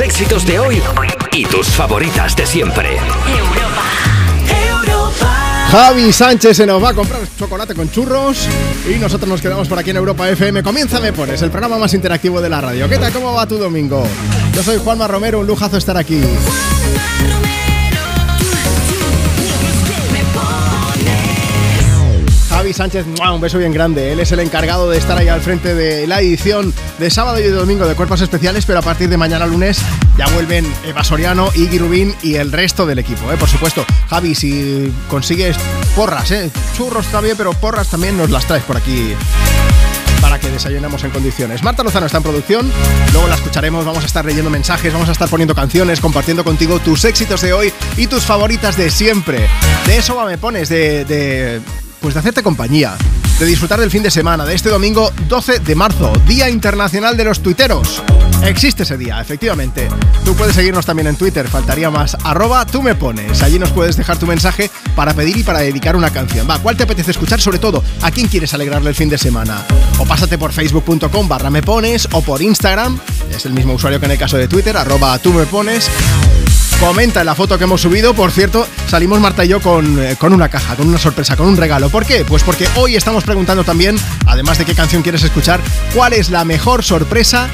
éxitos 0.00 0.46
de 0.46 0.58
hoy 0.58 0.82
y 1.32 1.44
tus 1.44 1.68
favoritas 1.68 2.34
de 2.34 2.46
siempre. 2.46 2.98
Javi 5.70 6.12
Sánchez 6.12 6.56
se 6.56 6.66
nos 6.66 6.82
va 6.82 6.90
a 6.90 6.94
comprar 6.94 7.20
chocolate 7.38 7.74
con 7.74 7.90
churros 7.90 8.48
y 8.88 8.98
nosotros 8.98 9.28
nos 9.28 9.40
quedamos 9.40 9.68
por 9.68 9.78
aquí 9.78 9.90
en 9.90 9.96
Europa 9.96 10.28
FM. 10.28 10.62
Comienza 10.62 11.00
Me 11.00 11.12
Pones, 11.12 11.42
el 11.42 11.50
programa 11.50 11.78
más 11.78 11.94
interactivo 11.94 12.40
de 12.40 12.48
la 12.48 12.60
radio. 12.60 12.88
¿Qué 12.88 12.98
tal? 12.98 13.12
¿Cómo 13.12 13.32
va 13.32 13.46
tu 13.46 13.56
domingo? 13.56 14.04
Yo 14.52 14.62
soy 14.62 14.78
Juanma 14.78 15.06
Romero, 15.06 15.40
un 15.40 15.46
lujazo 15.46 15.76
estar 15.76 15.96
aquí. 15.96 16.20
Sánchez, 22.72 23.06
un 23.06 23.40
beso 23.40 23.58
bien 23.58 23.72
grande. 23.72 24.12
Él 24.12 24.20
es 24.20 24.32
el 24.32 24.40
encargado 24.40 24.90
de 24.90 24.98
estar 24.98 25.16
ahí 25.16 25.28
al 25.28 25.40
frente 25.40 25.74
de 25.74 26.06
la 26.06 26.20
edición 26.20 26.72
de 26.98 27.10
sábado 27.10 27.38
y 27.38 27.42
de 27.42 27.50
domingo 27.50 27.86
de 27.86 27.94
Cuerpos 27.94 28.20
Especiales, 28.20 28.66
pero 28.66 28.78
a 28.78 28.82
partir 28.82 29.08
de 29.08 29.16
mañana 29.16 29.46
lunes 29.46 29.80
ya 30.16 30.26
vuelven 30.28 30.66
Eva 30.84 31.04
Soriano, 31.04 31.50
Iggy 31.54 31.78
Rubín 31.78 32.14
y 32.22 32.34
el 32.34 32.52
resto 32.52 32.86
del 32.86 32.98
equipo, 32.98 33.32
¿eh? 33.32 33.36
por 33.36 33.48
supuesto. 33.48 33.84
Javi, 34.08 34.34
si 34.34 34.92
consigues 35.08 35.56
porras, 35.96 36.30
¿eh? 36.30 36.50
churros 36.76 37.06
también, 37.06 37.36
pero 37.36 37.52
porras 37.52 37.88
también 37.88 38.16
nos 38.16 38.30
las 38.30 38.46
traes 38.46 38.64
por 38.64 38.76
aquí 38.76 39.14
para 40.20 40.38
que 40.38 40.50
desayunemos 40.50 41.02
en 41.04 41.10
condiciones. 41.10 41.62
Marta 41.62 41.82
Lozano 41.82 42.06
está 42.06 42.18
en 42.18 42.24
producción, 42.24 42.70
luego 43.12 43.26
la 43.26 43.34
escucharemos, 43.34 43.84
vamos 43.84 44.02
a 44.04 44.06
estar 44.06 44.24
leyendo 44.24 44.50
mensajes, 44.50 44.92
vamos 44.92 45.08
a 45.08 45.12
estar 45.12 45.28
poniendo 45.28 45.54
canciones, 45.54 46.00
compartiendo 46.00 46.44
contigo 46.44 46.78
tus 46.78 47.04
éxitos 47.04 47.40
de 47.40 47.52
hoy 47.52 47.72
y 47.96 48.06
tus 48.06 48.24
favoritas 48.24 48.76
de 48.76 48.90
siempre. 48.90 49.48
De 49.86 49.96
eso 49.96 50.22
me 50.26 50.38
pones, 50.38 50.68
de 50.68 51.60
pues 52.00 52.14
de 52.14 52.20
hacerte 52.20 52.42
compañía, 52.42 52.96
de 53.38 53.46
disfrutar 53.46 53.80
del 53.80 53.90
fin 53.90 54.02
de 54.02 54.10
semana, 54.10 54.44
de 54.44 54.54
este 54.54 54.68
domingo 54.68 55.12
12 55.28 55.60
de 55.60 55.74
marzo, 55.74 56.12
Día 56.26 56.48
Internacional 56.48 57.16
de 57.16 57.24
los 57.24 57.40
Tuiteros. 57.40 58.02
Existe 58.42 58.84
ese 58.84 58.96
día, 58.96 59.20
efectivamente. 59.20 59.88
Tú 60.24 60.34
puedes 60.34 60.54
seguirnos 60.54 60.86
también 60.86 61.08
en 61.08 61.16
Twitter, 61.16 61.46
faltaría 61.46 61.90
más, 61.90 62.16
arroba 62.24 62.64
tú 62.64 62.82
me 62.82 62.94
pones. 62.94 63.42
Allí 63.42 63.58
nos 63.58 63.70
puedes 63.70 63.96
dejar 63.96 64.18
tu 64.18 64.26
mensaje 64.26 64.70
para 64.96 65.14
pedir 65.14 65.36
y 65.36 65.42
para 65.42 65.60
dedicar 65.60 65.94
una 65.94 66.10
canción. 66.10 66.48
Va, 66.48 66.58
¿cuál 66.58 66.76
te 66.76 66.84
apetece 66.84 67.10
escuchar? 67.10 67.40
Sobre 67.40 67.58
todo, 67.58 67.84
¿a 68.02 68.10
quién 68.10 68.28
quieres 68.28 68.54
alegrarle 68.54 68.88
el 68.88 68.96
fin 68.96 69.10
de 69.10 69.18
semana? 69.18 69.64
O 69.98 70.06
pásate 70.06 70.38
por 70.38 70.52
facebook.com 70.52 71.28
barra 71.28 71.50
me 71.50 71.62
pones 71.62 72.08
o 72.12 72.22
por 72.22 72.40
Instagram, 72.40 72.98
es 73.30 73.44
el 73.44 73.52
mismo 73.52 73.74
usuario 73.74 74.00
que 74.00 74.06
en 74.06 74.12
el 74.12 74.18
caso 74.18 74.38
de 74.38 74.48
Twitter, 74.48 74.76
arroba 74.76 75.18
tú 75.18 75.32
me 75.32 75.44
pones 75.44 75.90
comenta 76.80 77.20
en 77.20 77.26
la 77.26 77.34
foto 77.34 77.58
que 77.58 77.64
hemos 77.64 77.82
subido. 77.82 78.14
Por 78.14 78.32
cierto, 78.32 78.66
salimos 78.88 79.20
Marta 79.20 79.44
y 79.44 79.48
yo 79.48 79.60
con, 79.60 80.02
eh, 80.02 80.16
con, 80.18 80.32
una 80.32 80.48
caja, 80.48 80.74
con 80.76 80.88
una 80.88 80.98
sorpresa, 80.98 81.36
con 81.36 81.46
un 81.46 81.56
regalo. 81.56 81.90
¿Por 81.90 82.06
qué? 82.06 82.24
Pues 82.24 82.42
porque 82.42 82.66
hoy 82.74 82.96
estamos 82.96 83.22
preguntando 83.22 83.64
también, 83.64 83.96
además 84.26 84.58
de 84.58 84.64
qué 84.64 84.74
canción 84.74 85.02
quieres 85.02 85.22
escuchar, 85.22 85.60
cuál 85.94 86.14
es 86.14 86.30
la 86.30 86.44
mejor 86.44 86.82
sorpresa 86.82 87.50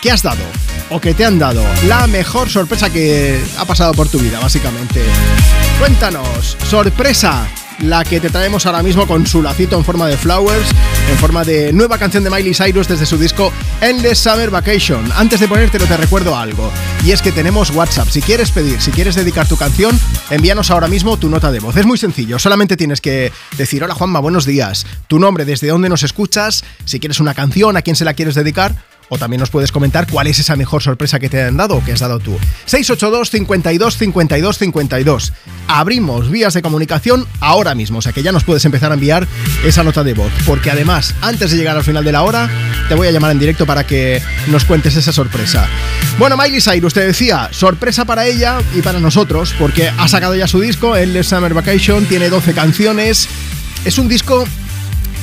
que 0.00 0.10
has 0.10 0.22
dado 0.22 0.42
o 0.90 1.00
que 1.00 1.14
te 1.14 1.24
han 1.24 1.38
dado. 1.38 1.64
La 1.86 2.06
mejor 2.06 2.48
sorpresa 2.48 2.90
que 2.90 3.40
ha 3.58 3.64
pasado 3.64 3.92
por 3.92 4.08
tu 4.08 4.18
vida, 4.18 4.38
básicamente. 4.40 5.02
Cuéntanos, 5.78 6.56
sorpresa 6.68 7.46
la 7.80 8.04
que 8.04 8.18
te 8.18 8.30
traemos 8.30 8.66
ahora 8.66 8.82
mismo 8.82 9.06
con 9.06 9.26
su 9.26 9.42
lacito 9.42 9.76
en 9.76 9.84
forma 9.84 10.08
de 10.08 10.16
flowers, 10.16 10.68
en 11.10 11.16
forma 11.18 11.44
de 11.44 11.72
nueva 11.72 11.98
canción 11.98 12.24
de 12.24 12.30
Miley 12.30 12.54
Cyrus 12.54 12.88
desde 12.88 13.06
su 13.06 13.16
disco 13.18 13.52
Endless 13.80 14.18
Summer 14.18 14.50
Vacation. 14.50 15.10
Antes 15.16 15.38
de 15.40 15.46
ponértelo 15.46 15.86
te 15.86 15.96
recuerdo 15.96 16.36
algo, 16.36 16.72
y 17.04 17.12
es 17.12 17.22
que 17.22 17.30
tenemos 17.30 17.70
WhatsApp. 17.70 18.08
Si 18.08 18.20
quieres 18.20 18.50
pedir, 18.50 18.80
si 18.80 18.90
quieres 18.90 19.14
dedicar 19.14 19.46
tu 19.46 19.56
canción, 19.56 19.98
envíanos 20.30 20.70
ahora 20.70 20.88
mismo 20.88 21.16
tu 21.18 21.28
nota 21.28 21.52
de 21.52 21.60
voz. 21.60 21.76
Es 21.76 21.86
muy 21.86 21.98
sencillo, 21.98 22.38
solamente 22.38 22.76
tienes 22.76 23.00
que 23.00 23.32
decir, 23.56 23.84
hola 23.84 23.94
Juanma, 23.94 24.18
buenos 24.18 24.44
días, 24.44 24.86
tu 25.06 25.18
nombre, 25.20 25.44
desde 25.44 25.68
dónde 25.68 25.88
nos 25.88 26.02
escuchas, 26.02 26.64
si 26.84 26.98
quieres 26.98 27.20
una 27.20 27.34
canción, 27.34 27.76
a 27.76 27.82
quién 27.82 27.94
se 27.94 28.04
la 28.04 28.14
quieres 28.14 28.34
dedicar 28.34 28.74
o 29.08 29.18
también 29.18 29.40
nos 29.40 29.50
puedes 29.50 29.72
comentar 29.72 30.06
cuál 30.06 30.26
es 30.26 30.38
esa 30.38 30.56
mejor 30.56 30.82
sorpresa 30.82 31.18
que 31.18 31.28
te 31.28 31.42
han 31.42 31.56
dado 31.56 31.76
o 31.76 31.84
que 31.84 31.92
has 31.92 32.00
dado 32.00 32.18
tú. 32.18 32.38
682 32.66 33.30
52 33.30 33.96
52 33.96 34.58
52. 34.58 35.32
Abrimos 35.68 36.30
vías 36.30 36.54
de 36.54 36.62
comunicación 36.62 37.26
ahora 37.40 37.74
mismo, 37.74 37.98
o 37.98 38.02
sea 38.02 38.12
que 38.12 38.22
ya 38.22 38.32
nos 38.32 38.44
puedes 38.44 38.64
empezar 38.64 38.90
a 38.90 38.94
enviar 38.94 39.26
esa 39.64 39.82
nota 39.82 40.02
de 40.04 40.14
voz, 40.14 40.32
porque 40.46 40.70
además, 40.70 41.14
antes 41.20 41.50
de 41.50 41.56
llegar 41.56 41.76
al 41.76 41.84
final 41.84 42.04
de 42.04 42.12
la 42.12 42.22
hora, 42.22 42.48
te 42.88 42.94
voy 42.94 43.06
a 43.06 43.10
llamar 43.10 43.32
en 43.32 43.38
directo 43.38 43.66
para 43.66 43.86
que 43.86 44.22
nos 44.48 44.64
cuentes 44.64 44.96
esa 44.96 45.12
sorpresa. 45.12 45.66
Bueno, 46.18 46.36
Miley 46.36 46.60
Cyrus 46.60 46.94
te 46.94 47.00
decía, 47.00 47.48
sorpresa 47.52 48.04
para 48.04 48.26
ella 48.26 48.58
y 48.74 48.82
para 48.82 48.98
nosotros, 48.98 49.54
porque 49.58 49.88
ha 49.88 50.08
sacado 50.08 50.34
ya 50.34 50.46
su 50.46 50.60
disco, 50.60 50.96
el 50.96 51.22
Summer 51.24 51.54
Vacation, 51.54 52.06
tiene 52.06 52.28
12 52.30 52.54
canciones. 52.54 53.28
Es 53.84 53.98
un 53.98 54.08
disco 54.08 54.46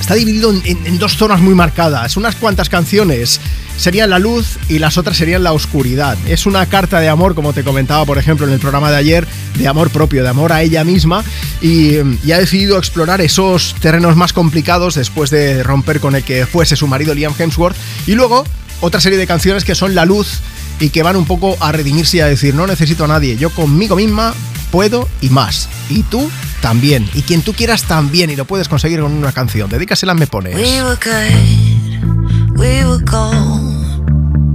está 0.00 0.14
dividido 0.14 0.52
en, 0.52 0.98
dos 0.98 1.16
zonas 1.16 1.40
muy 1.40 1.54
marcadas. 1.54 2.16
Unas 2.16 2.36
cuantas 2.36 2.68
canciones 2.68 3.40
serían 3.76 4.10
la 4.10 4.18
luz 4.18 4.58
y 4.68 4.78
las 4.78 4.98
otras 4.98 5.16
serían 5.16 5.42
la 5.42 5.52
oscuridad. 5.52 6.16
Es 6.26 6.46
una 6.46 6.66
carta 6.66 7.00
de 7.00 7.08
amor, 7.08 7.34
como 7.34 7.52
te 7.52 7.64
comentaba, 7.64 8.04
por 8.04 8.18
ejemplo, 8.18 8.46
en 8.46 8.52
el 8.52 8.58
programa 8.58 8.90
de 8.90 8.96
ayer, 8.96 9.26
de 9.56 9.68
amor 9.68 9.90
propio, 9.90 10.22
de 10.22 10.28
amor 10.28 10.52
a 10.52 10.62
ella 10.62 10.84
misma, 10.84 11.24
y, 11.60 11.96
ha 11.98 12.38
decidido 12.38 12.78
explorar 12.78 13.20
esos 13.20 13.74
terrenos 13.80 14.16
más 14.16 14.32
complicados 14.32 14.94
después 14.94 15.30
de 15.30 15.62
romper 15.62 16.00
con 16.00 16.14
el 16.14 16.22
que 16.22 16.46
fuese 16.46 16.76
su 16.76 16.86
marido 16.86 17.14
Liam 17.14 17.34
Hemsworth. 17.38 17.76
Y 18.06 18.14
luego, 18.14 18.44
otra 18.80 19.00
serie 19.00 19.18
de 19.18 19.26
canciones 19.26 19.64
que 19.64 19.74
son 19.74 19.94
la 19.94 20.04
luz 20.04 20.40
y 20.80 20.90
que 20.90 21.02
van 21.02 21.16
un 21.16 21.24
poco 21.24 21.56
a 21.60 21.72
redimirse 21.72 22.18
y 22.18 22.20
a 22.20 22.26
decir, 22.26 22.54
no 22.54 22.66
necesito 22.66 23.04
a 23.04 23.08
nadie, 23.08 23.36
yo 23.36 23.50
conmigo 23.50 23.96
misma 23.96 24.34
puedo 24.70 25.08
y 25.20 25.30
más. 25.30 25.68
Y 25.88 26.02
tú 26.04 26.30
también. 26.60 27.08
Y 27.14 27.22
quien 27.22 27.42
tú 27.42 27.52
quieras 27.52 27.84
también. 27.84 28.30
Y 28.30 28.36
lo 28.36 28.44
puedes 28.44 28.68
conseguir 28.68 29.00
con 29.00 29.12
una 29.12 29.32
canción. 29.32 29.70
Dedícasela 29.70 30.14
Me 30.14 30.26
Pones. 30.26 30.54
We 30.54 30.82
were 30.82 30.96
good, 30.96 32.58
we 32.58 32.84
were 32.84 33.02
gold. 33.04 33.76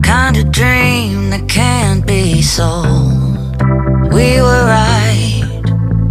Kind 0.03 0.37
of 0.37 0.51
dream 0.51 1.29
that 1.29 1.47
can't 1.47 2.05
be 2.05 2.41
sold. 2.41 3.55
We 4.11 4.41
were 4.41 4.65
right 4.65 5.43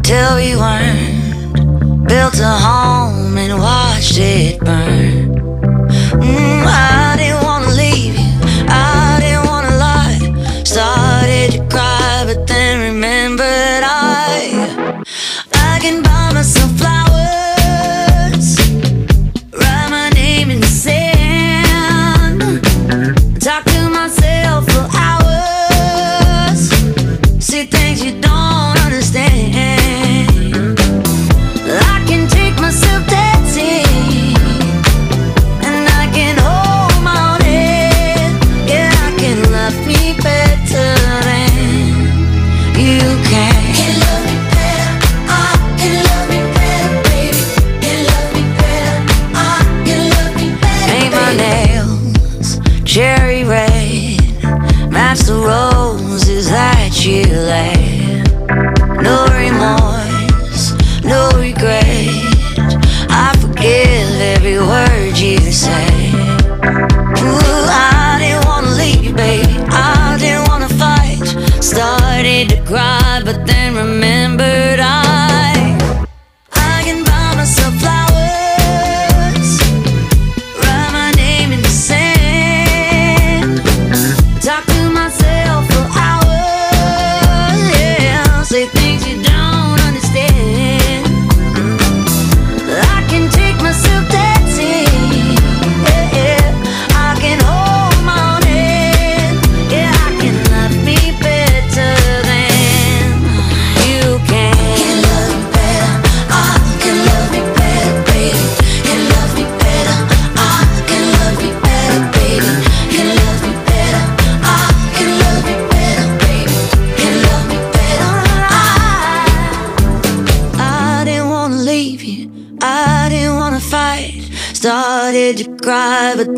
till 0.03 0.37
we 0.37 0.57
weren't. 0.57 2.09
Built 2.09 2.41
a 2.41 2.59
home 2.59 3.37
and 3.39 3.61
watched 3.61 4.19
it 4.19 4.59
burn. 4.61 5.35
Mm, 6.21 6.67
I 6.67 7.30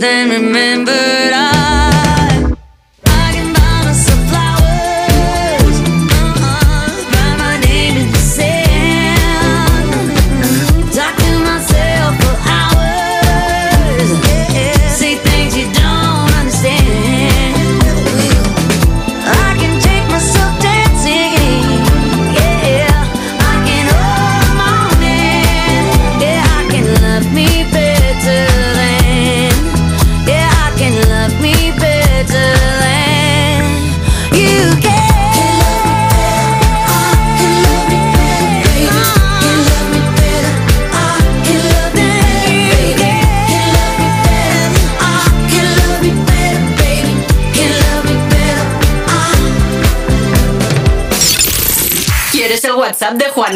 then 0.02 0.30
remembered 0.30 0.71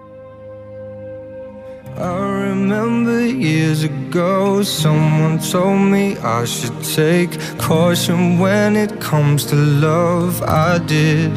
I 1.97 2.49
remember 2.49 3.25
years 3.25 3.83
ago, 3.83 4.63
someone 4.63 5.39
told 5.39 5.79
me 5.79 6.17
I 6.17 6.45
should 6.45 6.83
take 6.83 7.39
caution 7.59 8.39
when 8.39 8.75
it 8.75 8.99
comes 8.99 9.45
to 9.45 9.55
love. 9.55 10.41
I 10.41 10.79
did. 10.79 11.31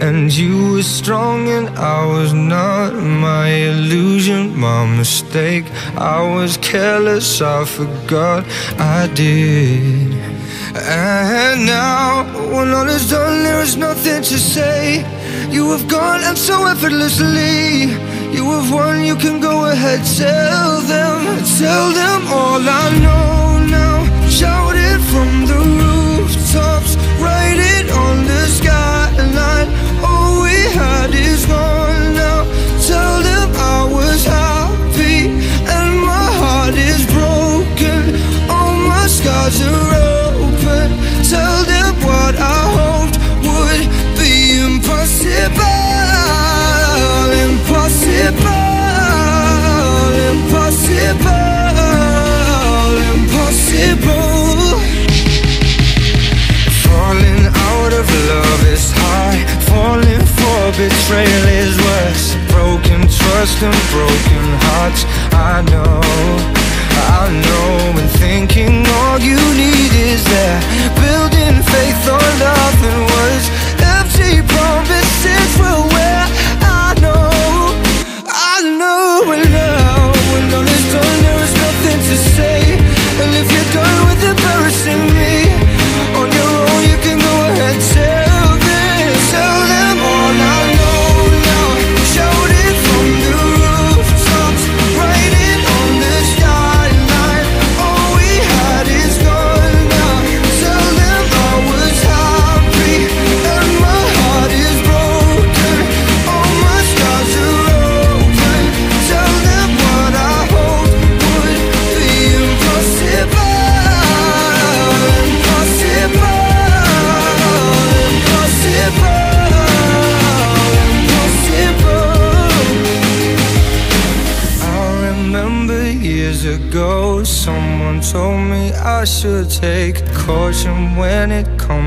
And 0.00 0.32
you 0.32 0.72
were 0.72 0.82
strong 0.82 1.48
and 1.48 1.68
I 1.78 2.06
was 2.06 2.32
not. 2.32 2.94
My 2.94 3.48
illusion, 3.48 4.56
my 4.56 4.86
mistake. 4.86 5.66
I 5.96 6.22
was 6.34 6.56
careless, 6.56 7.42
I 7.42 7.64
forgot 7.64 8.44
I 8.78 9.08
did. 9.14 10.37
And 10.74 11.66
now, 11.66 12.24
when 12.52 12.72
all 12.72 12.88
is 12.88 13.08
done, 13.10 13.42
there 13.42 13.62
is 13.62 13.76
nothing 13.76 14.22
to 14.22 14.38
say. 14.38 15.04
You 15.50 15.70
have 15.70 15.88
gone 15.88 16.22
and 16.24 16.36
so 16.36 16.66
effortlessly. 16.66 17.88
You 18.36 18.44
have 18.52 18.70
won, 18.72 19.04
you 19.04 19.16
can 19.16 19.40
go 19.40 19.70
ahead, 19.70 20.00
tell 20.16 20.80
them, 20.82 21.20
tell 21.58 21.92
them 21.92 22.20
all 22.28 22.60
I 22.60 22.86
know 23.04 23.64
now. 23.66 24.28
Shout 24.28 24.76
it 24.76 25.00
from 25.10 25.46
the 25.46 25.58
rooftops, 25.80 26.96
write 27.18 27.58
it 27.76 27.90
on 27.90 28.24
the 28.26 28.46
skyline. 28.58 29.68
All 30.04 30.42
we 30.42 30.58
had 30.76 31.14
is 31.14 31.37
Impossible. 48.28 48.68
Impossible. 50.28 51.38
Impossible. 53.16 54.76
Falling 56.84 57.40
out 57.72 57.92
of 57.96 58.06
love 58.28 58.62
is 58.68 58.92
hard. 58.92 59.48
Falling 59.72 60.24
for 60.36 60.60
betrayal 60.76 61.46
is 61.64 61.74
worse. 61.88 62.36
Broken 62.52 63.00
trust 63.08 63.62
and 63.62 63.78
broken 63.96 64.44
hearts. 64.68 65.02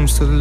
Comes 0.01 0.17
to 0.17 0.40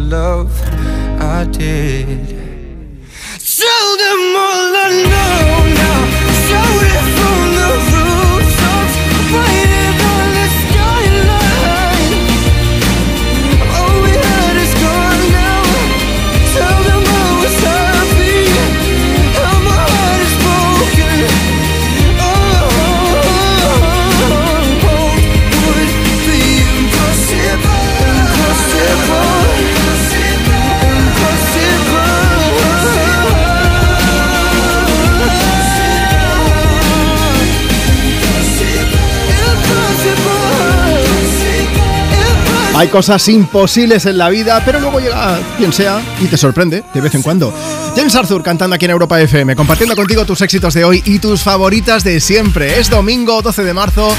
Hay 42.81 42.87
cosas 42.87 43.29
imposibles 43.29 44.07
en 44.07 44.17
la 44.17 44.29
vida, 44.29 44.59
pero 44.65 44.79
luego 44.79 44.99
llega 44.99 45.39
quien 45.55 45.71
sea 45.71 46.01
y 46.19 46.25
te 46.25 46.35
sorprende 46.35 46.83
de 46.91 46.99
vez 46.99 47.13
en 47.13 47.21
cuando. 47.21 47.53
James 47.95 48.15
Arthur 48.15 48.41
cantando 48.41 48.75
aquí 48.75 48.85
en 48.85 48.91
Europa 48.91 49.21
FM, 49.21 49.55
compartiendo 49.55 49.95
contigo 49.95 50.25
tus 50.25 50.41
éxitos 50.41 50.73
de 50.73 50.83
hoy 50.83 51.03
y 51.05 51.19
tus 51.19 51.43
favoritas 51.43 52.03
de 52.03 52.19
siempre. 52.19 52.79
Es 52.79 52.89
domingo 52.89 53.43
12 53.43 53.63
de 53.65 53.73
marzo, 53.75 54.11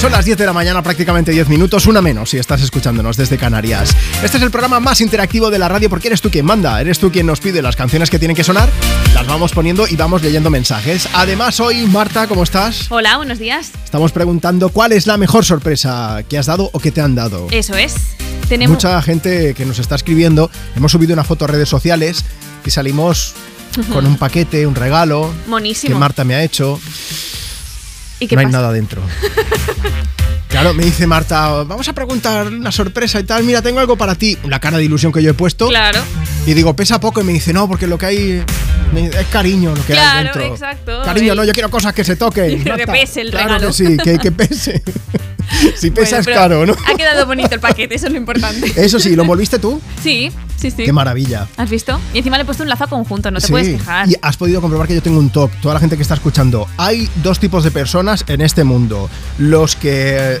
son 0.00 0.12
las 0.12 0.24
10 0.24 0.38
de 0.38 0.46
la 0.46 0.54
mañana, 0.54 0.82
prácticamente 0.82 1.30
10 1.30 1.50
minutos, 1.50 1.86
una 1.86 2.00
menos 2.00 2.30
si 2.30 2.38
estás 2.38 2.62
escuchándonos 2.62 3.18
desde 3.18 3.36
Canarias. 3.36 3.94
Este 4.22 4.38
es 4.38 4.42
el 4.42 4.50
programa 4.50 4.80
más 4.80 5.02
interactivo 5.02 5.50
de 5.50 5.58
la 5.58 5.68
radio 5.68 5.90
porque 5.90 6.08
eres 6.08 6.22
tú 6.22 6.30
quien 6.30 6.46
manda, 6.46 6.80
eres 6.80 6.98
tú 6.98 7.12
quien 7.12 7.26
nos 7.26 7.40
pide 7.40 7.60
las 7.60 7.76
canciones 7.76 8.08
que 8.08 8.18
tienen 8.18 8.34
que 8.34 8.44
sonar, 8.44 8.70
vamos 9.36 9.52
poniendo 9.52 9.86
y 9.86 9.96
vamos 9.96 10.22
leyendo 10.22 10.48
mensajes. 10.48 11.06
Además, 11.12 11.60
hoy, 11.60 11.84
Marta, 11.84 12.26
¿cómo 12.26 12.42
estás? 12.42 12.86
Hola, 12.90 13.18
buenos 13.18 13.38
días. 13.38 13.70
Estamos 13.84 14.10
preguntando 14.10 14.70
cuál 14.70 14.92
es 14.92 15.06
la 15.06 15.18
mejor 15.18 15.44
sorpresa 15.44 16.22
que 16.26 16.38
has 16.38 16.46
dado 16.46 16.70
o 16.72 16.80
que 16.80 16.90
te 16.90 17.02
han 17.02 17.14
dado. 17.14 17.46
Eso 17.50 17.74
es. 17.74 17.96
Tenemos 18.48 18.76
Mucha 18.76 19.02
gente 19.02 19.52
que 19.52 19.66
nos 19.66 19.78
está 19.78 19.94
escribiendo, 19.94 20.50
hemos 20.74 20.90
subido 20.90 21.12
una 21.12 21.22
foto 21.22 21.44
a 21.44 21.48
redes 21.48 21.68
sociales 21.68 22.24
y 22.64 22.70
salimos 22.70 23.34
con 23.92 24.06
un 24.06 24.16
paquete, 24.16 24.66
un 24.66 24.74
regalo 24.74 25.34
monísimo. 25.48 25.92
que 25.92 26.00
Marta 26.00 26.24
me 26.24 26.34
ha 26.34 26.42
hecho. 26.42 26.80
¿Y 28.18 28.28
qué 28.28 28.36
no 28.36 28.40
hay 28.40 28.46
nada 28.46 28.72
dentro. 28.72 29.02
Claro, 30.48 30.72
me 30.72 30.84
dice 30.84 31.06
Marta, 31.06 31.64
vamos 31.64 31.86
a 31.86 31.92
preguntar 31.92 32.46
una 32.46 32.72
sorpresa 32.72 33.20
y 33.20 33.24
tal. 33.24 33.44
Mira, 33.44 33.60
tengo 33.60 33.78
algo 33.80 33.96
para 33.96 34.14
ti. 34.14 34.38
La 34.44 34.58
cara 34.58 34.78
de 34.78 34.84
ilusión 34.84 35.12
que 35.12 35.22
yo 35.22 35.32
he 35.32 35.34
puesto. 35.34 35.68
Claro. 35.68 36.00
Y 36.46 36.54
digo, 36.54 36.74
pesa 36.76 37.00
poco 37.00 37.20
y 37.20 37.24
me 37.24 37.32
dice, 37.32 37.52
no, 37.52 37.66
porque 37.68 37.86
lo 37.86 37.98
que 37.98 38.06
hay 38.06 38.44
es 38.94 39.26
cariño 39.32 39.74
lo 39.74 39.84
que 39.84 39.92
hay 39.94 39.98
Claro, 39.98 40.22
dentro. 40.24 40.44
exacto. 40.54 41.02
Cariño, 41.04 41.32
El- 41.32 41.38
no, 41.38 41.44
yo 41.44 41.52
quiero 41.52 41.70
cosas 41.70 41.92
que 41.92 42.04
se 42.04 42.14
toquen. 42.16 42.58
Quiero 42.62 42.76
que 42.76 42.86
pese 42.86 43.20
el 43.22 43.30
claro 43.30 43.46
regalo. 43.48 43.66
que 43.68 43.72
sí, 43.72 43.96
que, 43.96 44.18
que 44.18 44.30
pese. 44.32 44.82
si 45.76 45.90
pesa 45.90 46.16
Bueno, 46.18 46.30
es 46.30 46.36
caro, 46.38 46.66
¿no? 46.66 46.76
Ha 46.86 46.94
quedado 46.96 47.26
bonito 47.26 47.52
el 47.54 47.60
paquete, 47.60 47.96
eso 47.96 48.06
es 48.06 48.12
lo 48.12 48.18
importante. 48.18 48.72
Eso 48.76 49.00
sí, 49.00 49.16
¿lo 49.16 49.22
envolviste 49.22 49.58
tú? 49.58 49.80
Sí, 50.02 50.30
sí, 50.56 50.70
sí. 50.70 50.84
Qué 50.84 50.92
maravilla. 50.92 51.48
¿Has 51.56 51.68
visto? 51.68 52.00
Y 52.14 52.18
encima 52.18 52.36
le 52.36 52.42
he 52.42 52.46
puesto 52.46 52.62
un 52.62 52.68
lazo 52.68 52.86
conjunto, 52.88 53.30
no 53.32 53.40
te 53.40 53.46
Sí, 53.46 53.52
puedes 53.52 53.68
quejar. 53.78 54.08
Y 54.08 54.14
has 54.22 54.36
podido 54.36 54.60
comprobar 54.60 54.86
que 54.86 54.94
yo 54.94 55.02
tengo 55.02 55.18
un 55.18 55.30
TOC. 55.30 55.50
Toda 55.60 55.74
la 55.74 55.80
gente 55.80 55.96
que 55.96 56.02
está 56.02 56.14
escuchando. 56.14 56.68
Hay 56.76 57.08
dos 57.24 57.40
tipos 57.40 57.64
de 57.64 57.72
personas 57.72 58.24
en 58.28 58.40
este 58.40 58.62
mundo. 58.62 59.10
Los 59.38 59.74
que. 59.74 60.38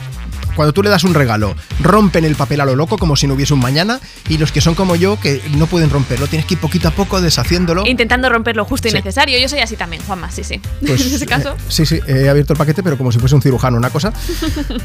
Cuando 0.56 0.72
tú 0.72 0.82
le 0.82 0.90
das 0.90 1.04
un 1.04 1.14
regalo, 1.14 1.54
rompen 1.80 2.24
el 2.24 2.34
papel 2.34 2.60
a 2.60 2.64
lo 2.64 2.74
loco 2.74 2.98
como 2.98 3.14
si 3.14 3.26
no 3.28 3.34
hubiese 3.34 3.54
un 3.54 3.60
mañana, 3.60 4.00
y 4.28 4.38
los 4.38 4.50
que 4.50 4.60
son 4.60 4.74
como 4.74 4.96
yo, 4.96 5.20
que 5.20 5.40
no 5.56 5.66
pueden 5.66 5.90
romperlo, 5.90 6.26
tienes 6.26 6.46
que 6.46 6.54
ir 6.54 6.60
poquito 6.60 6.88
a 6.88 6.90
poco 6.90 7.20
deshaciéndolo. 7.20 7.86
Intentando 7.86 8.28
romper 8.28 8.56
lo 8.56 8.64
justo 8.64 8.88
y 8.88 8.90
Sí. 8.90 8.96
necesario. 8.96 9.38
Yo 9.38 9.48
soy 9.48 9.60
así 9.60 9.76
también, 9.76 10.02
Juanma, 10.06 10.30
sí, 10.30 10.42
sí. 10.42 10.60
Pues, 10.86 11.06
en 11.06 11.14
ese 11.14 11.26
caso. 11.26 11.50
eh, 11.50 11.56
sí, 11.68 11.84
sí, 11.86 12.00
he 12.06 12.28
abierto 12.28 12.52
el 12.54 12.58
paquete, 12.58 12.82
pero 12.82 12.96
como 12.98 13.12
si 13.12 13.18
fuese 13.18 13.34
un 13.34 13.42
cirujano, 13.42 13.76
una 13.76 13.90
cosa. 13.90 14.12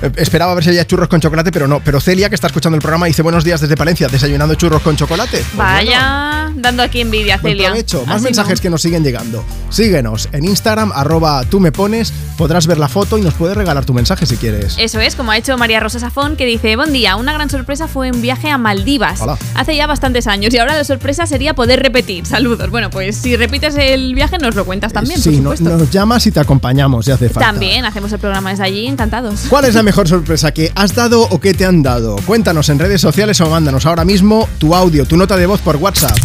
Eh, 0.01 0.11
esperaba 0.17 0.53
ver 0.55 0.63
si 0.63 0.69
había 0.71 0.85
churros 0.85 1.07
con 1.07 1.19
chocolate, 1.21 1.51
pero 1.51 1.67
no. 1.67 1.79
Pero 1.79 1.99
Celia, 2.01 2.27
que 2.29 2.35
está 2.35 2.47
escuchando 2.47 2.75
el 2.75 2.81
programa, 2.81 3.05
dice 3.05 3.21
buenos 3.21 3.43
días 3.43 3.61
desde 3.61 3.75
Palencia, 3.77 4.07
desayunando 4.07 4.55
churros 4.55 4.81
con 4.81 4.95
chocolate. 4.95 5.37
Pues 5.37 5.55
Vaya, 5.55 6.51
dando 6.55 6.83
aquí 6.83 7.01
envidia, 7.01 7.37
Celia. 7.39 7.69
provecho. 7.69 8.03
Más 8.05 8.15
Así 8.17 8.25
mensajes 8.25 8.59
no. 8.59 8.61
que 8.63 8.69
nos 8.69 8.81
siguen 8.81 9.03
llegando. 9.03 9.43
Síguenos 9.69 10.29
en 10.31 10.45
Instagram, 10.45 10.91
arroba 10.93 11.43
tú 11.45 11.59
me 11.59 11.71
pones, 11.71 12.11
podrás 12.37 12.67
ver 12.67 12.77
la 12.77 12.87
foto 12.89 13.17
y 13.17 13.21
nos 13.21 13.33
puedes 13.35 13.55
regalar 13.55 13.85
tu 13.85 13.93
mensaje 13.93 14.25
si 14.25 14.37
quieres. 14.37 14.75
Eso 14.77 14.99
es, 14.99 15.15
como 15.15 15.31
ha 15.31 15.37
hecho 15.37 15.57
María 15.62 15.80
Rosa 15.80 16.00
Safón, 16.00 16.38
que 16.38 16.48
dice, 16.48 16.75
buen 16.75 16.91
día, 16.91 17.15
una 17.18 17.34
gran 17.34 17.48
sorpresa 17.48 17.88
fue 17.88 18.10
un 18.10 18.20
viaje 18.20 18.50
a 18.50 18.58
Maldivas. 18.58 19.22
Hola. 19.22 19.38
Hace 19.53 19.75
ya 19.75 19.86
bastantes 19.86 20.25
años 20.25 20.51
y 20.56 20.58
ahora 20.58 20.75
la 20.75 20.84
sorpresa 20.84 21.27
sería 21.27 21.53
poder 21.53 21.84
repetir. 21.84 22.25
Saludos. 22.25 22.72
Bueno, 22.72 22.89
pues 22.89 23.15
si 23.18 23.38
repites 23.38 23.75
el 23.75 24.15
viaje 24.15 24.39
nos 24.39 24.56
lo 24.56 24.65
cuentas 24.65 24.91
también, 24.91 25.22
sí, 25.22 25.30
por 25.34 25.44
no- 25.44 25.51
supuesto. 25.56 25.77
nos 25.77 25.91
llamas 25.91 26.25
y 26.25 26.32
te 26.32 26.39
acompañamos, 26.39 27.06
si 27.06 27.12
hace 27.12 27.30
falta. 27.30 27.51
También 27.51 27.86
hacemos 27.86 28.12
el 28.12 28.18
programa 28.18 28.50
desde 28.50 28.63
allí, 28.63 28.88
encantados. 28.88 29.41
¿Cuál 29.50 29.65
es 29.65 29.75
la 29.75 29.84
mejor 29.84 30.08
sorpresa 30.08 30.51
que 30.51 30.72
has 30.74 30.96
dado 30.96 31.22
o 31.30 31.39
que 31.39 31.53
te 31.53 31.63
han 31.63 31.84
dado? 31.84 32.15
Cuéntanos 32.25 32.68
en 32.70 32.80
redes 32.80 33.00
sociales 33.00 33.39
o 33.41 33.48
mándanos 33.48 33.86
ahora 33.86 34.03
mismo 34.03 34.50
tu 34.58 34.74
audio, 34.74 35.06
tu 35.06 35.15
nota 35.15 35.38
de 35.38 35.46
voz 35.46 35.62
por 35.62 35.75
WhatsApp. 35.75 36.18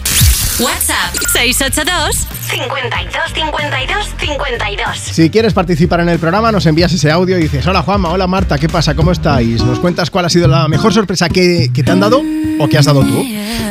WhatsApp 0.58 1.12
682 1.32 2.26
52 2.48 3.32
52 3.34 4.06
52. 4.18 4.98
Si 4.98 5.28
quieres 5.28 5.52
participar 5.52 6.00
en 6.00 6.08
el 6.08 6.18
programa, 6.18 6.50
nos 6.50 6.64
envías 6.64 6.90
ese 6.94 7.10
audio 7.10 7.38
y 7.38 7.42
dices, 7.42 7.66
hola 7.66 7.82
Juanma, 7.82 8.08
hola 8.08 8.26
Marta, 8.26 8.56
¿qué 8.56 8.66
pasa? 8.66 8.94
¿Cómo 8.94 9.12
estáis? 9.12 9.62
¿Nos 9.62 9.78
cuentas 9.80 10.10
cuál 10.10 10.24
ha 10.24 10.28
sido 10.30 10.48
la 10.48 10.66
mejor 10.66 10.94
sorpresa 10.94 11.28
que, 11.28 11.70
que 11.74 11.82
te 11.82 11.90
han 11.90 12.00
dado 12.00 12.22
o 12.58 12.68
que 12.68 12.78
has 12.78 12.86
dado 12.86 13.02
tú? 13.02 13.22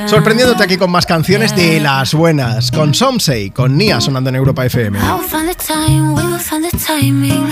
Sorprendiéndote 0.05 0.63
aquí 0.63 0.77
con 0.77 0.91
más 0.91 1.07
canciones 1.07 1.55
de 1.55 1.79
las 1.79 2.13
buenas, 2.13 2.69
con 2.69 2.93
Somsei, 2.93 3.49
con 3.49 3.75
Nia 3.75 3.99
sonando 3.99 4.29
en 4.29 4.35
Europa 4.35 4.63
FM. 4.65 4.99
I 4.99 5.01
will 5.13 5.27
find 5.27 5.47
the 5.49 5.55
time, 5.55 6.13
we 6.13 6.21
will 6.21 6.37
find 6.39 6.63
the 6.69 6.77
timing. 6.77 7.51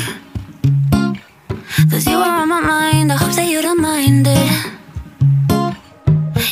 Cause 1.90 2.06
you 2.06 2.18
are 2.18 2.44
on 2.44 2.50
my 2.50 2.62
mind, 2.62 3.12
I 3.12 3.16
hope 3.16 3.34
that 3.34 3.48
you 3.48 3.64
don't 3.64 3.82
mind 3.82 4.28
it. 4.28 4.73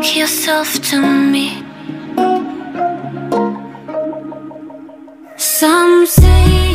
bring 0.00 0.16
yourself 0.16 0.80
to 0.80 1.00
me. 1.00 1.64
Some 5.36 6.06
say 6.06 6.67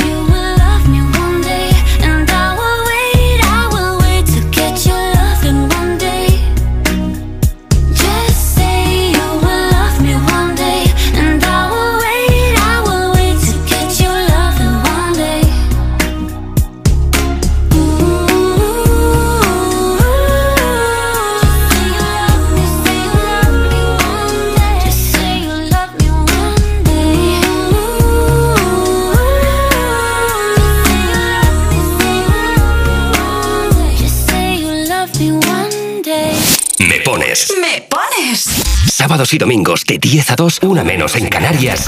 Sábados 39.13 39.33
y 39.35 39.37
domingos 39.37 39.85
de 39.85 39.99
10 39.99 40.31
a 40.31 40.35
2, 40.35 40.59
una 40.63 40.83
menos 40.83 41.15
en 41.15 41.29
Canarias. 41.29 41.87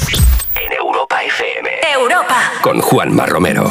En 0.64 0.72
Europa 0.72 1.24
FM. 1.24 1.72
Europa. 1.92 2.36
Con 2.62 2.80
Juanma 2.80 3.26
Romero. 3.26 3.68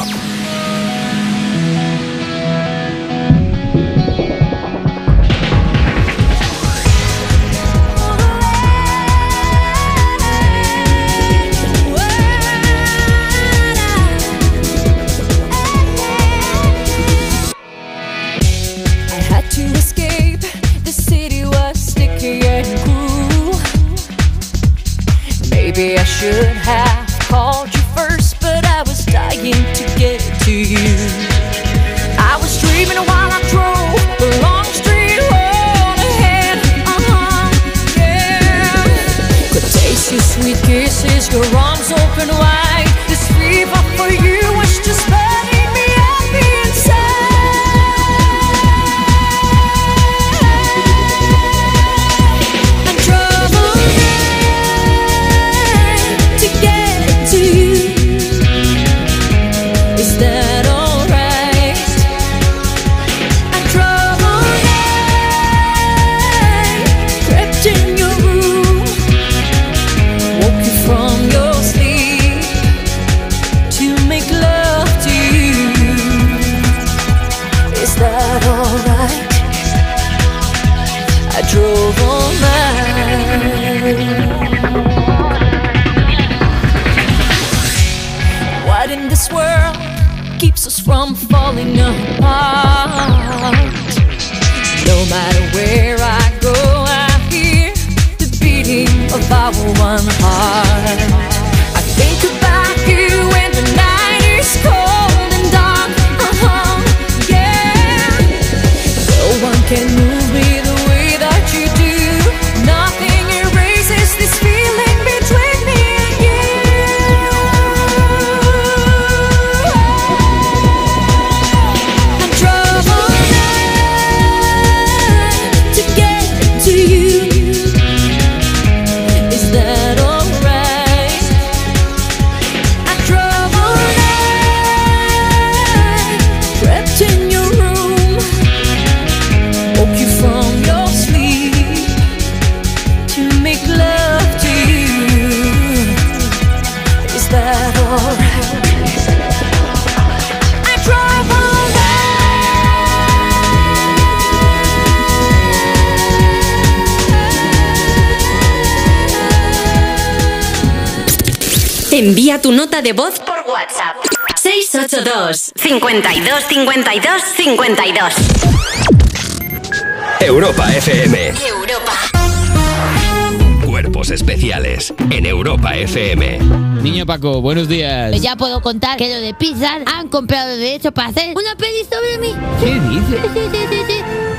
FM. 175.84 176.38
Niño 176.82 177.04
Paco, 177.06 177.40
buenos 177.42 177.68
días. 177.68 178.18
Ya 178.20 178.36
puedo 178.36 178.60
contar 178.62 178.96
que 178.96 179.12
lo 179.14 179.20
de 179.20 179.34
Pixar 179.34 179.82
han 179.86 180.08
comprado 180.08 180.48
derecho 180.56 180.92
para 180.92 181.08
hacer 181.08 181.34
una 181.36 181.54
peli 181.56 181.84
sobre 181.84 182.18
mí. 182.18 182.34
¿Qué 182.60 182.80
dices? 182.88 183.20
Sí, 183.34 183.40
sí, 183.52 183.58
sí, 183.70 183.94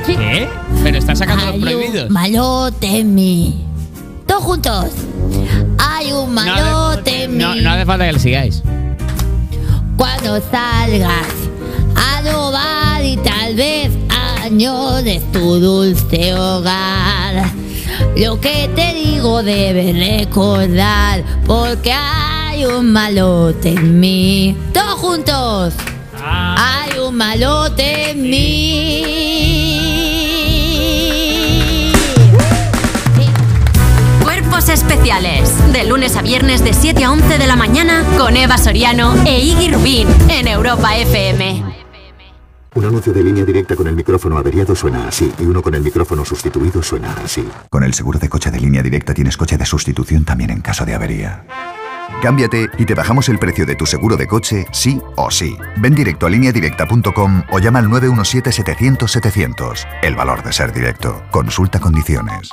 sí. 0.07 0.13
¿Qué? 0.15 0.49
Pero 0.83 0.97
está 0.97 1.15
sacando 1.15 1.45
los 1.45 1.55
prohibidos. 1.57 2.09
malote 2.09 3.03
mí. 3.03 3.63
Todos 4.27 4.43
juntos. 4.43 4.85
Hay 5.77 6.11
un 6.11 6.33
No, 6.33 6.41
malote 6.41 7.27
mí. 7.27 7.37
no, 7.37 7.55
no 7.55 7.69
hace 7.71 7.85
falta 7.85 8.05
que 8.07 8.13
le 8.13 8.19
sigáis. 8.19 8.63
Cuando 9.97 10.41
salgas 10.51 11.27
a 11.95 12.21
robar 12.21 13.05
y 13.05 13.17
tal 13.17 13.55
vez 13.55 13.91
añores 14.43 15.21
tu 15.31 15.59
dulce 15.59 16.33
hogar. 16.33 17.51
Lo 18.17 18.39
que 18.41 18.69
te 18.75 18.93
digo 18.93 19.41
debes 19.43 19.95
recordar 19.95 21.23
porque 21.45 21.91
hay 21.91 22.65
un 22.65 22.91
malote 22.91 23.69
en 23.69 23.99
mí. 23.99 24.57
Todos 24.73 24.99
juntos. 24.99 25.73
Hay 26.23 26.97
un 26.99 27.15
malote 27.15 28.11
en 28.11 28.21
mí. 28.23 29.03
Cuerpos 34.23 34.69
especiales. 34.69 35.51
De 35.71 35.83
lunes 35.83 36.15
a 36.15 36.21
viernes 36.21 36.63
de 36.63 36.73
7 36.73 37.03
a 37.03 37.11
11 37.11 37.37
de 37.37 37.47
la 37.47 37.55
mañana 37.55 38.03
con 38.17 38.35
Eva 38.37 38.57
Soriano 38.57 39.13
e 39.25 39.39
Iggy 39.39 39.69
Rubín 39.69 40.07
en 40.29 40.47
Europa 40.47 40.95
FM. 40.97 41.64
Un 42.95 42.99
anuncio 42.99 43.11
de 43.11 43.25
línea 43.25 43.43
directa 43.43 43.75
con 43.75 43.87
el 43.87 43.93
micrófono 43.93 44.37
averiado 44.37 44.73
suena 44.73 45.09
así 45.09 45.29
y 45.37 45.43
uno 45.43 45.61
con 45.61 45.75
el 45.75 45.81
micrófono 45.81 46.23
sustituido 46.23 46.81
suena 46.81 47.13
así. 47.21 47.45
Con 47.69 47.83
el 47.83 47.93
seguro 47.93 48.19
de 48.19 48.29
coche 48.29 48.49
de 48.51 48.57
línea 48.57 48.81
directa 48.81 49.13
tienes 49.13 49.35
coche 49.35 49.57
de 49.57 49.65
sustitución 49.65 50.23
también 50.23 50.49
en 50.49 50.61
caso 50.61 50.85
de 50.85 50.95
avería. 50.95 51.43
Cámbiate 52.21 52.69
y 52.77 52.85
te 52.85 52.93
bajamos 52.95 53.27
el 53.27 53.37
precio 53.37 53.65
de 53.65 53.75
tu 53.75 53.85
seguro 53.85 54.15
de 54.15 54.27
coche, 54.27 54.65
sí 54.71 55.01
o 55.17 55.29
sí. 55.29 55.57
Ven 55.75 55.93
directo 55.93 56.25
a 56.25 56.29
lineadirecta.com 56.29 57.43
o 57.51 57.59
llama 57.59 57.79
al 57.79 57.87
917-700-700. 57.87 59.85
El 60.01 60.15
valor 60.15 60.41
de 60.41 60.53
ser 60.53 60.71
directo. 60.71 61.21
Consulta 61.31 61.81
condiciones. 61.81 62.49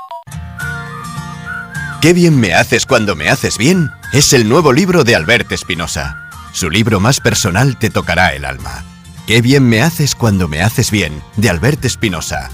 Qué 2.00 2.14
bien 2.14 2.40
me 2.40 2.54
haces 2.54 2.84
cuando 2.84 3.14
me 3.14 3.28
haces 3.28 3.58
bien 3.58 3.92
es 4.12 4.32
el 4.32 4.48
nuevo 4.48 4.72
libro 4.72 5.04
de 5.04 5.14
Albert 5.14 5.52
Espinosa. 5.52 6.28
Su 6.50 6.68
libro 6.68 6.98
más 6.98 7.20
personal 7.20 7.78
te 7.78 7.90
tocará 7.90 8.34
el 8.34 8.44
alma. 8.44 8.82
Qué 9.26 9.40
bien 9.40 9.68
me 9.68 9.82
haces 9.82 10.16
cuando 10.16 10.48
me 10.48 10.62
haces 10.62 10.90
bien, 10.90 11.22
de 11.36 11.48
Albert 11.48 11.84
Espinosa. 11.84 12.50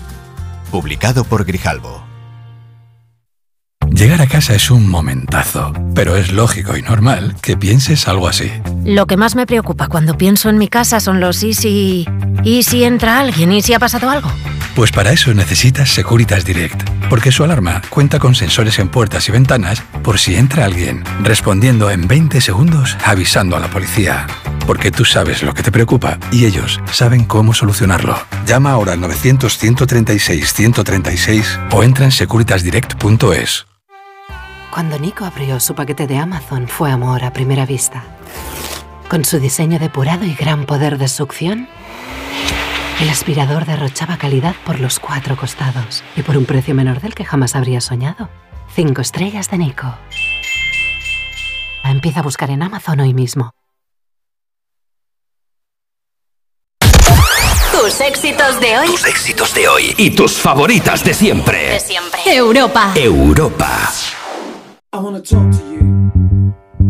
Publicado 0.71 1.25
por 1.25 1.47
Grijalbo. 1.47 2.05
Llegar 3.91 4.21
a 4.21 4.27
casa 4.27 4.55
es 4.55 4.71
un 4.71 4.87
momentazo, 4.87 5.73
pero 5.95 6.15
es 6.15 6.31
lógico 6.31 6.77
y 6.77 6.83
normal 6.83 7.35
que 7.41 7.57
pienses 7.57 8.07
algo 8.07 8.29
así. 8.29 8.53
Lo 8.85 9.07
que 9.07 9.17
más 9.17 9.35
me 9.35 9.47
preocupa 9.47 9.89
cuando 9.89 10.19
pienso 10.19 10.51
en 10.51 10.59
mi 10.59 10.69
casa 10.69 11.01
son 11.01 11.21
los 11.21 11.43
y 11.43 11.55
si... 11.55 12.07
¿Y 12.45 12.63
si 12.65 12.85
entra 12.85 13.19
alguien? 13.19 13.51
¿Y 13.51 13.63
si 13.63 13.73
ha 13.73 13.79
pasado 13.79 14.11
algo? 14.11 14.31
Pues 14.79 14.93
para 14.93 15.11
eso 15.11 15.35
necesitas 15.35 15.91
Securitas 15.91 16.45
Direct, 16.45 16.89
porque 17.11 17.33
su 17.33 17.43
alarma 17.43 17.83
cuenta 17.91 18.21
con 18.21 18.37
sensores 18.37 18.79
en 18.79 18.89
puertas 18.89 19.29
y 19.29 19.33
ventanas 19.33 19.83
por 20.05 20.21
si 20.21 20.37
entra 20.37 20.67
alguien, 20.67 21.03
respondiendo 21.25 21.91
en 21.91 22.07
20 22.07 22.41
segundos 22.41 22.97
avisando 23.05 23.57
a 23.57 23.59
la 23.59 23.67
policía. 23.67 24.29
Porque 24.69 24.93
tú 24.93 25.05
sabes 25.05 25.43
lo 25.43 25.53
que 25.53 25.65
te 25.65 25.73
preocupa 25.73 26.21
y 26.31 26.45
ellos 26.45 26.81
saben 26.93 27.25
cómo 27.25 27.55
solucionarlo. 27.55 28.17
Llama 28.47 28.71
ahora 28.71 28.93
al 28.93 29.01
900-136-136 29.01 31.71
o 31.73 31.83
entra 31.83 32.05
en 32.05 32.13
securitasdirect.es. 32.13 33.67
Cuando 34.71 34.97
Nico 35.01 35.25
abrió 35.25 35.59
su 35.59 35.75
paquete 35.75 36.07
de 36.07 36.19
Amazon 36.19 36.69
fue 36.69 36.93
amor 36.93 37.25
a 37.25 37.33
primera 37.33 37.67
vista. 37.67 38.05
Con 39.09 39.25
su 39.25 39.41
diseño 39.41 39.81
depurado 39.81 40.25
y 40.25 40.35
gran 40.35 40.67
poder 40.67 40.99
de 40.99 41.09
succión, 41.09 41.67
el 43.01 43.11
aspirador 43.11 43.65
derrochaba 43.65 44.19
calidad 44.19 44.57
por 44.65 44.81
los 44.81 44.99
cuatro 44.99 45.37
costados 45.37 46.03
y 46.17 46.23
por 46.23 46.37
un 46.37 46.45
precio 46.45 46.75
menor 46.75 47.01
del 47.01 47.15
que 47.15 47.25
jamás 47.25 47.55
habría 47.55 47.81
soñado. 47.81 48.29
Cinco 48.75 49.01
estrellas 49.01 49.51
de 49.51 49.59
Nico. 49.59 49.95
Empieza 51.85 52.21
a 52.21 52.23
buscar 52.23 52.51
en 52.51 52.63
Amazon 52.63 53.01
hoy 53.01 53.15
mismo. 53.15 53.53
Tus 57.73 58.01
éxitos 58.01 58.61
de 58.61 58.79
hoy. 58.79 58.87
Tus 58.89 59.07
éxitos 59.07 59.55
de 59.55 59.69
hoy 59.69 59.95
y 59.97 60.11
tus 60.11 60.37
favoritas 60.37 61.05
de 61.05 61.15
siempre. 61.15 61.71
De 61.71 61.81
siempre. 61.81 62.21
Europa. 62.27 62.93
Europa. 62.97 63.89
I 64.93 64.99
want 64.99 65.17
to 65.17 65.23
talk 65.23 65.51
to 65.53 65.59
you. 65.73 66.28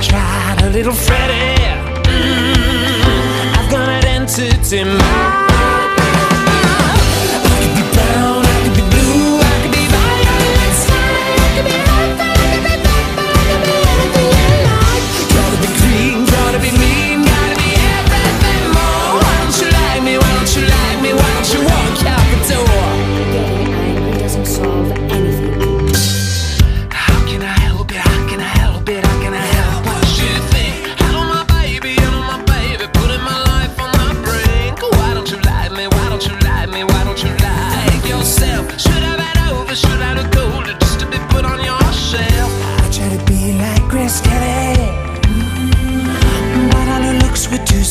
Tried 0.00 0.62
a 0.62 0.70
little 0.70 0.92
Freddie. 0.92 1.60
Mm, 2.04 3.56
I've 3.56 3.70
got 3.70 3.88
an 3.88 4.04
entity 4.06 4.84
mind. 4.84 5.47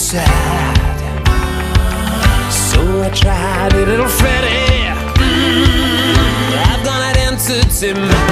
sad. 0.08 1.00
So 2.50 2.80
I 3.02 3.10
tried 3.10 3.74
a 3.74 3.86
little 3.86 4.08
Freddy. 4.08 4.88
Mm, 5.20 6.54
I've 6.72 6.84
got 6.86 7.02
an 7.10 7.18
answer 7.28 7.62
to 7.80 7.94
my. 8.00 8.27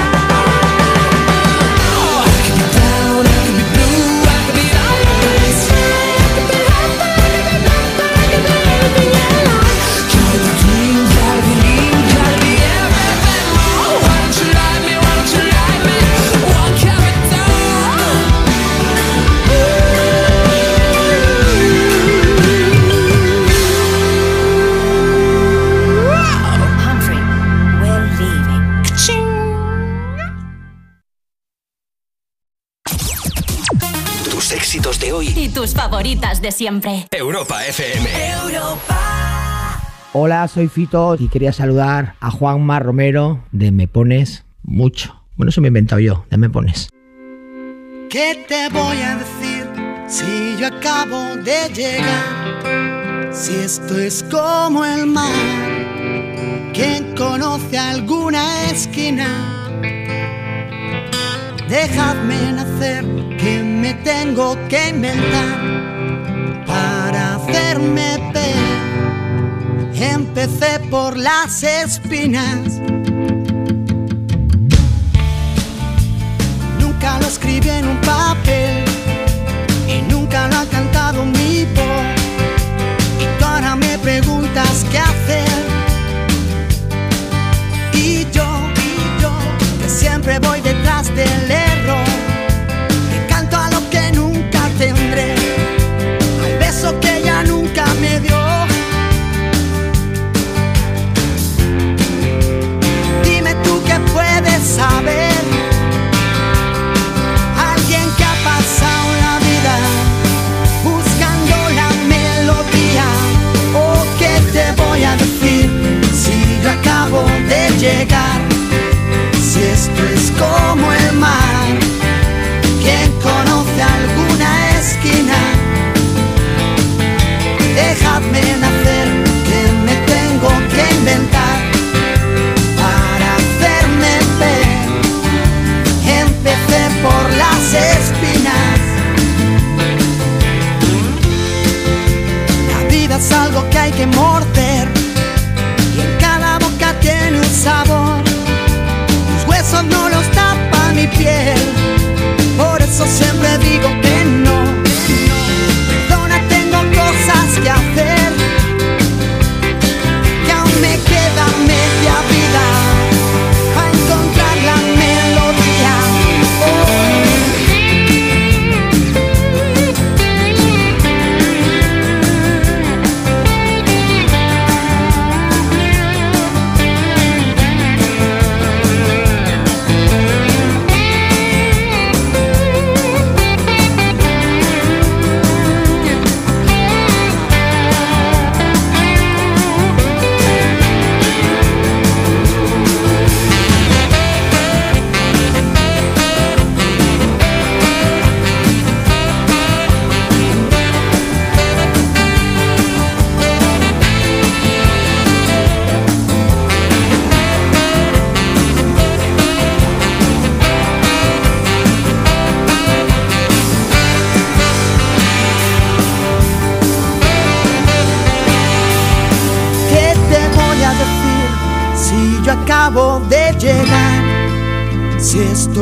tus 35.56 35.72
favoritas 35.72 36.42
de 36.42 36.52
siempre. 36.52 37.06
Europa 37.10 37.64
FM. 37.64 38.06
Europa. 38.42 39.80
Hola, 40.12 40.46
soy 40.48 40.68
Fito 40.68 41.16
y 41.18 41.28
quería 41.28 41.50
saludar 41.50 42.14
a 42.20 42.30
Juanma 42.30 42.78
Romero 42.78 43.42
de 43.52 43.72
Me 43.72 43.88
Pones 43.88 44.44
Mucho. 44.62 45.24
Bueno, 45.34 45.48
eso 45.48 45.62
me 45.62 45.68
he 45.68 45.70
inventado 45.70 45.98
yo, 45.98 46.26
de 46.28 46.36
Me 46.36 46.50
Pones. 46.50 46.90
¿Qué 48.10 48.44
te 48.46 48.68
voy 48.68 48.98
a 48.98 49.16
decir 49.16 49.66
si 50.06 50.60
yo 50.60 50.66
acabo 50.66 51.36
de 51.36 51.72
llegar? 51.72 53.34
Si 53.34 53.54
esto 53.54 53.98
es 53.98 54.26
como 54.30 54.84
el 54.84 55.06
mar, 55.06 55.32
quien 56.74 57.14
conoce 57.16 57.78
alguna 57.78 58.70
esquina, 58.70 59.26
dejadme 61.66 62.52
nacer 62.52 63.15
tengo 63.94 64.56
que 64.68 64.88
inventar 64.88 65.58
para 66.66 67.36
hacerme 67.36 68.18
ver. 68.32 68.76
Empecé 69.94 70.80
por 70.90 71.16
las 71.16 71.62
espinas. 71.62 72.80
Nunca 76.80 77.18
lo 77.20 77.26
escribí 77.26 77.68
en 77.70 77.88
un 77.88 78.00
papel 78.00 78.84
y 79.88 80.02
nunca 80.10 80.48
lo 80.48 80.56
ha 80.58 80.66
cantado 80.66 81.24
mi 81.24 81.64
voz. 81.74 82.16
Y 83.20 83.44
ahora 83.44 83.76
me 83.76 83.98
preguntas 83.98 84.84
qué 84.90 84.98
hacer. 84.98 85.48
Y 87.92 88.26
yo, 88.32 88.46
y 88.76 89.22
yo, 89.22 89.32
que 89.80 89.88
siempre 89.88 90.38
voy 90.38 90.55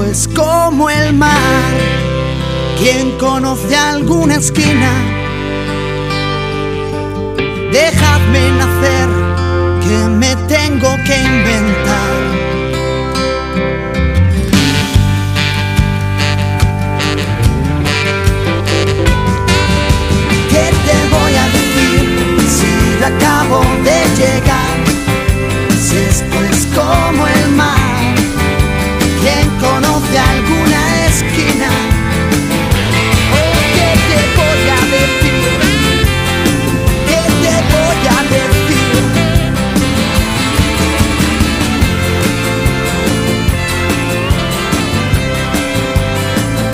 es 0.02 0.26
como 0.28 0.90
el 0.90 1.14
mar. 1.14 1.38
Quien 2.78 3.16
conoce 3.18 3.76
alguna 3.76 4.36
esquina 4.36 5.13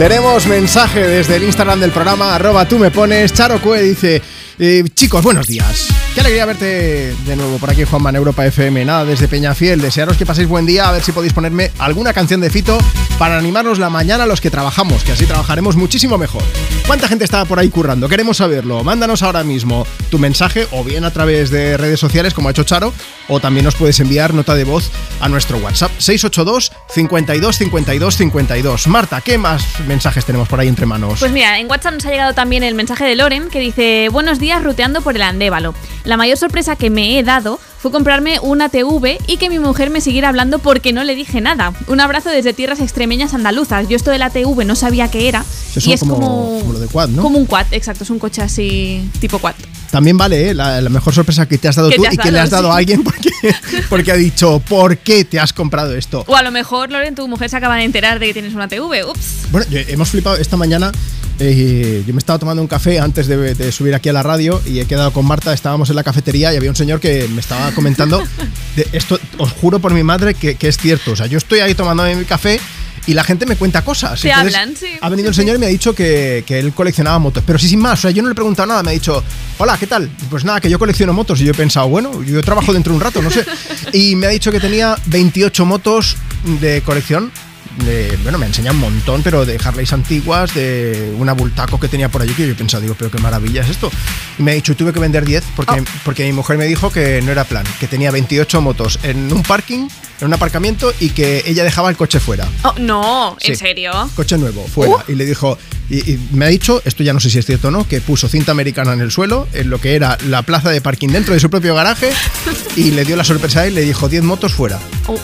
Tenemos 0.00 0.46
mensaje 0.46 1.06
desde 1.06 1.36
el 1.36 1.44
Instagram 1.44 1.78
del 1.78 1.90
programa, 1.90 2.34
arroba 2.34 2.66
tú 2.66 2.78
me 2.78 2.90
pones. 2.90 3.34
Charo 3.34 3.60
Cue 3.60 3.82
dice, 3.82 4.22
eh, 4.58 4.82
chicos, 4.94 5.22
buenos 5.22 5.46
días. 5.46 5.88
Qué 6.14 6.20
alegría 6.20 6.46
verte 6.46 7.14
de 7.14 7.36
nuevo 7.36 7.58
por 7.58 7.68
aquí, 7.68 7.84
Juanma, 7.84 8.08
en 8.08 8.16
Europa 8.16 8.46
FM. 8.46 8.82
Nada, 8.86 9.04
desde 9.04 9.28
Peñafiel. 9.28 9.82
Desearos 9.82 10.16
que 10.16 10.24
paséis 10.24 10.48
buen 10.48 10.64
día. 10.64 10.88
A 10.88 10.92
ver 10.92 11.02
si 11.02 11.12
podéis 11.12 11.34
ponerme 11.34 11.70
alguna 11.78 12.14
canción 12.14 12.40
de 12.40 12.48
Fito 12.48 12.78
para 13.18 13.36
animarnos 13.36 13.78
la 13.78 13.90
mañana 13.90 14.24
a 14.24 14.26
los 14.26 14.40
que 14.40 14.50
trabajamos, 14.50 15.04
que 15.04 15.12
así 15.12 15.26
trabajaremos 15.26 15.76
muchísimo 15.76 16.16
mejor. 16.16 16.42
¿Cuánta 16.86 17.06
gente 17.06 17.24
está 17.24 17.44
por 17.44 17.58
ahí 17.58 17.68
currando? 17.68 18.08
Queremos 18.08 18.38
saberlo. 18.38 18.82
Mándanos 18.82 19.22
ahora 19.22 19.44
mismo 19.44 19.86
tu 20.10 20.18
mensaje 20.18 20.66
o 20.70 20.82
bien 20.82 21.04
a 21.04 21.10
través 21.10 21.50
de 21.50 21.76
redes 21.76 22.00
sociales, 22.00 22.32
como 22.32 22.48
ha 22.48 22.52
hecho 22.52 22.64
Charo, 22.64 22.94
o 23.30 23.40
también 23.40 23.64
nos 23.64 23.76
puedes 23.76 23.98
enviar 24.00 24.34
nota 24.34 24.54
de 24.54 24.64
voz 24.64 24.90
a 25.20 25.28
nuestro 25.28 25.58
WhatsApp 25.58 25.92
682 25.98 26.72
52 26.88 27.56
52 27.56 28.16
52. 28.16 28.86
Marta, 28.88 29.20
¿qué 29.20 29.38
más 29.38 29.64
mensajes 29.86 30.24
tenemos 30.24 30.48
por 30.48 30.60
ahí 30.60 30.68
entre 30.68 30.84
manos? 30.84 31.20
Pues 31.20 31.32
mira, 31.32 31.58
en 31.58 31.70
WhatsApp 31.70 31.94
nos 31.94 32.04
ha 32.06 32.10
llegado 32.10 32.34
también 32.34 32.62
el 32.64 32.74
mensaje 32.74 33.04
de 33.04 33.14
Loren 33.14 33.48
que 33.48 33.60
dice: 33.60 34.08
Buenos 34.10 34.38
días, 34.40 34.62
ruteando 34.62 35.00
por 35.00 35.14
el 35.14 35.22
Andévalo. 35.22 35.74
La 36.04 36.16
mayor 36.16 36.36
sorpresa 36.36 36.76
que 36.76 36.90
me 36.90 37.18
he 37.18 37.22
dado 37.22 37.60
fue 37.78 37.92
comprarme 37.92 38.40
una 38.40 38.68
TV 38.68 39.18
y 39.26 39.36
que 39.36 39.48
mi 39.48 39.58
mujer 39.58 39.90
me 39.90 40.00
siguiera 40.00 40.28
hablando 40.28 40.58
porque 40.58 40.92
no 40.92 41.04
le 41.04 41.14
dije 41.14 41.40
nada. 41.40 41.72
Un 41.86 42.00
abrazo 42.00 42.28
desde 42.30 42.52
tierras 42.52 42.80
extremeñas 42.80 43.32
andaluzas. 43.32 43.88
Yo 43.88 43.96
esto 43.96 44.10
de 44.10 44.18
la 44.18 44.30
TV 44.30 44.64
no 44.64 44.74
sabía 44.74 45.10
qué 45.10 45.28
era. 45.28 45.44
Eso 45.74 45.88
y 45.88 45.92
es 45.92 46.00
como, 46.00 46.14
como, 46.16 46.60
como 46.60 46.72
lo 46.72 46.80
de 46.80 46.88
Quad, 46.88 47.08
¿no? 47.10 47.22
como 47.22 47.38
un 47.38 47.46
quad, 47.46 47.66
exacto, 47.70 48.04
es 48.04 48.10
un 48.10 48.18
coche 48.18 48.42
así 48.42 49.08
tipo 49.20 49.38
quad. 49.38 49.54
También 49.90 50.16
vale, 50.16 50.50
¿eh? 50.50 50.54
la, 50.54 50.80
la 50.80 50.88
mejor 50.90 51.12
sorpresa 51.14 51.46
que 51.46 51.58
te 51.58 51.66
has 51.68 51.74
dado 51.76 51.90
tú 51.90 52.06
has 52.06 52.14
y 52.14 52.16
que 52.16 52.30
le 52.30 52.38
has 52.38 52.50
dado 52.50 52.68
sí. 52.68 52.74
a 52.74 52.76
alguien 52.76 53.02
porque, 53.02 53.30
porque 53.88 54.12
ha 54.12 54.16
dicho, 54.16 54.60
¿por 54.68 54.98
qué 54.98 55.24
te 55.24 55.40
has 55.40 55.52
comprado 55.52 55.94
esto? 55.96 56.24
O 56.28 56.36
a 56.36 56.42
lo 56.42 56.50
mejor, 56.52 56.90
Loren, 56.90 57.14
tu 57.14 57.26
mujer 57.26 57.50
se 57.50 57.56
acaba 57.56 57.76
de 57.76 57.84
enterar 57.84 58.18
de 58.18 58.26
que 58.26 58.32
tienes 58.32 58.54
una 58.54 58.68
TV. 58.68 59.04
Ups. 59.04 59.46
Bueno, 59.50 59.66
hemos 59.70 60.10
flipado 60.10 60.36
esta 60.36 60.56
mañana. 60.56 60.92
eh, 61.40 62.04
yo 62.06 62.12
me 62.14 62.18
estaba 62.18 62.38
tomando 62.38 62.62
un 62.62 62.68
café 62.68 63.00
antes 63.00 63.26
de, 63.26 63.54
de 63.54 63.72
subir 63.72 63.94
aquí 63.94 64.08
a 64.08 64.12
la 64.12 64.22
radio 64.22 64.60
y 64.66 64.78
he 64.80 64.84
quedado 64.86 65.12
con 65.12 65.26
Marta. 65.26 65.52
Estábamos 65.52 65.90
en 65.90 65.96
la 65.96 66.04
cafetería 66.04 66.52
y 66.52 66.56
había 66.56 66.70
un 66.70 66.76
señor 66.76 67.00
que 67.00 67.26
me 67.28 67.40
estaba 67.40 67.72
comentando. 67.72 68.22
de 68.76 68.86
esto, 68.92 69.18
os 69.38 69.50
juro 69.52 69.78
por 69.80 69.92
mi 69.92 70.02
madre 70.02 70.34
que, 70.34 70.54
que 70.54 70.68
es 70.68 70.76
cierto. 70.76 71.12
O 71.12 71.16
sea, 71.16 71.26
yo 71.26 71.38
estoy 71.38 71.60
ahí 71.60 71.74
tomando 71.74 72.04
mi 72.04 72.24
café 72.24 72.60
y 73.06 73.14
la 73.14 73.24
gente 73.24 73.46
me 73.46 73.56
cuenta 73.56 73.82
cosas. 73.82 74.20
Te 74.20 74.28
Entonces, 74.28 74.54
hablan, 74.54 74.76
sí. 74.76 74.86
Ha 75.00 75.08
venido 75.08 75.28
el 75.28 75.34
señor 75.34 75.56
y 75.56 75.58
me 75.58 75.66
ha 75.66 75.68
dicho 75.68 75.94
que, 75.94 76.44
que 76.46 76.58
él 76.58 76.72
coleccionaba 76.72 77.18
motos. 77.18 77.42
Pero 77.46 77.58
sí, 77.58 77.68
sin 77.68 77.80
más. 77.80 77.98
O 77.98 78.02
sea, 78.02 78.10
yo 78.10 78.22
no 78.22 78.28
le 78.28 78.32
he 78.32 78.34
preguntado 78.34 78.66
nada. 78.66 78.82
Me 78.82 78.90
ha 78.90 78.94
dicho, 78.94 79.22
hola, 79.58 79.76
¿qué 79.78 79.86
tal? 79.86 80.10
Pues 80.28 80.44
nada, 80.44 80.60
que 80.60 80.70
yo 80.70 80.78
colecciono 80.78 81.12
motos. 81.12 81.40
Y 81.40 81.44
yo 81.44 81.52
he 81.52 81.54
pensado, 81.54 81.88
bueno, 81.88 82.22
yo 82.22 82.40
trabajo 82.42 82.72
dentro 82.72 82.92
de 82.92 82.96
un 82.98 83.02
rato, 83.02 83.22
no 83.22 83.30
sé. 83.30 83.44
Y 83.92 84.14
me 84.14 84.26
ha 84.26 84.30
dicho 84.30 84.52
que 84.52 84.60
tenía 84.60 84.96
28 85.06 85.64
motos 85.64 86.16
de 86.60 86.82
colección. 86.82 87.32
De, 87.78 88.18
bueno, 88.22 88.36
me 88.38 88.46
ha 88.46 88.48
enseñado 88.48 88.74
un 88.74 88.80
montón, 88.80 89.22
pero 89.22 89.46
de 89.46 89.58
Harleys 89.62 89.92
antiguas, 89.92 90.54
de 90.54 91.14
una 91.16 91.32
Bultaco 91.32 91.78
que 91.78 91.88
tenía 91.88 92.08
por 92.08 92.20
allí, 92.22 92.34
que 92.34 92.46
yo 92.46 92.52
he 92.52 92.56
pensado, 92.56 92.82
digo, 92.82 92.94
pero 92.98 93.10
qué 93.10 93.18
maravilla 93.18 93.62
es 93.62 93.70
esto. 93.70 93.90
Y 94.38 94.42
me 94.42 94.50
ha 94.50 94.54
dicho, 94.54 94.74
tuve 94.76 94.92
que 94.92 94.98
vender 94.98 95.24
10 95.24 95.44
porque, 95.56 95.82
porque 96.04 96.24
mi 96.24 96.32
mujer 96.32 96.58
me 96.58 96.66
dijo 96.66 96.90
que 96.90 97.22
no 97.22 97.30
era 97.30 97.44
plan, 97.44 97.64
que 97.78 97.86
tenía 97.86 98.10
28 98.10 98.60
motos 98.60 98.98
en 99.02 99.32
un 99.32 99.42
parking, 99.42 99.88
en 100.20 100.26
un 100.26 100.34
aparcamiento 100.34 100.92
y 101.00 101.10
que 101.10 101.44
ella 101.46 101.64
dejaba 101.64 101.88
el 101.90 101.96
coche 101.96 102.20
fuera. 102.20 102.48
Oh, 102.64 102.74
no, 102.78 103.36
¿en 103.40 103.56
serio? 103.56 103.92
Coche 104.16 104.36
nuevo, 104.36 104.66
fuera. 104.66 105.04
Y 105.08 105.14
le 105.14 105.24
dijo, 105.24 105.56
y, 105.88 105.98
y 106.12 106.28
me 106.32 106.46
ha 106.46 106.48
dicho, 106.48 106.82
esto 106.84 107.02
ya 107.02 107.12
no 107.12 107.20
sé 107.20 107.30
si 107.30 107.38
es 107.38 107.46
cierto 107.46 107.68
o 107.68 107.70
no, 107.70 107.86
que 107.86 108.00
puso 108.00 108.28
cinta 108.28 108.52
americana 108.52 108.92
en 108.92 109.00
el 109.00 109.10
suelo, 109.10 109.46
en 109.52 109.70
lo 109.70 109.80
que 109.80 109.94
era 109.94 110.18
la 110.26 110.42
plaza 110.42 110.70
de 110.70 110.80
parking 110.80 111.08
dentro 111.08 111.34
de 111.34 111.40
su 111.40 111.48
propio 111.50 111.74
garaje, 111.74 112.10
y 112.76 112.90
le 112.90 113.04
dio 113.04 113.16
la 113.16 113.24
sorpresa 113.24 113.66
y 113.66 113.70
le 113.70 113.82
dijo 113.82 114.08
10 114.08 114.24
motos 114.24 114.52
fuera. 114.54 114.78
Oh, 115.06 115.16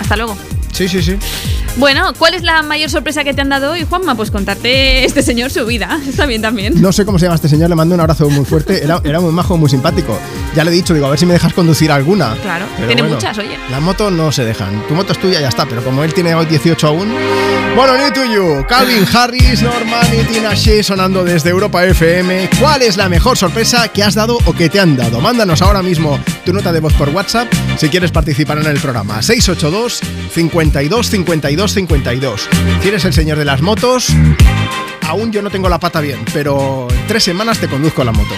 hasta 0.00 0.16
luego. 0.16 0.36
Sí, 0.72 0.88
sí, 0.88 1.02
sí. 1.02 1.16
Bueno, 1.78 2.12
¿cuál 2.18 2.34
es 2.34 2.42
la 2.42 2.62
mayor 2.62 2.90
sorpresa 2.90 3.22
que 3.22 3.32
te 3.32 3.40
han 3.40 3.50
dado 3.50 3.70
hoy, 3.70 3.86
Juanma? 3.88 4.16
Pues 4.16 4.32
contarte 4.32 5.04
este 5.04 5.22
señor 5.22 5.52
su 5.52 5.64
vida. 5.64 6.00
Está 6.08 6.26
bien 6.26 6.42
también. 6.42 6.82
No 6.82 6.92
sé 6.92 7.04
cómo 7.04 7.20
se 7.20 7.26
llama 7.26 7.36
este 7.36 7.48
señor, 7.48 7.70
le 7.70 7.76
mando 7.76 7.94
un 7.94 8.00
abrazo 8.00 8.28
muy 8.28 8.44
fuerte. 8.44 8.82
Era, 8.82 9.00
era 9.04 9.20
muy 9.20 9.32
majo, 9.32 9.56
muy 9.56 9.70
simpático. 9.70 10.18
Ya 10.56 10.64
le 10.64 10.72
he 10.72 10.74
dicho, 10.74 10.92
digo, 10.92 11.06
a 11.06 11.10
ver 11.10 11.20
si 11.20 11.26
me 11.26 11.34
dejas 11.34 11.52
conducir 11.52 11.92
alguna. 11.92 12.34
Claro, 12.42 12.66
Pero 12.74 12.88
tiene 12.88 13.02
bueno, 13.02 13.14
muchas, 13.14 13.38
oye. 13.38 13.56
Las 13.70 13.80
motos 13.80 14.10
no 14.10 14.32
se 14.32 14.44
dejan. 14.44 14.88
Tu 14.88 14.94
moto 14.94 15.12
es 15.12 15.20
tuya, 15.20 15.40
ya 15.40 15.50
está. 15.50 15.66
Pero 15.66 15.84
como 15.84 16.02
él 16.02 16.12
tiene 16.12 16.34
hoy 16.34 16.46
18 16.46 16.84
aún. 16.84 17.14
Bueno, 17.76 17.96
New 17.96 18.12
to 18.12 18.24
You. 18.24 18.66
Calvin 18.66 19.06
Harris, 19.12 19.62
Norman 19.62 20.06
y 20.12 20.24
Tina 20.24 20.54
Shea 20.54 20.82
sonando 20.82 21.24
desde 21.24 21.50
Europa 21.50 21.84
FM. 21.84 22.50
¿Cuál 22.58 22.82
es 22.82 22.96
la 22.96 23.08
mejor 23.08 23.38
sorpresa 23.38 23.86
que 23.86 24.02
has 24.02 24.16
dado 24.16 24.38
o 24.46 24.52
que 24.52 24.68
te 24.68 24.80
han 24.80 24.96
dado? 24.96 25.20
Mándanos 25.20 25.62
ahora 25.62 25.80
mismo 25.80 26.18
tu 26.44 26.52
nota 26.52 26.72
de 26.72 26.80
voz 26.80 26.92
por 26.94 27.10
WhatsApp 27.10 27.46
si 27.76 27.88
quieres 27.88 28.10
participar 28.10 28.58
en 28.58 28.66
el 28.66 28.80
programa. 28.80 29.22
682 29.22 30.00
52 30.32 31.08
52 31.08 31.67
52. 31.72 32.48
Si 32.82 32.88
eres 32.88 33.04
el 33.04 33.12
señor 33.12 33.38
de 33.38 33.44
las 33.44 33.62
motos, 33.62 34.08
aún 35.06 35.32
yo 35.32 35.42
no 35.42 35.50
tengo 35.50 35.68
la 35.68 35.78
pata 35.78 36.00
bien, 36.00 36.24
pero 36.32 36.88
en 36.90 37.06
tres 37.06 37.24
semanas 37.24 37.58
te 37.58 37.68
conduzco 37.68 38.04
la 38.04 38.12
moto. 38.12 38.34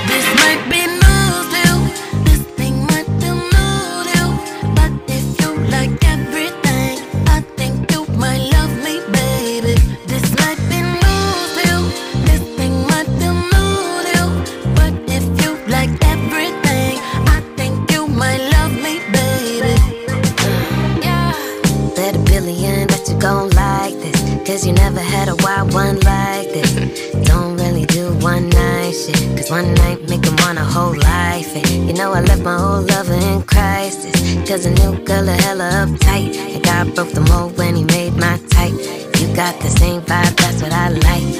Cause 34.50 34.66
a 34.66 34.70
new 34.82 34.98
girl 35.04 35.28
a 35.28 35.32
hella 35.46 35.86
uptight. 35.86 36.34
And 36.34 36.64
God 36.64 36.92
broke 36.96 37.12
the 37.12 37.20
mold 37.20 37.56
when 37.56 37.76
he 37.76 37.84
made 37.84 38.16
my 38.16 38.36
type. 38.50 38.74
You 39.20 39.32
got 39.36 39.54
the 39.60 39.70
same 39.70 40.00
vibe, 40.00 40.34
that's 40.42 40.60
what 40.60 40.72
I 40.72 40.88
like. 40.88 41.30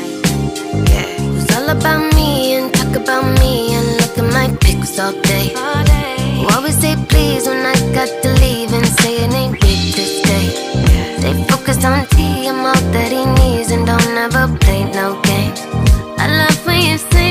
Yeah. 0.89 1.11
It's 1.35 1.51
all 1.57 1.71
about 1.71 2.15
me 2.15 2.55
and 2.55 2.73
talk 2.73 2.95
about 2.95 3.27
me 3.41 3.75
and 3.75 3.87
look 3.99 4.17
at 4.17 4.33
my 4.33 4.57
pics 4.59 4.97
all 5.01 5.11
day. 5.23 5.51
Who 6.39 6.47
always 6.55 6.79
say 6.79 6.95
please 7.09 7.49
when 7.49 7.67
I 7.67 7.75
got 7.93 8.11
to 8.23 8.29
leave 8.43 8.73
and 8.73 8.87
say 8.87 9.25
it 9.25 9.33
ain't 9.35 9.61
big 9.61 9.93
to 9.97 10.05
stay. 10.21 10.47
Stay 11.19 11.35
focused 11.51 11.85
on 11.85 12.07
T, 12.15 12.47
I'm 12.47 12.65
all 12.65 12.81
that 12.95 13.11
he 13.11 13.27
needs 13.43 13.73
and 13.73 13.85
don't 13.85 14.07
ever 14.27 14.47
play 14.59 14.85
no 14.85 15.21
games. 15.23 15.59
I 16.17 16.29
love 16.39 16.65
when 16.65 16.81
you 16.87 16.97
say 16.97 17.30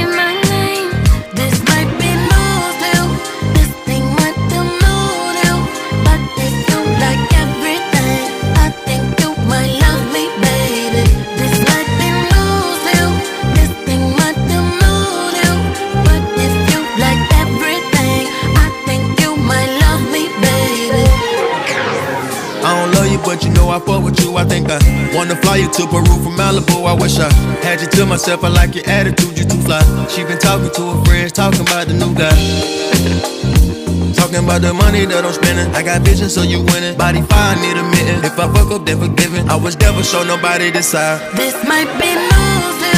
but 23.23 23.43
you 23.43 23.51
know 23.51 23.69
I 23.69 23.79
fuck 23.79 24.03
with 24.03 24.19
you. 24.21 24.37
I 24.37 24.45
think 24.45 24.67
I 24.69 24.79
wanna 25.15 25.35
fly 25.35 25.57
you 25.57 25.69
to 25.69 25.87
Peru 25.87 26.15
from 26.23 26.35
Malibu. 26.37 26.85
I 26.85 26.93
wish 26.93 27.19
I 27.19 27.31
had 27.63 27.81
you 27.81 27.87
to 27.87 28.05
myself. 28.05 28.43
I 28.43 28.49
like 28.49 28.75
your 28.75 28.87
attitude, 28.87 29.37
you 29.37 29.45
too 29.45 29.61
fly. 29.61 29.81
She 30.09 30.23
been 30.23 30.39
talking 30.39 30.71
to 30.71 30.81
her 30.93 31.05
friends, 31.05 31.31
talking 31.31 31.61
about 31.61 31.87
the 31.87 31.93
new 31.93 32.13
guy. 32.13 32.35
Talking 34.13 34.43
about 34.43 34.61
the 34.61 34.73
money 34.73 35.05
that 35.05 35.23
I'm 35.23 35.33
spending. 35.33 35.73
I 35.75 35.83
got 35.83 36.01
vision, 36.01 36.29
so 36.29 36.41
you 36.41 36.61
winning. 36.73 36.97
Body 36.97 37.21
fine, 37.21 37.61
need 37.61 37.77
a 37.77 37.83
mitten. 37.83 38.25
If 38.25 38.37
I 38.39 38.51
fuck 38.51 38.71
up, 38.71 38.85
then 38.85 38.99
forgiven. 38.99 39.49
I 39.49 39.55
was 39.55 39.77
never 39.79 40.03
show 40.03 40.23
nobody 40.23 40.71
this 40.71 40.89
side. 40.89 41.21
This 41.37 41.55
might 41.67 41.89
be 41.99 42.09
news 42.15 42.88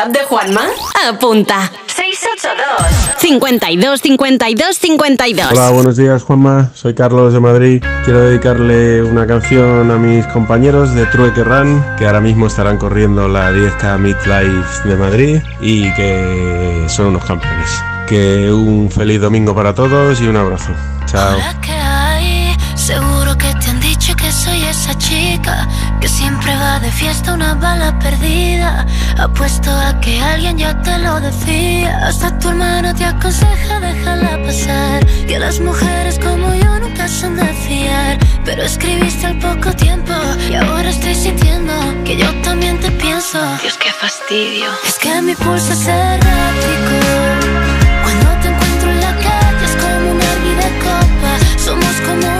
WhatsApp 0.00 0.12
de 0.12 0.24
Juanma? 0.24 0.62
Apunta. 1.08 1.70
682 1.86 3.18
52 3.18 4.00
52 4.00 4.78
52. 4.78 5.52
Hola, 5.52 5.70
buenos 5.70 5.96
días 5.96 6.22
Juanma, 6.22 6.70
soy 6.74 6.94
Carlos 6.94 7.34
de 7.34 7.40
Madrid. 7.40 7.84
Quiero 8.04 8.20
dedicarle 8.20 9.02
una 9.02 9.26
canción 9.26 9.90
a 9.90 9.98
mis 9.98 10.26
compañeros 10.28 10.94
de 10.94 11.04
Trueque 11.06 11.44
Run, 11.44 11.84
que 11.98 12.06
ahora 12.06 12.20
mismo 12.20 12.46
estarán 12.46 12.78
corriendo 12.78 13.28
la 13.28 13.52
10K 13.52 13.98
Midlife 13.98 14.88
de 14.88 14.96
Madrid 14.96 15.42
y 15.60 15.92
que 15.92 16.86
son 16.88 17.08
unos 17.08 17.24
campeones. 17.26 17.68
Que 18.08 18.50
un 18.50 18.90
feliz 18.90 19.20
domingo 19.20 19.54
para 19.54 19.74
todos 19.74 20.18
y 20.20 20.26
un 20.26 20.36
abrazo. 20.36 20.72
Chao. 21.06 21.36
¿Qué 21.60 21.72
hay? 21.72 22.56
Seguro 22.74 23.36
que 23.36 23.52
te 23.54 23.70
han 23.70 23.80
dicho 23.80 24.16
que 24.16 24.32
soy 24.32 24.62
esa 24.62 24.96
chica 24.96 25.68
que 26.00 26.08
siempre 26.08 26.56
va 26.56 26.80
de 26.80 26.90
fiesta 26.90 27.34
una 27.34 27.54
bala 27.54 27.98
perdida. 27.98 28.59
Apuesto 29.18 29.70
a 29.70 29.98
que 30.00 30.20
alguien 30.20 30.58
ya 30.58 30.80
te 30.82 30.98
lo 30.98 31.20
decía. 31.20 32.06
Hasta 32.06 32.38
tu 32.38 32.48
hermano 32.48 32.94
te 32.94 33.04
aconseja 33.04 33.80
déjala 33.80 34.42
pasar. 34.44 35.06
Que 35.26 35.38
las 35.38 35.60
mujeres 35.60 36.18
como 36.18 36.54
yo 36.54 36.78
nunca 36.80 37.08
son 37.08 37.36
de 37.36 37.46
fiar. 37.46 38.18
Pero 38.44 38.62
escribiste 38.62 39.26
al 39.26 39.38
poco 39.38 39.72
tiempo 39.72 40.12
y 40.50 40.54
ahora 40.54 40.90
estoy 40.90 41.14
sintiendo 41.14 41.72
que 42.04 42.16
yo 42.16 42.28
también 42.42 42.78
te 42.80 42.90
pienso. 42.90 43.38
Dios, 43.62 43.76
qué 43.78 43.90
fastidio. 43.92 44.70
Es 44.86 44.98
que 44.98 45.22
mi 45.22 45.34
pulso 45.34 45.72
es 45.72 45.86
errático. 45.86 46.96
Cuando 48.02 48.26
te 48.42 48.48
encuentro 48.48 48.90
en 48.90 49.00
la 49.00 49.14
calle 49.16 49.64
es 49.64 49.76
como 49.82 50.10
un 50.12 50.20
herbi 50.20 50.54
de 50.62 50.70
copa. 50.86 51.32
Somos 51.58 51.94
como 52.06 52.39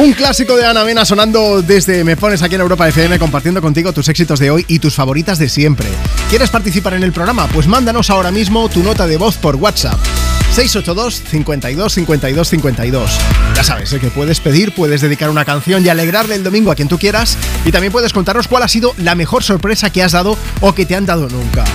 Un 0.00 0.14
clásico 0.14 0.56
de 0.56 0.64
Ana 0.64 0.82
Mena 0.82 1.04
sonando 1.04 1.60
desde 1.60 2.04
Me 2.04 2.16
Pones 2.16 2.42
aquí 2.42 2.54
en 2.54 2.62
Europa 2.62 2.88
FM, 2.88 3.18
compartiendo 3.18 3.60
contigo 3.60 3.92
tus 3.92 4.08
éxitos 4.08 4.38
de 4.38 4.50
hoy 4.50 4.64
y 4.66 4.78
tus 4.78 4.94
favoritas 4.94 5.38
de 5.38 5.46
siempre. 5.50 5.90
¿Quieres 6.30 6.48
participar 6.48 6.94
en 6.94 7.02
el 7.02 7.12
programa? 7.12 7.46
Pues 7.48 7.66
mándanos 7.66 8.08
ahora 8.08 8.30
mismo 8.30 8.70
tu 8.70 8.82
nota 8.82 9.06
de 9.06 9.18
voz 9.18 9.36
por 9.36 9.56
WhatsApp. 9.56 10.00
682 10.54 11.22
52 11.30 11.92
52 11.92 12.48
52. 12.48 13.10
Ya 13.54 13.62
sabes, 13.62 13.92
¿eh? 13.92 14.00
que 14.00 14.08
puedes 14.08 14.40
pedir, 14.40 14.74
puedes 14.74 15.02
dedicar 15.02 15.28
una 15.28 15.44
canción 15.44 15.84
y 15.84 15.90
alegrarle 15.90 16.34
el 16.34 16.44
domingo 16.44 16.70
a 16.70 16.76
quien 16.76 16.88
tú 16.88 16.98
quieras. 16.98 17.36
Y 17.66 17.70
también 17.70 17.92
puedes 17.92 18.14
contarnos 18.14 18.48
cuál 18.48 18.62
ha 18.62 18.68
sido 18.68 18.94
la 18.96 19.14
mejor 19.14 19.42
sorpresa 19.42 19.90
que 19.90 20.02
has 20.02 20.12
dado 20.12 20.38
o 20.62 20.74
que 20.74 20.86
te 20.86 20.96
han 20.96 21.04
dado 21.04 21.28
nunca. 21.28 21.66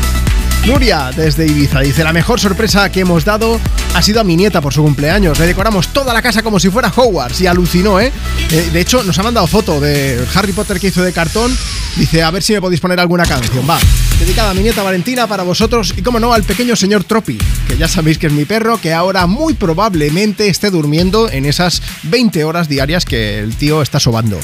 Nuria, 0.65 1.11
desde 1.15 1.45
Ibiza, 1.45 1.81
dice: 1.81 2.03
La 2.03 2.11
mejor 2.11 2.39
sorpresa 2.39 2.91
que 2.91 3.01
hemos 3.01 3.23
dado 3.23 3.59
ha 3.93 4.01
sido 4.01 4.19
a 4.19 4.23
mi 4.23 4.35
nieta 4.35 4.61
por 4.61 4.73
su 4.73 4.81
cumpleaños. 4.81 5.37
Le 5.37 5.45
decoramos 5.45 5.89
toda 5.89 6.11
la 6.11 6.23
casa 6.23 6.41
como 6.41 6.59
si 6.59 6.69
fuera 6.69 6.91
Hogwarts 6.95 7.39
y 7.41 7.47
alucinó, 7.47 7.99
¿eh? 7.99 8.11
Eh, 8.51 8.69
De 8.73 8.81
hecho, 8.81 9.03
nos 9.03 9.17
ha 9.19 9.23
mandado 9.23 9.45
foto 9.45 9.79
de 9.79 10.25
Harry 10.33 10.53
Potter 10.53 10.79
que 10.79 10.87
hizo 10.87 11.03
de 11.03 11.13
cartón. 11.13 11.55
Dice: 11.97 12.23
A 12.23 12.31
ver 12.31 12.41
si 12.41 12.53
me 12.53 12.61
podéis 12.61 12.81
poner 12.81 12.99
alguna 12.99 13.25
canción. 13.25 13.69
Va, 13.69 13.77
dedicada 14.19 14.49
a 14.49 14.53
mi 14.55 14.63
nieta 14.63 14.81
Valentina, 14.81 15.27
para 15.27 15.43
vosotros 15.43 15.93
y, 15.95 16.01
como 16.01 16.19
no, 16.19 16.33
al 16.33 16.43
pequeño 16.43 16.75
señor 16.75 17.03
Tropi, 17.03 17.37
que 17.67 17.77
ya 17.77 17.87
sabéis 17.87 18.17
que 18.17 18.27
es 18.27 18.33
mi 18.33 18.45
perro, 18.45 18.81
que 18.81 18.91
ahora 18.91 19.27
muy 19.27 19.53
probablemente 19.53 20.47
esté 20.47 20.71
durmiendo 20.71 21.29
en 21.29 21.45
esas 21.45 21.83
20 22.03 22.43
horas 22.43 22.67
diarias 22.67 23.05
que 23.05 23.37
el 23.39 23.55
tío 23.55 23.83
está 23.83 23.99
sobando. 23.99 24.39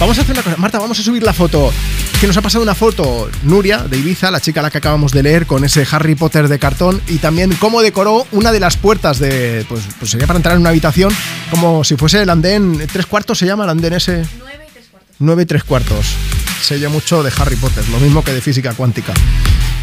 Vamos 0.00 0.18
a 0.18 0.22
hacer 0.22 0.34
una 0.34 0.42
cosa, 0.42 0.56
Marta, 0.56 0.78
vamos 0.78 0.98
a 0.98 1.02
subir 1.02 1.22
la 1.22 1.32
foto. 1.32 1.72
Que 2.20 2.26
nos 2.26 2.36
ha 2.36 2.42
pasado 2.42 2.62
una 2.62 2.74
foto 2.74 3.30
Nuria 3.44 3.78
de 3.78 3.96
Ibiza, 3.96 4.30
la 4.30 4.40
chica 4.40 4.60
a 4.60 4.62
la 4.64 4.70
que 4.70 4.78
acabamos 4.78 5.12
de 5.12 5.22
leer, 5.22 5.46
con 5.46 5.64
ese 5.64 5.86
Harry 5.90 6.14
Potter 6.14 6.48
de 6.48 6.58
cartón 6.58 7.00
y 7.06 7.18
también 7.18 7.54
cómo 7.60 7.80
decoró 7.80 8.26
una 8.32 8.50
de 8.50 8.60
las 8.60 8.76
puertas 8.76 9.18
de. 9.18 9.64
Pues, 9.68 9.82
pues 9.98 10.10
sería 10.10 10.26
para 10.26 10.38
entrar 10.38 10.56
en 10.56 10.62
una 10.62 10.70
habitación, 10.70 11.12
como 11.50 11.84
si 11.84 11.96
fuese 11.96 12.22
el 12.22 12.30
andén. 12.30 12.86
¿Tres 12.92 13.06
cuartos 13.06 13.38
se 13.38 13.46
llama 13.46 13.64
el 13.64 13.70
andén 13.70 13.92
ese? 13.92 14.24
Nueve 14.38 14.66
y 14.68 14.72
tres 14.72 14.86
cuartos. 14.90 15.16
Nueve 15.20 15.42
y 15.42 15.46
tres 15.46 15.64
cuartos. 15.64 16.06
Se 16.60 16.74
oye 16.74 16.88
mucho 16.88 17.22
de 17.22 17.32
Harry 17.38 17.56
Potter, 17.56 17.88
lo 17.90 18.00
mismo 18.00 18.24
que 18.24 18.32
de 18.32 18.40
física 18.40 18.74
cuántica. 18.74 19.12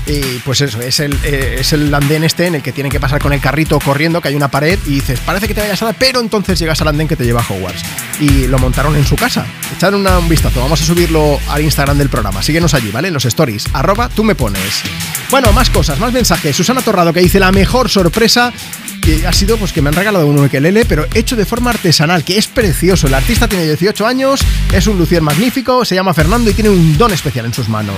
Y 0.07 0.19
pues 0.39 0.61
eso, 0.61 0.81
es 0.81 0.99
el, 0.99 1.13
eh, 1.23 1.57
es 1.59 1.73
el 1.73 1.93
andén 1.93 2.23
este 2.23 2.47
en 2.47 2.55
el 2.55 2.61
que 2.63 2.71
tienen 2.71 2.91
que 2.91 2.99
pasar 2.99 3.21
con 3.21 3.33
el 3.33 3.39
carrito 3.39 3.79
corriendo, 3.79 4.19
que 4.19 4.29
hay 4.29 4.35
una 4.35 4.49
pared 4.49 4.77
y 4.87 4.95
dices, 4.95 5.19
parece 5.19 5.47
que 5.47 5.53
te 5.53 5.61
vayas 5.61 5.81
a 5.81 5.85
dar, 5.85 5.95
pero 5.97 6.19
entonces 6.19 6.57
llegas 6.59 6.81
al 6.81 6.87
andén 6.89 7.07
que 7.07 7.15
te 7.15 7.23
lleva 7.23 7.41
a 7.41 7.45
Hogwarts. 7.47 7.81
Y 8.19 8.47
lo 8.47 8.57
montaron 8.57 8.95
en 8.95 9.05
su 9.05 9.15
casa. 9.15 9.45
Echad 9.75 9.93
una- 9.93 10.17
un 10.17 10.27
vistazo, 10.27 10.59
vamos 10.59 10.81
a 10.81 10.85
subirlo 10.85 11.39
al 11.49 11.61
Instagram 11.61 11.97
del 11.97 12.09
programa. 12.09 12.41
Síguenos 12.41 12.73
allí, 12.73 12.89
¿vale? 12.91 13.09
En 13.09 13.13
los 13.13 13.25
stories, 13.25 13.65
arroba 13.73 14.09
tú 14.09 14.23
me 14.23 14.33
pones. 14.35 14.81
Bueno, 15.29 15.51
más 15.53 15.69
cosas, 15.69 15.99
más 15.99 16.11
mensajes. 16.11 16.55
Susana 16.55 16.81
Torrado 16.81 17.13
que 17.13 17.21
dice 17.21 17.39
la 17.39 17.51
mejor 17.51 17.89
sorpresa 17.89 18.51
y 19.05 19.23
ha 19.23 19.33
sido 19.33 19.57
pues 19.57 19.71
que 19.71 19.81
me 19.81 19.89
han 19.89 19.95
regalado 19.95 20.27
un 20.27 20.37
ukelele, 20.43 20.83
pero 20.85 21.05
hecho 21.13 21.35
de 21.35 21.45
forma 21.45 21.69
artesanal, 21.69 22.23
que 22.23 22.37
es 22.37 22.47
precioso. 22.47 23.07
El 23.07 23.13
artista 23.13 23.47
tiene 23.47 23.65
18 23.65 24.05
años, 24.05 24.41
es 24.73 24.87
un 24.87 24.97
lucier 24.97 25.21
magnífico, 25.21 25.85
se 25.85 25.95
llama 25.95 26.13
Fernando 26.13 26.49
y 26.49 26.53
tiene 26.53 26.69
un 26.69 26.97
don 26.97 27.11
especial 27.13 27.45
en 27.45 27.53
sus 27.53 27.69
manos. 27.69 27.95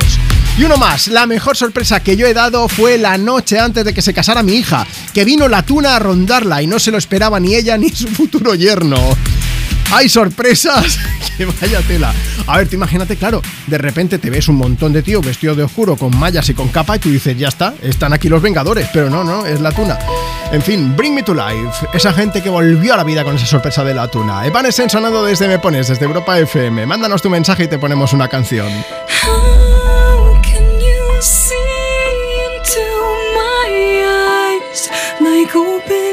Y 0.56 0.64
uno 0.64 0.78
más, 0.78 1.08
la 1.08 1.26
mejor 1.26 1.58
sorpresa 1.58 2.02
que 2.02 2.16
yo 2.16 2.28
he 2.28 2.34
dado 2.34 2.68
fue 2.68 3.00
la 3.00 3.18
noche 3.18 3.60
antes 3.60 3.84
de 3.84 3.92
que 3.92 4.04
se 4.04 4.14
casara 4.14 4.44
mi 4.44 4.54
hija, 4.54 4.86
que 5.12 5.26
vino 5.26 5.48
la 5.48 5.64
tuna 5.64 5.96
a 5.96 6.00
rondarla 6.00 6.62
y 6.62 6.68
no 6.68 6.78
se 6.78 6.92
lo 6.92 7.00
esperaba 7.00 7.40
ni 7.40 7.56
ella 7.56 7.76
ni 7.76 7.90
su 7.90 8.08
futuro 8.08 8.54
yerno. 8.54 8.98
¡Hay 9.92 10.10
sorpresas! 10.10 11.00
¡Que 11.38 11.46
vaya 11.46 11.82
tela! 11.82 12.14
A 12.46 12.58
ver, 12.58 12.68
tú 12.68 12.76
imagínate, 12.76 13.16
claro, 13.16 13.42
de 13.66 13.78
repente 13.80 14.20
te 14.20 14.30
ves 14.30 14.48
un 14.48 14.58
montón 14.58 14.94
de 14.94 15.02
tíos 15.02 15.26
vestidos 15.26 15.58
de 15.58 15.64
oscuro 15.64 15.96
con 15.96 16.16
mallas 16.18 16.48
y 16.50 16.54
con 16.54 16.68
capa 16.68 16.98
y 16.98 17.00
tú 17.00 17.10
dices, 17.10 17.36
ya 17.36 17.48
está, 17.48 17.74
están 17.82 18.14
aquí 18.14 18.30
los 18.30 18.42
Vengadores, 18.42 18.88
pero 18.94 19.10
no, 19.10 19.24
no, 19.24 19.48
es 19.48 19.60
la 19.60 19.72
tuna. 19.72 19.98
En 20.52 20.62
fin, 20.62 20.96
Bring 20.96 21.16
Me 21.16 21.24
to 21.24 21.34
Life, 21.34 21.88
esa 21.94 22.14
gente 22.14 22.44
que 22.44 22.50
volvió 22.50 22.94
a 22.94 22.98
la 22.98 23.04
vida 23.04 23.24
con 23.24 23.36
esa 23.36 23.48
sorpresa 23.48 23.84
de 23.84 23.96
la 23.96 24.08
tuna. 24.08 24.46
Evanescence 24.46 24.94
sonando 24.94 25.26
desde 25.26 25.48
Me 25.48 25.58
Pones, 25.58 25.88
desde 25.88 26.06
Europa 26.06 26.38
FM. 26.38 26.86
Mándanos 26.86 27.24
tu 27.24 27.30
mensaje 27.32 27.64
y 27.64 27.68
te 27.68 27.80
ponemos 27.80 28.14
una 28.14 28.28
canción. 28.28 28.68
Like 35.46 35.56
open 35.58 36.13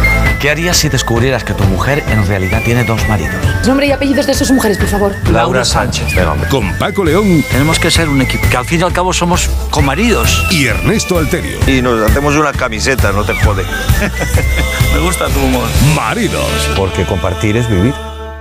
¿Qué 0.41 0.49
harías 0.49 0.77
si 0.77 0.89
descubrieras 0.89 1.43
que 1.43 1.53
tu 1.53 1.63
mujer 1.65 2.03
en 2.09 2.25
realidad 2.25 2.61
tiene 2.65 2.83
dos 2.83 3.07
maridos? 3.07 3.35
Nombre 3.67 3.85
y 3.85 3.91
apellidos 3.91 4.25
de 4.25 4.33
sus 4.33 4.49
mujeres, 4.51 4.79
por 4.79 4.87
favor. 4.87 5.15
Laura 5.31 5.63
Sánchez, 5.63 6.15
venga, 6.15 6.31
hombre. 6.31 6.49
Con 6.49 6.73
Paco 6.79 7.03
León 7.03 7.43
Tenemos 7.51 7.77
que 7.77 7.91
ser 7.91 8.09
un 8.09 8.21
equipo, 8.23 8.49
que 8.49 8.57
al 8.57 8.65
fin 8.65 8.79
y 8.79 8.83
al 8.83 8.91
cabo 8.91 9.13
somos 9.13 9.47
comaridos. 9.69 10.47
y 10.49 10.65
Ernesto 10.65 11.19
Alterio. 11.19 11.59
Y 11.67 11.83
nos 11.83 12.09
hacemos 12.09 12.35
una 12.35 12.51
camiseta, 12.53 13.11
no 13.11 13.23
te 13.23 13.35
jode. 13.35 13.63
Me 14.95 14.99
gusta 15.01 15.27
tu 15.27 15.39
humor. 15.41 15.67
Maridos. 15.95 16.69
Porque 16.75 17.05
compartir 17.05 17.55
es 17.57 17.69
vivir. 17.69 17.93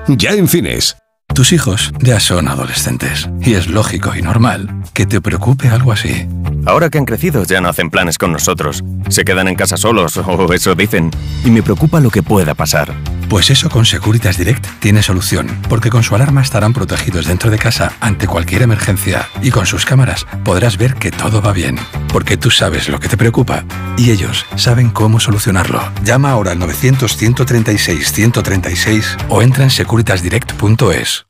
Ya 0.08 0.30
en 0.30 0.48
cines. 0.48 0.96
Tus 1.34 1.52
hijos 1.52 1.92
ya 2.00 2.18
son 2.18 2.48
adolescentes 2.48 3.28
y 3.40 3.54
es 3.54 3.68
lógico 3.68 4.16
y 4.16 4.22
normal 4.22 4.68
que 4.94 5.06
te 5.06 5.20
preocupe 5.20 5.68
algo 5.68 5.92
así. 5.92 6.26
Ahora 6.66 6.90
que 6.90 6.98
han 6.98 7.04
crecido 7.04 7.44
ya 7.44 7.60
no 7.60 7.68
hacen 7.68 7.88
planes 7.88 8.18
con 8.18 8.32
nosotros. 8.32 8.82
Se 9.10 9.24
quedan 9.24 9.48
en 9.48 9.56
casa 9.56 9.76
solos, 9.76 10.16
o 10.26 10.52
eso 10.52 10.74
dicen. 10.74 11.10
Y 11.44 11.50
me 11.50 11.62
preocupa 11.62 12.00
lo 12.00 12.10
que 12.10 12.22
pueda 12.22 12.54
pasar. 12.54 12.94
Pues 13.28 13.50
eso 13.50 13.68
con 13.70 13.84
Securitas 13.86 14.36
Direct 14.38 14.66
tiene 14.80 15.04
solución, 15.04 15.46
porque 15.68 15.88
con 15.88 16.02
su 16.02 16.16
alarma 16.16 16.42
estarán 16.42 16.72
protegidos 16.72 17.26
dentro 17.26 17.48
de 17.50 17.58
casa 17.58 17.92
ante 18.00 18.26
cualquier 18.26 18.62
emergencia 18.62 19.28
y 19.40 19.52
con 19.52 19.66
sus 19.66 19.84
cámaras 19.84 20.26
podrás 20.42 20.78
ver 20.78 20.94
que 20.94 21.12
todo 21.12 21.40
va 21.40 21.52
bien, 21.52 21.78
porque 22.12 22.36
tú 22.36 22.50
sabes 22.50 22.88
lo 22.88 22.98
que 22.98 23.08
te 23.08 23.16
preocupa 23.16 23.62
y 23.96 24.10
ellos 24.10 24.46
saben 24.56 24.90
cómo 24.90 25.20
solucionarlo. 25.20 25.80
Llama 26.02 26.32
ahora 26.32 26.50
al 26.50 26.58
900-136-136 26.58 29.26
o 29.28 29.42
entra 29.42 29.62
en 29.62 29.70
securitasdirect.es. 29.70 31.29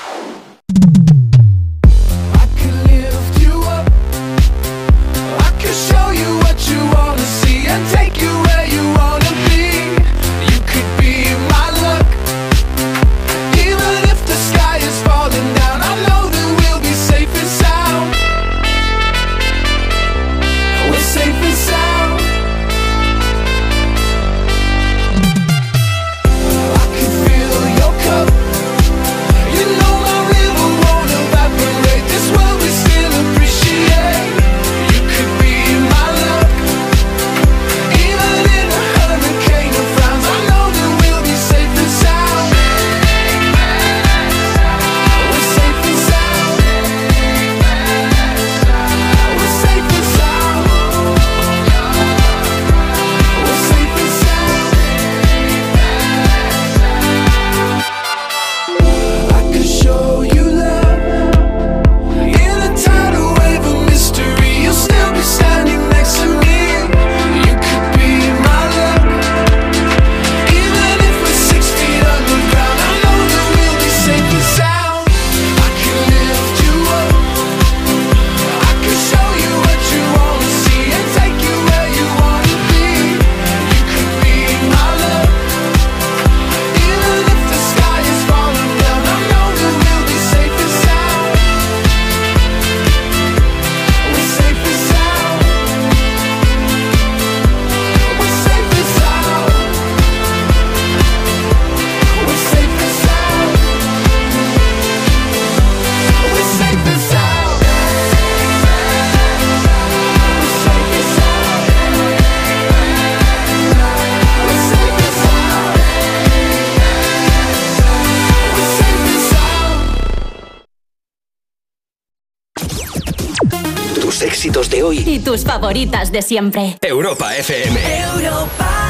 tus 125.31 125.45
favoritas 125.45 126.11
de 126.11 126.21
siempre. 126.21 126.77
Europa 126.81 127.33
FM. 127.37 127.79
Europa 128.01 128.80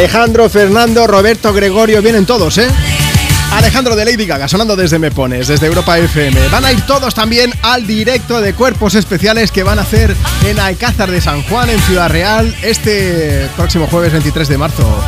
Alejandro, 0.00 0.48
Fernando, 0.48 1.06
Roberto, 1.06 1.52
Gregorio, 1.52 2.00
vienen 2.00 2.24
todos, 2.24 2.56
¿eh? 2.56 2.66
Alejandro 3.52 3.94
de 3.94 4.06
Lady 4.06 4.24
Gaga 4.24 4.48
sonando 4.48 4.74
desde 4.74 4.98
Me 4.98 5.10
Pones, 5.10 5.46
desde 5.46 5.66
Europa 5.66 5.98
FM. 5.98 6.48
Van 6.48 6.64
a 6.64 6.72
ir 6.72 6.80
todos 6.86 7.12
también 7.12 7.52
al 7.60 7.86
directo 7.86 8.40
de 8.40 8.54
cuerpos 8.54 8.94
especiales 8.94 9.52
que 9.52 9.62
van 9.62 9.78
a 9.78 9.82
hacer 9.82 10.16
en 10.46 10.58
Alcázar 10.58 11.10
de 11.10 11.20
San 11.20 11.42
Juan, 11.42 11.68
en 11.68 11.78
Ciudad 11.82 12.08
Real, 12.08 12.56
este 12.62 13.46
próximo 13.56 13.88
jueves 13.88 14.10
23 14.12 14.48
de 14.48 14.56
marzo. 14.56 15.04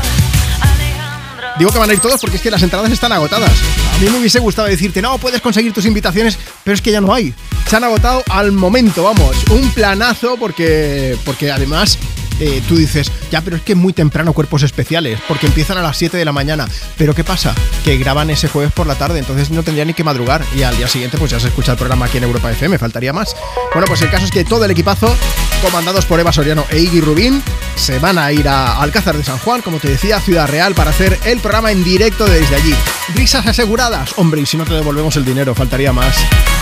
Digo 1.58 1.70
que 1.70 1.78
van 1.78 1.88
a 1.88 1.94
ir 1.94 2.00
todos 2.00 2.20
porque 2.20 2.36
es 2.36 2.42
que 2.42 2.50
las 2.50 2.62
entradas 2.62 2.92
están 2.92 3.12
agotadas. 3.12 3.50
A 3.94 3.98
mí 3.98 4.10
me 4.10 4.18
hubiese 4.18 4.40
gustado 4.40 4.68
decirte, 4.68 5.00
no, 5.00 5.16
puedes 5.16 5.40
conseguir 5.40 5.72
tus 5.72 5.86
invitaciones, 5.86 6.38
pero 6.64 6.74
es 6.74 6.82
que 6.82 6.92
ya 6.92 7.00
no 7.00 7.14
hay. 7.14 7.32
Se 7.66 7.76
han 7.76 7.84
agotado 7.84 8.22
al 8.28 8.52
momento, 8.52 9.04
vamos. 9.04 9.36
Un 9.50 9.70
planazo 9.70 10.36
porque, 10.36 11.16
porque 11.24 11.50
además 11.50 11.98
eh, 12.40 12.62
tú 12.68 12.76
dices, 12.76 13.10
ya, 13.30 13.40
pero 13.40 13.56
es 13.56 13.62
que 13.62 13.74
muy 13.74 13.92
temprano 13.92 14.32
cuerpos 14.32 14.62
especiales, 14.62 15.20
porque 15.28 15.46
empiezan 15.46 15.78
a 15.78 15.82
las 15.82 15.96
7 15.96 16.16
de 16.16 16.24
la 16.24 16.32
mañana. 16.32 16.68
Pero 16.96 17.14
¿qué 17.14 17.24
pasa? 17.24 17.54
Que 17.84 17.96
graban 17.96 18.30
ese 18.30 18.48
jueves 18.48 18.72
por 18.72 18.86
la 18.86 18.94
tarde, 18.94 19.18
entonces 19.18 19.50
no 19.50 19.62
tendría 19.62 19.84
ni 19.84 19.94
que 19.94 20.04
madrugar. 20.04 20.44
Y 20.56 20.62
al 20.62 20.76
día 20.76 20.88
siguiente, 20.88 21.18
pues 21.18 21.30
ya 21.30 21.40
se 21.40 21.48
escucha 21.48 21.72
el 21.72 21.78
programa 21.78 22.06
aquí 22.06 22.18
en 22.18 22.24
Europa 22.24 22.50
FM, 22.50 22.78
faltaría 22.78 23.12
más. 23.12 23.34
Bueno, 23.72 23.86
pues 23.86 24.02
el 24.02 24.10
caso 24.10 24.24
es 24.24 24.30
que 24.30 24.44
todo 24.44 24.64
el 24.64 24.70
equipazo, 24.70 25.14
comandados 25.62 26.06
por 26.06 26.20
Eva 26.20 26.32
Soriano 26.32 26.64
e 26.70 26.80
Iggy 26.80 27.00
Rubín, 27.00 27.42
se 27.76 27.98
van 27.98 28.18
a 28.18 28.30
ir 28.32 28.48
a 28.48 28.80
Alcázar 28.80 29.16
de 29.16 29.24
San 29.24 29.38
Juan, 29.38 29.62
como 29.62 29.78
te 29.78 29.88
decía, 29.88 30.20
Ciudad 30.20 30.48
Real, 30.48 30.74
para 30.74 30.90
hacer 30.90 31.18
el 31.24 31.40
programa 31.40 31.72
en 31.72 31.82
directo 31.84 32.26
desde 32.26 32.56
allí. 32.56 32.74
Risas 33.14 33.46
aseguradas. 33.46 34.14
Hombre, 34.16 34.40
y 34.40 34.46
si 34.46 34.56
no 34.56 34.64
te 34.64 34.74
devolvemos 34.74 35.16
el 35.16 35.24
dinero, 35.24 35.54
faltaría 35.54 35.92
más. 35.92 36.16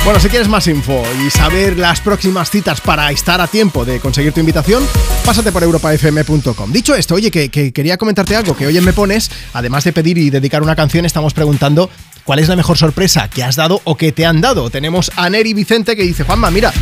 Bueno, 0.05 0.21
si 0.21 0.29
quieres 0.29 0.49
más 0.49 0.67
info 0.67 1.03
y 1.25 1.31
saber 1.31 1.79
las 1.79 2.01
próximas 2.01 2.51
citas 2.51 2.81
para 2.81 3.11
estar 3.11 3.41
a 3.41 3.47
tiempo 3.47 3.85
de 3.85 4.01
conseguir 4.01 4.33
tu 4.33 4.41
invitación, 4.41 4.87
pásate 5.31 5.53
por 5.53 5.63
europafm.com. 5.63 6.73
Dicho 6.73 6.93
esto, 6.97 7.15
oye, 7.15 7.31
que, 7.31 7.51
que 7.51 7.73
quería 7.73 7.97
comentarte 7.97 8.35
algo 8.35 8.57
que 8.57 8.67
hoy 8.67 8.77
en 8.77 8.85
Me 8.85 8.93
Pones, 8.93 9.31
además 9.53 9.85
de 9.85 9.93
pedir 9.93 10.19
y 10.19 10.29
dedicar 10.29 10.61
una 10.61 10.75
canción, 10.75 11.07
estamos 11.07 11.35
preguntando 11.35 11.89
cuál 12.25 12.41
es 12.41 12.49
la 12.49 12.57
mejor 12.57 12.77
sorpresa 12.77 13.31
que 13.31 13.45
has 13.45 13.55
dado 13.55 13.81
o 13.85 13.97
que 13.97 14.11
te 14.11 14.27
han 14.27 14.41
dado. 14.41 14.71
Tenemos 14.71 15.13
a 15.15 15.31
Neri 15.31 15.55
Vicente 15.55 15.95
que 15.95 16.03
dice, 16.03 16.25
Juanma, 16.25 16.51
mira, 16.51 16.73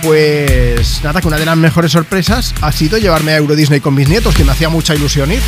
pues 0.00 1.02
nada, 1.02 1.20
que 1.20 1.26
una 1.26 1.38
de 1.38 1.46
las 1.46 1.56
mejores 1.56 1.90
sorpresas 1.90 2.54
ha 2.60 2.70
sido 2.70 2.98
llevarme 2.98 3.32
a 3.32 3.38
Euro 3.38 3.56
Disney 3.56 3.80
con 3.80 3.96
mis 3.96 4.08
nietos, 4.08 4.32
que 4.36 4.44
me 4.44 4.52
hacía 4.52 4.68
mucha 4.68 4.94
ilusión 4.94 5.32
ir. 5.32 5.42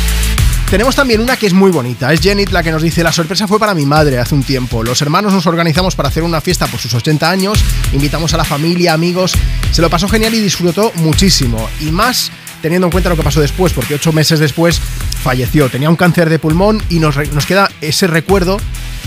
Tenemos 0.69 0.95
también 0.95 1.19
una 1.19 1.35
que 1.35 1.47
es 1.47 1.53
muy 1.53 1.69
bonita, 1.69 2.13
es 2.13 2.21
Jenny 2.21 2.45
la 2.45 2.63
que 2.63 2.71
nos 2.71 2.81
dice, 2.81 3.03
la 3.03 3.11
sorpresa 3.11 3.45
fue 3.45 3.59
para 3.59 3.73
mi 3.73 3.85
madre 3.85 4.19
hace 4.19 4.35
un 4.35 4.43
tiempo. 4.43 4.83
Los 4.83 5.01
hermanos 5.01 5.33
nos 5.33 5.45
organizamos 5.45 5.97
para 5.97 6.07
hacer 6.07 6.23
una 6.23 6.39
fiesta 6.39 6.65
por 6.67 6.79
sus 6.79 6.93
80 6.93 7.29
años, 7.29 7.59
invitamos 7.91 8.33
a 8.33 8.37
la 8.37 8.45
familia, 8.45 8.93
amigos, 8.93 9.33
se 9.71 9.81
lo 9.81 9.89
pasó 9.89 10.07
genial 10.07 10.33
y 10.33 10.39
disfrutó 10.39 10.93
muchísimo. 10.95 11.69
Y 11.81 11.91
más 11.91 12.31
teniendo 12.61 12.87
en 12.87 12.91
cuenta 12.91 13.09
lo 13.09 13.15
que 13.15 13.23
pasó 13.23 13.41
después, 13.41 13.73
porque 13.73 13.95
ocho 13.95 14.13
meses 14.13 14.39
después 14.39 14.79
falleció, 14.79 15.69
tenía 15.69 15.89
un 15.89 15.95
cáncer 15.95 16.29
de 16.29 16.39
pulmón 16.39 16.81
y 16.89 16.99
nos, 16.99 17.17
queda 17.45 17.69
ese 17.81 18.07
recuerdo 18.07 18.57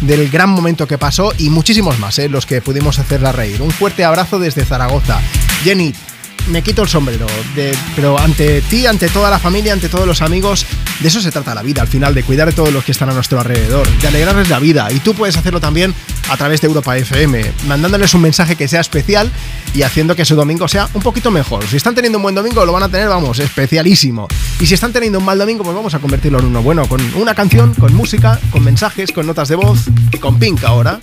del 0.03 0.29
gran 0.31 0.51
momento 0.51 0.87
que 0.87 0.99
pasó 0.99 1.33
y 1.39 1.51
muchísimos 1.51 1.99
más, 1.99 2.19
¿eh? 2.19 2.29
los 2.29 2.47
que 2.47 2.61
pudimos 2.61 2.99
hacerla 2.99 3.33
reír. 3.33 3.63
Un 3.63 3.71
fuerte 3.71 4.05
abrazo 4.05 4.39
desde 4.39 4.65
Zaragoza. 4.65 5.21
Jenny, 5.63 5.95
me 6.49 6.63
quito 6.63 6.83
el 6.83 6.89
sombrero, 6.89 7.27
de- 7.55 7.77
pero 7.97 8.19
ante 8.19 8.61
ti, 8.63 8.87
ante 8.87 9.09
toda 9.09 9.31
la 9.31 9.39
familia, 9.39 9.73
ante 9.73 9.89
todos 9.89 10.07
los 10.07 10.23
amigos, 10.23 10.67
de 11.01 11.09
eso 11.09 11.21
se 11.21 11.31
trata 11.31 11.55
la 11.55 11.63
vida 11.63 11.83
al 11.83 11.89
final, 11.89 12.15
de 12.15 12.23
cuidar 12.23 12.47
de 12.49 12.53
todos 12.55 12.73
los 12.73 12.85
que 12.85 12.93
están 12.93 13.11
a 13.11 13.13
nuestro 13.15 13.39
alrededor, 13.41 13.87
de 14.01 14.09
alegrarles 14.09 14.49
la 14.49 14.59
vida. 14.59 14.89
Y 14.93 15.01
tú 15.01 15.15
puedes 15.15 15.37
hacerlo 15.37 15.61
también 15.61 15.95
a 16.29 16.37
través 16.37 16.61
de 16.61 16.67
Europa 16.69 16.97
FM, 16.97 17.45
mandándoles 17.67 18.15
un 18.15 18.23
mensaje 18.23 18.57
que 18.57 18.69
sea 18.69 18.81
especial 18.81 19.31
y 19.75 19.83
haciendo 19.83 20.15
que 20.17 20.25
su 20.25 20.35
domingo 20.37 20.69
sea 20.69 20.89
un 20.95 21.03
poquito 21.03 21.31
mejor. 21.31 21.65
Si 21.67 21.77
están 21.77 21.95
teniendo 21.95 22.19
un 22.19 22.23
buen 22.23 22.35
domingo, 22.35 22.65
lo 22.65 22.73
van 22.73 22.83
a 22.85 22.89
tener, 22.89 23.09
vamos, 23.09 23.39
especialísimo. 23.39 24.29
Y 24.61 24.67
si 24.67 24.75
están 24.75 24.93
teniendo 24.93 25.19
un 25.19 25.25
mal 25.25 25.39
domingo, 25.39 25.65
pues 25.65 25.75
vamos 25.75 25.95
a 25.95 25.99
convertirlo 25.99 26.39
en 26.39 26.47
uno 26.47 26.63
bueno, 26.63 26.87
con 26.89 27.01
una 27.17 27.35
canción, 27.35 27.75
con 27.75 27.95
música, 27.95 28.39
con 28.51 28.63
mensajes, 28.65 29.11
con 29.13 29.27
notas 29.27 29.49
de 29.49 29.57
voz 29.57 29.81
y 30.13 30.19
con 30.19 30.39
Pink 30.39 30.63
ahora. 30.65 31.01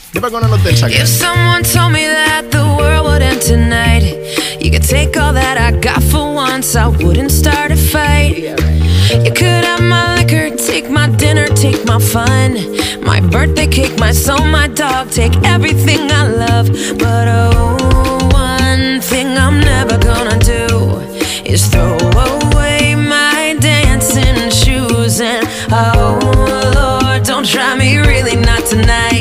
That 5.34 5.58
I 5.58 5.72
got 5.80 6.02
for 6.04 6.34
once, 6.34 6.76
I 6.76 6.88
wouldn't 6.88 7.32
start 7.32 7.72
a 7.72 7.76
fight. 7.76 8.38
You 9.24 9.32
could 9.32 9.64
have 9.66 9.82
my 9.82 10.16
liquor, 10.16 10.56
take 10.56 10.90
my 10.90 11.08
dinner, 11.10 11.48
take 11.48 11.86
my 11.86 12.00
fun, 12.00 12.54
my 13.02 13.20
birthday 13.20 13.68
cake, 13.68 13.98
my 14.00 14.12
soul, 14.12 14.46
my 14.46 14.68
dog, 14.68 15.12
take 15.12 15.36
everything 15.44 16.12
I 16.12 16.28
love. 16.28 16.68
But 16.98 17.28
oh, 17.28 18.30
one 18.34 19.02
thing 19.02 19.38
I'm 19.38 19.60
never 19.60 19.98
gonna 19.98 20.40
do 20.40 21.00
is 21.46 21.68
throw 21.68 21.98
away 21.98 22.96
my 22.96 23.58
dancing 23.60 24.50
shoes. 24.50 25.22
And 25.22 25.48
oh, 25.72 26.20
Lord, 26.76 27.24
don't 27.24 27.46
try 27.46 27.76
me 27.76 27.98
really 27.98 28.36
not 28.36 28.66
tonight. 28.66 29.21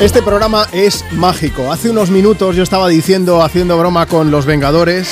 Este 0.00 0.22
programa 0.22 0.66
es 0.72 1.04
mágico. 1.12 1.70
Hace 1.70 1.90
unos 1.90 2.08
minutos 2.08 2.56
yo 2.56 2.62
estaba 2.62 2.88
diciendo, 2.88 3.42
haciendo 3.42 3.76
broma 3.76 4.06
con 4.06 4.30
los 4.30 4.46
Vengadores. 4.46 5.10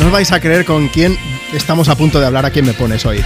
No 0.00 0.06
os 0.06 0.12
vais 0.12 0.32
a 0.32 0.40
creer 0.40 0.64
con 0.64 0.88
quién 0.88 1.16
estamos 1.52 1.88
a 1.88 1.94
punto 1.94 2.18
de 2.18 2.26
hablar, 2.26 2.44
a 2.44 2.50
quién 2.50 2.66
me 2.66 2.74
pones 2.74 3.06
hoy. 3.06 3.22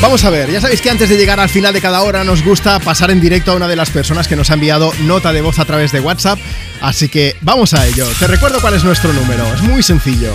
Vamos 0.00 0.24
a 0.24 0.30
ver, 0.30 0.48
ya 0.48 0.60
sabéis 0.60 0.80
que 0.80 0.88
antes 0.88 1.08
de 1.08 1.16
llegar 1.16 1.40
al 1.40 1.48
final 1.48 1.74
de 1.74 1.80
cada 1.80 2.02
hora 2.02 2.22
nos 2.22 2.44
gusta 2.44 2.78
pasar 2.78 3.10
en 3.10 3.20
directo 3.20 3.50
a 3.50 3.56
una 3.56 3.66
de 3.66 3.74
las 3.74 3.90
personas 3.90 4.28
que 4.28 4.36
nos 4.36 4.50
ha 4.50 4.54
enviado 4.54 4.92
nota 5.00 5.32
de 5.32 5.42
voz 5.42 5.58
a 5.58 5.64
través 5.64 5.90
de 5.90 5.98
WhatsApp. 5.98 6.38
Así 6.80 7.08
que 7.08 7.36
vamos 7.40 7.74
a 7.74 7.84
ello. 7.88 8.06
Te 8.20 8.28
recuerdo 8.28 8.60
cuál 8.60 8.74
es 8.74 8.84
nuestro 8.84 9.12
número. 9.12 9.44
Es 9.52 9.62
muy 9.62 9.82
sencillo. 9.82 10.32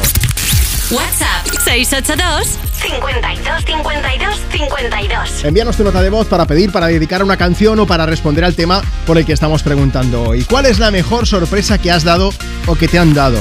WhatsApp 0.92 1.48
682 1.64 2.60
52 2.86 3.66
52 3.66 4.42
52. 4.52 5.44
Envíanos 5.44 5.76
tu 5.76 5.84
nota 5.84 6.04
de 6.04 6.10
voz 6.10 6.28
para 6.28 6.46
pedir, 6.46 6.72
para 6.72 6.88
dedicar 6.88 7.24
una 7.24 7.36
canción 7.36 7.80
o 7.80 7.88
para 7.88 8.06
responder 8.06 8.46
al 8.46 8.54
tema 8.54 8.82
por 9.08 9.18
el 9.18 9.26
que 9.26 9.34
estamos 9.34 9.64
preguntando 9.64 10.22
hoy. 10.22 10.44
¿Cuál 10.44 10.68
es 10.68 10.78
la 10.78 10.92
mejor 10.92 11.26
sorpresa 11.26 11.80
que 11.80 11.92
has 11.92 12.04
dado 12.04 12.32
o 12.68 12.76
que 12.76 12.88
te 12.88 13.00
han 13.00 13.14
dado? 13.16 13.40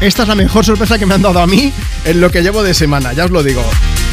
Esta 0.00 0.22
es 0.22 0.28
la 0.28 0.34
mejor 0.36 0.64
sorpresa 0.64 0.98
que 0.98 1.06
me 1.06 1.14
han 1.14 1.22
dado 1.22 1.40
a 1.40 1.46
mí 1.46 1.72
en 2.04 2.20
lo 2.20 2.30
que 2.30 2.42
llevo 2.42 2.62
de 2.62 2.74
semana, 2.74 3.12
ya 3.12 3.24
os 3.24 3.30
lo 3.32 3.42
digo. 3.42 3.64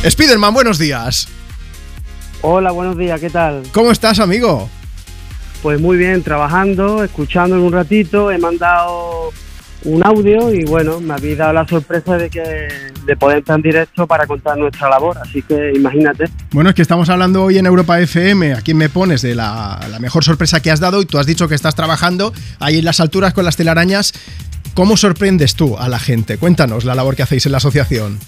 Spiderman, 0.08 0.54
buenos 0.54 0.80
días. 0.80 1.28
Hola, 2.42 2.72
buenos 2.72 2.98
días, 2.98 3.20
¿qué 3.20 3.30
tal? 3.30 3.64
¿Cómo 3.74 3.92
estás, 3.92 4.20
amigo? 4.20 4.70
Pues 5.62 5.80
muy 5.80 5.98
bien, 5.98 6.24
trabajando, 6.24 7.04
escuchando 7.04 7.58
en 7.58 7.62
un 7.62 7.74
ratito, 7.74 8.32
he 8.32 8.38
mandado 8.38 9.32
un 9.86 10.06
audio 10.06 10.54
y 10.54 10.66
bueno, 10.66 11.00
me 11.00 11.14
habéis 11.14 11.38
dado 11.38 11.54
la 11.54 11.68
sorpresa 11.68 12.18
de 12.18 12.30
que 12.30 12.68
de 13.06 13.16
poder 13.18 13.40
entrar 13.40 13.58
en 13.58 13.64
directo 13.64 14.06
para 14.06 14.28
contar 14.28 14.58
nuestra 14.58 14.90
labor, 14.90 15.18
así 15.18 15.42
que 15.42 15.72
imagínate. 15.74 16.26
Bueno, 16.52 16.70
es 16.70 16.76
que 16.76 16.82
estamos 16.82 17.10
hablando 17.10 17.44
hoy 17.44 17.58
en 17.58 17.66
Europa 17.66 18.00
FM, 18.00 18.54
a 18.54 18.62
quién 18.62 18.78
me 18.78 18.90
pones 18.90 19.22
de 19.22 19.36
la, 19.36 19.80
la 19.90 20.00
mejor 20.00 20.24
sorpresa 20.24 20.62
que 20.62 20.72
has 20.72 20.80
dado 20.80 21.02
y 21.02 21.06
tú 21.06 21.18
has 21.18 21.26
dicho 21.26 21.48
que 21.48 21.56
estás 21.56 21.76
trabajando 21.76 22.34
ahí 22.60 22.80
en 22.80 22.86
las 22.86 23.00
alturas 23.00 23.34
con 23.34 23.46
las 23.46 23.58
telarañas. 23.58 24.14
¿Cómo 24.74 24.96
sorprendes 24.96 25.56
tú 25.56 25.78
a 25.78 25.90
la 25.90 26.00
gente? 26.00 26.38
Cuéntanos 26.38 26.86
la 26.86 26.96
labor 26.96 27.16
que 27.16 27.24
hacéis 27.24 27.46
en 27.46 27.54
la 27.54 27.58
asociación. 27.58 28.20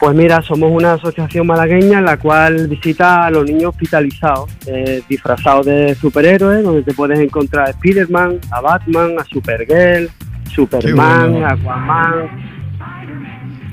Pues 0.00 0.16
mira, 0.16 0.40
somos 0.40 0.72
una 0.72 0.94
asociación 0.94 1.46
malagueña 1.46 1.98
en 1.98 2.06
la 2.06 2.16
cual 2.16 2.68
visita 2.68 3.26
a 3.26 3.30
los 3.30 3.44
niños 3.44 3.64
hospitalizados, 3.74 4.48
eh, 4.66 5.02
disfrazados 5.06 5.66
de 5.66 5.94
superhéroes, 5.94 6.64
donde 6.64 6.82
te 6.82 6.94
puedes 6.94 7.18
encontrar 7.18 7.66
a 7.66 7.70
Spider-Man, 7.70 8.40
a 8.50 8.62
Batman, 8.62 9.16
a 9.18 9.24
Supergirl, 9.24 10.08
Superman, 10.54 11.32
bueno. 11.32 11.46
Aquaman. 11.46 12.12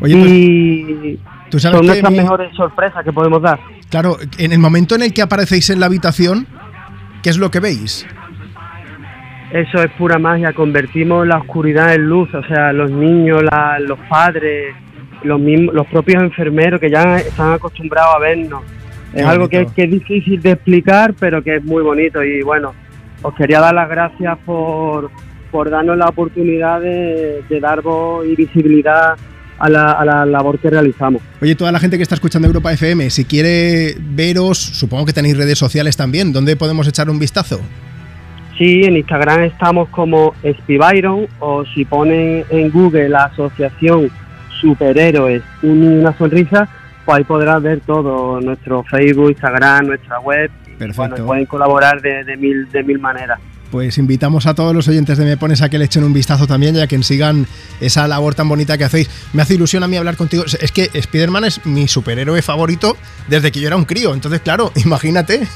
Oye, 0.01 0.15
pues, 0.15 0.31
y 0.31 1.19
¿tú 1.49 1.59
sabes 1.59 1.77
son 1.77 1.87
nuestras 1.87 2.11
mi- 2.11 2.17
mejores 2.19 2.55
sorpresas 2.55 3.03
que 3.03 3.11
podemos 3.11 3.41
dar. 3.41 3.59
Claro, 3.89 4.17
en 4.37 4.51
el 4.51 4.59
momento 4.59 4.95
en 4.95 5.03
el 5.03 5.13
que 5.13 5.21
aparecéis 5.21 5.69
en 5.69 5.79
la 5.79 5.85
habitación, 5.87 6.45
¿qué 7.23 7.29
es 7.29 7.37
lo 7.37 7.49
que 7.51 7.59
veis? 7.59 8.05
Eso 9.51 9.81
es 9.81 9.89
pura 9.97 10.19
magia, 10.19 10.51
convertimos 10.53 11.25
la 11.25 11.37
oscuridad 11.37 11.93
en 11.93 12.05
luz, 12.07 12.33
o 12.33 12.43
sea, 12.43 12.73
los 12.73 12.91
niños, 12.91 13.41
la- 13.43 13.79
los 13.79 13.97
padres, 14.09 14.75
los, 15.23 15.39
mismos, 15.39 15.73
los 15.73 15.87
propios 15.87 16.21
enfermeros 16.21 16.79
que 16.81 16.89
ya 16.91 17.17
están 17.17 17.53
acostumbrados 17.53 18.15
a 18.15 18.19
vernos. 18.19 18.61
Qué 19.13 19.21
es 19.21 19.25
algo 19.25 19.47
que, 19.47 19.65
que 19.73 19.83
es 19.85 19.91
difícil 19.91 20.41
de 20.41 20.51
explicar, 20.51 21.13
pero 21.17 21.41
que 21.41 21.55
es 21.55 21.63
muy 21.63 21.81
bonito 21.81 22.21
y 22.23 22.41
bueno, 22.43 22.73
os 23.21 23.33
quería 23.35 23.61
dar 23.61 23.73
las 23.73 23.87
gracias 23.89 24.37
por, 24.45 25.09
por 25.51 25.69
darnos 25.69 25.97
la 25.97 26.07
oportunidad 26.07 26.81
de, 26.81 27.43
de 27.47 27.59
dar 27.59 27.81
voz 27.81 28.25
y 28.27 28.35
visibilidad 28.35 29.15
a 29.59 29.69
la, 29.69 29.91
a 29.91 30.05
la 30.05 30.25
labor 30.25 30.59
que 30.59 30.69
realizamos. 30.69 31.21
Oye, 31.41 31.55
toda 31.55 31.71
la 31.71 31.79
gente 31.79 31.97
que 31.97 32.03
está 32.03 32.15
escuchando 32.15 32.47
Europa 32.47 32.71
FM, 32.73 33.09
si 33.09 33.25
quiere 33.25 33.95
veros, 33.99 34.57
supongo 34.57 35.05
que 35.05 35.13
tenéis 35.13 35.37
redes 35.37 35.57
sociales 35.57 35.97
también, 35.97 36.31
¿dónde 36.31 36.55
podemos 36.55 36.87
echar 36.87 37.09
un 37.09 37.19
vistazo? 37.19 37.59
Sí, 38.57 38.83
en 38.83 38.97
Instagram 38.97 39.43
estamos 39.43 39.87
como 39.89 40.33
Spibyron 40.43 41.27
o 41.39 41.63
si 41.65 41.85
ponen 41.85 42.43
en 42.49 42.71
Google 42.71 43.09
la 43.09 43.25
asociación 43.25 44.09
Superhéroes 44.59 45.43
y 45.61 45.67
una 45.67 46.17
Sonrisa, 46.17 46.67
pues 47.05 47.19
ahí 47.19 47.23
podrás 47.23 47.61
ver 47.61 47.81
todo, 47.81 48.41
nuestro 48.41 48.83
Facebook, 48.83 49.29
Instagram, 49.29 49.87
nuestra 49.87 50.19
web. 50.19 50.49
y, 50.65 50.71
Perfecto. 50.71 51.09
Bueno, 51.09 51.25
pueden 51.25 51.45
colaborar 51.45 52.01
de, 52.01 52.23
de 52.23 52.35
mil, 52.35 52.67
de 52.71 52.83
mil 52.83 52.97
maneras. 52.99 53.39
Pues 53.71 53.97
invitamos 53.97 54.45
a 54.45 54.53
todos 54.53 54.73
los 54.73 54.87
oyentes 54.87 55.17
de 55.17 55.25
Me 55.25 55.35
Pones 55.35 55.61
a 55.61 55.69
que 55.69 55.77
le 55.77 55.85
echen 55.85 56.03
un 56.03 56.13
vistazo 56.13 56.47
también, 56.47 56.75
ya 56.75 56.87
que 56.87 57.01
sigan 57.03 57.47
esa 57.81 58.07
labor 58.07 58.33
tan 58.33 58.47
bonita 58.47 58.77
que 58.77 58.85
hacéis. 58.85 59.09
Me 59.33 59.41
hace 59.41 59.55
ilusión 59.55 59.83
a 59.83 59.87
mí 59.87 59.97
hablar 59.97 60.15
contigo. 60.15 60.45
Es 60.45 60.71
que 60.71 60.89
Spider-Man 60.93 61.45
es 61.45 61.65
mi 61.65 61.87
superhéroe 61.87 62.41
favorito 62.41 62.95
desde 63.27 63.51
que 63.51 63.59
yo 63.59 63.67
era 63.67 63.75
un 63.75 63.85
crío. 63.85 64.13
Entonces, 64.13 64.41
claro, 64.41 64.71
imagínate 64.85 65.47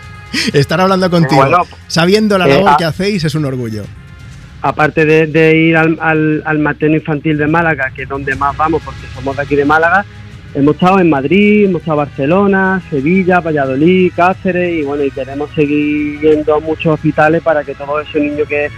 estar 0.52 0.80
hablando 0.80 1.10
contigo, 1.10 1.42
Bueno, 1.42 1.64
sabiendo 1.88 2.38
la 2.38 2.46
eh, 2.46 2.54
labor 2.54 2.76
que 2.76 2.84
hacéis, 2.84 3.24
es 3.24 3.34
un 3.34 3.44
orgullo. 3.44 3.84
Aparte 4.62 5.04
de, 5.04 5.26
de 5.26 5.56
ir 5.56 5.76
al, 5.76 5.98
al, 6.00 6.42
al 6.44 6.58
materno 6.58 6.96
infantil 6.96 7.36
de 7.36 7.46
Málaga, 7.46 7.90
que 7.94 8.02
es 8.02 8.08
donde 8.08 8.34
más 8.36 8.56
vamos 8.56 8.82
porque 8.84 9.06
somos 9.14 9.36
de 9.36 9.42
aquí 9.42 9.54
de 9.54 9.64
Málaga, 9.64 10.04
hemos 10.56 10.74
estado 10.74 10.98
en 10.98 11.10
Madrid, 11.10 11.66
hemos 11.66 11.82
estado 11.82 12.00
en 12.02 12.06
Barcelona, 12.08 12.82
Sevilla, 12.90 13.40
Valladolid, 13.40 14.12
Cáceres 14.16 14.72
y 14.80 14.82
bueno, 14.82 15.04
y 15.04 15.10
queremos 15.10 15.50
seguir 15.54 16.18
yendo 16.20 16.54
a 16.56 16.60
muchos 16.60 16.94
hospitales 16.94 17.42
para 17.42 17.62
que 17.62 17.74
todos 17.74 18.08
esos 18.08 18.20
niños 18.22 18.48
que 18.48 18.68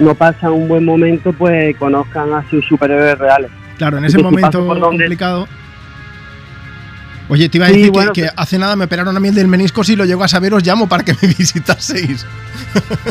no 0.00 0.14
pasan 0.14 0.52
un 0.52 0.68
buen 0.68 0.84
momento 0.84 1.32
pues 1.32 1.76
conozcan 1.76 2.32
a 2.34 2.48
sus 2.50 2.64
superhéroes 2.66 3.18
reales. 3.18 3.50
Claro, 3.78 3.98
en 3.98 4.04
ese 4.04 4.16
si 4.18 4.22
momento 4.22 4.66
complicado. 4.80 5.46
Oye, 7.30 7.48
te 7.50 7.58
iba 7.58 7.66
a 7.66 7.68
decir 7.68 7.84
que- 7.84 7.90
bueno, 7.90 8.12
que, 8.14 8.22
que- 8.22 8.28
hace 8.36 8.58
nada 8.58 8.74
me 8.74 8.86
operaron 8.86 9.14
a 9.16 9.20
mí 9.20 9.28
el 9.28 9.34
del 9.34 9.48
menisco. 9.48 9.84
Si 9.84 9.94
lo 9.96 10.04
llego 10.06 10.24
a 10.24 10.28
saber, 10.28 10.54
os 10.54 10.64
llamo 10.66 10.88
para 10.88 11.04
que 11.04 11.12
me 11.22 11.28
visitaseis. 11.28 12.26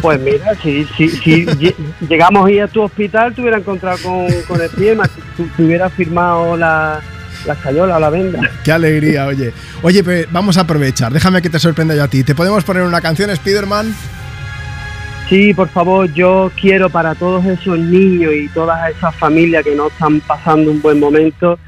Pues 0.01 0.19
mira, 0.19 0.55
si, 0.55 0.85
si, 0.97 1.07
si 1.09 1.45
lle- 1.45 1.75
llegamos 2.09 2.47
a 2.47 2.51
ir 2.51 2.61
a 2.63 2.67
tu 2.67 2.81
hospital, 2.81 3.33
te 3.35 3.41
hubiera 3.41 3.57
encontrado 3.57 3.97
con, 4.03 4.25
con 4.47 4.59
el 4.61 4.69
pie, 4.71 4.95
te, 5.37 5.43
te 5.55 5.63
hubiera 5.63 5.89
firmado 5.89 6.57
la, 6.57 6.99
la 7.47 7.53
escayola 7.53 7.99
la 7.99 8.09
venda. 8.09 8.39
Qué 8.63 8.71
alegría, 8.71 9.25
oye. 9.25 9.53
Oye, 9.81 10.03
pues 10.03 10.31
vamos 10.31 10.57
a 10.57 10.61
aprovechar. 10.61 11.11
Déjame 11.11 11.41
que 11.41 11.49
te 11.49 11.59
sorprenda 11.59 11.95
yo 11.95 12.03
a 12.03 12.07
ti. 12.07 12.23
¿Te 12.23 12.35
podemos 12.35 12.63
poner 12.63 12.83
una 12.83 13.01
canción, 13.01 13.29
Spider-Man? 13.29 13.93
Sí, 15.29 15.53
por 15.53 15.67
favor, 15.69 16.11
yo 16.13 16.51
quiero 16.59 16.89
para 16.89 17.13
todos 17.15 17.45
esos 17.45 17.77
niños 17.77 18.33
y 18.33 18.47
todas 18.49 18.89
esas 18.91 19.13
familias 19.15 19.63
que 19.63 19.75
no 19.75 19.87
están 19.87 20.21
pasando 20.21 20.71
un 20.71 20.81
buen 20.81 20.99
momento 20.99 21.59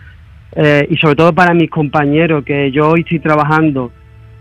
eh, 0.55 0.87
y 0.89 0.97
sobre 0.97 1.15
todo 1.15 1.33
para 1.33 1.53
mis 1.53 1.69
compañeros, 1.69 2.43
que 2.45 2.71
yo 2.71 2.89
hoy 2.89 3.01
estoy 3.01 3.19
trabajando, 3.19 3.91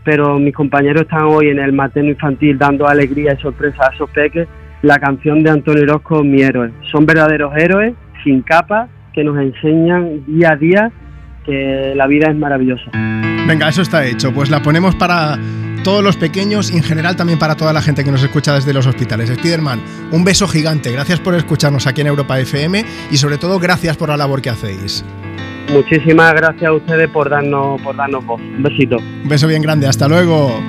pero 0.05 0.39
mis 0.39 0.55
compañeros 0.55 1.03
están 1.03 1.25
hoy 1.25 1.49
en 1.49 1.59
el 1.59 1.73
materno 1.73 2.11
infantil 2.11 2.57
dando 2.57 2.87
alegría 2.87 3.35
y 3.37 3.43
sorpresa 3.43 3.89
a 3.91 3.95
esos 3.95 4.09
peques, 4.11 4.49
la 4.83 4.99
canción 4.99 5.43
de 5.43 5.51
Antonio 5.51 5.83
Orozco, 5.83 6.23
Mi 6.23 6.43
héroe. 6.43 6.71
Son 6.91 7.05
verdaderos 7.05 7.53
héroes, 7.57 7.95
sin 8.25 8.43
capa, 8.43 8.89
que 9.13 9.25
nos 9.25 9.37
enseñan 9.39 10.25
día 10.27 10.53
a 10.53 10.57
día 10.57 10.93
que 11.45 11.93
la 11.95 12.07
vida 12.07 12.31
es 12.31 12.37
maravillosa. 12.37 12.91
Venga, 12.93 13.69
eso 13.69 13.83
está 13.83 14.05
hecho. 14.07 14.33
Pues 14.33 14.51
la 14.51 14.63
ponemos 14.63 14.95
para 14.95 15.39
todos 15.83 16.03
los 16.03 16.17
pequeños 16.17 16.71
y 16.71 16.77
en 16.77 16.83
general 16.83 17.17
también 17.17 17.39
para 17.39 17.57
toda 17.57 17.73
la 17.73 17.81
gente 17.81 18.05
que 18.05 18.11
nos 18.11 18.23
escucha 18.23 18.55
desde 18.55 18.73
los 18.73 18.87
hospitales. 18.87 19.31
Spiderman, 19.31 19.81
un 20.13 20.25
beso 20.25 20.47
gigante. 20.47 20.93
Gracias 20.93 21.21
por 21.21 21.35
escucharnos 21.35 21.87
aquí 21.87 22.03
en 22.03 22.09
Europa 22.09 22.39
FM 22.39 22.85
y 23.11 23.17
sobre 23.17 23.39
todo 23.39 23.59
gracias 23.59 23.97
por 23.97 24.09
la 24.11 24.17
labor 24.17 24.43
que 24.43 24.51
hacéis. 24.51 25.05
Muchísimas 25.71 26.35
gracias 26.35 26.65
a 26.65 26.73
ustedes 26.73 27.09
por 27.09 27.29
darnos, 27.29 27.81
por 27.83 27.97
darnos 27.97 28.25
voz. 28.25 28.41
Un 28.41 28.63
besito. 28.63 28.97
Un 28.99 29.29
beso 29.29 29.47
bien 29.47 29.63
grande. 29.63 29.87
Hasta 29.87 30.09
luego. 30.09 30.61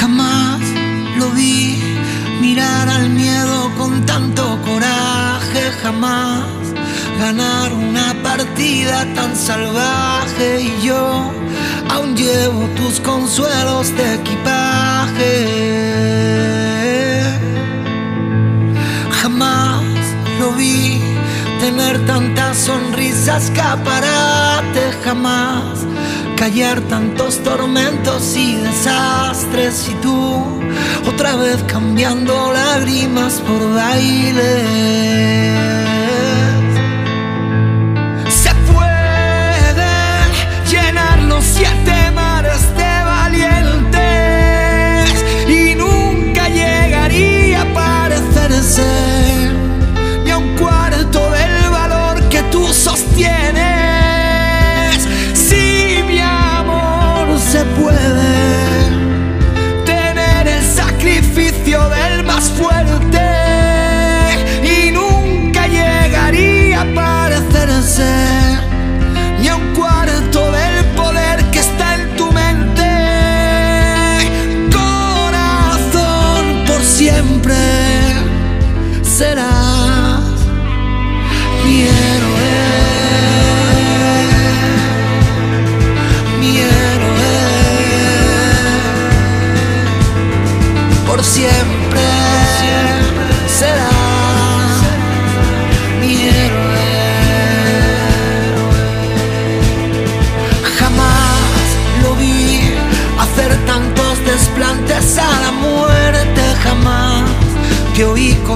Jamás 0.00 0.60
lo 1.18 1.30
vi 1.30 1.80
mirar 2.40 2.88
al 2.88 3.10
miedo 3.10 3.70
con 3.76 4.04
tanto 4.06 4.58
coraje, 4.64 5.70
jamás 5.82 6.65
ganar 7.18 7.72
una 7.72 8.14
partida 8.22 9.06
tan 9.14 9.34
salvaje 9.36 10.60
y 10.60 10.86
yo 10.86 11.32
aún 11.90 12.16
llevo 12.16 12.66
tus 12.76 13.00
consuelos 13.00 13.94
de 13.96 14.14
equipaje. 14.14 15.32
Jamás 19.22 19.82
lo 20.38 20.52
vi 20.52 21.00
tener 21.60 22.04
tantas 22.06 22.58
sonrisas 22.58 23.50
caparate, 23.54 24.92
jamás 25.04 25.86
callar 26.36 26.80
tantos 26.82 27.42
tormentos 27.42 28.36
y 28.36 28.56
desastres 28.56 29.88
y 29.88 29.94
tú 30.02 30.44
otra 31.08 31.34
vez 31.36 31.62
cambiando 31.66 32.52
lágrimas 32.52 33.40
por 33.40 33.74
bailes. 33.74 35.06
Siete. 41.40 41.95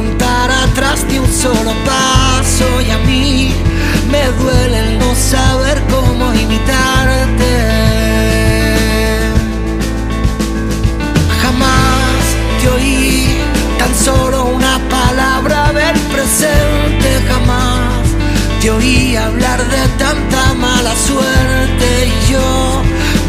contar 0.00 0.50
atrás 0.50 1.06
de 1.08 1.20
un 1.20 1.30
solo 1.30 1.72
paso 1.84 2.66
y 2.86 2.90
a 2.90 2.98
mí 3.08 3.52
me 4.10 4.24
duele 4.42 4.78
el 4.84 4.98
no 4.98 5.14
saber 5.14 5.76
cómo 5.90 6.32
imitarte. 6.32 7.52
Jamás 11.42 12.20
te 12.60 12.68
oí 12.76 13.42
tan 13.78 13.94
solo 13.94 14.44
una 14.58 14.74
palabra 14.88 15.72
del 15.80 15.98
presente, 16.14 17.08
jamás 17.30 18.06
te 18.60 18.70
oí 18.70 19.16
hablar 19.16 19.60
de 19.74 19.82
tanta 20.04 20.54
mala 20.54 20.94
suerte 21.08 21.86
y 22.12 22.32
yo 22.32 22.82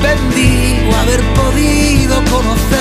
bendigo 0.07 0.89
haber 1.03 1.21
podido 1.41 2.15
conocer 2.35 2.80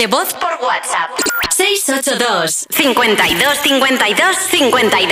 de 0.00 0.06
voz 0.06 0.32
por 0.32 0.52
WhatsApp. 0.66 1.10
682 1.50 2.66
52 2.70 3.58
52 3.58 4.38
52 4.48 5.10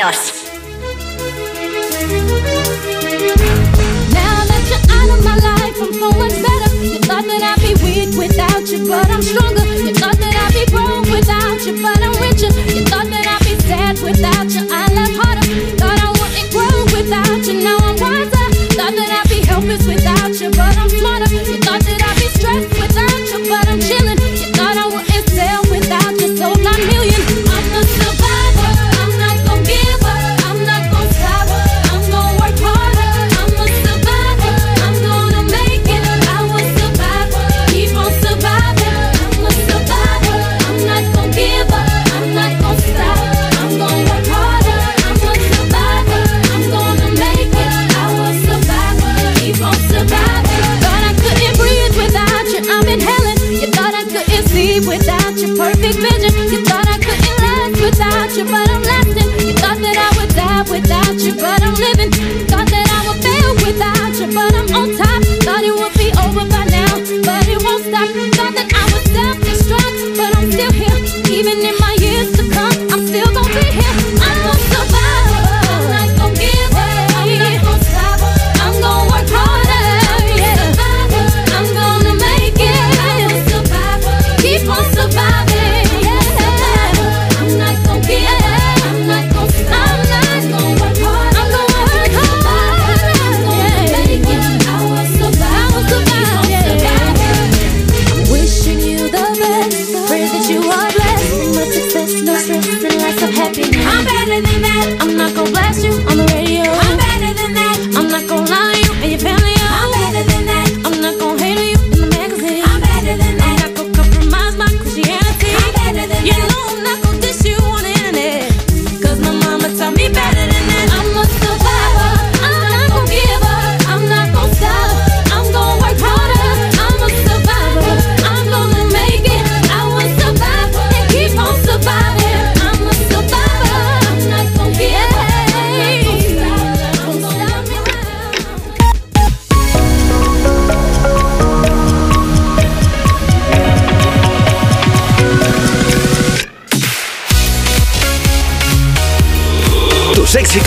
Now 4.17 4.47
that 4.49 4.63
you're 4.71 4.87
out 4.97 5.11
of 5.13 5.21
my 5.29 5.37
life, 5.45 5.77
I'm 5.77 5.93
better. 6.41 6.73
You 6.81 7.01
thought 7.05 7.27
that 7.29 7.43
I'd 7.51 7.61
be 7.61 7.75
weak 7.85 8.17
without 8.17 8.65
you, 8.73 8.89
but 8.89 9.11
I'm 9.11 9.21
stronger. 9.21 9.67
You 9.77 9.93
thought 9.93 10.17
that 10.17 10.35
I'd 10.45 10.55
be 10.57 10.65
broke 10.73 11.05
without 11.13 11.61
you, 11.67 11.75
but 11.85 12.01
I'm 12.01 12.17
richer. 12.25 12.49
You 12.73 12.83
thought 12.89 13.11
that 13.13 13.27
I'd 13.29 13.45
be 13.45 13.61
sad 13.69 14.01
without 14.01 14.49
you, 14.49 14.65
I 14.73 14.89
laugh 14.97 15.15
harder. 15.21 15.45
Thought 15.77 16.01
I 16.01 16.09
wouldn't 16.17 16.49
grow 16.49 16.77
without 16.97 17.45
you, 17.45 17.61
now 17.61 17.77
I'm 17.85 17.97
wiser. 18.01 18.47
Thought 18.73 18.97
that 18.97 19.11
I'd 19.21 19.29
be 19.29 19.45
helpless 19.45 19.85
without 19.87 20.33
you, 20.41 20.49
but 20.49 20.73
I'm 20.81 20.89
smarter. 20.89 21.29
You 21.29 21.61
thought 21.61 21.85
that 21.85 22.01
I'd 22.01 22.17
be 22.17 22.29
stressed 22.33 22.78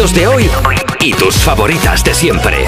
éxitos 0.02 0.14
de 0.14 0.28
hoy 0.28 0.50
y 1.00 1.14
tus 1.14 1.36
favoritas 1.36 2.04
de 2.04 2.14
siempre. 2.14 2.66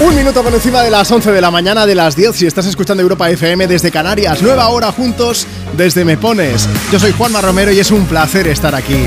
Un 0.00 0.14
minuto 0.14 0.42
por 0.42 0.52
encima 0.52 0.82
de 0.82 0.90
las 0.90 1.10
11 1.10 1.32
de 1.32 1.40
la 1.40 1.50
mañana 1.50 1.86
de 1.86 1.94
las 1.94 2.14
10 2.14 2.36
si 2.36 2.46
estás 2.46 2.66
escuchando 2.66 3.02
Europa 3.02 3.30
FM 3.30 3.66
desde 3.66 3.90
Canarias. 3.90 4.42
Nueva 4.42 4.68
hora 4.68 4.92
juntos 4.92 5.46
desde 5.76 6.04
Me 6.04 6.16
Pones. 6.18 6.68
Yo 6.90 6.98
soy 6.98 7.12
Juanma 7.12 7.40
Romero 7.40 7.72
y 7.72 7.80
es 7.80 7.90
un 7.90 8.06
placer 8.06 8.48
estar 8.48 8.74
aquí. 8.74 9.06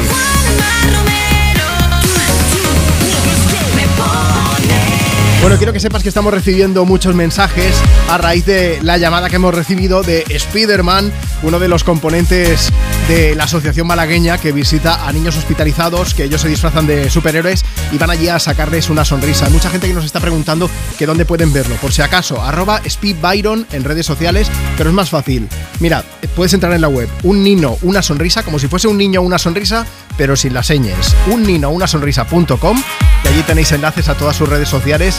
Bueno, 5.42 5.58
quiero 5.58 5.74
que 5.74 5.80
sepas 5.80 6.02
que 6.02 6.10
estamos 6.10 6.34
recibiendo 6.34 6.86
muchos 6.86 7.14
mensajes 7.14 7.76
a 8.10 8.18
raíz 8.18 8.48
de 8.48 8.80
la 8.82 8.98
llamada 8.98 9.30
que 9.30 9.36
hemos 9.36 9.54
recibido 9.54 10.02
de 10.02 10.26
Spider-Man, 10.28 11.12
uno 11.44 11.60
de 11.60 11.68
los 11.68 11.84
componentes 11.84 12.72
de 13.08 13.36
la 13.36 13.44
asociación 13.44 13.86
malagueña 13.86 14.40
que 14.40 14.52
visita 14.52 15.08
a 15.08 15.12
niños 15.14 15.38
hospitalizados, 15.38 16.16
que 16.16 16.24
ellos 16.24 16.42
se 16.42 16.48
disfrazan 16.48 16.88
de 16.88 17.10
superhéroes 17.12 17.64
y 17.92 17.98
van 18.00 18.10
allí 18.10 18.30
a 18.30 18.40
sacarles 18.40 18.90
una 18.90 19.06
sonrisa. 19.06 19.46
Hay 19.46 19.52
mucha 19.52 19.70
gente 19.70 19.88
que 19.88 19.94
nos 19.94 20.06
está 20.06 20.20
preguntando 20.20 20.70
que 20.98 21.06
dónde 21.06 21.24
pueden 21.26 21.54
verlo. 21.54 21.76
Por 21.76 21.94
si 21.94 22.02
acaso, 22.02 22.42
arroba 22.42 22.82
speedbyron 22.90 23.68
en 23.72 23.84
redes 23.84 24.08
sociales, 24.08 24.48
pero 24.76 24.90
es 24.90 24.96
más 24.96 25.12
fácil. 25.12 25.48
Mira, 25.80 26.04
puedes 26.36 26.54
entrar 26.56 26.74
en 26.74 26.82
la 26.82 26.88
web, 26.88 27.08
un 27.22 27.44
nino, 27.44 27.78
una 27.84 28.02
sonrisa, 28.02 28.42
como 28.42 28.58
si 28.58 28.68
fuese 28.68 28.88
un 28.88 28.98
niño 28.98 29.22
una 29.22 29.38
sonrisa, 29.38 29.86
pero 30.18 30.36
sin 30.36 30.56
las 30.56 30.66
señas. 30.66 31.16
Un 31.28 31.44
nino, 31.44 31.70
una 31.70 31.86
sonrisa.com 31.88 32.84
y 33.24 33.28
allí 33.28 33.42
tenéis 33.44 33.72
enlaces 33.72 34.10
a 34.10 34.16
todas 34.16 34.36
sus 34.36 34.50
redes 34.50 34.68
sociales 34.70 35.18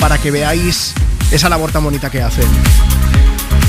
para 0.00 0.18
que 0.18 0.32
veáis 0.32 0.92
esa 1.30 1.48
labor 1.48 1.70
tan 1.70 1.84
bonita 1.84 2.10
que 2.10 2.20
hacen. 2.20 2.46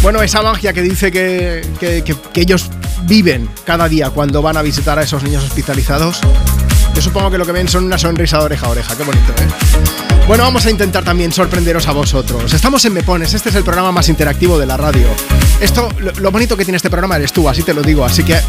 Bueno, 0.01 0.22
esa 0.24 0.41
magia 0.41 0.72
que 0.74 0.82
dice 0.82 1.11
que- 1.11 1.61
que- 1.80 2.03
que 2.34 2.41
ellos 2.41 2.70
viven 3.10 3.49
cada 3.66 3.89
día 3.89 4.12
cuando 4.12 4.41
van 4.43 4.55
a 4.55 4.62
visitar 4.62 4.99
a 4.99 5.01
esos 5.01 5.24
niños 5.24 5.43
hospitalizados. 5.43 6.22
Yo 6.93 7.01
supongo 7.01 7.32
que 7.32 7.39
lo 7.39 7.45
que 7.45 7.51
ven 7.51 7.68
son 7.68 7.86
una 7.86 7.97
sonrisa 7.97 8.38
de 8.38 8.45
oreja 8.45 8.68
a 8.68 8.70
oreja. 8.70 8.95
Qué 8.95 9.03
bonito, 9.03 9.34
¿eh? 9.34 9.47
Bueno, 10.28 10.43
vamos 10.43 10.64
a 10.68 10.70
intentar 10.70 11.03
también 11.03 11.32
sorprenderos 11.32 11.88
a 11.88 11.91
vosotros. 11.91 12.53
Estamos 12.53 12.86
en 12.86 12.93
Me 12.93 13.01
Pones, 13.01 13.34
este 13.34 13.49
es 13.49 13.55
el 13.55 13.64
programa 13.64 13.91
más 13.91 14.10
interactivo 14.10 14.60
de 14.60 14.68
la 14.68 14.78
radio. 14.78 15.07
Esto, 15.60 15.89
lo, 15.97 16.12
lo 16.12 16.32
bonito 16.32 16.55
que 16.55 16.64
tiene 16.64 16.78
este 16.78 16.91
programa 16.91 17.16
eres 17.16 17.34
tú, 17.34 17.49
así 17.49 17.64
te 17.64 17.74
lo 17.74 17.82
digo. 17.82 18.05
Así 18.05 18.24
que 18.24 18.39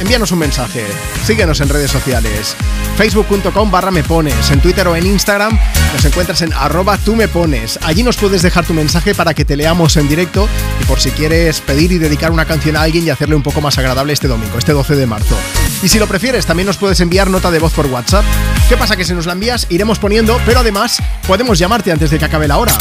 envíanos 0.00 0.32
un 0.32 0.38
mensaje. 0.38 0.84
Síguenos 1.24 1.60
en 1.60 1.68
redes 1.68 1.90
sociales. 1.90 2.56
Facebook.com 2.96 3.70
barra 3.70 3.90
me 3.90 4.02
pones. 4.02 4.50
En 4.50 4.60
Twitter 4.60 4.86
o 4.88 4.96
en 4.96 5.06
Instagram 5.06 5.58
nos 5.92 6.04
encuentras 6.04 6.42
en 6.42 6.52
arroba 6.52 6.98
tú 6.98 7.16
me 7.16 7.28
pones. 7.28 7.78
Allí 7.82 8.02
nos 8.02 8.16
puedes 8.16 8.42
dejar 8.42 8.64
tu 8.64 8.74
mensaje 8.74 9.14
para 9.14 9.34
que 9.34 9.44
te 9.44 9.56
leamos 9.56 9.96
en 9.96 10.08
directo 10.08 10.48
y 10.80 10.84
por 10.84 11.00
si 11.00 11.10
quieres 11.10 11.60
pedir 11.60 11.92
y 11.92 11.98
dedicar 11.98 12.30
una 12.30 12.44
canción 12.44 12.76
a 12.76 12.82
alguien 12.82 13.06
y 13.06 13.10
hacerle 13.10 13.36
un 13.36 13.42
poco 13.42 13.60
más 13.60 13.78
agradable 13.78 14.12
este 14.12 14.28
domingo, 14.28 14.58
este 14.58 14.72
12 14.72 14.96
de 14.96 15.06
marzo. 15.06 15.36
Y 15.82 15.88
si 15.88 15.98
lo 15.98 16.06
prefieres, 16.06 16.46
también 16.46 16.66
nos 16.66 16.76
puedes 16.76 17.00
enviar 17.00 17.28
nota 17.30 17.50
de 17.50 17.58
voz 17.58 17.72
por 17.72 17.86
WhatsApp. 17.86 18.24
¿Qué 18.68 18.76
pasa? 18.76 18.96
Que 18.96 19.04
si 19.04 19.14
nos 19.14 19.26
la 19.26 19.32
envías, 19.32 19.66
iremos 19.70 19.98
poniendo, 19.98 20.40
pero 20.44 20.60
además 20.60 20.98
podemos 21.26 21.58
llamarte 21.58 21.92
antes 21.92 22.10
de 22.10 22.18
que 22.18 22.24
acabe 22.24 22.48
la 22.48 22.58
hora. 22.58 22.72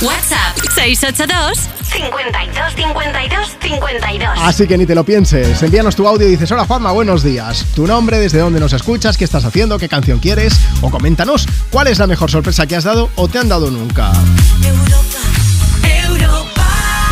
WhatsApp 0.00 0.43
682 0.74 1.58
52 1.84 2.74
52 2.74 3.56
52. 3.60 4.38
Así 4.42 4.66
que 4.66 4.76
ni 4.76 4.86
te 4.86 4.94
lo 4.94 5.04
pienses. 5.04 5.62
Envíanos 5.62 5.94
tu 5.94 6.06
audio 6.06 6.26
y 6.26 6.32
dices: 6.32 6.50
Hola 6.50 6.66
Juanma, 6.66 6.90
buenos 6.90 7.22
días. 7.22 7.64
Tu 7.74 7.86
nombre, 7.86 8.18
desde 8.18 8.40
dónde 8.40 8.58
nos 8.58 8.72
escuchas, 8.72 9.16
qué 9.16 9.24
estás 9.24 9.44
haciendo, 9.44 9.78
qué 9.78 9.88
canción 9.88 10.18
quieres. 10.18 10.60
O 10.80 10.90
coméntanos 10.90 11.46
cuál 11.70 11.86
es 11.86 11.98
la 11.98 12.06
mejor 12.06 12.30
sorpresa 12.30 12.66
que 12.66 12.76
has 12.76 12.84
dado 12.84 13.08
o 13.14 13.28
te 13.28 13.38
han 13.38 13.48
dado 13.48 13.70
nunca. 13.70 14.12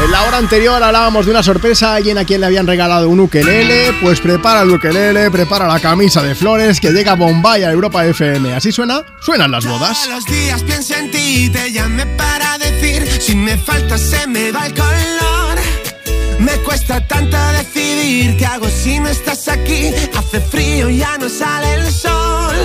En 0.02 0.10
la 0.10 0.24
hora 0.24 0.38
anterior 0.38 0.82
hablábamos 0.82 1.26
de 1.26 1.30
una 1.30 1.44
sorpresa 1.44 1.92
a 1.92 1.96
alguien 1.96 2.18
a 2.18 2.24
quien 2.24 2.40
le 2.40 2.46
habían 2.46 2.66
regalado 2.66 3.08
un 3.08 3.20
ukelele. 3.20 3.92
Pues 4.02 4.20
prepara 4.20 4.62
el 4.62 4.70
ukelele, 4.70 5.30
prepara 5.30 5.68
la 5.68 5.78
camisa 5.78 6.22
de 6.22 6.34
flores 6.34 6.80
que 6.80 6.90
llega 6.90 7.14
Bombay 7.14 7.62
a 7.62 7.70
Europa 7.70 8.04
FM. 8.04 8.52
¿Así 8.52 8.72
suena? 8.72 9.04
Suenan 9.20 9.52
las 9.52 9.64
bodas. 9.64 10.02
Todos 10.02 10.16
los 10.16 10.24
días 10.26 10.62
pienso 10.64 10.94
en 10.96 11.08
ti, 11.12 11.48
te 11.50 11.70
llamé 11.70 12.04
para 12.16 12.58
decir 12.58 13.06
Si 13.20 13.36
me 13.36 13.56
falta 13.56 13.96
se 13.96 14.26
me 14.26 14.50
va 14.50 14.66
el 14.66 14.74
color 14.74 15.58
Me 16.40 16.52
cuesta 16.64 17.06
tanto 17.06 17.36
decidir 17.58 18.36
¿Qué 18.36 18.44
hago 18.46 18.68
si 18.68 18.98
no 18.98 19.08
estás 19.08 19.46
aquí? 19.46 19.92
Hace 20.16 20.40
frío, 20.40 20.90
ya 20.90 21.16
no 21.18 21.28
sale 21.28 21.74
el 21.74 21.92
sol 21.92 22.56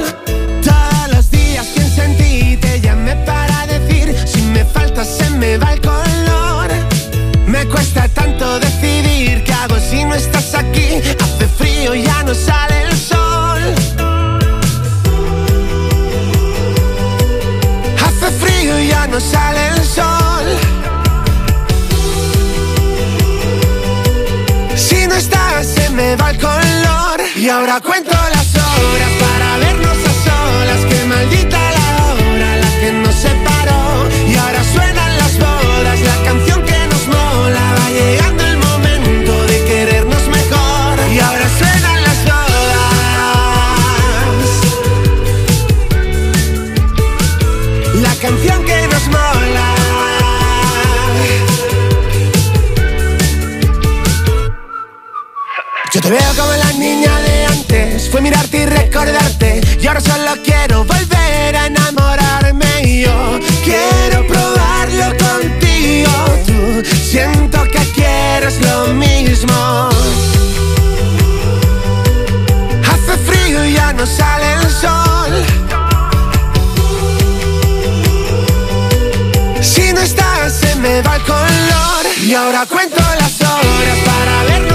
Todos 0.63 1.15
los 1.15 1.29
días 1.29 1.67
pienso 1.67 2.01
en 2.01 2.17
ti, 2.17 2.57
te 2.57 2.81
llamé 2.81 3.15
para 3.17 3.67
decir 3.67 4.15
Si 4.25 4.41
me 4.41 4.65
falta 4.65 5.05
se 5.05 5.29
me 5.29 5.57
va 5.59 5.73
el 5.73 5.81
color 5.81 6.16
Me 7.47 7.65
cuesta 7.65 8.07
tanto 8.09 8.59
decidir 8.59 9.43
¿Qué 9.43 9.53
hago 9.53 9.77
si 9.79 10.03
no 10.03 10.13
estás 10.15 10.53
aquí? 10.53 11.01
Hace 11.19 11.47
frío, 11.57 11.95
ya 11.95 12.23
no 12.23 12.33
sale 12.35 12.83
el 12.83 12.97
sol 12.97 13.27
Hace 18.05 18.31
frío 18.31 18.79
y 18.79 18.87
ya 18.87 19.07
no 19.07 19.19
sale 19.19 19.67
el 19.67 19.85
sol. 19.85 20.45
Si 24.75 25.07
no 25.07 25.15
estás, 25.15 25.67
se 25.67 25.89
me 25.89 26.15
va 26.15 26.31
el 26.31 26.37
color. 26.39 27.21
Y 27.35 27.49
ahora 27.49 27.79
cuento 27.81 28.11
las 28.11 28.55
horas 28.55 29.16
te 56.07 56.13
veo 56.13 56.33
como 56.37 56.53
la 56.53 56.71
niña 56.73 57.19
de 57.19 57.45
antes. 57.47 58.09
Fue 58.09 58.21
mirarte 58.21 58.59
y 58.59 58.65
recordarte. 58.65 59.61
Y 59.81 59.87
ahora 59.87 59.99
solo 59.99 60.41
quiero 60.41 60.85
volver 60.85 61.55
a 61.55 61.65
enamorarme. 61.67 62.81
Y 62.83 63.01
yo 63.01 63.39
quiero 63.63 64.25
probarlo 64.25 65.17
contigo. 65.17 66.11
Tú 66.45 66.83
siento 66.95 67.61
que 67.63 67.79
quieres 67.93 68.59
lo 68.61 68.93
mismo. 68.93 69.89
Hace 72.89 73.17
frío 73.25 73.65
y 73.65 73.73
ya 73.73 73.91
no 73.91 74.05
sale 74.05 74.53
el 74.53 74.71
sol. 74.71 75.45
Si 79.61 79.91
no 79.91 79.99
estás, 79.99 80.53
se 80.53 80.73
me 80.77 81.01
va 81.01 81.17
el 81.17 81.23
color. 81.23 82.05
Y 82.23 82.33
ahora 82.33 82.65
cuento 82.65 83.01
las 83.19 83.41
horas 83.41 83.97
para 84.05 84.43
vernos 84.43 84.66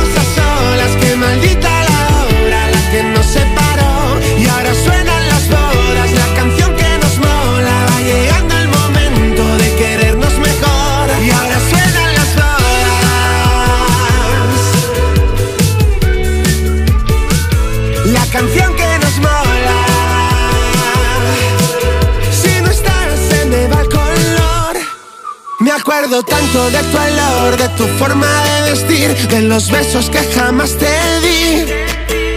tanto 26.21 26.71
de 26.71 26.79
tu 26.79 26.99
olor, 26.99 27.57
de 27.57 27.69
tu 27.71 27.87
forma 27.99 28.27
de 28.45 28.71
vestir, 28.71 29.29
de 29.29 29.41
los 29.43 29.71
besos 29.71 30.11
que 30.11 30.19
jamás 30.35 30.77
te 30.77 30.95
di, 31.21 31.65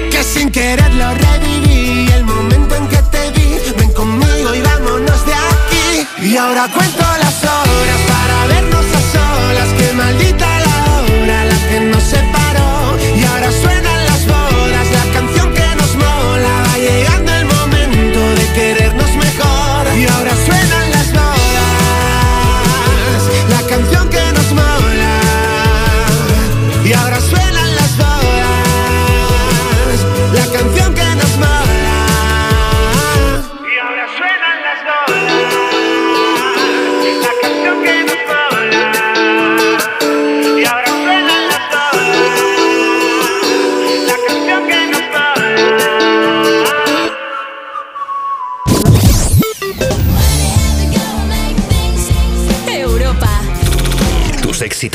que 0.09 0.23
sin 0.23 0.49
querer 0.49 0.93
lo 0.93 1.13
reviví. 1.13 2.07
El 2.13 2.23
momento 2.23 2.75
en 2.75 2.87
que 2.87 3.01
te 3.11 3.31
vi, 3.31 3.57
ven 3.77 3.91
conmigo 3.91 4.55
y 4.55 4.61
vámonos 4.61 5.25
de 5.25 5.33
aquí. 5.33 6.07
Y 6.21 6.37
ahora 6.37 6.69
cuento 6.73 7.14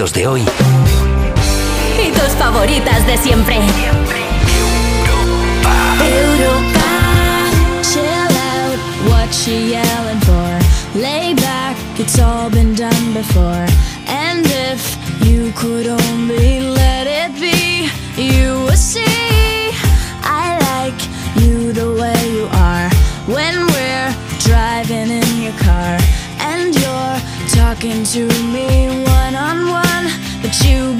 de 0.08 0.26
hoy 0.26 0.40
Y 2.02 2.10
tus 2.12 2.30
favoritas 2.38 3.06
de 3.06 3.18
siempre. 3.18 3.56
Europa, 6.00 6.90
chill 7.82 8.32
out, 8.56 8.78
what 9.10 9.30
she 9.30 9.72
yelling 9.72 10.20
for? 10.20 10.98
Lay 10.98 11.34
back, 11.34 11.76
it's 11.98 12.18
all 12.18 12.48
been 12.48 12.74
done 12.74 13.12
before. 13.12 13.66
And 14.08 14.46
if 14.46 14.96
you 15.22 15.52
could 15.52 15.86
only 15.86 16.60
let 16.60 17.06
it 17.06 17.38
be, 17.38 17.90
you 18.16 18.64
would 18.64 18.78
see. 18.78 19.04
I 20.22 20.56
like 20.72 20.98
you 21.44 21.72
the 21.74 21.92
way 22.00 22.18
you 22.32 22.48
are 22.52 22.88
when 23.26 23.66
we're 23.66 24.14
driving 24.38 25.10
in 25.10 25.42
your 25.42 25.56
car 25.60 25.98
and 26.40 26.74
you're 26.74 27.20
talking 27.50 28.02
to 28.04 28.26
me 28.50 28.88
one 29.04 29.34
on 29.36 29.68
one, 29.68 29.89
but 30.50 30.64
you 30.64 30.99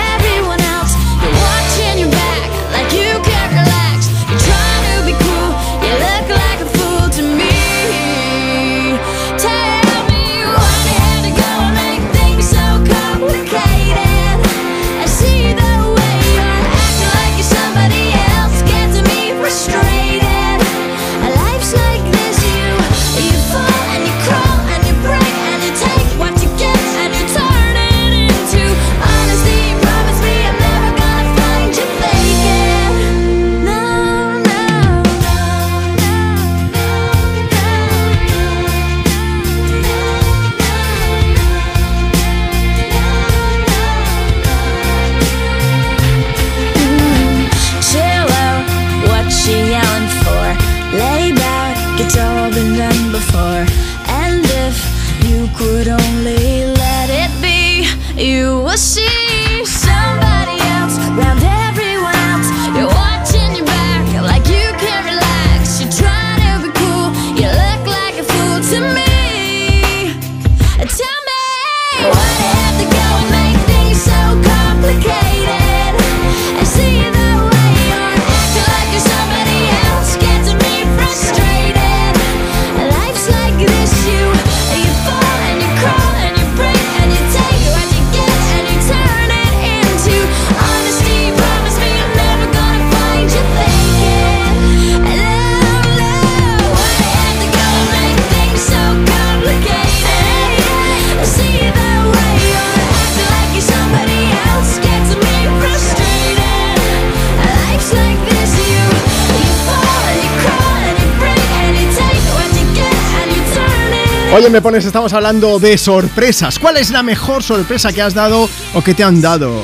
Oye, 114.33 114.49
me 114.49 114.61
pones, 114.61 114.85
estamos 114.85 115.11
hablando 115.11 115.59
de 115.59 115.77
sorpresas. 115.77 116.57
¿Cuál 116.57 116.77
es 116.77 116.89
la 116.89 117.03
mejor 117.03 117.43
sorpresa 117.43 117.91
que 117.91 118.01
has 118.01 118.13
dado 118.13 118.49
o 118.73 118.81
que 118.81 118.93
te 118.93 119.03
han 119.03 119.19
dado? 119.21 119.61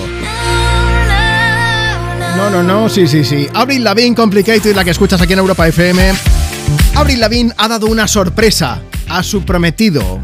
No, 2.36 2.50
no, 2.50 2.62
no, 2.62 2.90
sí, 2.90 3.08
sí, 3.08 3.24
sí. 3.24 3.48
Avril 3.54 3.86
Lavigne 3.86 4.14
Complicated, 4.14 4.76
la 4.76 4.84
que 4.84 4.92
escuchas 4.92 5.22
aquí 5.22 5.32
en 5.32 5.40
Europa 5.40 5.66
FM. 5.66 6.14
Avril 6.96 7.20
Lavigne 7.22 7.54
ha 7.58 7.70
dado 7.70 7.88
una 7.88 8.10
sorpresa 8.10 8.82
a 9.08 9.24
su 9.24 9.46
prometido. 9.46 10.20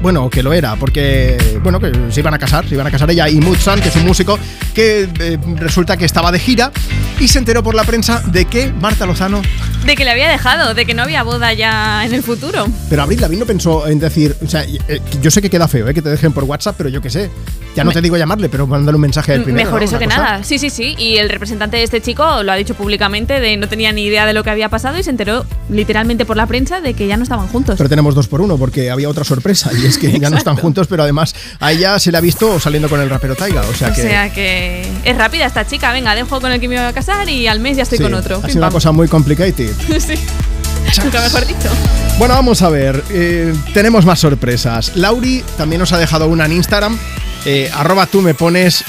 Bueno, 0.00 0.30
que 0.30 0.42
lo 0.42 0.54
era, 0.54 0.74
porque, 0.76 1.60
bueno, 1.62 1.78
que 1.78 1.92
se 2.10 2.20
iban 2.20 2.32
a 2.32 2.38
casar, 2.38 2.66
se 2.66 2.74
iban 2.74 2.86
a 2.86 2.90
casar 2.90 3.10
ella 3.10 3.28
y 3.28 3.40
Mutsan, 3.40 3.80
que 3.80 3.88
es 3.88 3.96
un 3.96 4.06
músico 4.06 4.38
que 4.74 5.08
eh, 5.20 5.38
resulta 5.56 5.98
que 5.98 6.06
estaba 6.06 6.32
de 6.32 6.38
gira 6.38 6.72
y 7.20 7.28
se 7.28 7.38
enteró 7.38 7.62
por 7.62 7.74
la 7.74 7.84
prensa 7.84 8.22
de 8.26 8.46
que 8.46 8.72
Marta 8.72 9.04
Lozano 9.04 9.42
De 9.86 9.96
que 9.96 10.04
le 10.04 10.10
había 10.12 10.28
dejado, 10.28 10.74
de 10.74 10.86
que 10.86 10.94
no 10.94 11.02
había 11.02 11.22
boda 11.22 11.52
ya 11.52 12.04
en 12.04 12.14
el 12.14 12.22
futuro. 12.22 12.66
Pero 12.88 13.02
Abril 13.02 13.20
Lavigne 13.20 13.40
no 13.40 13.46
pensó 13.46 13.86
en 13.88 13.98
decir, 13.98 14.36
o 14.44 14.48
sea, 14.48 14.62
eh, 14.64 15.00
yo 15.20 15.30
sé 15.30 15.42
que 15.42 15.50
queda 15.50 15.66
feo, 15.68 15.88
eh, 15.88 15.94
que 15.94 16.02
te 16.02 16.08
dejen 16.08 16.32
por 16.32 16.44
WhatsApp, 16.44 16.76
pero 16.78 16.88
yo 16.88 17.00
qué 17.00 17.10
sé. 17.10 17.30
Ya 17.74 17.84
no 17.84 17.88
Me- 17.88 17.94
te 17.94 18.02
digo 18.02 18.18
llamarle, 18.18 18.50
pero 18.50 18.66
mándale 18.66 18.96
un 18.96 19.00
mensaje 19.00 19.32
al 19.32 19.42
primero. 19.44 19.64
Mejor 19.64 19.80
¿no? 19.80 19.84
eso 19.86 19.98
que 19.98 20.04
cosa. 20.04 20.16
nada. 20.18 20.44
Sí, 20.44 20.58
sí, 20.58 20.68
sí. 20.68 20.94
Y 20.98 21.16
el 21.16 21.30
representante 21.30 21.78
de 21.78 21.82
este 21.84 22.02
chico 22.02 22.42
lo 22.42 22.52
ha 22.52 22.54
dicho 22.54 22.74
públicamente 22.74 23.40
de 23.40 23.56
no 23.56 23.66
tenía 23.66 23.92
ni 23.92 24.04
idea 24.04 24.26
de 24.26 24.34
lo 24.34 24.44
que 24.44 24.50
había 24.50 24.68
pasado 24.68 24.98
y 24.98 25.02
se 25.02 25.08
enteró 25.08 25.46
literalmente 25.70 26.26
por 26.26 26.36
la 26.36 26.46
prensa 26.46 26.82
de 26.82 26.92
que 26.92 27.06
ya 27.06 27.16
no 27.16 27.22
estaban 27.22 27.48
juntos. 27.48 27.76
Pero 27.78 27.88
tenemos 27.88 28.14
dos 28.14 28.28
por 28.28 28.42
uno, 28.42 28.58
porque 28.58 28.90
había 28.90 29.08
otra 29.08 29.24
sorpresa, 29.24 29.70
y 29.72 29.86
es 29.86 29.96
que 29.96 30.18
ya 30.20 30.28
no 30.28 30.36
están 30.36 30.56
juntos, 30.56 30.86
pero 30.86 31.02
además 31.02 31.34
a 31.60 31.72
ella 31.72 31.98
se 31.98 32.12
le 32.12 32.18
ha 32.18 32.20
visto 32.20 32.60
saliendo 32.60 32.90
con 32.90 33.00
el 33.00 33.08
rapero 33.08 33.34
Taiga, 33.36 33.62
o 33.62 33.74
sea 33.74 33.88
o 33.88 33.94
que... 33.94 34.02
sea 34.02 34.30
que 34.30 34.86
es 35.04 35.16
rápida 35.16 35.46
esta 35.46 35.66
chica. 35.66 35.92
Venga, 35.92 36.14
dejo 36.14 36.40
con 36.42 36.52
el 36.52 36.60
que 36.60 36.68
me 36.68 36.74
iba 36.74 36.86
a 36.88 36.92
casar 36.92 37.26
y 37.30 37.46
al 37.46 37.60
mes 37.60 37.78
ya 37.78 37.84
estoy 37.84 37.98
sí, 37.98 38.04
con 38.04 38.12
otro. 38.12 38.40
Ha 38.44 38.48
sido 38.48 38.58
una 38.58 38.70
cosa 38.70 38.92
muy 38.92 39.08
complicated. 39.08 39.71
sí. 40.00 40.14
Nunca 41.02 41.20
mejor 41.20 41.46
dicho. 41.46 41.68
Bueno, 42.18 42.34
vamos 42.34 42.60
a 42.62 42.68
ver. 42.68 43.02
eh, 43.10 43.54
tenemos 43.72 44.04
más 44.04 44.20
sorpresas. 44.20 44.92
Lauri 44.96 45.44
también 45.56 45.80
nos 45.80 45.92
ha 45.92 45.98
dejado 45.98 46.28
una 46.28 46.46
en 46.46 46.52
Instagram. 46.52 46.98
eh, 47.44 47.70
arroba 47.74 48.06
tú 48.06 48.20
me 48.20 48.34
pones. 48.34 48.84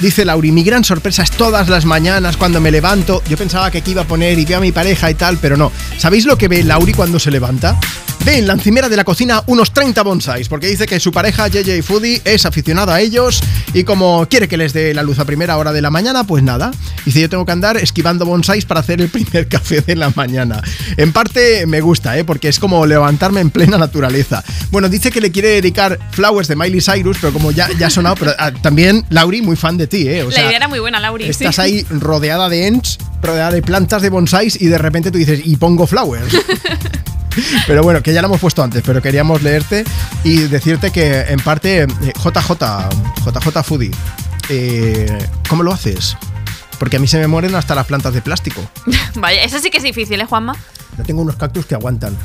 Dice 0.00 0.24
Lauri, 0.24 0.52
mi 0.52 0.62
gran 0.62 0.84
sorpresa 0.84 1.22
es 1.22 1.30
todas 1.30 1.68
las 1.68 1.84
mañanas 1.84 2.36
cuando 2.36 2.60
me 2.60 2.70
levanto. 2.70 3.22
Yo 3.28 3.36
pensaba 3.36 3.70
que 3.70 3.78
aquí 3.78 3.92
iba 3.92 4.02
a 4.02 4.06
poner 4.06 4.38
y 4.38 4.44
veo 4.44 4.58
a 4.58 4.60
mi 4.60 4.72
pareja 4.72 5.10
y 5.10 5.14
tal, 5.14 5.38
pero 5.38 5.56
no. 5.56 5.72
¿Sabéis 5.98 6.24
lo 6.26 6.36
que 6.36 6.48
ve 6.48 6.62
Lauri 6.62 6.92
cuando 6.92 7.18
se 7.18 7.30
levanta? 7.30 7.78
Ve 8.24 8.38
en 8.38 8.46
la 8.48 8.54
encimera 8.54 8.88
de 8.88 8.96
la 8.96 9.04
cocina 9.04 9.44
unos 9.46 9.72
30 9.72 10.02
bonsais, 10.02 10.48
porque 10.48 10.66
dice 10.66 10.86
que 10.86 10.98
su 10.98 11.12
pareja 11.12 11.46
JJ 11.46 11.80
Foodie 11.82 12.20
es 12.24 12.44
aficionada 12.44 12.96
a 12.96 13.00
ellos 13.00 13.40
y 13.72 13.84
como 13.84 14.26
quiere 14.28 14.48
que 14.48 14.56
les 14.56 14.72
dé 14.72 14.92
la 14.94 15.04
luz 15.04 15.20
a 15.20 15.24
primera 15.24 15.56
hora 15.56 15.72
de 15.72 15.80
la 15.80 15.90
mañana, 15.90 16.24
pues 16.24 16.42
nada. 16.42 16.72
Dice, 17.04 17.20
yo 17.20 17.28
tengo 17.28 17.46
que 17.46 17.52
andar 17.52 17.76
esquivando 17.76 18.26
bonsais 18.26 18.64
para 18.64 18.80
hacer 18.80 19.00
el 19.00 19.08
primer 19.10 19.46
café 19.48 19.80
de 19.80 19.94
la 19.94 20.10
mañana. 20.10 20.60
En 20.96 21.12
parte 21.12 21.66
me 21.66 21.80
gusta, 21.80 22.18
¿eh? 22.18 22.24
porque 22.24 22.48
es 22.48 22.58
como 22.58 22.84
levantarme 22.84 23.40
en 23.40 23.50
plena 23.50 23.78
naturaleza. 23.78 24.42
Bueno, 24.72 24.88
dice 24.88 25.12
que 25.12 25.20
le 25.20 25.30
quiere 25.30 25.48
dedicar 25.50 25.98
Flowers 26.10 26.48
de 26.48 26.56
Miley 26.56 26.80
Cyrus, 26.80 27.18
pero 27.20 27.32
como 27.32 27.52
ya, 27.52 27.68
ya 27.78 27.86
ha 27.86 27.90
sonado, 27.90 28.16
pero 28.18 28.32
ah, 28.38 28.50
también 28.50 29.04
Lauri, 29.10 29.40
muy 29.40 29.54
fan 29.54 29.75
de 29.76 29.86
ti, 29.86 30.08
¿eh? 30.08 30.22
O 30.22 30.30
la 30.30 30.40
idea 30.40 30.56
era 30.56 30.68
muy 30.68 30.78
buena, 30.78 31.00
Lauri. 31.00 31.24
Estás 31.24 31.56
sí. 31.56 31.60
ahí 31.60 31.86
rodeada 31.90 32.48
de 32.48 32.66
ents, 32.66 32.98
rodeada 33.22 33.50
de 33.52 33.62
plantas 33.62 34.02
de 34.02 34.10
bonsais 34.10 34.60
y 34.60 34.66
de 34.66 34.78
repente 34.78 35.10
tú 35.10 35.18
dices, 35.18 35.40
y 35.44 35.56
pongo 35.56 35.86
flowers. 35.86 36.34
Pero 37.66 37.82
bueno, 37.82 38.02
que 38.02 38.12
ya 38.12 38.22
lo 38.22 38.28
hemos 38.28 38.40
puesto 38.40 38.62
antes, 38.62 38.82
pero 38.82 39.02
queríamos 39.02 39.42
leerte 39.42 39.84
y 40.24 40.38
decirte 40.38 40.90
que 40.90 41.20
en 41.20 41.38
parte 41.38 41.82
eh, 41.82 41.86
JJ, 42.14 42.50
JJ 43.24 43.62
Foodie, 43.62 43.90
eh, 44.48 45.18
¿cómo 45.48 45.62
lo 45.62 45.72
haces? 45.72 46.16
Porque 46.78 46.96
a 46.96 46.98
mí 46.98 47.06
se 47.06 47.18
me 47.18 47.26
mueren 47.26 47.54
hasta 47.54 47.74
las 47.74 47.86
plantas 47.86 48.14
de 48.14 48.22
plástico. 48.22 48.62
Vaya, 49.16 49.42
eso 49.42 49.58
sí 49.58 49.70
que 49.70 49.78
es 49.78 49.82
difícil, 49.82 50.20
¿eh, 50.20 50.26
Juanma? 50.26 50.56
Yo 50.96 51.04
tengo 51.04 51.20
unos 51.20 51.36
cactus 51.36 51.66
que 51.66 51.74
aguantan. 51.74 52.16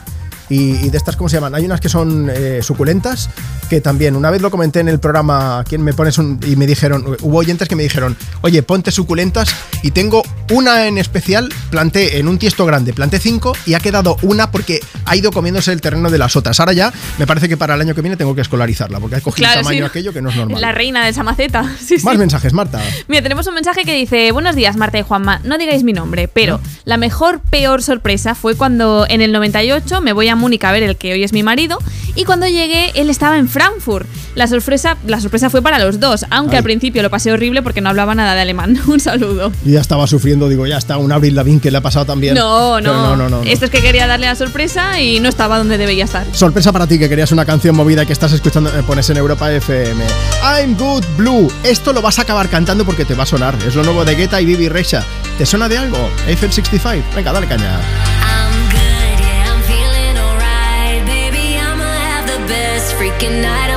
Y, 0.51 0.85
y 0.85 0.89
de 0.89 0.97
estas, 0.97 1.15
¿cómo 1.15 1.29
se 1.29 1.37
llaman? 1.37 1.55
Hay 1.55 1.63
unas 1.63 1.79
que 1.79 1.87
son 1.87 2.29
eh, 2.29 2.59
suculentas, 2.61 3.29
que 3.69 3.79
también, 3.79 4.17
una 4.17 4.29
vez 4.29 4.41
lo 4.41 4.51
comenté 4.51 4.81
en 4.81 4.89
el 4.89 4.99
programa, 4.99 5.63
¿quién 5.65 5.81
me 5.81 5.93
pones 5.93 6.17
un? 6.17 6.41
Y 6.45 6.57
me 6.57 6.67
dijeron, 6.67 7.15
hubo 7.21 7.37
oyentes 7.37 7.69
que 7.69 7.77
me 7.77 7.83
dijeron, 7.83 8.17
oye, 8.41 8.61
ponte 8.61 8.91
suculentas, 8.91 9.55
y 9.81 9.91
tengo 9.91 10.23
una 10.51 10.87
en 10.87 10.97
especial, 10.97 11.47
planté 11.69 12.19
en 12.19 12.27
un 12.27 12.37
tiesto 12.37 12.65
grande, 12.65 12.91
planté 12.91 13.17
cinco, 13.17 13.55
y 13.65 13.75
ha 13.75 13.79
quedado 13.79 14.17
una 14.23 14.51
porque 14.51 14.81
ha 15.05 15.15
ido 15.15 15.31
comiéndose 15.31 15.71
el 15.71 15.79
terreno 15.79 16.09
de 16.09 16.17
las 16.17 16.35
otras. 16.35 16.59
Ahora 16.59 16.73
ya, 16.73 16.91
me 17.17 17.25
parece 17.25 17.47
que 17.47 17.55
para 17.55 17.75
el 17.75 17.81
año 17.81 17.95
que 17.95 18.01
viene 18.01 18.17
tengo 18.17 18.35
que 18.35 18.41
escolarizarla, 18.41 18.99
porque 18.99 19.15
ha 19.15 19.21
cogido 19.21 19.45
Claro, 19.45 19.61
un 19.61 19.63
tamaño 19.63 19.85
sí. 19.85 19.89
aquello 19.89 20.11
que 20.11 20.21
no 20.21 20.31
es 20.31 20.35
normal. 20.35 20.59
La 20.59 20.73
reina 20.73 21.05
de 21.05 21.11
esa 21.11 21.23
maceta. 21.23 21.63
Sí, 21.79 21.97
sí. 21.97 22.05
Más 22.05 22.17
mensajes, 22.17 22.51
Marta. 22.51 22.81
Mira, 23.07 23.21
tenemos 23.23 23.47
un 23.47 23.53
mensaje 23.53 23.85
que 23.85 23.93
dice: 23.95 24.33
Buenos 24.33 24.57
días, 24.57 24.75
Marta 24.75 24.99
y 24.99 25.03
Juanma. 25.03 25.39
No 25.45 25.57
digáis 25.57 25.83
mi 25.83 25.93
nombre, 25.93 26.27
pero 26.27 26.59
la 26.83 26.97
mejor, 26.97 27.39
peor 27.39 27.81
sorpresa 27.81 28.35
fue 28.35 28.55
cuando 28.55 29.05
en 29.07 29.21
el 29.21 29.31
98 29.31 30.01
me 30.01 30.11
voy 30.11 30.27
a 30.27 30.35
Múnich 30.41 30.63
a 30.65 30.71
ver 30.71 30.83
el 30.83 30.97
que 30.97 31.13
hoy 31.13 31.23
es 31.23 31.31
mi 31.31 31.43
marido 31.43 31.77
Y 32.15 32.25
cuando 32.25 32.47
llegué, 32.47 32.91
él 32.95 33.09
estaba 33.09 33.37
en 33.37 33.47
Frankfurt. 33.47 34.07
La 34.35 34.47
sorpresa, 34.47 34.97
la 35.07 35.19
sorpresa 35.19 35.49
fue 35.49 35.61
para 35.61 35.79
los 35.79 35.99
dos, 35.99 36.25
aunque 36.29 36.55
Ay. 36.55 36.59
al 36.59 36.63
principio 36.63 37.01
lo 37.01 37.09
pasé 37.09 37.31
horrible 37.31 37.61
porque 37.61 37.81
no 37.81 37.89
hablaba 37.89 38.15
nada 38.15 38.33
de 38.33 38.41
alemán. 38.41 38.79
Un 38.87 38.99
saludo. 38.99 39.51
Yo 39.63 39.73
ya 39.73 39.81
estaba 39.81 40.07
sufriendo, 40.07 40.49
digo, 40.49 40.65
ya 40.67 40.77
está, 40.77 40.97
un 40.97 41.11
Avril 41.11 41.35
Lavigne 41.35 41.61
que 41.61 41.71
le 41.71 41.77
ha 41.77 41.81
pasado 41.81 42.05
también. 42.05 42.35
No, 42.35 42.81
no. 42.81 42.93
no, 42.93 43.15
no, 43.15 43.29
no, 43.29 43.43
no. 43.43 43.49
Esto 43.49 43.65
es 43.65 43.71
que 43.71 43.81
quería 43.81 44.07
darle 44.07 44.27
la 44.27 44.35
sorpresa 44.35 44.99
y 44.99 45.19
no 45.19 45.29
estaba 45.29 45.57
donde 45.57 45.77
debía 45.77 46.05
estar. 46.05 46.25
Sorpresa 46.33 46.71
para 46.71 46.87
ti 46.87 46.97
que 46.97 47.07
querías 47.07 47.31
una 47.31 47.45
canción 47.45 47.75
movida 47.75 48.05
que 48.05 48.13
estás 48.13 48.31
escuchando, 48.33 48.69
eh, 48.69 48.83
pones 48.83 49.09
en 49.09 49.17
Europa 49.17 49.51
FM. 49.51 50.03
I'm 50.43 50.75
Good 50.77 51.03
Blue. 51.17 51.51
Esto 51.63 51.93
lo 51.93 52.01
vas 52.01 52.19
a 52.19 52.23
acabar 52.23 52.49
cantando 52.49 52.85
porque 52.85 53.05
te 53.05 53.13
va 53.13 53.23
a 53.23 53.27
sonar. 53.27 53.55
Es 53.67 53.75
lo 53.75 53.83
nuevo 53.83 54.05
de 54.05 54.15
Guetta 54.15 54.41
y 54.41 54.45
Bibi 54.45 54.69
Rexa. 54.69 55.03
¿Te 55.37 55.45
suena 55.45 55.67
de 55.67 55.77
algo? 55.77 56.09
Eiffel 56.27 56.51
65. 56.51 57.05
Venga, 57.15 57.31
dale 57.31 57.47
caña. 57.47 57.79
Best 63.21 63.31
freaking 63.31 63.70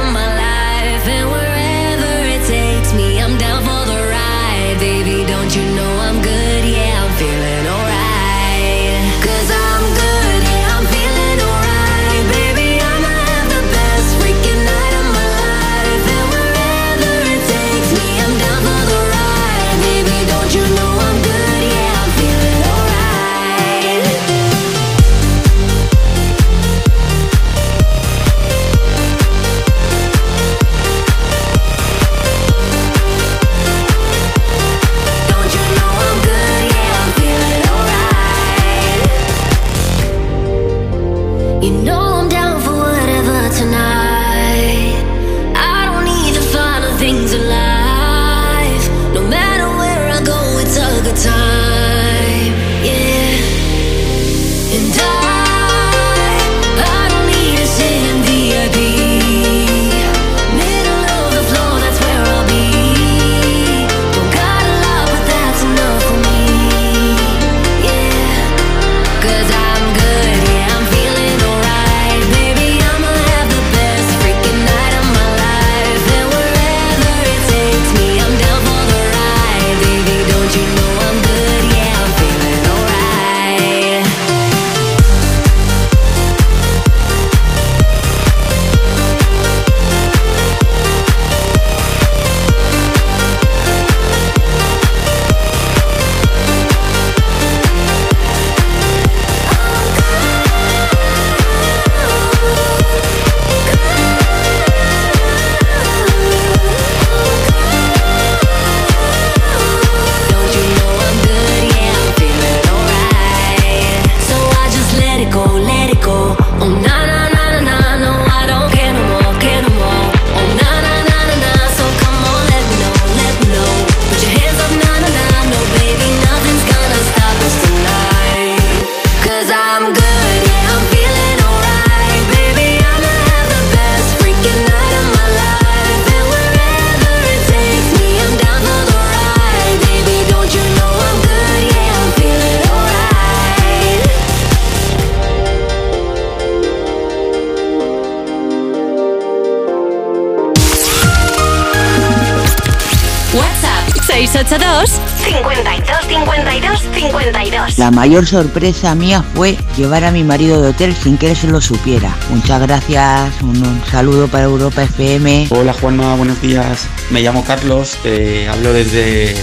682 154.48 155.00
52 155.24 156.06
52 156.06 156.80
52. 156.94 157.78
La 157.78 157.90
mayor 157.90 158.26
sorpresa 158.26 158.94
mía 158.94 159.24
fue 159.34 159.56
llevar 159.76 160.04
a 160.04 160.10
mi 160.10 160.22
marido 160.22 160.60
de 160.60 160.68
hotel 160.68 160.94
sin 160.94 161.16
que 161.16 161.30
él 161.30 161.36
se 161.36 161.48
lo 161.48 161.62
supiera. 161.62 162.14
Muchas 162.28 162.60
gracias, 162.60 163.40
un, 163.40 163.56
un 163.56 163.82
saludo 163.90 164.28
para 164.28 164.44
Europa 164.44 164.82
FM. 164.82 165.48
Hola 165.50 165.72
Juanma, 165.72 166.14
buenos 166.16 166.40
días. 166.42 166.86
Me 167.10 167.22
llamo 167.22 167.42
Carlos, 167.44 167.96
eh, 168.04 168.46
hablo 168.50 168.74
desde 168.74 169.34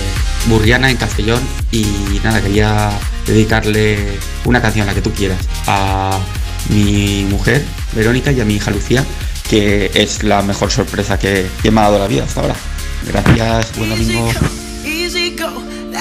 Burriana 0.46 0.92
en 0.92 0.98
Castellón 0.98 1.42
y 1.72 1.86
nada, 2.24 2.40
quería 2.42 2.92
dedicarle 3.26 4.20
una 4.46 4.62
canción, 4.62 4.86
la 4.86 4.94
que 4.94 5.02
tú 5.02 5.12
quieras, 5.12 5.40
a 5.66 6.20
mi 6.70 7.26
mujer 7.28 7.66
Verónica 7.94 8.32
y 8.32 8.40
a 8.40 8.46
mi 8.46 8.56
hija 8.56 8.70
Lucía, 8.70 9.04
que 9.50 9.90
es 9.96 10.24
la 10.24 10.44
mejor 10.44 10.72
sorpresa 10.72 11.18
que, 11.18 11.48
que 11.64 11.72
me 11.72 11.82
ha 11.82 11.86
dado 11.86 11.98
la 11.98 12.08
vida 12.08 12.24
hasta 12.24 12.42
ahora. 12.42 12.56
Gracias, 13.08 13.76
buen 13.78 13.90
domingo. 13.90 14.30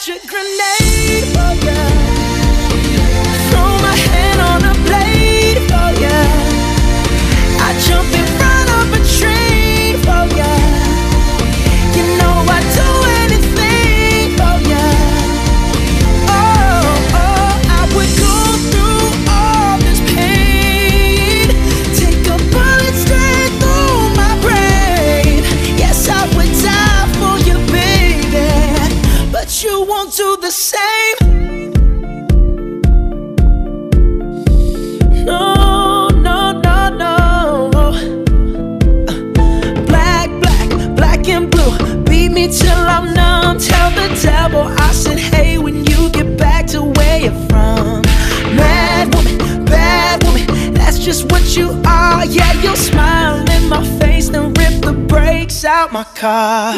I'd 0.00 0.06
catch 0.06 0.24
a 0.24 0.26
grenade 0.26 1.39
just 51.10 51.32
what 51.32 51.56
you 51.56 51.70
are. 51.84 52.24
Yeah, 52.24 52.52
you'll 52.62 52.76
smile 52.76 53.38
in 53.50 53.68
my 53.68 53.84
face, 53.98 54.28
then 54.28 54.54
rip 54.54 54.80
the 54.80 54.92
brakes 54.92 55.64
out 55.64 55.92
my 55.92 56.04
car. 56.14 56.74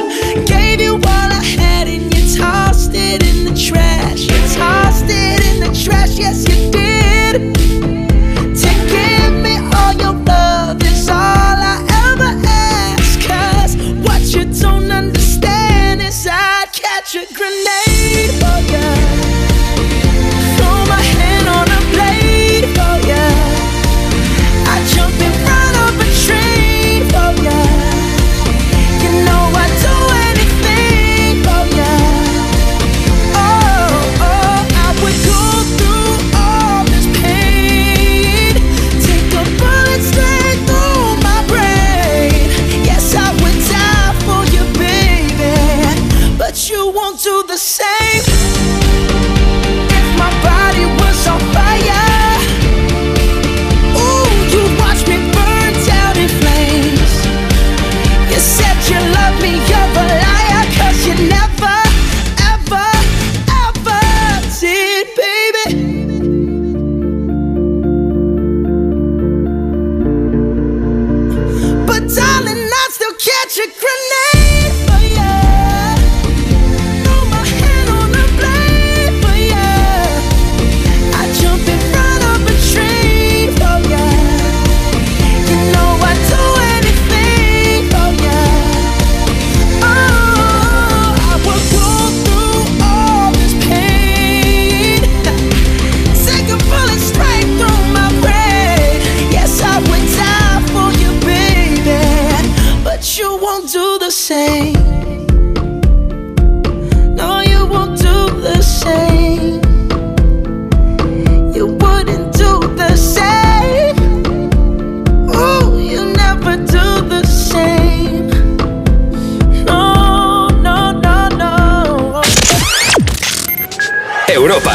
Gave 0.46 0.80
you 0.80 0.94
all 0.94 1.28
I 1.40 1.42
had 1.58 1.86
and 1.86 2.04
you 2.14 2.38
tossed 2.38 2.92
it 2.94 3.20
in 3.30 3.44
the 3.44 3.54
trash. 3.54 4.22
You 4.22 4.38
tossed 4.56 5.04
it 5.08 5.38
in 5.48 5.60
the 5.60 5.72
trash, 5.84 6.16
yes, 6.18 6.48
you 6.48 6.70
did. 6.70 7.32
To 8.62 8.70
give 8.94 9.34
me 9.46 9.54
all 9.76 9.92
your 10.04 10.16
love 10.24 10.82
is 10.82 11.10
all 11.10 11.58
I 11.74 11.76
ever 12.08 12.32
ask. 12.48 13.20
Cause 13.28 13.76
what 14.06 14.22
you 14.34 14.44
don't 14.58 14.90
understand 14.90 16.00
is 16.00 16.26
I'd 16.26 16.72
catch 16.72 17.16
a 17.16 17.26
grenade 17.34 17.91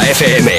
Europa 0.08 0.24
FM. 0.24 0.50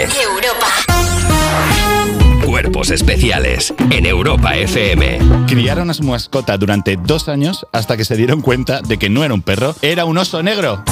Cuerpos 2.45 2.91
especiales 2.91 3.73
en 3.89 4.05
Europa 4.05 4.55
FM. 4.55 5.17
Criaron 5.47 5.89
a 5.89 5.95
su 5.95 6.03
mascota 6.03 6.55
durante 6.57 6.97
dos 6.97 7.27
años 7.29 7.65
hasta 7.73 7.97
que 7.97 8.05
se 8.05 8.15
dieron 8.15 8.41
cuenta 8.41 8.81
de 8.81 8.99
que 8.99 9.09
no 9.09 9.23
era 9.23 9.33
un 9.33 9.41
perro, 9.41 9.75
era 9.81 10.05
un 10.05 10.19
oso 10.19 10.43
negro. 10.43 10.83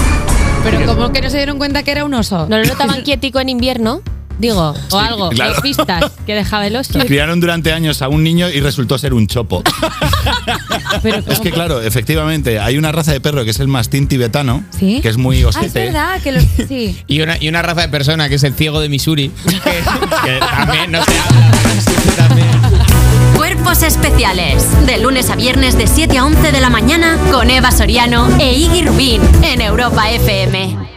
Pero 0.63 0.87
como 0.87 1.11
que 1.11 1.21
no 1.21 1.29
se 1.29 1.37
dieron 1.37 1.59
cuenta 1.59 1.83
que 1.83 1.91
era 1.91 2.03
un 2.03 2.15
oso. 2.15 2.47
¿No 2.49 2.57
lo 2.57 2.65
notaban 2.65 3.01
quietico 3.03 3.39
en 3.39 3.49
invierno? 3.49 4.01
Digo, 4.39 4.75
o 4.91 4.97
algo. 4.99 5.29
claro. 5.29 5.51
Los 5.53 5.61
pistas 5.61 6.11
que 6.25 6.35
dejaba 6.35 6.67
el 6.67 6.75
oso. 6.75 6.99
Criaron 6.99 7.39
durante 7.39 7.73
años 7.73 8.01
a 8.01 8.07
un 8.09 8.23
niño 8.23 8.49
y 8.49 8.59
resultó 8.59 8.97
ser 8.97 9.13
un 9.13 9.27
chopo. 9.27 9.63
es 11.27 11.39
que 11.39 11.51
claro, 11.51 11.81
efectivamente, 11.81 12.59
hay 12.59 12.77
una 12.77 12.91
raza 12.91 13.11
de 13.13 13.21
perro 13.21 13.43
que 13.43 13.51
es 13.51 13.59
el 13.59 13.67
mastín 13.67 14.07
tibetano, 14.07 14.63
¿Sí? 14.77 14.99
que 15.01 15.09
es 15.09 15.17
muy 15.17 15.37
Ah, 15.43 15.49
es 15.49 15.55
osete. 15.57 15.85
verdad 15.85 16.21
que 16.21 16.31
los. 16.33 16.43
Sí. 16.67 17.01
Y 17.07 17.21
una, 17.21 17.37
y 17.41 17.47
una 17.49 17.61
raza 17.61 17.81
de 17.81 17.89
persona 17.89 18.29
que 18.29 18.35
es 18.35 18.43
el 18.43 18.53
ciego 18.53 18.79
de 18.79 18.89
Missouri, 18.89 19.29
que, 19.45 19.51
que 19.53 20.39
también 20.39 20.91
no 20.91 21.03
se 21.03 21.11
habla. 21.19 21.51
Cuerpos 23.35 23.81
especiales. 23.83 24.65
De 24.85 24.97
lunes 24.99 25.29
a 25.29 25.35
viernes 25.35 25.77
de 25.77 25.87
7 25.87 26.17
a 26.17 26.25
11 26.25 26.51
de 26.51 26.59
la 26.61 26.69
mañana 26.69 27.17
con 27.31 27.49
Eva 27.49 27.71
Soriano 27.71 28.27
e 28.39 28.53
Iggy 28.53 28.83
Rubín 28.83 29.21
en 29.43 29.61
Europa 29.61 30.09
FM. 30.11 30.96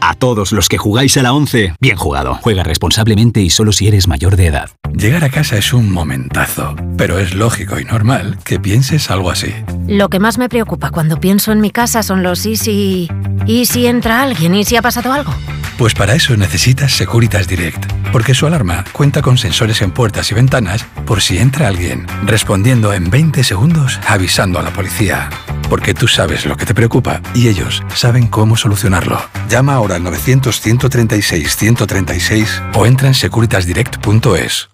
A 0.00 0.14
todos 0.14 0.52
los 0.52 0.68
que 0.68 0.78
jugáis 0.78 1.16
a 1.16 1.22
la 1.22 1.32
11, 1.32 1.74
bien 1.80 1.96
jugado. 1.96 2.38
Juega 2.42 2.62
responsablemente 2.62 3.40
y 3.40 3.50
solo 3.50 3.72
si 3.72 3.88
eres 3.88 4.08
mayor 4.08 4.36
de 4.36 4.46
edad. 4.46 4.70
Llegar 4.96 5.24
a 5.24 5.30
casa 5.30 5.56
es 5.56 5.72
un 5.72 5.90
momentazo, 5.90 6.74
pero 6.96 7.18
es 7.18 7.34
lógico 7.34 7.78
y 7.78 7.84
normal 7.84 8.38
que 8.44 8.58
pienses 8.58 9.10
algo 9.10 9.30
así. 9.30 9.54
Lo 9.86 10.08
que 10.08 10.18
más 10.18 10.38
me 10.38 10.48
preocupa 10.48 10.90
cuando 10.90 11.20
pienso 11.20 11.52
en 11.52 11.60
mi 11.60 11.70
casa 11.70 12.02
son 12.02 12.22
los 12.22 12.46
y 12.46 12.56
si... 12.56 13.08
¿Y 13.46 13.66
si 13.66 13.86
entra 13.86 14.22
alguien? 14.22 14.54
¿Y 14.54 14.64
si 14.64 14.76
ha 14.76 14.82
pasado 14.82 15.12
algo? 15.12 15.32
Pues 15.78 15.94
para 15.94 16.14
eso 16.14 16.36
necesitas 16.36 16.92
Securitas 16.92 17.46
Direct, 17.46 17.86
porque 18.10 18.34
su 18.34 18.46
alarma 18.46 18.84
cuenta 18.92 19.22
con 19.22 19.38
sensores 19.38 19.80
en 19.80 19.92
puertas 19.92 20.30
y 20.32 20.34
ventanas 20.34 20.84
por 21.06 21.22
si 21.22 21.38
entra 21.38 21.68
alguien, 21.68 22.04
respondiendo 22.24 22.92
en 22.92 23.10
20 23.10 23.44
segundos 23.44 24.00
avisando 24.06 24.58
a 24.58 24.62
la 24.62 24.72
policía. 24.72 25.30
Porque 25.70 25.94
tú 25.94 26.08
sabes 26.08 26.46
lo 26.46 26.56
que 26.56 26.66
te 26.66 26.74
preocupa 26.74 27.20
y 27.32 27.46
ellos 27.46 27.84
saben 27.94 28.26
cómo 28.26 28.56
solucionarlo. 28.56 29.20
Llama 29.48 29.74
ahora 29.88 29.96
al 29.96 30.04
900-136-136 30.04 32.72
o 32.74 32.86
entra 32.86 33.08
en 33.08 33.14
securitasdirect.es. 33.14 34.68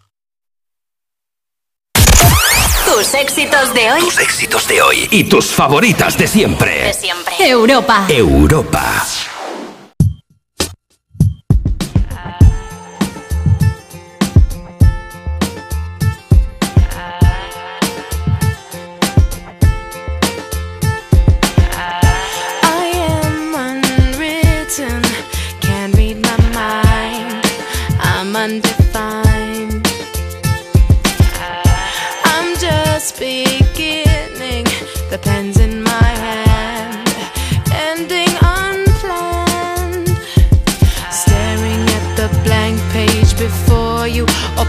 Tus 2.85 3.15
éxitos 3.15 3.73
de 3.75 3.93
hoy. 3.93 4.01
Tus 4.01 4.19
éxitos 4.19 4.69
de 4.69 4.83
hoy 4.83 5.09
y 5.11 5.25
tus 5.25 5.47
favoritas 5.47 6.17
de 6.17 6.29
siempre. 6.29 6.85
De 6.85 6.93
siempre. 6.93 7.35
Europa. 7.39 8.07
Europa. 8.09 9.05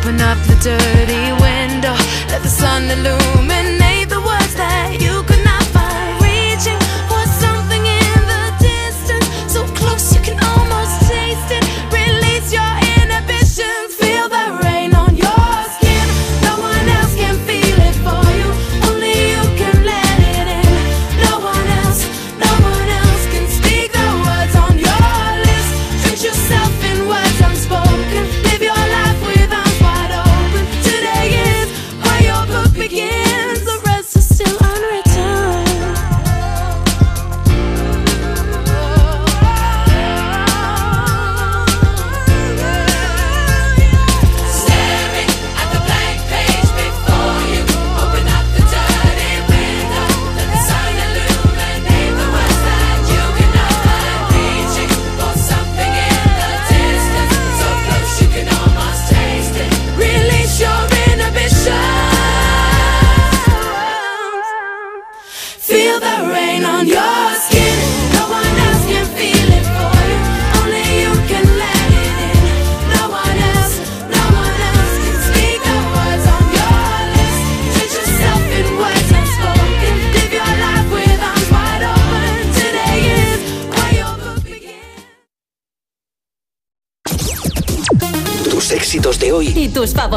Open 0.06 0.22
up 0.22 0.38
the 0.46 0.56
dirty 0.62 1.32
window, 1.42 1.94
let 2.30 2.44
the 2.44 2.48
sun 2.48 2.84
illuminate 2.92 3.35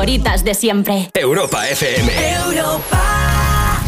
favoritas 0.09 0.43
de 0.43 0.55
siempre. 0.55 1.11
Europa 1.13 1.69
FM. 1.69 2.11
Europa. 2.47 3.83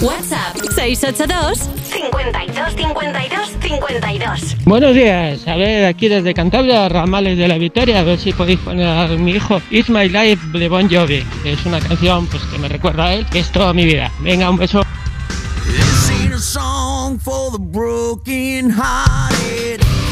WhatsApp 0.00 0.56
682 0.74 1.58
52 1.90 2.74
52 2.74 3.50
52. 3.60 4.56
Buenos 4.64 4.94
días, 4.94 5.46
a 5.46 5.56
ver, 5.56 5.84
aquí 5.84 6.08
desde 6.08 6.32
Cantabria, 6.32 6.88
Ramales 6.88 7.36
de 7.36 7.48
la 7.48 7.58
Victoria, 7.58 8.00
a 8.00 8.04
ver 8.04 8.18
si 8.18 8.32
podéis 8.32 8.60
poner 8.60 8.86
a 8.86 9.08
mi 9.08 9.32
hijo 9.32 9.60
It's 9.70 9.90
My 9.90 10.08
Life 10.08 10.58
de 10.58 10.68
Bon 10.70 10.88
Jovi, 10.88 11.22
que 11.42 11.52
es 11.52 11.66
una 11.66 11.80
canción 11.80 12.26
pues, 12.28 12.42
que 12.44 12.58
me 12.58 12.68
recuerda 12.68 13.06
a 13.06 13.14
él, 13.14 13.26
que 13.26 13.40
es 13.40 13.52
toda 13.52 13.74
mi 13.74 13.84
vida. 13.84 14.10
Venga, 14.20 14.48
un 14.48 14.56
beso. 14.56 14.82
This 15.66 16.10
ain't 16.10 16.32
a 16.32 16.38
song 16.38 17.18
for 17.18 17.52
the 17.52 17.58
broken 17.58 18.70
hearted. 18.70 20.07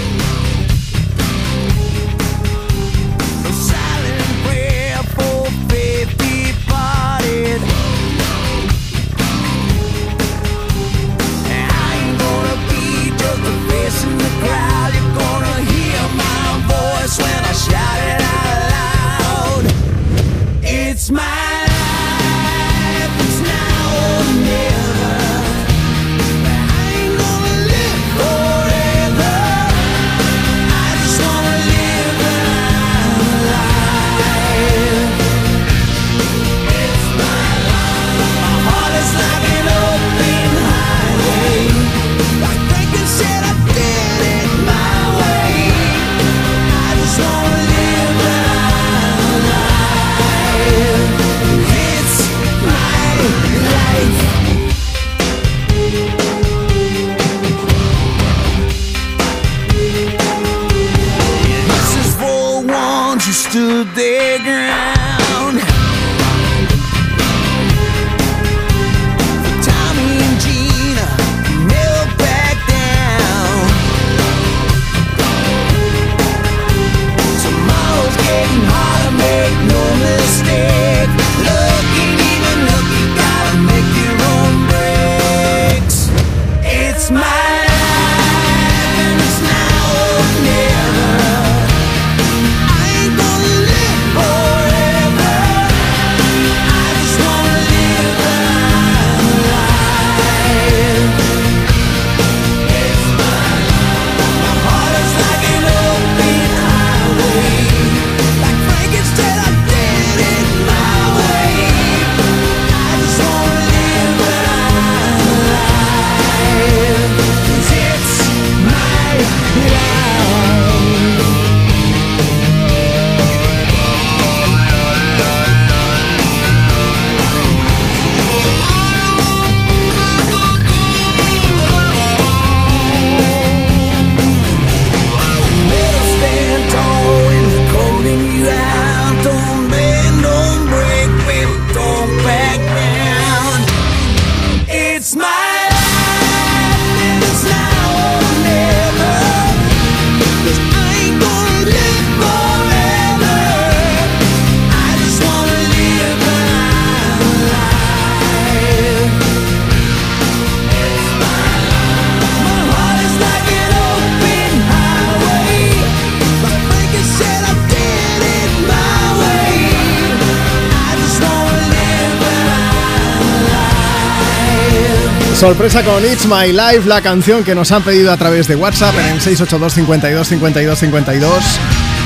Sorpresa 175.46 175.84
con 175.84 176.04
It's 176.04 176.26
My 176.26 176.50
Life, 176.50 176.88
la 176.88 177.00
canción 177.00 177.44
que 177.44 177.54
nos 177.54 177.70
han 177.70 177.84
pedido 177.84 178.10
a 178.10 178.16
través 178.16 178.48
de 178.48 178.56
WhatsApp 178.56 178.96
en 178.98 179.04
el 179.06 179.20
682 179.20 179.74
52 179.74 180.26
52 180.26 180.76
52. 180.76 181.44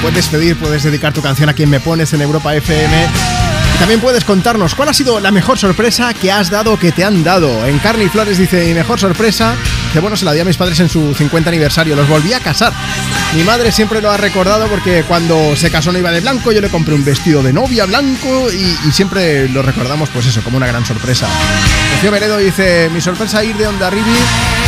Puedes 0.02 0.28
pedir, 0.28 0.58
puedes 0.58 0.82
dedicar 0.82 1.14
tu 1.14 1.22
canción 1.22 1.48
a 1.48 1.54
quien 1.54 1.70
me 1.70 1.80
pones 1.80 2.12
en 2.12 2.20
Europa 2.20 2.54
FM. 2.54 3.08
También 3.78 3.98
puedes 3.98 4.24
contarnos 4.24 4.74
cuál 4.74 4.90
ha 4.90 4.92
sido 4.92 5.20
la 5.20 5.30
mejor 5.30 5.56
sorpresa 5.56 6.12
que 6.12 6.30
has 6.30 6.50
dado 6.50 6.78
que 6.78 6.92
te 6.92 7.02
han 7.02 7.24
dado. 7.24 7.64
En 7.64 7.78
Carne 7.78 8.10
Flores 8.10 8.36
dice, 8.36 8.66
mi 8.66 8.74
mejor 8.74 9.00
sorpresa, 9.00 9.56
bueno, 9.98 10.16
se 10.16 10.24
la 10.24 10.32
di 10.32 10.40
a 10.40 10.44
mis 10.44 10.56
padres 10.56 10.78
en 10.80 10.88
su 10.88 11.14
50 11.14 11.50
aniversario, 11.50 11.96
los 11.96 12.08
volví 12.08 12.32
a 12.32 12.40
casar. 12.40 12.72
Mi 13.34 13.42
madre 13.42 13.72
siempre 13.72 14.00
lo 14.00 14.10
ha 14.10 14.16
recordado 14.16 14.68
porque 14.68 15.02
cuando 15.02 15.56
se 15.56 15.70
casó 15.70 15.90
no 15.90 15.98
iba 15.98 16.12
de 16.12 16.20
blanco, 16.20 16.52
yo 16.52 16.60
le 16.60 16.68
compré 16.68 16.94
un 16.94 17.04
vestido 17.04 17.42
de 17.42 17.52
novia 17.52 17.86
blanco 17.86 18.50
y, 18.52 18.88
y 18.88 18.92
siempre 18.92 19.48
lo 19.48 19.62
recordamos 19.62 20.08
pues 20.10 20.26
eso, 20.26 20.42
como 20.42 20.56
una 20.56 20.66
gran 20.66 20.84
sorpresa. 20.84 21.26
Rocío 21.94 22.10
Veredo 22.10 22.36
dice, 22.38 22.88
mi 22.92 23.00
sorpresa 23.00 23.42
ir 23.42 23.56
de 23.56 23.66
Onda 23.66 23.90
Rivi 23.90 24.14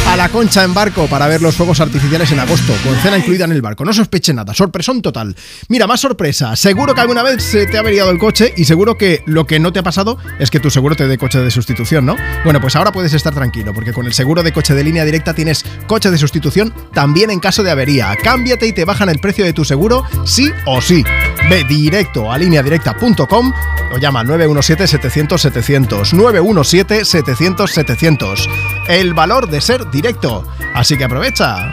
a 0.08 0.16
la 0.16 0.28
Concha 0.28 0.64
en 0.64 0.74
barco 0.74 1.06
para 1.06 1.26
ver 1.26 1.42
los 1.42 1.56
fuegos 1.56 1.80
artificiales 1.80 2.30
en 2.32 2.40
agosto, 2.40 2.72
con 2.84 2.94
cena 2.96 3.18
incluida 3.18 3.44
en 3.44 3.52
el 3.52 3.62
barco. 3.62 3.84
No 3.84 3.92
sospeche 3.92 4.32
nada, 4.32 4.54
sorpresón 4.54 5.02
total. 5.02 5.34
Mira, 5.68 5.86
más 5.86 6.00
sorpresa. 6.00 6.56
Seguro 6.56 6.94
que 6.94 7.00
alguna 7.00 7.22
vez 7.22 7.42
se 7.42 7.66
te 7.66 7.76
ha 7.76 7.80
averiado 7.80 8.10
el 8.10 8.18
coche 8.18 8.52
y 8.56 8.64
seguro 8.64 8.98
que 8.98 9.22
lo 9.26 9.46
que 9.46 9.60
no 9.60 9.72
te 9.72 9.78
ha 9.78 9.82
pasado 9.82 10.18
es 10.38 10.50
que 10.50 10.60
tu 10.60 10.70
seguro 10.70 10.96
te 10.96 11.06
dé 11.06 11.18
coche 11.18 11.38
de 11.38 11.50
sustitución, 11.50 12.06
¿no? 12.06 12.16
Bueno, 12.44 12.60
pues 12.60 12.76
ahora 12.76 12.92
puedes 12.92 13.14
estar 13.14 13.34
tranquilo, 13.34 13.72
porque 13.74 13.92
con 13.92 14.06
el 14.06 14.12
seguro 14.12 14.42
de 14.42 14.52
coche 14.52 14.74
de 14.74 14.84
línea 14.84 15.04
directa 15.04 15.34
tienes 15.34 15.64
coche 15.86 16.10
de 16.10 16.18
sustitución 16.18 16.72
también 16.92 17.30
en 17.30 17.40
caso 17.40 17.62
de 17.62 17.70
avería. 17.70 18.16
Cámbiate 18.22 18.66
y 18.66 18.72
te 18.72 18.84
bajan 18.84 19.08
el 19.08 19.18
precio 19.18 19.44
de 19.44 19.52
tu 19.52 19.64
seguro, 19.64 20.04
sí 20.24 20.50
o 20.66 20.80
sí. 20.80 21.04
Ve 21.48 21.64
directo 21.64 22.30
a 22.30 22.38
lineadirecta.com 22.38 23.52
o 23.92 23.98
llama 23.98 24.20
al 24.20 24.28
917-700-700. 24.28 26.12
917-700-700. 26.12 28.48
El 28.88 29.14
valor 29.14 29.48
de 29.48 29.60
ser 29.60 29.88
directo. 29.92 30.44
Así 30.74 30.96
que 30.96 31.04
aprovecha. 31.04 31.70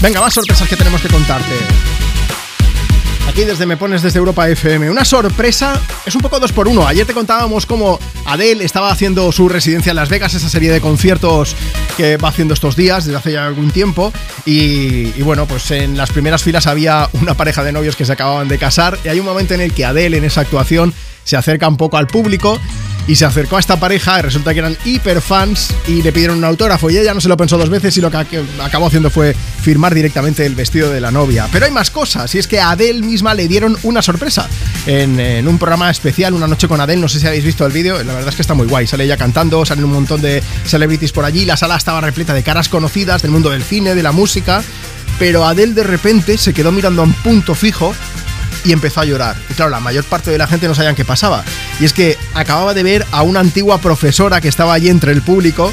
Venga, 0.00 0.20
más 0.20 0.34
sorpresas 0.34 0.68
que 0.68 0.76
tenemos 0.76 1.00
que 1.00 1.08
contarte. 1.08 1.54
aquí 3.28 3.44
desde 3.44 3.66
Me 3.66 3.76
Pones 3.76 4.02
desde 4.02 4.18
Europa 4.18 4.48
FM. 4.48 4.90
Una 4.90 5.04
sorpresa, 5.04 5.80
es 6.06 6.14
un 6.14 6.20
poco 6.20 6.38
dos 6.38 6.52
por 6.52 6.68
uno. 6.68 6.86
Ayer 6.86 7.06
te 7.06 7.14
contábamos 7.14 7.66
cómo 7.66 7.98
Adele 8.26 8.64
estaba 8.64 8.90
haciendo 8.90 9.32
su 9.32 9.48
residencia 9.48 9.90
en 9.90 9.96
Las 9.96 10.08
Vegas, 10.08 10.34
esa 10.34 10.48
serie 10.48 10.70
de 10.70 10.80
conciertos 10.80 11.56
que 11.96 12.16
va 12.16 12.28
haciendo 12.28 12.54
estos 12.54 12.76
días 12.76 13.04
desde 13.06 13.18
hace 13.18 13.32
ya 13.32 13.46
algún 13.46 13.70
tiempo. 13.70 14.12
Y, 14.44 15.12
y 15.16 15.22
bueno, 15.22 15.46
pues 15.46 15.70
en 15.70 15.96
las 15.96 16.10
primeras 16.10 16.42
filas 16.42 16.66
había 16.66 17.08
una 17.14 17.34
pareja 17.34 17.64
de 17.64 17.72
novios 17.72 17.96
que 17.96 18.04
se 18.04 18.12
acababan 18.12 18.48
de 18.48 18.58
casar. 18.58 18.98
Y 19.04 19.08
hay 19.08 19.18
un 19.20 19.26
momento 19.26 19.54
en 19.54 19.62
el 19.62 19.72
que 19.72 19.84
Adele 19.84 20.18
en 20.18 20.24
esa 20.24 20.42
actuación 20.42 20.92
se 21.24 21.36
acerca 21.36 21.68
un 21.68 21.76
poco 21.76 21.96
al 21.96 22.06
público 22.06 22.60
y 23.06 23.16
se 23.16 23.26
acercó 23.26 23.58
a 23.58 23.60
esta 23.60 23.78
pareja, 23.78 24.18
y 24.18 24.22
resulta 24.22 24.54
que 24.54 24.60
eran 24.60 24.78
hiperfans 24.82 25.74
y 25.88 26.00
le 26.00 26.10
pidieron 26.10 26.38
un 26.38 26.44
autógrafo 26.44 26.88
y 26.88 26.96
ella 26.96 27.12
no 27.12 27.20
se 27.20 27.28
lo 27.28 27.36
pensó 27.36 27.58
dos 27.58 27.68
veces 27.68 27.94
y 27.98 28.00
lo 28.00 28.10
que 28.10 28.16
ac- 28.16 28.44
acabó 28.62 28.86
haciendo 28.86 29.10
fue 29.10 29.34
firmar 29.60 29.94
directamente 29.94 30.46
el 30.46 30.54
vestido 30.54 30.90
de 30.90 31.02
la 31.02 31.10
novia. 31.10 31.46
Pero 31.52 31.66
hay 31.66 31.70
más 31.70 31.90
cosas 31.90 32.34
y 32.34 32.38
es 32.38 32.46
que 32.46 32.60
a 32.60 32.70
Adele 32.70 33.02
misma 33.02 33.34
le 33.34 33.46
dieron 33.46 33.76
una 33.82 34.00
sorpresa 34.00 34.48
en, 34.86 35.20
en 35.20 35.46
un 35.46 35.58
programa 35.58 35.90
especial, 35.90 36.32
Una 36.32 36.46
noche 36.46 36.66
con 36.66 36.80
Adele, 36.80 36.98
no 37.02 37.08
sé 37.08 37.20
si 37.20 37.26
habéis 37.26 37.44
visto 37.44 37.66
el 37.66 37.72
vídeo, 37.72 38.02
la 38.02 38.14
verdad 38.14 38.30
es 38.30 38.36
que 38.36 38.42
está 38.42 38.54
muy 38.54 38.66
guay, 38.66 38.86
sale 38.86 39.04
ella 39.04 39.18
cantando, 39.18 39.62
salen 39.66 39.84
un 39.84 39.92
montón 39.92 40.22
de 40.22 40.42
celebrities 40.64 41.12
por 41.12 41.26
allí, 41.26 41.44
la 41.44 41.58
sala 41.58 41.76
estaba 41.76 42.00
repleta 42.00 42.32
de 42.32 42.42
caras 42.42 42.70
conocidas 42.70 43.20
del 43.20 43.32
mundo 43.32 43.50
del 43.50 43.64
cine, 43.64 43.94
de 43.94 44.02
la 44.02 44.12
música, 44.12 44.62
pero 45.18 45.44
Adele 45.44 45.74
de 45.74 45.82
repente 45.84 46.38
se 46.38 46.54
quedó 46.54 46.72
mirando 46.72 47.02
a 47.02 47.04
un 47.04 47.12
punto 47.12 47.54
fijo 47.54 47.94
y 48.64 48.72
empezó 48.72 49.00
a 49.00 49.04
llorar. 49.04 49.36
Y 49.50 49.54
claro, 49.54 49.70
la 49.70 49.80
mayor 49.80 50.04
parte 50.04 50.30
de 50.30 50.38
la 50.38 50.46
gente 50.46 50.66
no 50.66 50.74
sabían 50.74 50.94
qué 50.94 51.04
pasaba. 51.04 51.44
Y 51.80 51.84
es 51.84 51.92
que 51.92 52.16
acababa 52.34 52.74
de 52.74 52.82
ver 52.82 53.06
a 53.12 53.22
una 53.22 53.40
antigua 53.40 53.78
profesora 53.78 54.40
que 54.40 54.48
estaba 54.48 54.74
allí 54.74 54.88
entre 54.88 55.12
el 55.12 55.22
público. 55.22 55.72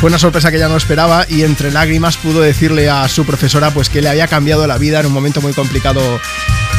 Fue 0.00 0.08
una 0.08 0.18
sorpresa 0.18 0.50
que 0.50 0.56
ella 0.56 0.68
no 0.68 0.76
esperaba 0.76 1.24
y 1.28 1.42
entre 1.42 1.70
lágrimas 1.70 2.16
pudo 2.16 2.40
decirle 2.40 2.90
a 2.90 3.08
su 3.08 3.24
profesora 3.24 3.70
pues 3.70 3.88
que 3.88 4.02
le 4.02 4.08
había 4.08 4.26
cambiado 4.26 4.66
la 4.66 4.76
vida 4.76 5.00
en 5.00 5.06
un 5.06 5.12
momento 5.12 5.40
muy 5.40 5.52
complicado 5.54 6.02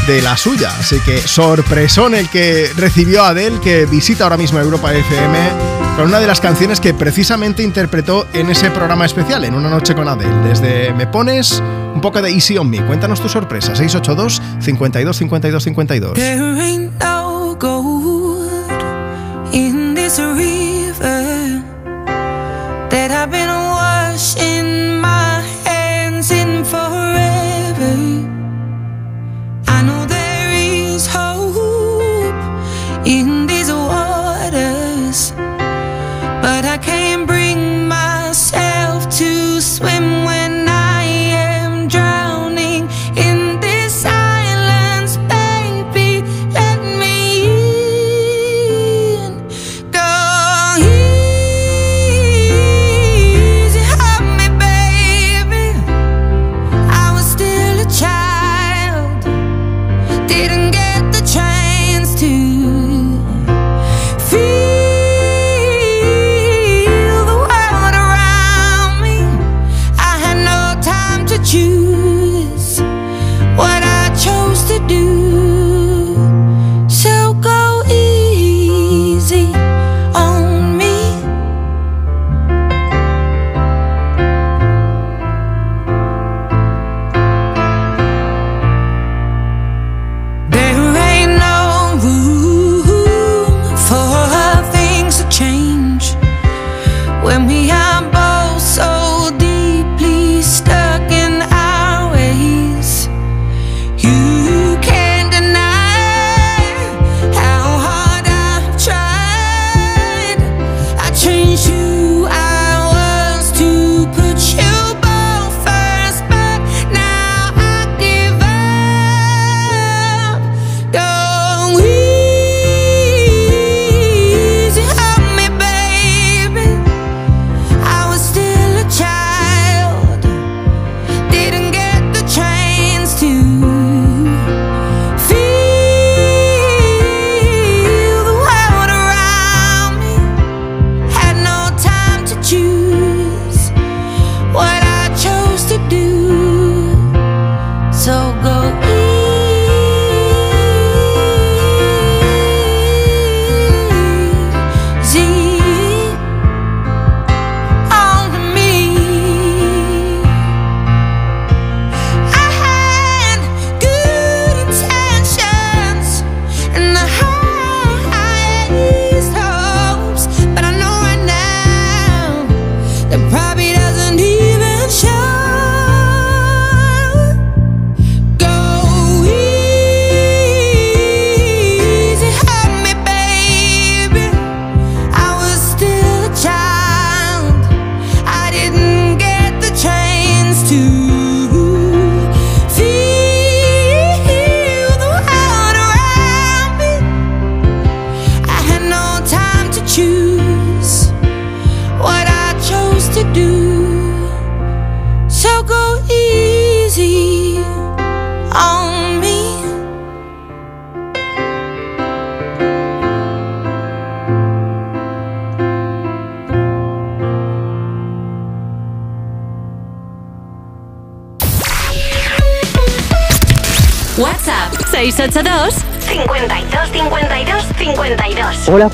de 0.07 0.21
la 0.21 0.37
suya. 0.37 0.71
Así 0.79 0.99
que 0.99 1.17
sorpresón 1.19 2.13
el 2.13 2.29
que 2.29 2.71
recibió 2.75 3.23
a 3.23 3.29
Adele 3.29 3.59
que 3.61 3.85
visita 3.85 4.25
ahora 4.25 4.37
mismo 4.37 4.59
Europa 4.59 4.93
FM 4.93 5.75
con 5.95 6.07
una 6.07 6.19
de 6.19 6.27
las 6.27 6.41
canciones 6.41 6.79
que 6.79 6.93
precisamente 6.93 7.63
interpretó 7.63 8.27
en 8.33 8.49
ese 8.49 8.69
programa 8.69 9.05
especial, 9.05 9.45
en 9.45 9.55
Una 9.55 9.69
Noche 9.69 9.95
con 9.95 10.07
Adele. 10.07 10.35
Desde 10.47 10.93
Me 10.93 11.07
Pones, 11.07 11.63
un 11.95 12.01
poco 12.01 12.21
de 12.21 12.29
Easy 12.31 12.57
on 12.57 12.69
Me. 12.69 12.85
Cuéntanos 12.85 13.21
tu 13.21 13.29
sorpresa. 13.29 13.75
682 13.75 14.41
52 14.59 15.17
52 15.17 15.63
52. 15.63 16.17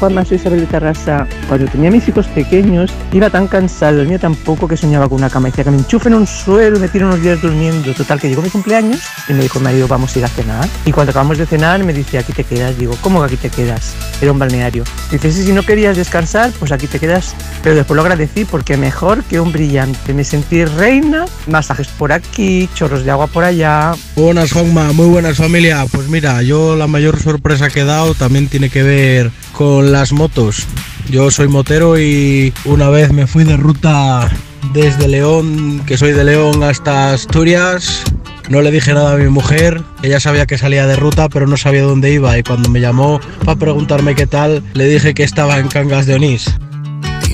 52. 0.01 0.09
Hola 0.09 0.09
Juanma, 0.09 0.25
soy 0.25 0.37
Isabel 0.37 0.67
de. 0.67 1.27
Cuando 1.47 1.71
tenía 1.71 1.91
mis 1.91 2.07
hijos 2.07 2.27
pequeños, 2.27 2.91
iba 3.11 3.29
tan 3.29 3.47
cansado, 3.47 3.97
dormía 3.97 4.17
tan 4.17 4.35
poco 4.35 4.67
que 4.67 4.75
soñaba 4.75 5.07
con 5.07 5.19
una 5.19 5.29
cama. 5.29 5.49
Decía 5.49 5.63
que 5.63 5.71
me 5.71 5.77
enchufen 5.77 6.13
un 6.13 6.25
suelo 6.25 6.79
me 6.79 6.87
tiro 6.87 7.07
unos 7.07 7.21
días 7.21 7.41
durmiendo. 7.41 7.93
Total, 7.93 8.19
que 8.19 8.27
llegó 8.27 8.41
mi 8.41 8.49
cumpleaños 8.49 9.01
y 9.29 9.33
me 9.33 9.43
dijo 9.43 9.59
marido, 9.59 9.87
vamos 9.87 10.15
a 10.15 10.19
ir 10.19 10.25
a 10.25 10.27
cenar. 10.27 10.67
Y 10.85 10.91
cuando 10.91 11.11
acabamos 11.11 11.37
de 11.37 11.45
cenar, 11.45 11.83
me 11.83 11.93
dice, 11.93 12.17
aquí 12.17 12.33
te 12.33 12.43
quedas. 12.43 12.77
Digo, 12.77 12.95
¿cómo 13.01 13.19
que 13.19 13.27
aquí 13.27 13.37
te 13.37 13.49
quedas? 13.49 13.93
Era 14.21 14.31
un 14.31 14.39
balneario. 14.39 14.83
Dice, 15.11 15.31
si 15.31 15.51
no 15.51 15.63
querías 15.63 15.97
descansar, 15.97 16.51
pues 16.57 16.71
aquí 16.71 16.87
te 16.87 16.99
quedas. 16.99 17.35
Pero 17.63 17.75
después 17.75 17.95
lo 17.95 18.01
agradecí 18.01 18.45
porque 18.45 18.77
mejor 18.77 19.23
que 19.23 19.39
un 19.39 19.51
brillante. 19.51 20.13
Me 20.13 20.23
sentí 20.23 20.65
reina, 20.65 21.25
masajes 21.47 21.87
por 21.87 22.11
aquí, 22.11 22.67
chorros 22.73 23.05
de 23.05 23.11
agua 23.11 23.27
por 23.27 23.43
allá. 23.43 23.93
Buenas, 24.15 24.51
Juanma, 24.51 24.93
muy 24.93 25.07
buenas 25.07 25.37
familia. 25.37 25.85
Pues 25.91 26.07
mira, 26.09 26.41
yo 26.41 26.75
la 26.75 26.87
mayor 26.87 27.19
sorpresa 27.19 27.69
que 27.69 27.81
he 27.81 27.85
dado 27.85 28.15
también 28.15 28.47
tiene 28.47 28.69
que 28.69 28.83
ver 28.83 29.31
con 29.53 29.91
las 29.91 30.11
motos. 30.11 30.65
Yo 31.09 31.29
soy 31.29 31.47
motero 31.47 31.99
y 31.99 32.53
una 32.65 32.89
vez 32.89 33.11
me 33.11 33.27
fui 33.27 33.43
de 33.43 33.57
ruta 33.57 34.29
desde 34.73 35.07
León, 35.07 35.83
que 35.85 35.97
soy 35.97 36.13
de 36.13 36.23
León, 36.23 36.63
hasta 36.63 37.13
Asturias. 37.13 38.03
No 38.49 38.61
le 38.61 38.71
dije 38.71 38.93
nada 38.93 39.13
a 39.13 39.17
mi 39.17 39.29
mujer, 39.29 39.81
ella 40.03 40.19
sabía 40.19 40.45
que 40.45 40.57
salía 40.57 40.85
de 40.85 40.95
ruta, 40.95 41.29
pero 41.29 41.47
no 41.47 41.57
sabía 41.57 41.83
dónde 41.83 42.11
iba. 42.11 42.37
Y 42.37 42.43
cuando 42.43 42.69
me 42.69 42.81
llamó 42.81 43.19
para 43.45 43.57
preguntarme 43.57 44.15
qué 44.15 44.27
tal, 44.27 44.63
le 44.73 44.87
dije 44.87 45.13
que 45.13 45.23
estaba 45.23 45.59
en 45.59 45.67
Cangas 45.67 46.05
de 46.05 46.15
Onís. 46.15 46.45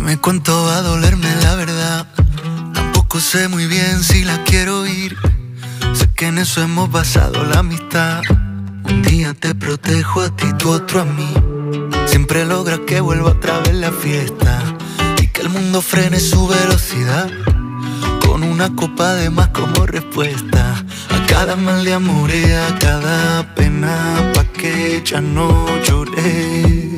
Dime 0.08 0.22
cuánto 0.22 0.64
va 0.64 0.78
a 0.78 0.82
dolerme 0.84 1.28
la 1.44 1.56
verdad. 1.56 2.08
Tampoco 2.74 3.20
sé 3.20 3.50
muy 3.50 3.68
bien 3.68 4.02
si 4.02 4.24
la 4.24 4.42
quiero 4.46 4.88
ir. 4.88 5.18
Sé 5.96 6.10
que 6.16 6.28
en 6.28 6.38
eso 6.38 6.62
hemos 6.62 6.90
basado 6.90 7.44
la 7.44 7.60
amistad. 7.60 8.22
Un 8.86 9.02
día 9.02 9.34
te 9.34 9.54
protejo 9.54 10.22
a 10.22 10.34
ti, 10.34 10.46
tú 10.58 10.70
otro 10.70 11.02
a 11.02 11.04
mí. 11.04 11.34
Siempre 12.06 12.46
logras 12.46 12.80
que 12.88 13.02
vuelva 13.02 13.32
otra 13.32 13.60
vez 13.60 13.74
la 13.74 13.92
fiesta. 13.92 14.64
Y 15.22 15.28
que 15.28 15.42
el 15.42 15.50
mundo 15.50 15.82
frene 15.82 16.22
su 16.22 16.48
velocidad. 16.48 17.30
Con 18.26 18.44
una 18.44 18.74
copa 18.78 19.14
de 19.16 19.30
más 19.30 19.50
como 19.50 19.86
respuesta. 19.88 20.86
A 21.10 21.28
cada 21.28 21.58
mal 21.58 21.84
de 21.84 21.94
amor 21.94 22.30
y 22.34 22.50
a 22.50 22.80
cada 22.80 23.54
pena. 23.56 24.32
Pa' 24.34 24.46
que 24.46 25.02
ya 25.04 25.20
no 25.20 25.68
lloré. 25.84 26.97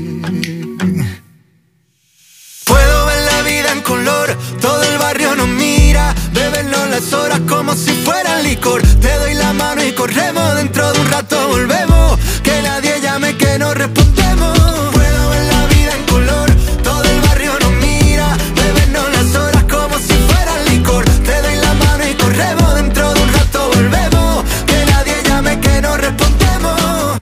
Todo 4.60 4.82
el 4.84 4.98
barrio 4.98 5.36
nos 5.36 5.48
mira, 5.48 6.14
bebernos 6.34 6.90
las 6.90 7.14
horas 7.14 7.42
como 7.48 7.74
si 7.76 7.92
fuera 7.92 8.42
licor. 8.42 8.82
Te 9.02 9.14
doy 9.20 9.34
la 9.34 9.54
mano 9.54 9.84
y 9.84 9.92
corremos, 9.94 10.56
dentro 10.56 10.92
de 10.92 11.00
un 11.00 11.12
rato 11.12 11.48
volvemos, 11.48 12.20
que 12.44 12.62
nadie 12.62 13.00
llame 13.02 13.38
que 13.38 13.58
no 13.58 13.74
respondemos. 13.74 14.58
Puedo 14.92 15.30
ver 15.30 15.44
la 15.54 15.66
vida 15.68 15.94
en 15.96 16.06
color, 16.06 16.50
todo 16.84 17.04
el 17.04 17.22
barrio 17.22 17.54
nos 17.60 17.72
mira, 17.74 18.38
bebernos 18.56 19.12
las 19.12 19.36
horas 19.36 19.64
como 19.64 19.98
si 19.98 20.14
fuera 20.14 20.54
licor. 20.70 21.06
Te 21.06 21.42
doy 21.42 21.56
la 21.56 21.74
mano 21.74 22.08
y 22.08 22.14
corremos, 22.16 22.76
dentro 22.76 23.14
de 23.14 23.22
un 23.22 23.34
rato 23.34 23.72
volvemos, 23.76 24.46
que 24.66 24.86
nadie 24.86 25.16
llame 25.26 25.60
que 25.60 25.82
no 25.82 25.98
respondemos. 25.98 27.20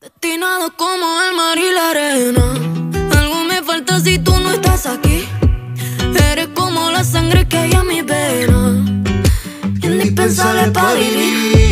Destinado 0.00 0.74
como 0.76 1.06
el 1.22 1.36
mar 1.36 1.58
y 1.58 1.72
la 1.72 1.90
arena. 1.90 2.41
pariri. 10.72 11.71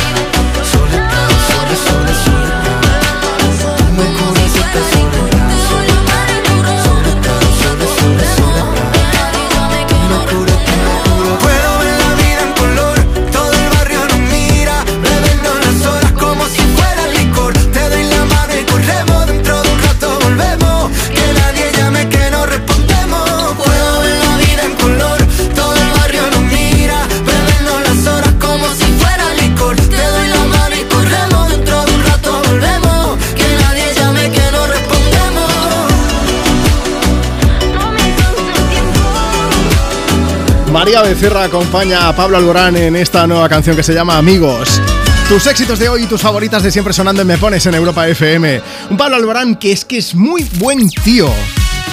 María 40.81 41.03
Becerra 41.03 41.43
acompaña 41.43 42.07
a 42.07 42.15
Pablo 42.15 42.37
Alborán 42.37 42.75
en 42.75 42.95
esta 42.95 43.27
nueva 43.27 43.47
canción 43.47 43.75
que 43.75 43.83
se 43.83 43.93
llama 43.93 44.17
Amigos. 44.17 44.81
Tus 45.29 45.45
éxitos 45.45 45.77
de 45.77 45.87
hoy 45.87 46.05
y 46.05 46.07
tus 46.07 46.19
favoritas 46.19 46.63
de 46.63 46.71
siempre 46.71 46.91
sonando 46.91 47.21
en 47.21 47.27
Me 47.27 47.37
Pones 47.37 47.63
en 47.67 47.75
Europa 47.75 48.07
FM. 48.07 48.59
Un 48.89 48.97
Pablo 48.97 49.17
Alborán 49.17 49.57
que 49.57 49.73
es 49.73 49.85
que 49.85 49.99
es 49.99 50.15
muy 50.15 50.43
buen 50.57 50.89
tío. 50.89 51.29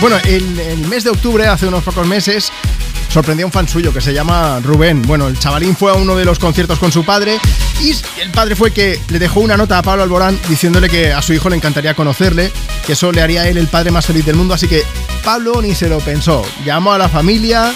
Bueno, 0.01 0.17
en 0.25 0.59
el 0.59 0.89
mes 0.89 1.05
de 1.05 1.11
octubre, 1.11 1.47
hace 1.47 1.67
unos 1.67 1.85
pocos 1.85 2.07
meses, 2.07 2.51
sorprendió 3.13 3.45
a 3.45 3.49
un 3.49 3.53
fan 3.53 3.69
suyo 3.69 3.93
que 3.93 4.01
se 4.01 4.15
llama 4.15 4.59
Rubén. 4.61 5.03
Bueno, 5.03 5.29
el 5.29 5.39
chavalín 5.39 5.77
fue 5.77 5.91
a 5.91 5.95
uno 5.95 6.17
de 6.17 6.25
los 6.25 6.39
conciertos 6.39 6.79
con 6.79 6.91
su 6.91 7.05
padre 7.05 7.39
y 7.83 7.91
el 8.23 8.31
padre 8.31 8.57
fue 8.57 8.71
que 8.71 8.99
le 9.11 9.19
dejó 9.19 9.41
una 9.41 9.59
nota 9.59 9.77
a 9.77 9.83
Pablo 9.83 10.03
Alborán 10.03 10.41
diciéndole 10.49 10.89
que 10.89 11.13
a 11.13 11.21
su 11.21 11.35
hijo 11.35 11.51
le 11.51 11.57
encantaría 11.57 11.93
conocerle, 11.93 12.51
que 12.87 12.95
eso 12.95 13.13
le 13.13 13.21
haría 13.21 13.43
a 13.43 13.49
él 13.49 13.59
el 13.59 13.69
padre 13.69 13.91
más 13.91 14.07
feliz 14.07 14.25
del 14.25 14.37
mundo. 14.37 14.55
Así 14.55 14.67
que 14.67 14.83
Pablo 15.23 15.61
ni 15.61 15.75
se 15.75 15.91
lo 15.91 15.99
pensó. 15.99 16.43
Llamó 16.65 16.95
a 16.95 16.99
la 16.99 17.11
familia 17.11 17.75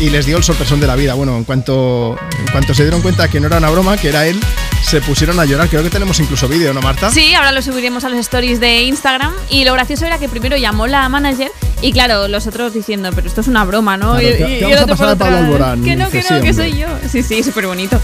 y 0.00 0.10
les 0.10 0.26
dio 0.26 0.36
el 0.36 0.44
sorpresón 0.44 0.78
de 0.80 0.86
la 0.86 0.94
vida. 0.96 1.14
Bueno, 1.14 1.36
en 1.36 1.44
cuanto, 1.44 2.16
en 2.38 2.46
cuanto 2.52 2.74
se 2.74 2.82
dieron 2.82 3.00
cuenta 3.02 3.28
que 3.28 3.40
no 3.40 3.46
era 3.46 3.58
una 3.58 3.70
broma, 3.70 3.96
que 3.96 4.08
era 4.08 4.26
él, 4.26 4.38
se 4.84 5.00
pusieron 5.00 5.40
a 5.40 5.44
llorar. 5.44 5.68
Creo 5.68 5.82
que 5.82 5.90
tenemos 5.90 6.20
incluso 6.20 6.48
vídeo, 6.48 6.72
¿no, 6.74 6.80
Marta? 6.82 7.10
Sí, 7.10 7.32
ahora 7.34 7.52
lo 7.52 7.62
subiremos 7.62 8.04
a 8.04 8.08
las 8.10 8.18
stories 8.20 8.60
de 8.60 8.82
Instagram. 8.82 9.32
Y 9.48 9.64
lo 9.64 9.72
gracioso 9.72 10.04
era 10.06 10.18
que 10.18 10.28
primero 10.28 10.56
llamó 10.56 10.86
la 10.86 11.08
manager 11.08 11.50
y 11.82 11.92
claro, 11.92 12.28
los 12.28 12.46
otros 12.46 12.72
diciendo, 12.74 13.10
pero 13.14 13.26
esto 13.26 13.40
es 13.40 13.48
una 13.48 13.64
broma, 13.64 13.96
¿no? 13.96 14.12
Claro, 14.12 14.28
y, 14.28 14.32
¿qué- 14.36 14.58
y- 14.58 14.62
vamos 14.62 14.80
a 14.80 14.86
pasar 14.86 15.08
a 15.10 15.16
Pablo 15.16 15.36
detrás, 15.36 15.44
Alborán? 15.54 15.82
Que 15.84 15.96
no, 15.96 16.10
que 16.10 16.18
no, 16.18 16.22
"Sí, 16.22 16.28
que 16.28 16.34
hombre". 16.34 16.54
soy 16.54 16.78
yo. 16.78 16.86
Sí, 17.10 17.22
sí, 17.22 17.42
súper 17.42 17.66
bonito. 17.66 18.00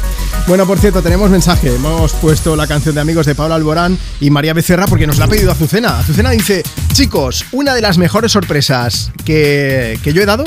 Bueno, 0.47 0.67
por 0.67 0.79
cierto, 0.79 1.03
tenemos 1.03 1.31
mensaje. 1.31 1.75
Hemos 1.75 2.13
puesto 2.15 2.57
la 2.57 2.67
canción 2.67 2.95
de 2.95 3.01
amigos 3.03 3.27
de 3.27 3.35
Pablo 3.35 3.55
Alborán 3.55 3.99
y 4.21 4.31
María 4.31 4.55
Becerra 4.55 4.87
porque 4.87 5.07
nos 5.07 5.19
la 5.19 5.27
ha 5.27 5.29
pedido 5.29 5.53
Azucena. 5.53 5.99
Azucena 6.01 6.31
dice, 6.31 6.63
chicos, 6.93 7.45
una 7.53 7.75
de 7.75 7.81
las 7.83 7.97
mejores 7.99 8.33
sorpresas 8.33 9.11
que, 9.25 9.99
que 10.03 10.13
yo 10.13 10.23
he 10.23 10.27
dado 10.27 10.45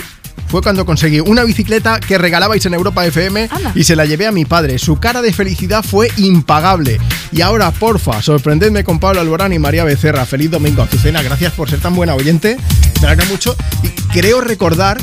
fue 0.47 0.61
cuando 0.61 0.85
conseguí 0.85 1.19
una 1.19 1.43
bicicleta 1.43 1.99
que 1.99 2.17
regalabais 2.17 2.65
en 2.65 2.73
Europa 2.73 3.05
FM 3.05 3.49
y 3.75 3.83
se 3.83 3.95
la 3.95 4.05
llevé 4.05 4.27
a 4.27 4.31
mi 4.31 4.45
padre. 4.45 4.79
Su 4.79 4.99
cara 4.99 5.21
de 5.21 5.33
felicidad 5.33 5.83
fue 5.83 6.09
impagable. 6.17 6.99
Y 7.31 7.41
ahora, 7.41 7.71
porfa, 7.71 8.21
sorprendedme 8.21 8.83
con 8.83 8.99
Pablo 8.99 9.21
Alborán 9.21 9.53
y 9.53 9.59
María 9.59 9.83
Becerra. 9.83 10.25
Feliz 10.25 10.51
domingo, 10.51 10.81
Azucena. 10.81 11.21
Gracias 11.21 11.53
por 11.53 11.69
ser 11.69 11.79
tan 11.79 11.95
buena 11.95 12.15
oyente. 12.15 12.57
Me 13.01 13.07
alegra 13.07 13.25
mucho. 13.25 13.55
Y 13.83 13.89
creo 14.11 14.41
recordar 14.41 14.97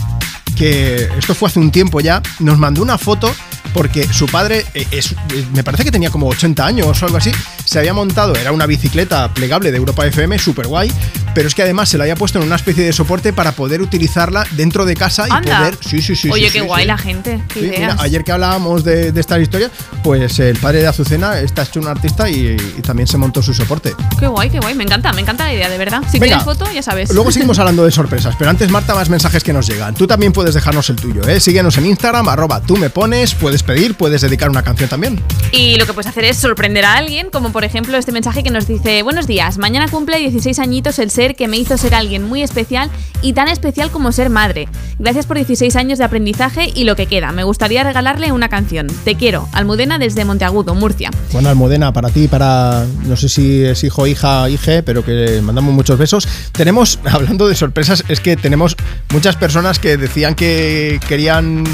que 0.56 1.08
esto 1.18 1.34
fue 1.34 1.48
hace 1.48 1.58
un 1.58 1.70
tiempo 1.70 2.00
ya, 2.00 2.22
nos 2.38 2.58
mandó 2.58 2.82
una 2.82 2.98
foto 2.98 3.34
porque 3.72 4.06
su 4.12 4.26
padre, 4.26 4.64
eh, 4.74 4.86
es, 4.90 5.12
eh, 5.12 5.46
me 5.54 5.64
parece 5.64 5.84
que 5.84 5.90
tenía 5.90 6.10
como 6.10 6.28
80 6.28 6.64
años 6.64 7.02
o 7.02 7.06
algo 7.06 7.16
así, 7.16 7.30
se 7.64 7.78
había 7.78 7.94
montado, 7.94 8.34
era 8.34 8.52
una 8.52 8.66
bicicleta 8.66 9.32
plegable 9.32 9.70
de 9.70 9.78
Europa 9.78 10.06
FM, 10.06 10.38
súper 10.38 10.66
guay, 10.66 10.92
pero 11.34 11.48
es 11.48 11.54
que 11.54 11.62
además 11.62 11.88
se 11.88 11.98
la 11.98 12.04
había 12.04 12.16
puesto 12.16 12.38
en 12.38 12.44
una 12.44 12.56
especie 12.56 12.84
de 12.84 12.92
soporte 12.92 13.32
para 13.32 13.52
poder 13.52 13.80
utilizarla 13.80 14.46
dentro 14.52 14.84
de 14.84 14.94
casa 14.94 15.26
y 15.28 15.32
Anda. 15.32 15.58
poder... 15.58 15.78
Sí, 15.80 16.02
sí, 16.02 16.14
sí. 16.14 16.30
Oye, 16.30 16.46
sí, 16.46 16.52
qué 16.52 16.60
sí, 16.60 16.66
guay 16.66 16.82
sí. 16.82 16.88
la 16.88 16.98
gente. 16.98 17.42
Qué 17.52 17.60
mira, 17.62 17.96
ayer 18.00 18.24
que 18.24 18.32
hablábamos 18.32 18.84
de, 18.84 19.12
de 19.12 19.20
estas 19.20 19.40
historias, 19.40 19.70
pues 20.02 20.38
el 20.38 20.58
padre 20.58 20.80
de 20.80 20.88
Azucena 20.88 21.38
está 21.40 21.62
hecho 21.62 21.80
un 21.80 21.88
artista 21.88 22.28
y, 22.28 22.56
y 22.76 22.82
también 22.82 23.06
se 23.06 23.16
montó 23.16 23.42
su 23.42 23.54
soporte. 23.54 23.94
Qué 24.18 24.26
guay, 24.26 24.50
qué 24.50 24.60
guay. 24.60 24.74
Me 24.74 24.84
encanta, 24.84 25.12
me 25.12 25.22
encanta 25.22 25.44
la 25.44 25.54
idea, 25.54 25.68
de 25.68 25.78
verdad. 25.78 26.02
Si 26.10 26.18
Venga. 26.18 26.38
tienes 26.38 26.44
foto, 26.44 26.70
ya 26.72 26.82
sabes. 26.82 27.10
Luego 27.12 27.32
seguimos 27.32 27.58
hablando 27.60 27.84
de 27.84 27.90
sorpresas, 27.90 28.34
pero 28.38 28.50
antes, 28.50 28.70
Marta, 28.70 28.94
más 28.94 29.08
mensajes 29.08 29.42
que 29.42 29.52
nos 29.52 29.66
llegan. 29.66 29.94
Tú 29.94 30.06
también 30.06 30.32
puedes 30.32 30.54
dejarnos 30.54 30.88
el 30.90 30.96
tuyo, 30.96 31.22
¿eh? 31.28 31.40
Síguenos 31.40 31.76
en 31.78 31.86
Instagram, 31.86 32.28
arroba 32.28 32.60
tú 32.60 32.76
me 32.76 32.90
pones, 32.90 33.34
puedes 33.34 33.61
pedir, 33.62 33.94
puedes 33.94 34.20
dedicar 34.20 34.50
una 34.50 34.62
canción 34.62 34.88
también. 34.88 35.20
Y 35.52 35.76
lo 35.76 35.86
que 35.86 35.92
puedes 35.92 36.06
hacer 36.06 36.24
es 36.24 36.36
sorprender 36.36 36.84
a 36.84 36.96
alguien, 36.96 37.30
como 37.30 37.52
por 37.52 37.64
ejemplo 37.64 37.96
este 37.96 38.12
mensaje 38.12 38.42
que 38.42 38.50
nos 38.50 38.66
dice: 38.66 39.02
Buenos 39.02 39.26
días, 39.26 39.58
mañana 39.58 39.88
cumple 39.88 40.18
16 40.18 40.58
añitos 40.58 40.98
el 40.98 41.10
ser 41.10 41.36
que 41.36 41.48
me 41.48 41.56
hizo 41.56 41.76
ser 41.76 41.94
alguien 41.94 42.24
muy 42.24 42.42
especial 42.42 42.90
y 43.22 43.32
tan 43.32 43.48
especial 43.48 43.90
como 43.90 44.12
ser 44.12 44.30
madre. 44.30 44.68
Gracias 44.98 45.26
por 45.26 45.36
16 45.36 45.74
años 45.76 45.98
de 45.98 46.04
aprendizaje 46.04 46.70
y 46.74 46.84
lo 46.84 46.96
que 46.96 47.06
queda. 47.06 47.32
Me 47.32 47.44
gustaría 47.44 47.84
regalarle 47.84 48.32
una 48.32 48.48
canción. 48.48 48.86
Te 49.04 49.14
quiero, 49.14 49.48
Almudena 49.52 49.98
desde 49.98 50.24
Monteagudo, 50.24 50.74
Murcia. 50.74 51.10
Bueno, 51.32 51.48
Almudena, 51.48 51.92
para 51.92 52.10
ti, 52.10 52.28
para 52.28 52.86
no 53.04 53.16
sé 53.16 53.28
si 53.28 53.64
es 53.64 53.84
hijo, 53.84 54.06
hija, 54.06 54.48
hije, 54.48 54.82
pero 54.82 55.04
que 55.04 55.40
mandamos 55.42 55.74
muchos 55.74 55.98
besos. 55.98 56.28
Tenemos, 56.52 56.98
hablando 57.10 57.48
de 57.48 57.54
sorpresas, 57.54 58.04
es 58.08 58.20
que 58.20 58.36
tenemos 58.36 58.76
muchas 59.12 59.36
personas 59.36 59.78
que 59.78 59.96
decían 59.96 60.34
que 60.34 61.00
querían 61.08 61.64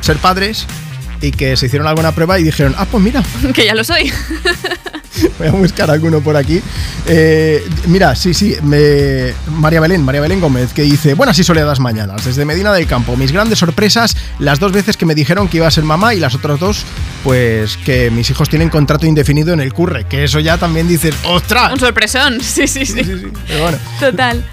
ser 0.00 0.16
padres 0.16 0.66
y 1.20 1.30
que 1.32 1.56
se 1.56 1.66
hicieron 1.66 1.86
alguna 1.88 2.12
prueba 2.12 2.38
y 2.38 2.42
dijeron, 2.44 2.74
ah, 2.78 2.86
pues 2.90 3.02
mira, 3.02 3.22
que 3.54 3.64
ya 3.64 3.74
lo 3.74 3.84
soy. 3.84 4.12
voy 5.38 5.48
a 5.48 5.52
buscar 5.52 5.90
alguno 5.90 6.20
por 6.20 6.36
aquí. 6.36 6.60
Eh, 7.06 7.64
mira, 7.86 8.14
sí, 8.14 8.34
sí, 8.34 8.54
me- 8.62 9.32
María 9.52 9.80
Belén, 9.80 10.02
María 10.02 10.20
Belén 10.20 10.40
Gómez, 10.40 10.72
que 10.72 10.82
dice, 10.82 11.14
buenas 11.14 11.38
y 11.38 11.44
soleadas 11.44 11.80
mañanas, 11.80 12.24
desde 12.24 12.44
Medina 12.44 12.72
del 12.72 12.86
Campo, 12.86 13.16
mis 13.16 13.32
grandes 13.32 13.58
sorpresas, 13.58 14.16
las 14.38 14.58
dos 14.60 14.72
veces 14.72 14.96
que 14.96 15.06
me 15.06 15.14
dijeron 15.14 15.48
que 15.48 15.56
iba 15.58 15.66
a 15.66 15.70
ser 15.70 15.84
mamá 15.84 16.14
y 16.14 16.20
las 16.20 16.34
otras 16.34 16.60
dos, 16.60 16.84
pues 17.24 17.76
que 17.78 18.10
mis 18.10 18.30
hijos 18.30 18.48
tienen 18.48 18.68
contrato 18.68 19.06
indefinido 19.06 19.52
en 19.52 19.60
el 19.60 19.72
curre, 19.72 20.04
que 20.04 20.24
eso 20.24 20.38
ya 20.40 20.56
también 20.58 20.86
dices, 20.86 21.14
¡ostras! 21.24 21.72
Un 21.72 21.80
sorpresón, 21.80 22.40
sí, 22.42 22.66
sí, 22.68 22.86
sí. 22.86 23.02
Pero 23.48 23.62
bueno. 23.62 23.78
Total. 23.98 24.44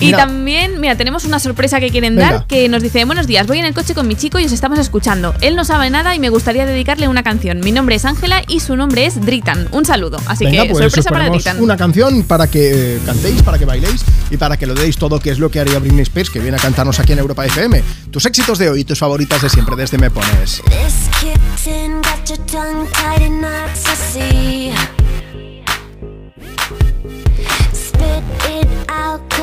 Y 0.00 0.12
también, 0.12 0.80
mira, 0.80 0.96
tenemos 0.96 1.24
una 1.24 1.38
sorpresa 1.38 1.78
que 1.80 1.90
quieren 1.90 2.16
Venga. 2.16 2.32
dar 2.32 2.46
que 2.46 2.68
nos 2.68 2.82
dice, 2.82 3.04
buenos 3.04 3.26
días, 3.26 3.46
voy 3.46 3.58
en 3.58 3.66
el 3.66 3.74
coche 3.74 3.94
con 3.94 4.08
mi 4.08 4.14
chico 4.16 4.38
y 4.38 4.44
os 4.46 4.52
estamos 4.52 4.78
escuchando. 4.78 5.34
Él 5.40 5.56
no 5.56 5.64
sabe 5.64 5.90
nada 5.90 6.14
y 6.14 6.18
me 6.18 6.28
gustaría 6.30 6.66
dedicarle 6.66 7.06
una 7.08 7.22
canción. 7.22 7.60
Mi 7.60 7.70
nombre 7.72 7.94
es 7.96 8.04
Ángela 8.04 8.42
y 8.48 8.60
su 8.60 8.76
nombre 8.76 9.06
es 9.06 9.20
Dritan. 9.20 9.68
Un 9.72 9.84
saludo. 9.84 10.18
Así 10.26 10.44
Venga, 10.46 10.62
que 10.62 10.70
pues 10.70 10.84
sorpresa 10.84 11.10
para 11.10 11.28
Dritan. 11.28 11.60
una 11.62 11.76
canción 11.76 12.22
para 12.24 12.46
que 12.48 12.96
eh, 12.96 13.00
cantéis, 13.04 13.42
para 13.42 13.58
que 13.58 13.64
bailéis 13.66 14.02
y 14.30 14.36
para 14.36 14.56
que 14.56 14.66
lo 14.66 14.74
deis 14.74 14.96
todo, 14.96 15.20
que 15.20 15.30
es 15.30 15.38
lo 15.38 15.50
que 15.50 15.60
haría 15.60 15.78
Britney 15.78 16.02
Spears, 16.02 16.30
que 16.30 16.40
viene 16.40 16.56
a 16.56 16.60
cantarnos 16.60 16.98
aquí 16.98 17.12
en 17.12 17.18
Europa 17.18 17.44
FM. 17.44 17.82
Tus 18.10 18.24
éxitos 18.26 18.58
de 18.58 18.70
hoy 18.70 18.80
y 18.80 18.84
tus 18.84 18.98
favoritas 18.98 19.42
de 19.42 19.48
siempre, 19.50 19.76
desde 19.76 19.98
Me 19.98 20.10
Pones. 20.10 20.62
This 20.66 21.10
kitten 21.20 22.00
got 22.02 22.26
your 22.28 22.38
tongue 22.46 22.86
tied 22.92 23.26
in 23.26 23.40
knots, 23.40 23.84
I 23.86 23.96
see. 23.96 24.99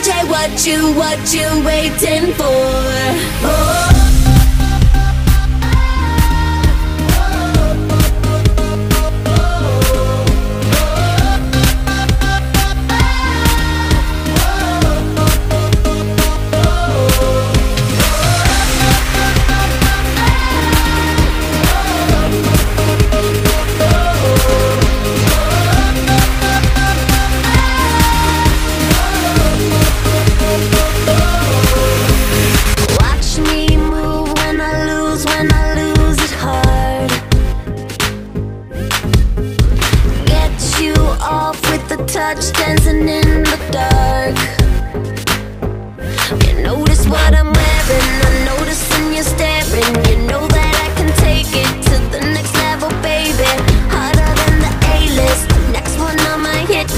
DJ, 0.00 0.30
what 0.30 0.66
you, 0.66 0.92
what 0.94 1.34
you 1.34 1.62
waiting 1.62 2.32
for? 2.32 2.46
Oh. 3.44 3.89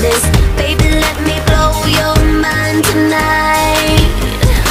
List. 0.03 0.27
Baby, 0.59 0.89
let 0.99 1.17
me 1.23 1.37
blow 1.47 1.73
your 1.87 2.17
mind 2.43 2.83
tonight. 2.91 4.03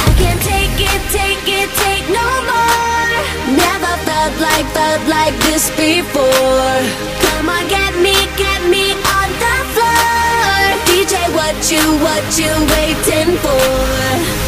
I 0.04 0.10
can't 0.20 0.42
take 0.44 0.76
it, 0.76 1.02
take 1.08 1.46
it, 1.48 1.68
take 1.84 2.06
no 2.12 2.28
more. 2.50 3.08
Never 3.56 3.92
felt 4.08 4.34
like, 4.46 4.66
felt 4.76 5.04
like 5.08 5.34
this 5.48 5.72
before. 5.72 6.76
Come 7.24 7.48
on, 7.48 7.64
get 7.68 7.92
me, 8.04 8.16
get 8.36 8.60
me 8.68 8.92
on 8.92 9.28
the 9.42 9.56
floor. 9.72 10.60
DJ, 10.88 11.16
what 11.38 11.56
you, 11.72 11.82
what 12.04 12.24
you 12.36 12.52
waiting 12.76 13.32
for? 13.40 14.41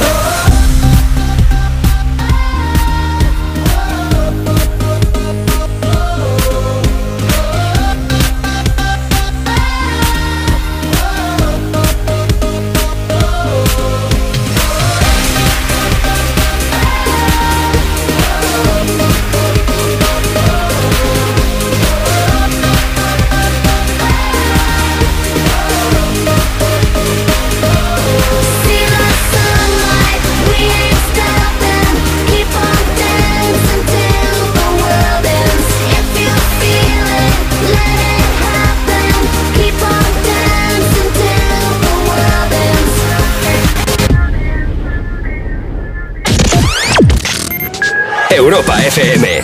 Europa 48.55 48.81
FM. 48.85 49.43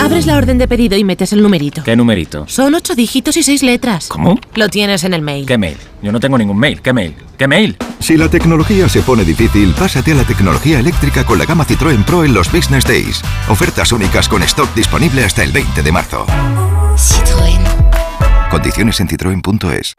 Abres 0.00 0.26
la 0.26 0.36
orden 0.36 0.58
de 0.58 0.66
pedido 0.66 0.98
y 0.98 1.04
metes 1.04 1.32
el 1.32 1.42
numerito. 1.42 1.84
¿Qué 1.84 1.94
numerito? 1.94 2.44
Son 2.48 2.74
ocho 2.74 2.96
dígitos 2.96 3.36
y 3.36 3.44
seis 3.44 3.62
letras. 3.62 4.08
¿Cómo? 4.08 4.36
Lo 4.56 4.68
tienes 4.68 5.04
en 5.04 5.14
el 5.14 5.22
mail. 5.22 5.46
¿Qué 5.46 5.56
mail? 5.56 5.76
Yo 6.02 6.10
no 6.10 6.18
tengo 6.18 6.36
ningún 6.36 6.58
mail. 6.58 6.82
¿Qué 6.82 6.92
mail? 6.92 7.14
¿Qué 7.38 7.46
mail? 7.46 7.76
Si 8.00 8.16
la 8.16 8.28
tecnología 8.28 8.88
se 8.88 9.00
pone 9.02 9.24
difícil, 9.24 9.72
pásate 9.78 10.10
a 10.10 10.16
la 10.16 10.24
tecnología 10.24 10.80
eléctrica 10.80 11.24
con 11.24 11.38
la 11.38 11.44
gama 11.44 11.64
Citroën 11.64 12.04
Pro 12.04 12.24
en 12.24 12.34
los 12.34 12.50
Business 12.50 12.84
Days. 12.84 13.22
Ofertas 13.48 13.92
únicas 13.92 14.28
con 14.28 14.42
stock 14.42 14.74
disponible 14.74 15.22
hasta 15.24 15.44
el 15.44 15.52
20 15.52 15.84
de 15.84 15.92
marzo. 15.92 16.26
Citroën. 16.96 18.50
Condiciones 18.50 18.98
en 18.98 19.08
citroen.es. 19.08 19.94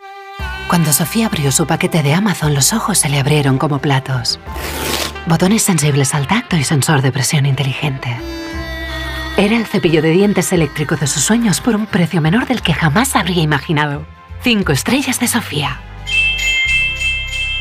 Cuando 0.68 0.92
Sofía 0.92 1.28
abrió 1.28 1.54
su 1.54 1.66
paquete 1.66 2.04
de 2.04 2.14
Amazon, 2.14 2.54
los 2.54 2.74
ojos 2.74 2.98
se 2.98 3.08
le 3.08 3.20
abrieron 3.20 3.58
como 3.58 3.80
platos. 3.80 4.38
Botones 5.28 5.64
sensibles 5.64 6.14
al 6.14 6.28
tacto 6.28 6.56
y 6.56 6.64
sensor 6.64 7.02
de 7.02 7.12
presión 7.12 7.48
inteligente. 7.48 8.16
Era 9.38 9.58
el 9.58 9.66
cepillo 9.66 10.04
de 10.04 10.12
dientes 10.12 10.54
eléctrico 10.54 10.96
de 10.96 11.08
sus 11.08 11.24
sueños 11.24 11.62
por 11.62 11.76
un 11.76 11.88
precio 11.88 12.22
menor 12.22 12.46
del 12.46 12.62
que 12.62 12.74
jamás 12.74 13.16
habría 13.16 13.42
imaginado. 13.42 14.06
Cinco 14.42 14.72
estrellas 14.72 15.20
de 15.20 15.28
Sofía. 15.28 15.82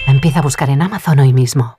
Empieza 0.06 0.40
a 0.40 0.42
buscar 0.42 0.68
en 0.68 0.82
Amazon 0.82 1.18
hoy 1.20 1.32
mismo. 1.32 1.78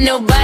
Nobody 0.00 0.39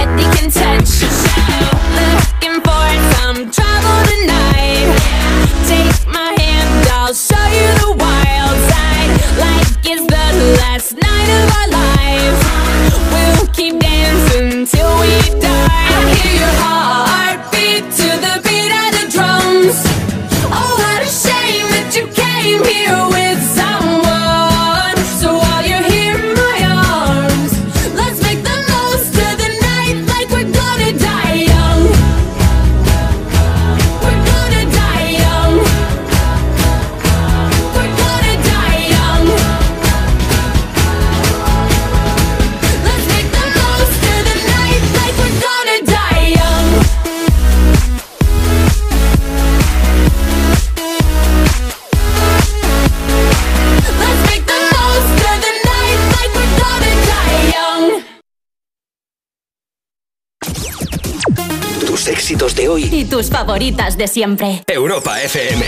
favoritas 63.37 63.95
de 63.97 64.07
siempre. 64.07 64.63
Europa 64.65 65.21
FM. 65.21 65.63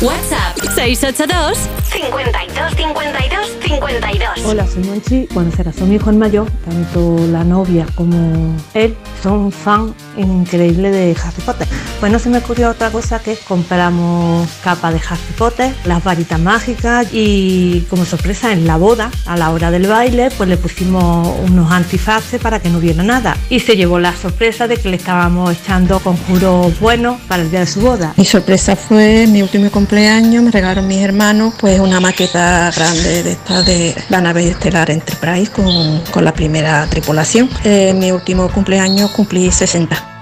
WhatsApp 0.00 0.56
682 0.76 1.58
52 1.90 2.74
52 2.76 3.56
52. 3.66 4.44
Hola, 4.44 4.66
soy 4.68 4.84
Monchi. 4.84 5.28
Bueno, 5.32 5.50
será 5.50 5.72
mi 5.80 5.96
hijo 5.96 6.10
el 6.10 6.16
mayor, 6.16 6.48
tanto 6.64 7.16
la 7.32 7.42
novia 7.42 7.86
como 7.96 8.54
él 8.74 8.96
son 9.22 9.52
fan 9.52 9.94
increíble 10.16 10.90
de 10.90 11.16
Harry 11.22 11.42
Potter. 11.44 11.68
Pues 12.00 12.12
no 12.12 12.18
se 12.18 12.28
me 12.28 12.38
ocurrió 12.38 12.70
otra 12.70 12.90
cosa 12.90 13.18
que 13.18 13.36
compramos 13.36 14.48
capa 14.62 14.92
de 14.92 14.98
Harry 14.98 15.32
Potter, 15.36 15.74
las 15.84 16.02
varitas 16.04 16.38
mágicas 16.38 17.08
y 17.12 17.86
como 17.90 18.04
sorpresa 18.04 18.52
en 18.52 18.66
la 18.66 18.76
boda, 18.76 19.10
a 19.26 19.36
la 19.36 19.50
hora 19.50 19.70
del 19.70 19.86
baile, 19.86 20.30
pues 20.36 20.48
le 20.48 20.56
pusimos 20.56 21.28
unos 21.48 21.72
antifaces 21.72 22.40
para 22.40 22.60
que 22.60 22.68
no 22.68 22.78
viera 22.78 23.02
nada. 23.02 23.36
Y 23.50 23.60
se 23.60 23.76
llevó 23.76 23.98
la 23.98 24.14
sorpresa 24.14 24.68
de 24.68 24.76
que 24.76 24.88
le 24.88 24.96
estábamos 24.96 25.52
echando 25.52 25.98
conjuros 26.00 26.78
buenos 26.78 27.20
para 27.22 27.42
el 27.42 27.50
día 27.50 27.60
de 27.60 27.66
su 27.66 27.80
boda. 27.80 28.14
Mi 28.16 28.24
sorpresa 28.24 28.76
fue 28.76 29.26
mi 29.26 29.42
último 29.42 29.70
cumpleaños, 29.70 30.42
me 30.42 30.50
regalaron 30.50 30.86
mis 30.86 30.98
hermanos 30.98 31.54
pues 31.58 31.80
una 31.80 32.00
maqueta 32.00 32.70
grande 32.70 33.22
de 33.22 33.32
esta 33.32 33.62
de 33.62 33.94
la 34.08 34.20
nave 34.20 34.48
estelar 34.48 34.90
Enterprise 34.90 35.50
con, 35.50 36.00
con 36.12 36.24
la 36.24 36.32
primera 36.32 36.86
tripulación. 36.86 37.50
En 37.64 37.98
mi 37.98 38.12
último 38.12 38.48
cumpleaños 38.50 39.07
cumplí 39.08 39.50
60. 39.50 40.17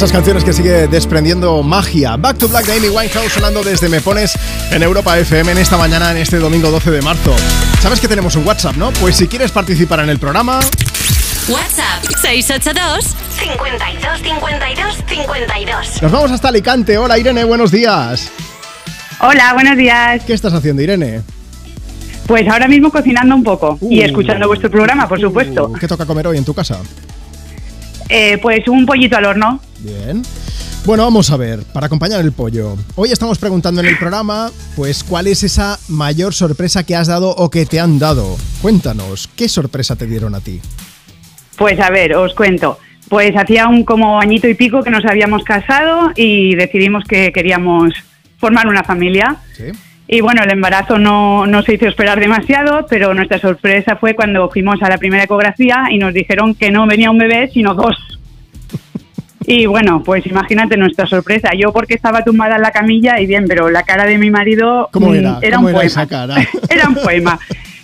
Esas 0.00 0.12
canciones 0.12 0.44
que 0.44 0.54
sigue 0.54 0.88
desprendiendo 0.88 1.62
magia. 1.62 2.16
Back 2.16 2.38
to 2.38 2.48
Black 2.48 2.64
de 2.64 2.72
Amy 2.72 2.88
Winehouse 2.88 3.34
sonando 3.34 3.62
desde 3.62 3.90
Me 3.90 4.00
Pones 4.00 4.32
en 4.70 4.82
Europa 4.82 5.18
FM 5.18 5.52
en 5.52 5.58
esta 5.58 5.76
mañana, 5.76 6.10
en 6.10 6.16
este 6.16 6.38
domingo 6.38 6.70
12 6.70 6.90
de 6.90 7.02
marzo. 7.02 7.36
Sabes 7.82 8.00
que 8.00 8.08
tenemos 8.08 8.34
un 8.34 8.46
WhatsApp, 8.46 8.76
¿no? 8.76 8.92
Pues 8.92 9.16
si 9.16 9.28
quieres 9.28 9.52
participar 9.52 10.00
en 10.00 10.08
el 10.08 10.18
programa, 10.18 10.60
WhatsApp 11.48 12.02
682 12.18 13.14
52 13.40 14.22
52 14.22 14.96
52. 15.06 16.02
nos 16.02 16.10
vamos 16.10 16.30
hasta 16.30 16.48
Alicante. 16.48 16.96
Hola 16.96 17.18
Irene, 17.18 17.44
buenos 17.44 17.70
días. 17.70 18.32
Hola, 19.20 19.52
buenos 19.52 19.76
días. 19.76 20.24
¿Qué 20.24 20.32
estás 20.32 20.54
haciendo, 20.54 20.80
Irene? 20.80 21.20
Pues 22.26 22.48
ahora 22.48 22.68
mismo 22.68 22.90
cocinando 22.90 23.34
un 23.34 23.44
poco 23.44 23.78
y 23.82 24.00
escuchando 24.00 24.48
vuestro 24.48 24.70
programa, 24.70 25.06
por 25.06 25.20
supuesto. 25.20 25.70
¿Qué 25.78 25.86
toca 25.86 26.06
comer 26.06 26.26
hoy 26.26 26.38
en 26.38 26.44
tu 26.46 26.54
casa? 26.54 26.78
Eh, 28.08 28.38
pues 28.40 28.66
un 28.66 28.86
pollito 28.86 29.18
al 29.18 29.26
horno. 29.26 29.60
Bien. 29.82 30.22
Bueno, 30.84 31.04
vamos 31.04 31.30
a 31.30 31.36
ver, 31.36 31.60
para 31.72 31.86
acompañar 31.86 32.20
el 32.20 32.32
pollo. 32.32 32.76
Hoy 32.96 33.10
estamos 33.12 33.38
preguntando 33.38 33.80
en 33.80 33.88
el 33.88 33.98
programa, 33.98 34.50
pues, 34.76 35.04
¿cuál 35.04 35.26
es 35.26 35.42
esa 35.42 35.78
mayor 35.88 36.34
sorpresa 36.34 36.84
que 36.84 36.96
has 36.96 37.08
dado 37.08 37.30
o 37.30 37.50
que 37.50 37.66
te 37.66 37.80
han 37.80 37.98
dado? 37.98 38.36
Cuéntanos, 38.62 39.28
¿qué 39.36 39.48
sorpresa 39.48 39.96
te 39.96 40.06
dieron 40.06 40.34
a 40.34 40.40
ti? 40.40 40.60
Pues 41.56 41.78
a 41.80 41.90
ver, 41.90 42.14
os 42.16 42.34
cuento. 42.34 42.78
Pues 43.08 43.36
hacía 43.36 43.68
un 43.68 43.84
como 43.84 44.20
añito 44.20 44.48
y 44.48 44.54
pico 44.54 44.82
que 44.82 44.90
nos 44.90 45.04
habíamos 45.04 45.44
casado 45.44 46.12
y 46.14 46.54
decidimos 46.54 47.04
que 47.04 47.32
queríamos 47.32 47.92
formar 48.38 48.66
una 48.66 48.84
familia. 48.84 49.36
Sí. 49.56 49.64
Y 50.08 50.22
bueno, 50.22 50.42
el 50.42 50.50
embarazo 50.50 50.98
no, 50.98 51.46
no 51.46 51.62
se 51.62 51.74
hizo 51.74 51.86
esperar 51.86 52.18
demasiado, 52.18 52.86
pero 52.88 53.14
nuestra 53.14 53.38
sorpresa 53.38 53.96
fue 53.96 54.14
cuando 54.14 54.48
fuimos 54.50 54.82
a 54.82 54.88
la 54.88 54.98
primera 54.98 55.24
ecografía 55.24 55.84
y 55.90 55.98
nos 55.98 56.12
dijeron 56.14 56.54
que 56.54 56.70
no 56.70 56.86
venía 56.86 57.10
un 57.10 57.18
bebé, 57.18 57.50
sino 57.52 57.74
dos. 57.74 58.19
Y 59.52 59.66
bueno, 59.66 60.02
pues 60.04 60.24
imagínate 60.26 60.76
nuestra 60.76 61.06
sorpresa. 61.06 61.50
Yo 61.58 61.72
porque 61.72 61.94
estaba 61.94 62.22
tumbada 62.22 62.56
en 62.56 62.62
la 62.62 62.70
camilla 62.70 63.18
y 63.20 63.26
bien, 63.26 63.46
pero 63.48 63.68
la 63.68 63.82
cara 63.82 64.06
de 64.06 64.16
mi 64.16 64.30
marido 64.30 64.88
¿Cómo 64.92 65.08
mm, 65.10 65.14
era? 65.14 65.38
era 65.42 65.56
¿Cómo 65.56 65.66
un 65.68 65.70
era 65.74 65.78
poema. 65.78 65.86
esa 65.86 66.06
cara? 66.06 66.36
Era 66.68 66.88
un 66.88 66.94
poema. 66.94 67.38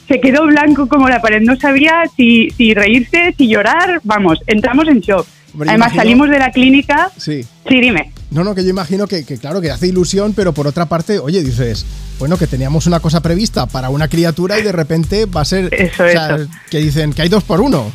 Se 0.06 0.20
quedó 0.20 0.46
blanco 0.46 0.86
como 0.86 1.08
la 1.08 1.20
pared. 1.20 1.42
No 1.42 1.56
sabía 1.56 2.04
si, 2.16 2.50
si 2.50 2.72
reírse, 2.72 3.34
si 3.36 3.48
llorar. 3.48 4.00
Vamos, 4.04 4.38
entramos 4.46 4.86
en 4.86 5.00
shock. 5.00 5.26
Hombre, 5.52 5.70
Además, 5.70 5.88
imagino- 5.94 6.02
salimos 6.02 6.30
de 6.30 6.38
la 6.38 6.50
clínica. 6.52 7.10
Sí. 7.16 7.42
Sí, 7.68 7.80
dime. 7.80 8.12
No, 8.30 8.44
no, 8.44 8.54
que 8.54 8.62
yo 8.62 8.70
imagino 8.70 9.06
que, 9.08 9.24
que, 9.24 9.36
claro, 9.38 9.60
que 9.60 9.70
hace 9.70 9.88
ilusión, 9.88 10.34
pero 10.34 10.52
por 10.52 10.66
otra 10.68 10.86
parte, 10.86 11.18
oye, 11.18 11.42
dices, 11.42 11.84
bueno, 12.18 12.36
que 12.36 12.46
teníamos 12.46 12.86
una 12.86 13.00
cosa 13.00 13.20
prevista 13.20 13.66
para 13.66 13.88
una 13.88 14.06
criatura 14.08 14.58
y 14.58 14.62
de 14.62 14.72
repente 14.72 15.26
va 15.26 15.40
a 15.40 15.44
ser... 15.44 15.72
Eso, 15.72 16.04
o 16.04 16.08
sea, 16.08 16.36
eso. 16.36 16.48
Que 16.70 16.78
dicen 16.78 17.12
que 17.12 17.22
hay 17.22 17.28
dos 17.28 17.42
por 17.44 17.60
uno. 17.60 17.90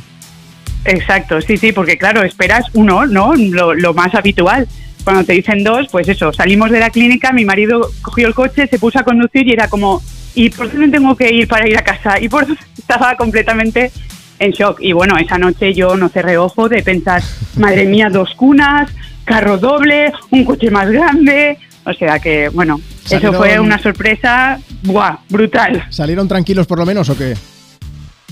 Exacto, 0.86 1.42
sí, 1.42 1.58
sí, 1.58 1.72
porque 1.72 1.98
claro, 1.98 2.24
esperas 2.24 2.66
uno, 2.74 3.06
¿no? 3.06 3.36
Lo, 3.36 3.74
lo 3.74 3.94
más 3.94 4.16
habitual. 4.16 4.68
Cuando 5.04 5.24
te 5.24 5.34
dicen 5.34 5.64
dos, 5.64 5.88
pues 5.92 6.08
eso, 6.08 6.32
salimos 6.32 6.70
de 6.72 6.80
la 6.80 6.90
clínica, 6.90 7.32
mi 7.32 7.46
marido 7.46 7.90
cogió 8.02 8.28
el 8.28 8.36
coche, 8.36 8.68
se 8.68 8.80
puso 8.80 9.00
a 9.00 9.04
conducir 9.04 9.48
y 9.48 9.54
era 9.54 9.68
como, 9.68 10.02
¿y 10.36 10.50
por 10.50 10.72
dónde 10.72 10.90
tengo 10.90 11.16
que 11.16 11.32
ir 11.34 11.48
para 11.48 11.68
ir 11.68 11.78
a 11.78 11.84
casa? 11.84 12.20
Y 12.20 12.30
por 12.30 12.46
estaba 12.78 13.16
completamente 13.16 13.92
en 14.40 14.52
shock. 14.52 14.80
Y 14.82 14.94
bueno, 14.94 15.18
esa 15.18 15.38
noche 15.38 15.74
yo 15.74 15.96
no 15.96 16.10
cerré 16.10 16.38
ojo 16.38 16.70
de 16.70 16.84
pensar, 16.84 17.22
madre 17.58 17.86
mía, 17.86 18.10
dos 18.10 18.34
cunas, 18.36 18.92
carro 19.24 19.58
doble, 19.58 20.12
un 20.30 20.46
coche 20.46 20.70
más 20.70 20.90
grande. 20.90 21.58
O 21.84 21.94
sea 21.94 22.20
que, 22.20 22.50
bueno, 22.50 22.80
eso 23.10 23.34
fue 23.34 23.60
una 23.60 23.80
sorpresa, 23.80 24.60
¡buah! 24.84 25.18
Brutal. 25.30 25.86
¿Salieron 25.90 26.28
tranquilos 26.28 26.68
por 26.68 26.78
lo 26.78 26.86
menos 26.86 27.10
o 27.10 27.18
qué? 27.18 27.34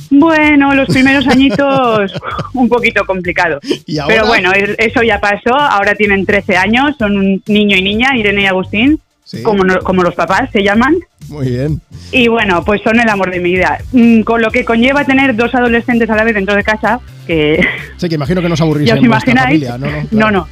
Bueno, 0.09 0.73
los 0.73 0.87
primeros 0.87 1.27
añitos 1.27 2.13
un 2.53 2.67
poquito 2.67 3.05
complicado. 3.05 3.59
¿Y 3.85 3.99
ahora? 3.99 4.15
Pero 4.15 4.27
bueno, 4.27 4.51
es- 4.53 4.75
eso 4.77 5.03
ya 5.03 5.19
pasó. 5.19 5.53
Ahora 5.55 5.93
tienen 5.95 6.25
13 6.25 6.57
años, 6.57 6.95
son 6.97 7.17
un 7.17 7.43
niño 7.47 7.77
y 7.77 7.81
niña, 7.81 8.15
Irene 8.15 8.41
y 8.43 8.45
Agustín, 8.45 8.99
Sí. 9.23 9.43
como, 9.43 9.63
como 9.83 10.01
los 10.01 10.15
papás 10.15 10.49
se 10.51 10.63
llaman. 10.63 10.95
Muy 11.27 11.49
bien. 11.51 11.79
Y 12.11 12.27
bueno, 12.27 12.65
pues 12.65 12.81
son 12.81 12.99
el 12.99 13.07
amor 13.07 13.29
de 13.29 13.39
mi 13.39 13.51
vida. 13.53 13.77
Mm, 13.91 14.21
Con 14.21 14.41
lo 14.41 14.49
que 14.49 14.65
conlleva 14.65 15.05
tener 15.05 15.35
dos 15.35 15.53
adolescentes 15.53 16.09
a 16.09 16.15
la 16.15 16.23
vez 16.23 16.33
dentro 16.33 16.55
de 16.55 16.63
casa, 16.63 16.99
que 17.27 17.63
Sí, 17.97 18.09
que 18.09 18.15
imagino 18.15 18.41
que 18.41 18.47
no 18.47 18.55
os 18.55 18.61
aburrís 18.61 18.89
en 18.89 19.05
imagináis. 19.05 19.45
familia. 19.63 19.77
No, 19.77 19.85
no, 19.85 19.91
no, 20.01 20.07
claro. 20.07 20.31
no, 20.31 20.47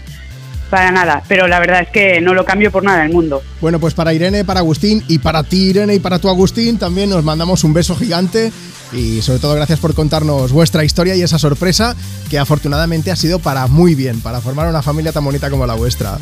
para 0.68 0.92
nada. 0.92 1.24
Pero 1.28 1.48
la 1.48 1.60
verdad 1.60 1.82
es 1.82 1.90
que 1.90 2.22
no 2.22 2.34
lo 2.34 2.46
cambio 2.46 2.72
por 2.72 2.84
nada 2.84 3.04
del 3.04 3.12
mundo. 3.12 3.42
Bueno, 3.62 3.80
pues 3.80 3.94
para 3.94 4.14
Irene, 4.14 4.46
para 4.46 4.60
Agustín 4.60 5.04
y 5.08 5.20
para 5.20 5.44
ti, 5.44 5.70
Irene, 5.70 5.96
y 5.96 6.00
para 6.00 6.20
tu 6.20 6.30
Agustín, 6.30 6.78
también 6.78 7.10
nos 7.10 7.24
mandamos 7.24 7.64
un 7.64 7.74
beso 7.74 7.96
gigante 7.96 8.52
y 8.94 9.22
sobre 9.22 9.40
todo 9.40 9.54
gracias 9.56 9.80
por 9.80 9.94
contarnos 9.94 10.52
vuestra 10.52 10.84
historia 10.84 11.16
y 11.16 11.22
esa 11.22 11.38
sorpresa 11.38 11.96
que 12.30 12.40
afortunadamente 12.40 13.12
ha 13.12 13.16
sido 13.16 13.40
para 13.40 13.68
muy 13.68 13.96
bien, 13.96 14.22
para 14.22 14.40
formar 14.40 14.68
una 14.70 14.82
familia 14.82 15.12
tan 15.12 15.26
bonita 15.26 15.50
como 15.50 15.66
la 15.68 15.74
vuestra. 15.74 16.18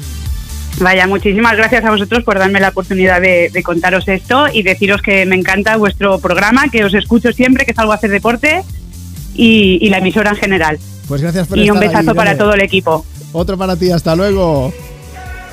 Vaya, 0.80 1.08
muchísimas 1.08 1.56
gracias 1.56 1.86
a 1.86 1.92
vosotros 1.92 2.24
por 2.24 2.38
darme 2.38 2.60
la 2.60 2.70
oportunidad 2.70 3.22
de, 3.22 3.50
de 3.54 3.64
contaros 3.64 4.08
esto 4.08 4.48
y 4.52 4.62
deciros 4.64 5.02
que 5.02 5.26
me 5.26 5.36
encanta 5.36 5.78
vuestro 5.78 6.20
programa, 6.20 6.68
que 6.70 6.84
os 6.84 6.94
escucho 6.94 7.32
siempre 7.32 7.66
que 7.66 7.74
salgo 7.74 7.94
a 7.94 7.96
hacer 7.96 8.10
deporte 8.10 8.64
y, 9.34 9.78
y 9.82 9.90
la 9.90 10.00
emisora 10.00 10.32
en 10.32 10.36
general. 10.36 10.80
Pues 11.08 11.22
gracias 11.22 11.48
por 11.48 11.58
Y 11.58 11.70
un 11.70 11.78
ahí, 11.78 11.88
besazo 11.88 12.14
para 12.16 12.38
todo 12.38 12.54
el 12.54 12.62
equipo. 12.62 13.06
Otro 13.38 13.58
para 13.58 13.76
ti, 13.76 13.92
hasta 13.92 14.16
luego. 14.16 14.72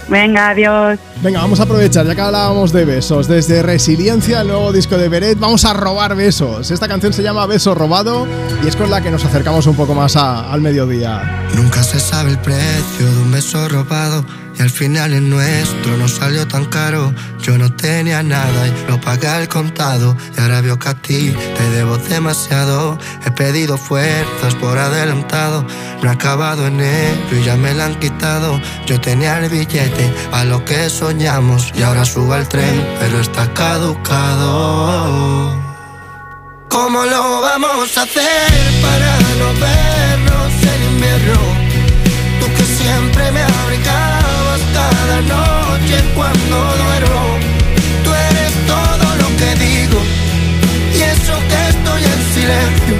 Venga, 0.08 0.50
adiós. 0.50 0.98
Venga, 1.22 1.40
vamos 1.40 1.60
a 1.60 1.62
aprovechar, 1.62 2.04
ya 2.06 2.14
que 2.14 2.20
hablábamos 2.20 2.72
de 2.72 2.84
besos. 2.84 3.28
Desde 3.28 3.62
Resiliencia, 3.62 4.40
el 4.40 4.48
nuevo 4.48 4.72
disco 4.72 4.96
de 4.98 5.08
Beret, 5.08 5.38
vamos 5.38 5.64
a 5.64 5.72
robar 5.72 6.14
besos. 6.16 6.70
Esta 6.70 6.88
canción 6.88 7.12
se 7.12 7.22
llama 7.22 7.46
Beso 7.46 7.74
Robado 7.74 8.26
y 8.64 8.66
es 8.68 8.76
con 8.76 8.90
la 8.90 9.00
que 9.00 9.10
nos 9.10 9.24
acercamos 9.24 9.66
un 9.66 9.76
poco 9.76 9.94
más 9.94 10.16
a- 10.16 10.52
al 10.52 10.60
mediodía. 10.60 11.46
Nunca 11.54 11.82
se 11.82 12.00
sabe 12.00 12.30
el 12.30 12.38
precio 12.38 13.06
de 13.06 13.18
un 13.22 13.30
beso 13.30 13.68
robado 13.68 14.24
y 14.58 14.62
al 14.62 14.70
final 14.70 15.12
el 15.12 15.30
nuestro 15.30 15.96
no 15.96 16.08
salió 16.08 16.46
tan 16.48 16.64
caro. 16.66 17.14
Yo 17.42 17.56
no 17.58 17.72
tenía 17.72 18.22
nada 18.22 18.66
y 18.68 18.90
lo 18.90 19.00
pagué 19.00 19.28
al 19.28 19.48
contado 19.48 20.16
y 20.36 20.40
ahora 20.40 20.60
veo 20.60 20.78
que 20.78 20.88
a 20.88 20.94
ti 20.94 21.34
te 21.56 21.70
debo 21.70 21.96
demasiado. 21.98 22.98
He 23.26 23.30
pedido 23.30 23.76
fuerzas 23.78 24.54
por 24.60 24.76
adelantado, 24.78 25.64
no 26.02 26.10
he 26.10 26.12
acabado 26.12 26.66
en 26.66 26.80
ello 26.80 27.40
y 27.40 27.44
ya 27.44 27.56
me 27.56 27.74
la 27.74 27.86
han 27.86 27.98
quitado. 28.00 28.60
Yo 28.86 29.00
tenía 29.00 29.38
el 29.38 29.48
billete 29.50 29.91
a 30.32 30.44
lo 30.44 30.64
que 30.64 30.88
soñamos 30.88 31.72
y 31.74 31.82
ahora 31.82 32.04
subo 32.04 32.32
al 32.32 32.48
tren 32.48 32.86
pero 33.00 33.20
está 33.20 33.52
caducado. 33.52 35.50
¿Cómo 36.68 37.04
lo 37.04 37.40
vamos 37.42 37.98
a 37.98 38.02
hacer 38.02 38.50
para 38.80 39.12
no 39.40 39.48
vernos 39.60 40.52
en 40.72 40.82
invierno? 40.92 41.40
Tú 42.40 42.46
que 42.56 42.64
siempre 42.64 43.30
me 43.32 43.42
abrigabas 43.42 44.60
cada 44.78 45.20
noche 45.36 45.96
cuando 46.16 46.56
duermo. 46.82 47.38
Tú 48.04 48.10
eres 48.30 48.52
todo 48.66 49.06
lo 49.22 49.28
que 49.36 49.50
digo 49.66 49.98
y 50.94 51.02
eso 51.02 51.34
que 51.50 51.60
estoy 51.74 52.02
en 52.14 52.20
silencio. 52.34 52.96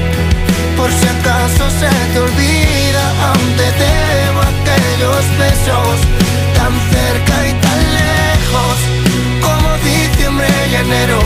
Por 0.77 0.91
si 0.91 1.07
acaso 1.17 1.65
se 1.81 1.91
te 2.13 2.19
olvida, 2.21 3.05
aún 3.29 3.49
te 3.57 3.69
debo 3.85 4.41
aquellos 4.53 5.25
besos 5.39 6.22
tan 6.73 6.91
cerca 6.91 7.49
y 7.49 7.53
tan 7.61 7.81
lejos 8.01 8.77
como 9.41 9.69
diciembre 9.79 10.49
y 10.71 10.75
enero 10.75 11.21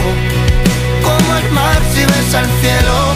como 1.02 1.36
el 1.36 1.50
mar 1.52 1.80
si 1.92 2.04
ves 2.04 2.34
al 2.34 2.46
cielo, 2.60 3.14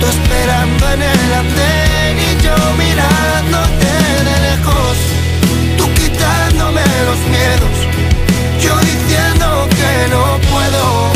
tú 0.00 0.06
esperando 0.06 0.92
en 0.92 1.02
el 1.02 1.34
andén 1.42 2.18
y 2.18 2.42
yo 2.42 2.56
mirándote 2.78 3.90
de 4.28 4.34
lejos, 4.48 4.96
tú 5.76 5.92
quitándome 5.94 6.82
los 7.08 7.18
miedos, 7.34 7.76
yo 8.60 8.76
diciendo 8.78 9.68
que 9.70 10.08
no 10.10 10.38
puedo. 10.50 11.15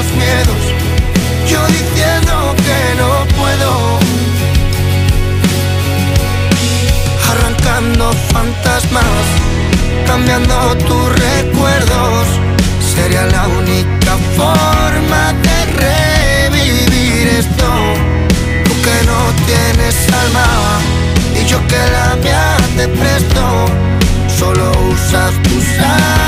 los 0.00 0.12
miedos, 0.12 0.62
yo 1.46 1.60
diciendo 1.66 2.54
que 2.66 2.80
no 3.00 3.10
puedo. 3.38 3.98
Arrancando 7.30 8.10
fantasmas, 8.32 9.26
cambiando 10.06 10.76
tus 10.88 11.06
recuerdos, 11.28 12.26
sería 12.94 13.26
la 13.26 13.46
única 13.48 14.12
forma 14.38 15.22
de 15.46 15.58
revivir 15.84 17.28
esto. 17.42 17.68
Tú 18.64 18.72
que 18.86 18.96
no 19.10 19.20
tienes 19.48 19.96
alma 20.24 20.48
y 21.38 21.44
yo 21.46 21.58
que 21.66 21.82
la 21.96 22.16
mía 22.22 22.56
te 22.76 22.88
presto. 22.88 23.66
Solo 24.38 24.72
usas 24.94 25.32
tus 25.42 25.66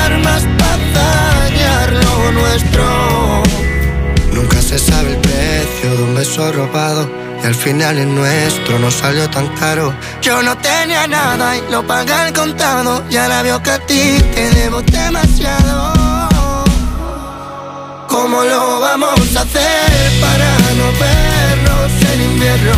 armas 0.05 0.43
para 0.59 0.77
dañar 0.93 1.93
lo 2.05 2.33
nuestro. 2.33 3.52
Se 4.73 4.79
sabe 4.79 5.11
el 5.11 5.19
precio 5.19 5.91
de 5.99 6.03
un 6.03 6.15
beso 6.15 6.51
robado. 6.51 7.07
Y 7.43 7.47
al 7.47 7.55
final 7.55 7.99
el 7.99 8.15
nuestro 8.15 8.79
no 8.79 8.91
salió 8.91 9.29
tan 9.29 9.47
caro. 9.57 9.95
Yo 10.23 10.43
no 10.43 10.57
tenía 10.57 11.07
nada 11.07 11.59
y 11.59 11.71
lo 11.71 11.87
pagué 11.87 12.15
al 12.15 12.33
contado. 12.33 13.05
Y 13.11 13.17
ahora 13.19 13.43
veo 13.43 13.63
que 13.63 13.71
a 13.71 13.79
ti 13.81 14.17
te 14.35 14.51
debo 14.53 14.81
demasiado. 14.81 15.93
¿Cómo 18.09 18.45
lo 18.45 18.81
vamos 18.81 19.37
a 19.37 19.43
hacer 19.43 19.93
para 20.23 20.51
no 20.79 20.87
vernos 21.05 21.93
en 22.15 22.23
invierno? 22.33 22.73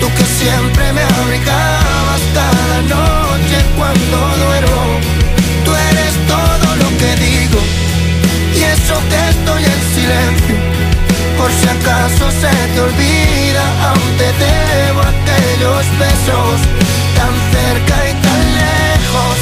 Tú 0.00 0.06
que 0.16 0.24
siempre 0.24 0.92
me 0.92 1.02
abrigabas 1.02 2.22
cada 2.32 2.82
noche 2.82 3.56
cuando 3.76 4.16
duermo. 4.44 5.00
Tú 5.64 5.72
eres 5.90 6.14
todo 6.28 6.76
lo 6.76 6.88
que 6.98 7.16
digo 7.16 7.60
y 8.54 8.62
eso 8.62 8.94
que 9.10 9.28
estoy 9.30 9.64
en 9.64 9.82
silencio. 9.92 10.73
Por 11.44 11.52
si 11.52 11.68
acaso 11.68 12.30
se 12.30 12.48
te 12.72 12.80
olvida, 12.80 13.64
aún 13.88 14.10
te 14.16 14.28
debo 14.44 15.00
aquellos 15.02 15.84
besos 15.98 16.56
tan 17.18 17.34
cerca 17.52 17.96
y 18.08 18.14
tan 18.24 18.40
lejos 18.64 19.36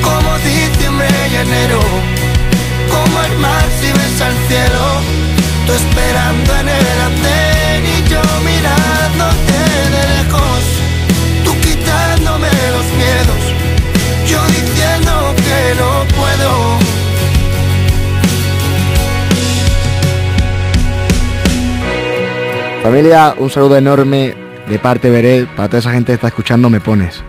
como 0.00 0.38
diciembre 0.38 1.06
y 1.30 1.36
enero 1.36 1.80
como 2.88 3.20
el 3.24 3.36
mar 3.40 3.64
si 3.78 3.92
ves 3.92 4.20
al 4.22 4.34
cielo, 4.48 4.84
tú 5.66 5.72
esperando 5.74 6.50
en 6.60 6.68
el 6.80 7.00
andén 7.10 7.80
y 7.94 8.08
yo 8.08 8.22
mirándote 8.48 9.58
de 9.92 10.02
lejos, 10.16 10.62
tú 11.44 11.52
quitándome 11.60 12.48
los 12.72 12.86
miedos, 13.02 13.42
yo 14.26 14.40
diciendo 14.46 15.34
que 15.36 15.74
no 15.78 16.06
puedo. 16.16 16.83
Familia, 22.84 23.34
un 23.38 23.48
saludo 23.48 23.78
enorme 23.78 24.36
de 24.68 24.78
parte 24.78 25.08
Beret 25.08 25.48
para 25.56 25.68
toda 25.68 25.78
esa 25.78 25.90
gente 25.90 26.08
que 26.12 26.16
está 26.16 26.26
escuchando 26.26 26.68
Me 26.68 26.82
Pones. 26.82 27.24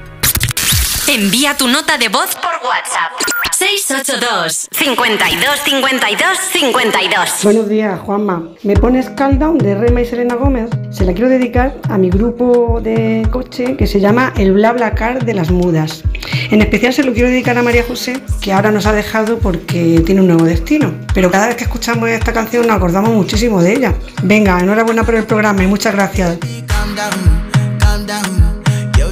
Envía 1.08 1.56
tu 1.56 1.70
nota 1.70 1.98
de 1.98 2.10
voz 2.10 2.36
por 2.36 2.52
WhatsApp. 2.68 3.35
682 3.66 4.68
52 4.72 5.60
52 5.60 6.38
52 6.54 7.44
Buenos 7.44 7.68
días, 7.68 8.00
Juanma. 8.00 8.48
Me 8.62 8.76
pones 8.76 9.10
Countdown 9.10 9.58
de 9.58 9.74
Rema 9.74 10.02
y 10.02 10.06
Selena 10.06 10.36
Gómez. 10.36 10.70
Se 10.92 11.04
la 11.04 11.14
quiero 11.14 11.30
dedicar 11.30 11.76
a 11.90 11.98
mi 11.98 12.12
grupo 12.12 12.80
de 12.80 13.28
coche 13.32 13.76
que 13.76 13.88
se 13.88 14.00
llama 14.00 14.34
El 14.38 14.54
BlaBlaCar 14.54 15.26
de 15.26 15.34
las 15.34 15.50
Mudas. 15.50 16.04
En 16.52 16.62
especial 16.62 16.94
se 16.94 17.04
lo 17.04 17.12
quiero 17.14 17.30
dedicar 17.30 17.58
a 17.58 17.64
María 17.64 17.84
José, 17.84 18.22
que 18.40 18.54
ahora 18.54 18.70
nos 18.70 18.86
ha 18.86 18.94
dejado 18.94 19.40
porque 19.40 20.04
tiene 20.06 20.22
un 20.22 20.28
nuevo 20.28 20.46
destino. 20.46 20.94
Pero 21.16 21.32
cada 21.32 21.48
vez 21.48 21.56
que 21.56 21.64
escuchamos 21.64 22.08
esta 22.10 22.34
canción 22.34 22.68
nos 22.68 22.78
acordamos 22.78 23.10
muchísimo 23.10 23.64
de 23.64 23.74
ella. 23.74 23.96
Venga, 24.22 24.60
enhorabuena 24.60 25.04
por 25.04 25.16
el 25.16 25.24
programa 25.24 25.64
y 25.64 25.68
muchas 25.68 25.96
gracias. 25.96 26.38
calm 26.68 26.96
down, 26.96 27.80
calm 27.80 28.06
down. 28.06 28.62
Yo, 28.96 29.12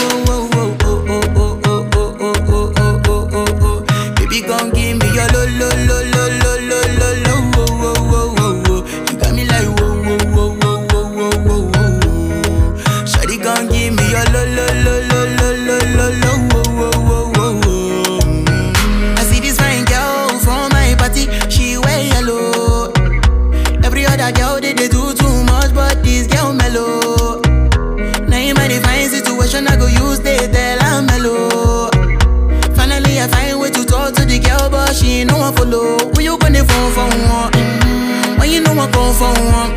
I 39.23 39.33
for 39.35 39.43
one, 39.53 39.75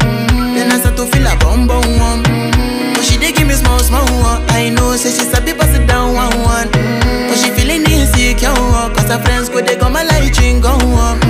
then 0.55 0.73
I 0.73 0.79
start 0.81 0.97
to 0.97 1.07
feel 1.07 1.27
a 1.27 1.37
bum 1.37 1.67
bum 1.67 1.85
one. 1.99 2.23
Mm. 2.25 2.95
But 2.95 3.05
she 3.05 3.19
dey 3.19 3.33
give 3.33 3.47
me 3.47 3.55
small 3.55 3.79
small 3.81 4.07
one. 4.23 4.43
I 4.51 4.71
know 4.71 4.97
say 4.97 5.11
she 5.11 5.25
sabi 5.29 5.53
pass 5.53 5.75
it 5.77 5.87
down 5.87 6.15
one 6.15 6.33
one. 6.41 6.69
But 6.73 7.37
she 7.37 7.51
feeling 7.51 7.85
insecure 7.85 8.53
one. 8.57 8.95
Cause 8.95 9.09
her 9.13 9.21
friends 9.21 9.49
go 9.49 9.61
they 9.61 9.77
go 9.77 9.89
my 9.91 10.03
light 10.03 10.37
ring 10.41 10.61
go 10.61 10.71
on. 10.73 11.21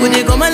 Go 0.00 0.08
they 0.08 0.22
go 0.22 0.36
my 0.36 0.50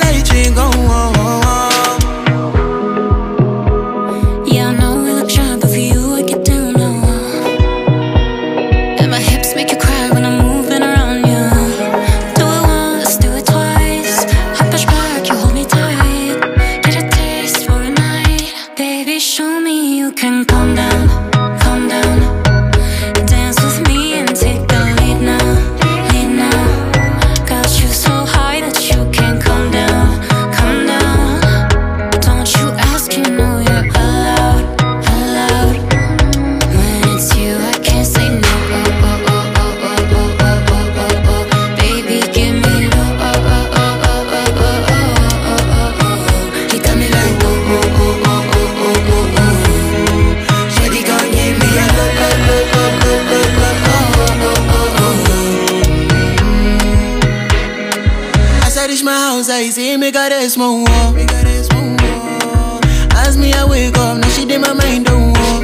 me 60.57 61.25
got 61.25 61.47
a 61.47 61.65
small 61.65 61.97
wall. 61.97 62.81
As 63.17 63.37
me 63.37 63.53
I 63.55 63.65
wake 63.65 63.97
up, 63.97 64.19
now 64.19 64.29
she 64.29 64.45
did 64.45 64.61
my 64.61 64.75
mind 64.75 65.07
don't 65.07 65.33
walk. 65.33 65.63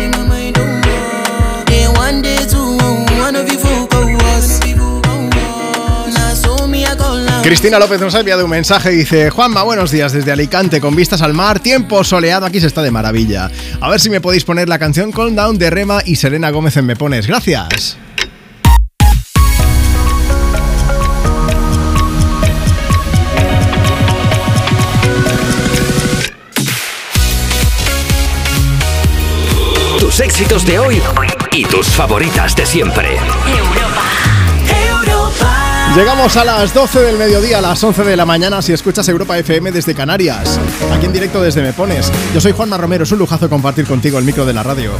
Then 1.66 1.92
one 1.94 2.22
day 2.22 2.38
two, 2.48 2.78
one 3.20 3.36
of 3.36 3.50
you 3.50 3.58
folk 3.58 3.90
go 3.90 4.06
was. 4.06 4.60
Now 6.14 6.34
so 6.34 6.66
me 6.66 6.84
I 6.84 6.94
go 6.94 7.14
loud. 7.14 7.42
Cristina 7.42 7.78
López 7.78 8.00
nos 8.00 8.14
ha 8.14 8.20
enviado 8.20 8.44
un 8.44 8.50
mensaje 8.50 8.92
y 8.92 8.96
dice 8.96 9.30
Juanma, 9.30 9.62
buenos 9.62 9.90
días 9.90 10.12
desde 10.12 10.32
Alicante 10.32 10.80
con 10.80 10.96
vistas 10.96 11.20
al 11.22 11.34
mar, 11.34 11.60
tiempo 11.60 12.02
soleado, 12.02 12.46
aquí 12.46 12.60
se 12.60 12.66
está 12.66 12.82
de 12.82 12.90
maravilla. 12.90 13.50
A 13.80 13.90
ver 13.90 14.00
si 14.00 14.08
me 14.08 14.20
podéis 14.20 14.44
poner 14.44 14.68
la 14.68 14.78
canción 14.78 15.12
Calm 15.12 15.34
Down 15.34 15.58
de 15.58 15.70
Rema 15.70 16.00
y 16.04 16.16
Selena 16.16 16.50
Gómez 16.50 16.76
en 16.76 16.86
Me 16.86 16.96
Pones. 16.96 17.26
Gracias. 17.26 17.98
Los 30.18 30.26
éxitos 30.26 30.66
de 30.66 30.80
hoy 30.80 31.00
y 31.52 31.64
tus 31.64 31.86
favoritas 31.86 32.56
de 32.56 32.66
siempre. 32.66 33.18
Llegamos 35.94 36.36
a 36.36 36.44
las 36.44 36.74
12 36.74 37.02
del 37.02 37.18
mediodía, 37.18 37.58
a 37.58 37.60
las 37.60 37.84
11 37.84 38.02
de 38.02 38.16
la 38.16 38.26
mañana, 38.26 38.60
si 38.60 38.72
escuchas 38.72 39.08
Europa 39.08 39.38
FM 39.38 39.70
desde 39.70 39.94
Canarias. 39.94 40.58
Aquí 40.92 41.06
en 41.06 41.12
directo 41.12 41.40
desde 41.40 41.62
Me 41.62 41.72
Pones. 41.72 42.10
Yo 42.34 42.40
soy 42.40 42.50
Juanma 42.50 42.76
Romero, 42.76 43.04
es 43.04 43.12
un 43.12 43.20
lujazo 43.20 43.48
compartir 43.48 43.86
contigo 43.86 44.18
el 44.18 44.24
micro 44.24 44.44
de 44.44 44.54
la 44.54 44.64
radio. 44.64 44.90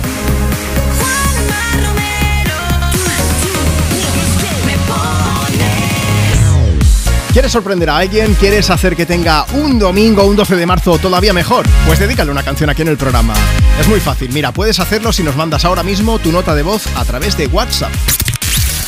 ¿Quieres 7.39 7.53
sorprender 7.53 7.89
a 7.89 7.99
alguien? 7.99 8.35
¿Quieres 8.35 8.69
hacer 8.69 8.97
que 8.97 9.07
tenga 9.07 9.47
un 9.53 9.79
domingo, 9.79 10.25
un 10.25 10.35
12 10.35 10.57
de 10.57 10.67
marzo 10.67 10.99
todavía 10.99 11.33
mejor? 11.33 11.65
Pues 11.87 12.01
dedícale 12.01 12.33
una 12.33 12.43
canción 12.43 12.69
aquí 12.69 12.83
en 12.83 12.89
el 12.89 12.97
programa. 12.97 13.33
Es 13.79 13.87
muy 13.87 14.01
fácil, 14.01 14.33
mira, 14.33 14.51
puedes 14.51 14.81
hacerlo 14.81 15.13
si 15.13 15.23
nos 15.23 15.37
mandas 15.37 15.65
ahora 15.65 15.85
mismo 15.85 16.19
tu 16.19 16.33
nota 16.33 16.53
de 16.57 16.65
voz 16.65 16.89
a 16.97 17.05
través 17.05 17.37
de 17.37 17.47
WhatsApp. 17.47 17.93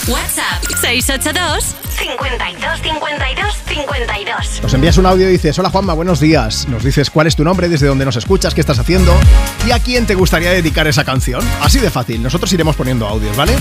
WhatsApp 0.08 0.64
682 0.80 1.76
52 1.90 2.80
52 2.82 3.56
52. 3.68 4.62
Nos 4.64 4.74
envías 4.74 4.98
un 4.98 5.06
audio 5.06 5.28
y 5.28 5.32
dices, 5.32 5.56
hola 5.60 5.70
Juanma, 5.70 5.94
buenos 5.94 6.18
días. 6.18 6.66
Nos 6.66 6.82
dices 6.82 7.08
cuál 7.08 7.28
es 7.28 7.36
tu 7.36 7.44
nombre, 7.44 7.68
desde 7.68 7.86
dónde 7.86 8.04
nos 8.04 8.16
escuchas, 8.16 8.52
qué 8.52 8.62
estás 8.62 8.80
haciendo 8.80 9.16
y 9.64 9.70
a 9.70 9.78
quién 9.78 10.06
te 10.06 10.16
gustaría 10.16 10.50
dedicar 10.50 10.88
esa 10.88 11.04
canción. 11.04 11.48
Así 11.60 11.78
de 11.78 11.88
fácil, 11.88 12.20
nosotros 12.20 12.52
iremos 12.52 12.74
poniendo 12.74 13.06
audios, 13.06 13.36
¿vale? 13.36 13.54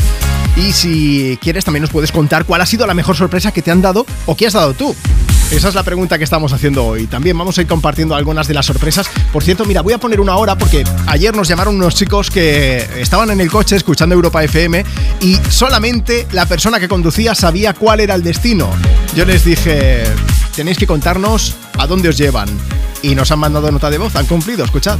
Y 0.60 0.74
si 0.74 1.40
quieres 1.42 1.64
también 1.64 1.82
nos 1.82 1.90
puedes 1.90 2.12
contar 2.12 2.44
cuál 2.44 2.60
ha 2.60 2.66
sido 2.66 2.86
la 2.86 2.94
mejor 2.94 3.16
sorpresa 3.16 3.54
que 3.54 3.62
te 3.62 3.72
han 3.72 3.82
dado 3.82 4.06
o 4.26 4.36
que 4.36 4.46
has 4.46 4.54
dado 4.54 4.74
tú. 4.74 4.94
Esa 5.52 5.70
es 5.70 5.74
la 5.74 5.84
pregunta 5.84 6.18
que 6.18 6.26
estamos 6.26 6.52
haciendo 6.52 6.86
hoy. 6.86 7.08
También 7.08 7.38
vamos 7.38 7.58
a 7.58 7.62
ir 7.62 7.68
compartiendo 7.68 8.14
algunas 8.14 8.48
de 8.48 8.54
las 8.54 8.66
sorpresas. 8.66 9.10
Por 9.32 9.42
cierto, 9.42 9.64
mira, 9.64 9.82
voy 9.82 9.94
a 9.94 9.98
poner 9.98 10.20
una 10.20 10.36
hora 10.36 10.58
porque 10.58 10.84
ayer 11.08 11.34
nos 11.34 11.48
llamaron 11.48 11.76
unos 11.76 11.96
chicos 11.96 12.30
que 12.30 12.86
estaban 12.98 13.32
en 13.32 13.40
el 13.40 13.50
coche 13.50 13.78
escuchando 13.78 14.14
Europa 14.14 14.44
FM 14.44 14.84
y 15.22 15.38
solamente 15.50 16.28
la 16.34 16.46
persona 16.46 16.78
que 16.80 16.90
conducía 16.90 17.34
sabía 17.34 17.74
cuál 17.74 18.02
era 18.02 18.14
el 18.14 18.22
destino. 18.22 18.70
Yo 19.16 19.24
les 19.24 19.46
dije, 19.46 20.04
tenéis 20.56 20.78
que 20.78 20.86
contarnos 20.86 21.56
a 21.78 21.88
dónde 21.88 22.10
os 22.10 22.18
llevan. 22.18 22.50
Y 23.02 23.16
nos 23.16 23.32
han 23.32 23.40
mandado 23.40 23.72
nota 23.72 23.90
de 23.90 23.98
voz, 23.98 24.14
han 24.18 24.26
cumplido, 24.26 24.66
escuchad. 24.66 25.00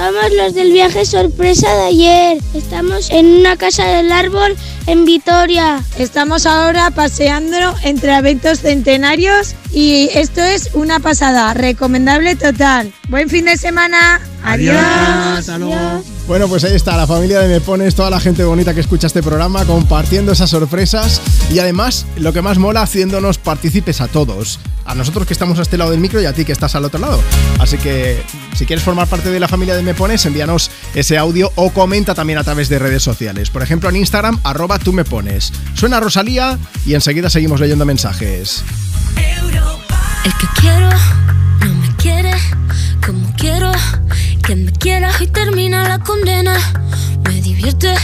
Somos 0.00 0.32
los 0.32 0.54
del 0.54 0.72
viaje 0.72 1.04
sorpresa 1.04 1.70
de 1.74 1.82
ayer. 1.82 2.38
Estamos 2.54 3.10
en 3.10 3.26
una 3.26 3.58
casa 3.58 3.86
del 3.86 4.10
árbol 4.10 4.56
en 4.86 5.04
Vitoria. 5.04 5.82
Estamos 5.98 6.46
ahora 6.46 6.90
paseando 6.90 7.56
entre 7.82 8.16
eventos 8.16 8.60
centenarios 8.60 9.54
y 9.72 10.08
esto 10.14 10.40
es 10.42 10.70
una 10.74 11.00
pasada, 11.00 11.54
recomendable 11.54 12.36
total. 12.36 12.92
Buen 13.08 13.28
fin 13.28 13.44
de 13.44 13.56
semana. 13.56 14.20
Adiós. 14.44 15.48
Adiós. 15.48 16.04
Bueno, 16.26 16.46
pues 16.48 16.62
ahí 16.64 16.74
está, 16.74 16.96
la 16.96 17.06
familia 17.08 17.40
de 17.40 17.48
Me 17.48 17.60
Pones, 17.60 17.94
toda 17.94 18.08
la 18.08 18.20
gente 18.20 18.44
bonita 18.44 18.72
que 18.72 18.80
escucha 18.80 19.08
este 19.08 19.22
programa, 19.22 19.64
compartiendo 19.64 20.30
esas 20.30 20.50
sorpresas 20.50 21.20
y 21.52 21.58
además, 21.58 22.06
lo 22.16 22.32
que 22.32 22.40
más 22.40 22.56
mola, 22.58 22.82
haciéndonos 22.82 23.38
partícipes 23.38 24.00
a 24.00 24.06
todos. 24.06 24.60
A 24.84 24.94
nosotros 24.94 25.26
que 25.26 25.32
estamos 25.32 25.58
a 25.58 25.62
este 25.62 25.76
lado 25.76 25.90
del 25.90 26.00
micro 26.00 26.20
y 26.20 26.26
a 26.26 26.32
ti 26.32 26.44
que 26.44 26.52
estás 26.52 26.74
al 26.74 26.84
otro 26.84 26.98
lado. 26.98 27.20
Así 27.58 27.78
que, 27.78 28.22
si 28.56 28.64
quieres 28.64 28.84
formar 28.84 29.08
parte 29.08 29.30
de 29.30 29.38
la 29.38 29.46
familia 29.46 29.76
de 29.76 29.82
Me 29.82 29.94
Pones, 29.94 30.24
envíanos 30.26 30.70
ese 30.94 31.18
audio 31.18 31.52
o 31.54 31.70
comenta 31.70 32.14
también 32.14 32.38
a 32.38 32.44
través 32.44 32.68
de 32.68 32.78
redes 32.78 33.02
sociales. 33.02 33.50
Por 33.50 33.62
ejemplo, 33.62 33.88
en 33.88 33.96
Instagram, 33.96 34.40
arroba 34.42 34.78
tú 34.80 34.92
me 34.92 35.04
pones. 35.04 35.52
Suena 35.74 36.00
Rosalía 36.00 36.58
y 36.86 36.94
enseguida 36.94 37.30
seguimos 37.30 37.60
leyendo 37.60 37.84
mensajes. 37.84 38.64
El 40.24 40.32
que 40.34 40.46
quiero 40.60 40.90
no 41.60 41.74
me 41.74 41.96
quiere 41.96 42.34
como 43.06 43.32
quiero 43.36 43.72
que 44.42 44.56
me 44.56 44.72
quiera 44.72 45.10
y 45.20 45.26
termina 45.26 45.88
la 45.88 45.98
condena. 45.98 46.56
Me 47.24 47.40
divierte, 47.40 47.94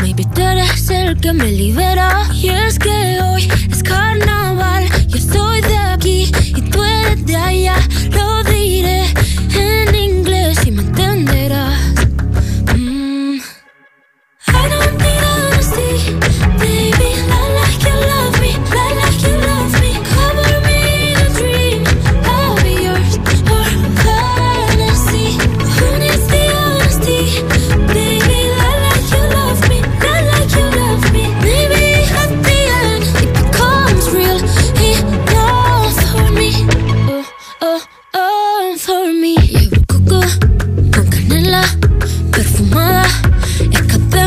maybe 0.00 0.24
tú 0.34 0.40
eres 0.42 0.88
el 0.90 1.20
que 1.20 1.32
me 1.32 1.50
libera. 1.50 2.26
Y 2.32 2.48
es 2.48 2.78
que 2.78 3.20
hoy 3.20 3.48
es 3.70 3.82
carnaval, 3.82 4.88
yo 5.08 5.16
estoy 5.18 5.60
de 5.60 5.76
aquí 5.76 6.32
y 6.56 6.62
tú 6.70 6.82
eres 6.82 7.26
de 7.26 7.36
allá. 7.36 7.76
Lo 8.10 8.42
diré 8.44 9.12
en 9.54 9.94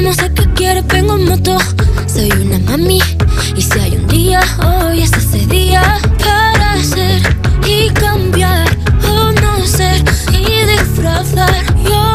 Escapemos 0.05 0.19
a 0.19 0.33
que 0.35 0.53
quieres, 0.53 0.85
vengo 0.87 1.15
en 1.15 1.25
moto. 1.25 1.57
Soy 2.05 2.31
una 2.33 2.59
mami. 2.59 2.99
Y 3.55 3.61
si 3.61 3.79
hay 3.79 3.95
un 3.95 4.07
día, 4.07 4.39
hoy 4.63 5.01
es 5.01 5.11
ese 5.13 5.47
día. 5.47 5.99
Para 6.19 6.83
ser 6.83 7.21
y 7.65 7.89
cambiar. 7.89 8.67
O 9.09 9.31
no 9.31 9.65
ser 9.65 10.03
y 10.31 10.65
disfrazar. 10.65 11.55
Your 11.83 12.14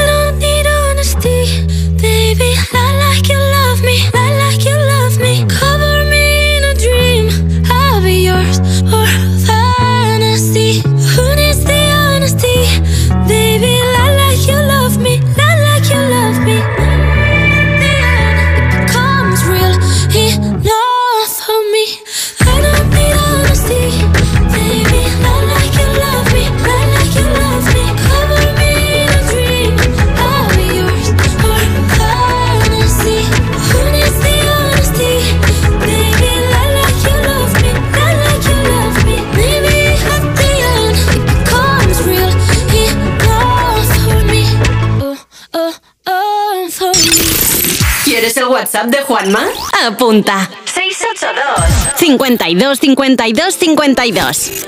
¿Quieres 48.31 48.47
el 48.47 48.53
WhatsApp 48.53 48.85
de 48.85 49.01
Juanma? 49.01 49.45
Apunta. 49.85 50.49
682 50.63 51.97
52 51.97 52.79
52 52.79 53.53
52. 53.55 54.67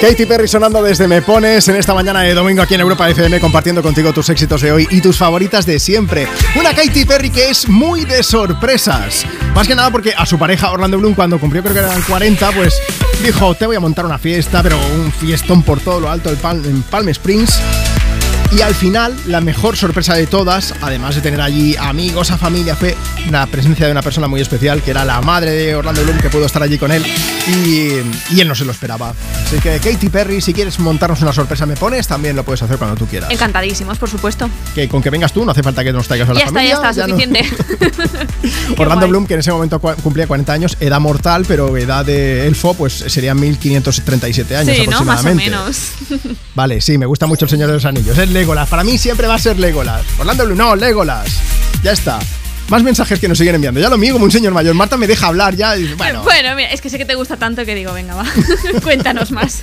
Katy 0.00 0.24
Perry 0.24 0.48
sonando 0.48 0.82
desde 0.82 1.06
Me 1.06 1.20
Pones 1.20 1.68
en 1.68 1.76
esta 1.76 1.92
mañana 1.92 2.22
de 2.22 2.32
domingo 2.32 2.62
aquí 2.62 2.72
en 2.72 2.80
Europa 2.80 3.10
FM 3.10 3.38
compartiendo 3.38 3.82
contigo 3.82 4.14
tus 4.14 4.30
éxitos 4.30 4.62
de 4.62 4.72
hoy 4.72 4.88
y 4.90 5.02
tus 5.02 5.18
favoritas 5.18 5.66
de 5.66 5.78
siempre. 5.78 6.26
Una 6.58 6.74
Katy 6.74 7.04
Perry 7.04 7.28
que 7.28 7.50
es 7.50 7.68
muy 7.68 8.06
de 8.06 8.22
sorpresas. 8.22 9.26
Más 9.54 9.68
que 9.68 9.74
nada 9.74 9.90
porque 9.90 10.14
a 10.16 10.24
su 10.24 10.38
pareja 10.38 10.70
Orlando 10.70 10.96
Bloom 10.96 11.12
cuando 11.12 11.38
cumplió 11.38 11.62
creo 11.62 11.74
que 11.74 11.80
eran 11.80 12.00
40 12.00 12.50
pues 12.52 12.80
dijo 13.22 13.54
te 13.54 13.66
voy 13.66 13.76
a 13.76 13.80
montar 13.80 14.06
una 14.06 14.18
fiesta 14.18 14.62
pero 14.62 14.78
un 14.78 15.12
fiestón 15.12 15.62
por 15.62 15.80
todo 15.80 16.00
lo 16.00 16.10
alto 16.10 16.30
en 16.30 16.82
Palm 16.82 17.08
Springs. 17.10 17.60
Y 18.52 18.62
al 18.62 18.74
final, 18.74 19.14
la 19.26 19.40
mejor 19.40 19.76
sorpresa 19.76 20.14
de 20.14 20.26
todas, 20.26 20.74
además 20.82 21.14
de 21.14 21.20
tener 21.20 21.40
allí 21.40 21.76
amigos, 21.76 22.32
a 22.32 22.36
familia, 22.36 22.74
fue 22.74 22.96
la 23.30 23.46
presencia 23.46 23.86
de 23.86 23.92
una 23.92 24.02
persona 24.02 24.26
muy 24.26 24.40
especial, 24.40 24.82
que 24.82 24.90
era 24.90 25.04
la 25.04 25.20
madre 25.20 25.52
de 25.52 25.76
Orlando 25.76 26.02
Bloom, 26.02 26.18
que 26.18 26.30
pudo 26.30 26.46
estar 26.46 26.60
allí 26.60 26.76
con 26.76 26.90
él, 26.90 27.04
y, 27.46 27.90
y 28.34 28.40
él 28.40 28.48
no 28.48 28.56
se 28.56 28.64
lo 28.64 28.72
esperaba. 28.72 29.14
Así 29.46 29.60
que, 29.60 29.78
Katy 29.78 30.08
Perry, 30.08 30.40
si 30.40 30.52
quieres 30.52 30.80
montarnos 30.80 31.22
una 31.22 31.32
sorpresa, 31.32 31.64
me 31.64 31.76
pones, 31.76 32.08
también 32.08 32.34
lo 32.34 32.42
puedes 32.44 32.60
hacer 32.62 32.76
cuando 32.76 32.96
tú 32.96 33.06
quieras. 33.06 33.30
Encantadísimos, 33.30 33.98
por 33.98 34.10
supuesto. 34.10 34.50
Que 34.74 34.88
con 34.88 35.00
que 35.00 35.10
vengas 35.10 35.32
tú, 35.32 35.44
no 35.44 35.52
hace 35.52 35.62
falta 35.62 35.84
que 35.84 35.92
nos 35.92 36.08
traigas 36.08 36.28
a 36.28 36.34
la 36.34 36.40
Ya 36.40 36.46
está, 36.46 36.58
familia. 36.58 36.78
ya 36.82 36.90
está, 36.90 37.06
suficiente. 37.06 37.44
Orlando 38.78 39.06
Bloom, 39.06 39.26
que 39.28 39.34
en 39.34 39.40
ese 39.40 39.52
momento 39.52 39.78
cumplía 39.78 40.26
40 40.26 40.52
años, 40.52 40.76
edad 40.80 40.98
mortal, 40.98 41.44
pero 41.46 41.76
edad 41.76 42.04
de 42.04 42.48
elfo, 42.48 42.74
pues 42.74 42.94
serían 42.94 43.38
1537 43.38 44.56
años 44.56 44.76
sí, 44.76 44.86
¿no? 44.88 45.04
Más 45.04 45.24
o 45.24 45.28
aproximadamente. 45.28 45.50
menos. 45.50 46.36
Vale, 46.56 46.80
sí, 46.80 46.98
me 46.98 47.06
gusta 47.06 47.26
mucho 47.26 47.44
el 47.44 47.50
Señor 47.50 47.68
de 47.68 47.74
los 47.74 47.84
Anillos. 47.84 48.18
Legolas. 48.40 48.70
Para 48.70 48.84
mí 48.84 48.96
siempre 48.96 49.26
va 49.26 49.34
a 49.34 49.38
ser 49.38 49.58
Legolas. 49.58 50.02
Orlando 50.18 50.46
Bloom, 50.46 50.56
no, 50.56 50.74
Legolas. 50.74 51.28
Ya 51.82 51.92
está. 51.92 52.18
Más 52.70 52.82
mensajes 52.82 53.20
que 53.20 53.28
nos 53.28 53.36
siguen 53.36 53.56
enviando. 53.56 53.80
Ya 53.80 53.90
lo 53.90 53.98
mío 53.98 54.14
como 54.14 54.24
un 54.24 54.30
señor 54.30 54.54
mayor. 54.54 54.74
Marta 54.74 54.96
me 54.96 55.06
deja 55.06 55.26
hablar 55.26 55.54
ya. 55.56 55.74
Bueno, 55.98 56.22
Bueno, 56.42 56.56
mira, 56.56 56.70
es 56.70 56.80
que 56.80 56.88
sé 56.88 56.96
que 56.96 57.04
te 57.04 57.16
gusta 57.16 57.36
tanto 57.36 57.66
que 57.66 57.74
digo, 57.74 57.92
venga, 57.92 58.14
va, 58.14 58.24
cuéntanos 58.82 59.30
más. 59.30 59.60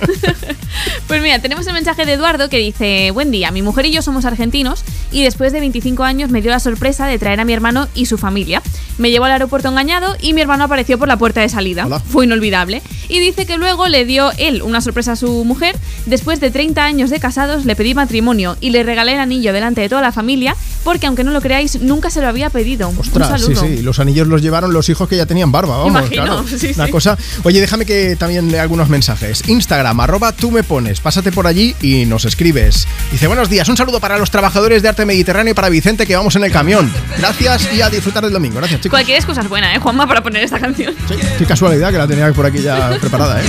pues 1.08 1.20
mira, 1.20 1.40
tenemos 1.40 1.66
el 1.66 1.72
mensaje 1.72 2.06
de 2.06 2.12
Eduardo 2.12 2.48
que 2.48 2.58
dice, 2.58 3.10
buen 3.10 3.32
día, 3.32 3.50
mi 3.50 3.62
mujer 3.62 3.86
y 3.86 3.90
yo 3.90 4.00
somos 4.00 4.24
argentinos 4.24 4.84
y 5.10 5.24
después 5.24 5.52
de 5.52 5.58
25 5.58 6.04
años 6.04 6.30
me 6.30 6.40
dio 6.40 6.52
la 6.52 6.60
sorpresa 6.60 7.08
de 7.08 7.18
traer 7.18 7.40
a 7.40 7.44
mi 7.44 7.52
hermano 7.52 7.88
y 7.96 8.06
su 8.06 8.16
familia. 8.16 8.62
Me 8.96 9.10
llevó 9.10 9.24
al 9.24 9.32
aeropuerto 9.32 9.68
engañado 9.68 10.16
y 10.20 10.34
mi 10.34 10.40
hermano 10.40 10.62
apareció 10.62 10.98
por 11.00 11.08
la 11.08 11.16
puerta 11.16 11.40
de 11.40 11.48
salida. 11.48 11.88
Fue 11.98 12.26
inolvidable. 12.26 12.80
Y 13.08 13.18
dice 13.18 13.44
que 13.44 13.56
luego 13.56 13.88
le 13.88 14.04
dio 14.04 14.30
él 14.38 14.62
una 14.62 14.80
sorpresa 14.80 15.12
a 15.12 15.16
su 15.16 15.44
mujer. 15.44 15.76
Después 16.06 16.38
de 16.38 16.52
30 16.52 16.84
años 16.84 17.10
de 17.10 17.18
casados 17.18 17.64
le 17.64 17.74
pedí 17.74 17.94
matrimonio 17.94 18.56
y 18.60 18.70
le 18.70 18.84
regalé 18.84 19.14
el 19.14 19.20
anillo 19.20 19.52
delante 19.52 19.80
de 19.80 19.88
toda 19.88 20.02
la 20.02 20.12
familia 20.12 20.54
porque 20.84 21.06
aunque 21.06 21.24
no 21.24 21.32
lo 21.32 21.40
creáis, 21.40 21.80
nunca 21.82 22.08
se 22.10 22.20
lo 22.20 22.28
había 22.28 22.50
pedido. 22.50 22.88
ostras, 22.98 23.30
Un 23.30 23.38
sí, 23.38 23.54
saludo. 23.54 23.76
sí. 23.76 23.82
Los 23.82 23.98
anillos 23.98 24.26
los 24.26 24.42
llevaron 24.42 24.72
los 24.72 24.88
hijos 24.88 25.08
que 25.08 25.16
ya 25.16 25.26
tenían 25.26 25.52
barba. 25.52 25.76
Vamos, 25.76 25.90
Imagino, 25.90 26.24
claro. 26.24 26.44
sí, 26.58 26.67
Una 26.74 26.86
sí. 26.86 26.92
cosa. 26.92 27.16
Oye, 27.44 27.60
déjame 27.60 27.86
que 27.86 28.16
también 28.16 28.50
lea 28.50 28.62
algunos 28.62 28.88
mensajes. 28.88 29.42
Instagram, 29.48 30.00
arroba 30.00 30.32
tú 30.32 30.50
me 30.50 30.62
pones. 30.62 31.00
Pásate 31.00 31.32
por 31.32 31.46
allí 31.46 31.74
y 31.80 32.06
nos 32.06 32.24
escribes. 32.24 32.86
Dice, 33.12 33.26
buenos 33.26 33.48
días. 33.48 33.68
Un 33.68 33.76
saludo 33.76 34.00
para 34.00 34.18
los 34.18 34.30
trabajadores 34.30 34.82
de 34.82 34.88
arte 34.88 35.04
mediterráneo 35.04 35.52
y 35.52 35.54
para 35.54 35.68
Vicente 35.68 36.06
que 36.06 36.16
vamos 36.16 36.36
en 36.36 36.44
el 36.44 36.52
camión. 36.52 36.92
Gracias 37.18 37.68
y 37.72 37.82
a 37.82 37.90
disfrutar 37.90 38.24
del 38.24 38.32
domingo. 38.32 38.56
Gracias, 38.58 38.80
chicos. 38.80 38.96
Cualquier 38.96 39.18
excusa 39.18 39.40
es 39.40 39.48
buena, 39.48 39.74
¿eh, 39.74 39.78
Juanma, 39.78 40.06
para 40.06 40.22
poner 40.22 40.42
esta 40.44 40.58
canción? 40.58 40.94
Qué 41.38 41.44
casualidad 41.44 41.90
que 41.90 41.98
la 41.98 42.06
tenía 42.06 42.32
por 42.32 42.46
aquí 42.46 42.60
ya 42.60 42.96
preparada, 43.00 43.40
¿eh? 43.40 43.44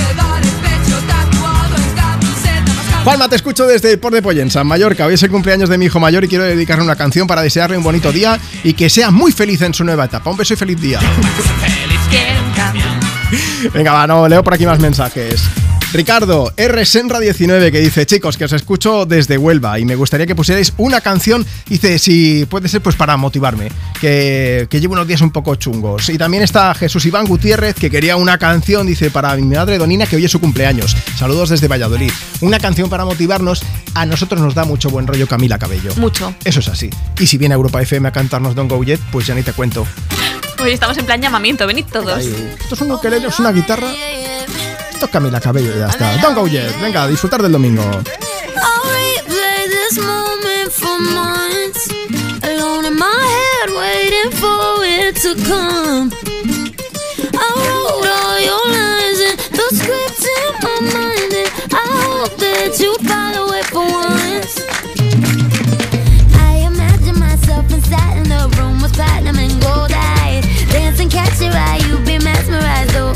Juanma, 3.04 3.30
te 3.30 3.38
escucho 3.38 3.66
desde 3.66 3.98
Port 3.98 4.14
de 4.14 4.22
Pollensa, 4.22 4.62
en 4.62 4.68
Mallorca. 4.68 5.06
Hoy 5.06 5.14
es 5.14 5.24
el 5.24 5.32
cumpleaños 5.32 5.70
de 5.70 5.78
mi 5.78 5.86
hijo 5.86 6.00
mayor 6.00 6.26
y 6.26 6.28
quiero 6.28 6.44
dedicarle 6.44 6.84
una 6.84 6.96
canción 6.96 7.28
para 7.28 7.41
desearle 7.41 7.78
un 7.78 7.84
bonito 7.84 8.12
día 8.12 8.40
y 8.64 8.74
que 8.74 8.90
sea 8.90 9.10
muy 9.10 9.32
feliz 9.32 9.62
en 9.62 9.74
su 9.74 9.84
nueva 9.84 10.06
etapa. 10.06 10.30
Un 10.30 10.38
beso 10.38 10.54
y 10.54 10.58
feliz 10.58 10.80
día. 10.80 11.00
Venga, 13.73 13.91
va, 13.91 14.07
no, 14.07 14.27
leo 14.27 14.43
por 14.43 14.53
aquí 14.53 14.65
más 14.65 14.80
mensajes. 14.80 15.49
Ricardo, 15.91 16.53
R. 16.56 16.82
Senra19, 16.84 17.72
que 17.72 17.80
dice, 17.80 18.06
chicos, 18.06 18.38
que 18.38 18.45
os 18.45 18.53
escucho 18.53 19.07
desde 19.07 19.40
Huelva 19.40 19.80
y 19.80 19.86
me 19.86 19.95
gustaría 19.95 20.28
que 20.28 20.36
pusierais 20.36 20.72
una 20.78 21.02
canción, 21.02 21.44
dice, 21.68 21.98
si 21.98 22.45
puede 22.45 22.70
ser, 22.70 22.82
pues 22.82 22.95
para 22.95 23.18
motivarme, 23.18 23.70
que, 23.99 24.68
que 24.70 24.80
llevo 24.80 24.94
unos 24.94 25.07
días 25.07 25.22
un 25.22 25.32
poco 25.32 25.56
chungos. 25.56 26.10
Y 26.10 26.18
también 26.20 26.44
está 26.44 26.76
Jesús 26.76 27.07
Iván 27.07 27.26
Gutiérrez, 27.26 27.74
que 27.74 27.90
quería 27.90 28.18
una 28.18 28.38
canción, 28.38 28.86
dice, 28.86 29.10
para 29.10 29.36
mi 29.36 29.41
madre 29.41 29.80
Donina, 29.80 30.06
que 30.06 30.16
hoy 30.16 30.26
es 30.26 30.32
su 30.32 30.40
cumpleaños. 30.40 30.95
Saludos 31.18 31.49
desde 31.49 31.68
Valladolid. 31.68 32.11
Una 32.41 32.60
canción 32.60 32.88
para 32.88 33.03
motivarnos, 33.03 33.64
a 33.95 34.06
nosotros 34.06 34.41
nos 34.41 34.53
da 34.53 34.66
mucho 34.66 34.91
buen 34.91 35.07
rollo 35.07 35.28
Camila 35.28 35.57
Cabello. 35.57 35.95
Mucho. 35.95 36.36
Eso 36.44 36.60
es 36.60 36.68
así. 36.68 36.91
Y 37.20 37.26
si 37.26 37.40
viene 37.40 37.56
a 37.56 37.57
Europa 37.57 37.82
FM 37.82 38.07
a 38.07 38.11
cantarnos 38.11 38.53
Don't 38.53 38.72
Go 38.72 38.84
Yet, 38.84 38.99
pues 39.11 39.26
ya 39.26 39.34
ni 39.34 39.41
te 39.41 39.53
cuento. 39.53 39.88
Hoy 40.61 40.72
estamos 40.72 40.98
en 40.99 41.06
plan 41.07 41.20
llamamiento, 41.20 41.66
venid 41.66 41.86
todos. 41.86 42.24
Esto 42.24 42.76
es 42.76 42.82
un 42.82 42.91
ukelele, 42.91 43.28
es 43.28 43.40
una 43.40 43.52
guitarra. 43.52 43.91
Esto 45.00 45.06
es 45.06 45.12
Camila 45.14 45.40
Cabello 45.40 45.74
ya 45.78 45.88
está. 45.88 46.18
Don't 46.18 46.36
Go 46.36 46.46
Yet. 46.46 46.78
Venga, 46.82 47.04
a 47.04 47.08
disfrutar 47.08 47.42
del 47.42 47.54
domingo. 47.54 47.82
I'll 47.82 48.04
replay 48.84 49.70
this 49.70 49.98
moment 49.98 50.74
for 50.74 51.00
months. 51.00 51.88
Alone 52.44 52.84
in 52.84 52.98
my 52.98 53.08
head, 53.08 53.70
waiting 53.78 54.30
for 54.34 54.84
it 54.84 55.16
to 55.22 55.36
come. 55.48 56.12
I 57.32 57.48
wrote 57.56 58.10
all 58.12 58.40
your 58.42 58.66
lines 58.76 59.20
and 59.22 59.40
the 59.56 59.68
script 59.72 60.26
in 60.36 60.52
my 60.68 60.82
mind, 60.92 61.34
and 61.34 61.50
I 61.74 61.88
hope 62.04 62.36
that 62.36 62.78
you 62.82 62.94
follow 63.08 63.54
it 63.54 63.66
for 63.68 63.86
once. 63.88 64.60
I 66.36 66.68
imagine 66.68 67.18
myself 67.18 67.72
inside 67.72 68.18
in 68.18 68.28
the 68.28 68.54
room 68.58 68.82
with 68.82 68.92
platinum 68.96 69.38
and 69.40 69.62
gold 69.62 69.94
eyes, 69.96 70.44
dancing, 70.74 71.10
catch 71.10 71.40
your 71.40 71.54
eye, 71.54 71.80
you 71.88 71.98
be 72.00 72.20
mesmerized, 72.22 72.98
oh. 72.98 73.16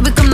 baby, 0.00 0.14
come 0.14 0.27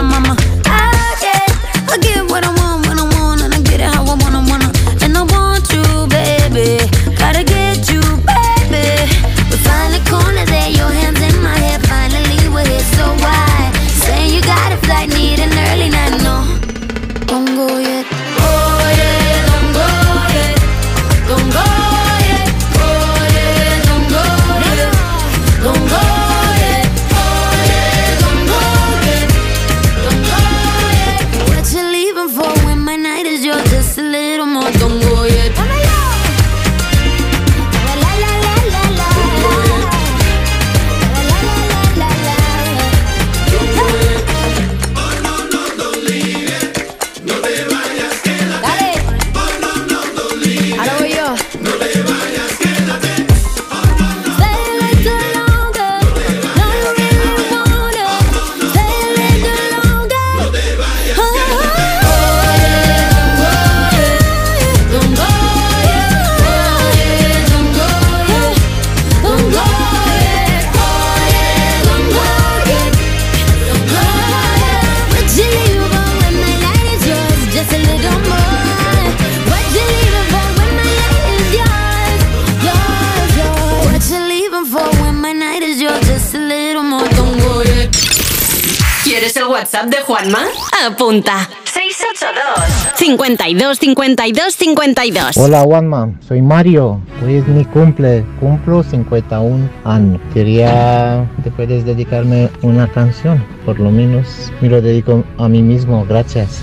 WhatsApp 89.74 89.90
de 89.90 89.96
Juanma? 90.02 90.38
Apunta. 90.86 91.48
682 91.64 92.94
52 92.94 93.78
52 93.78 94.54
52. 94.54 95.36
Hola 95.36 95.62
Juanma, 95.62 96.12
soy 96.20 96.42
Mario. 96.42 97.00
Hoy 97.24 97.36
es 97.36 97.48
mi 97.48 97.64
cumple, 97.64 98.24
cumplo 98.38 98.84
51 98.84 99.68
años. 99.84 100.20
Quería 100.32 101.28
te 101.42 101.50
puedes 101.50 101.84
dedicarme 101.84 102.50
una 102.62 102.86
canción, 102.86 103.44
por 103.64 103.80
lo 103.80 103.90
menos 103.90 104.52
me 104.60 104.68
lo 104.68 104.80
dedico 104.80 105.24
a 105.38 105.48
mí 105.48 105.60
mismo, 105.60 106.06
gracias. 106.08 106.62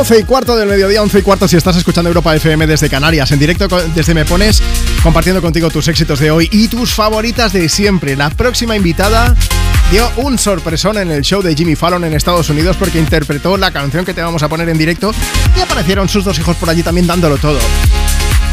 12 0.00 0.20
y 0.20 0.24
cuarto 0.24 0.56
del 0.56 0.66
mediodía, 0.66 1.02
11 1.02 1.18
y 1.18 1.22
cuarto 1.22 1.46
si 1.46 1.58
estás 1.58 1.76
escuchando 1.76 2.08
Europa 2.08 2.34
FM 2.34 2.66
desde 2.66 2.88
Canarias, 2.88 3.32
en 3.32 3.38
directo 3.38 3.68
desde 3.94 4.14
Me 4.14 4.24
Pones, 4.24 4.62
compartiendo 5.02 5.42
contigo 5.42 5.68
tus 5.68 5.88
éxitos 5.88 6.18
de 6.20 6.30
hoy 6.30 6.48
y 6.50 6.68
tus 6.68 6.94
favoritas 6.94 7.52
de 7.52 7.68
siempre. 7.68 8.16
La 8.16 8.30
próxima 8.30 8.74
invitada 8.74 9.36
dio 9.90 10.10
un 10.16 10.38
sorpresón 10.38 10.96
en 10.96 11.10
el 11.10 11.20
show 11.20 11.42
de 11.42 11.54
Jimmy 11.54 11.76
Fallon 11.76 12.02
en 12.04 12.14
Estados 12.14 12.48
Unidos 12.48 12.78
porque 12.78 12.98
interpretó 12.98 13.58
la 13.58 13.72
canción 13.72 14.06
que 14.06 14.14
te 14.14 14.22
vamos 14.22 14.42
a 14.42 14.48
poner 14.48 14.70
en 14.70 14.78
directo 14.78 15.12
y 15.54 15.60
aparecieron 15.60 16.08
sus 16.08 16.24
dos 16.24 16.38
hijos 16.38 16.56
por 16.56 16.70
allí 16.70 16.82
también 16.82 17.06
dándolo 17.06 17.36
todo. 17.36 17.58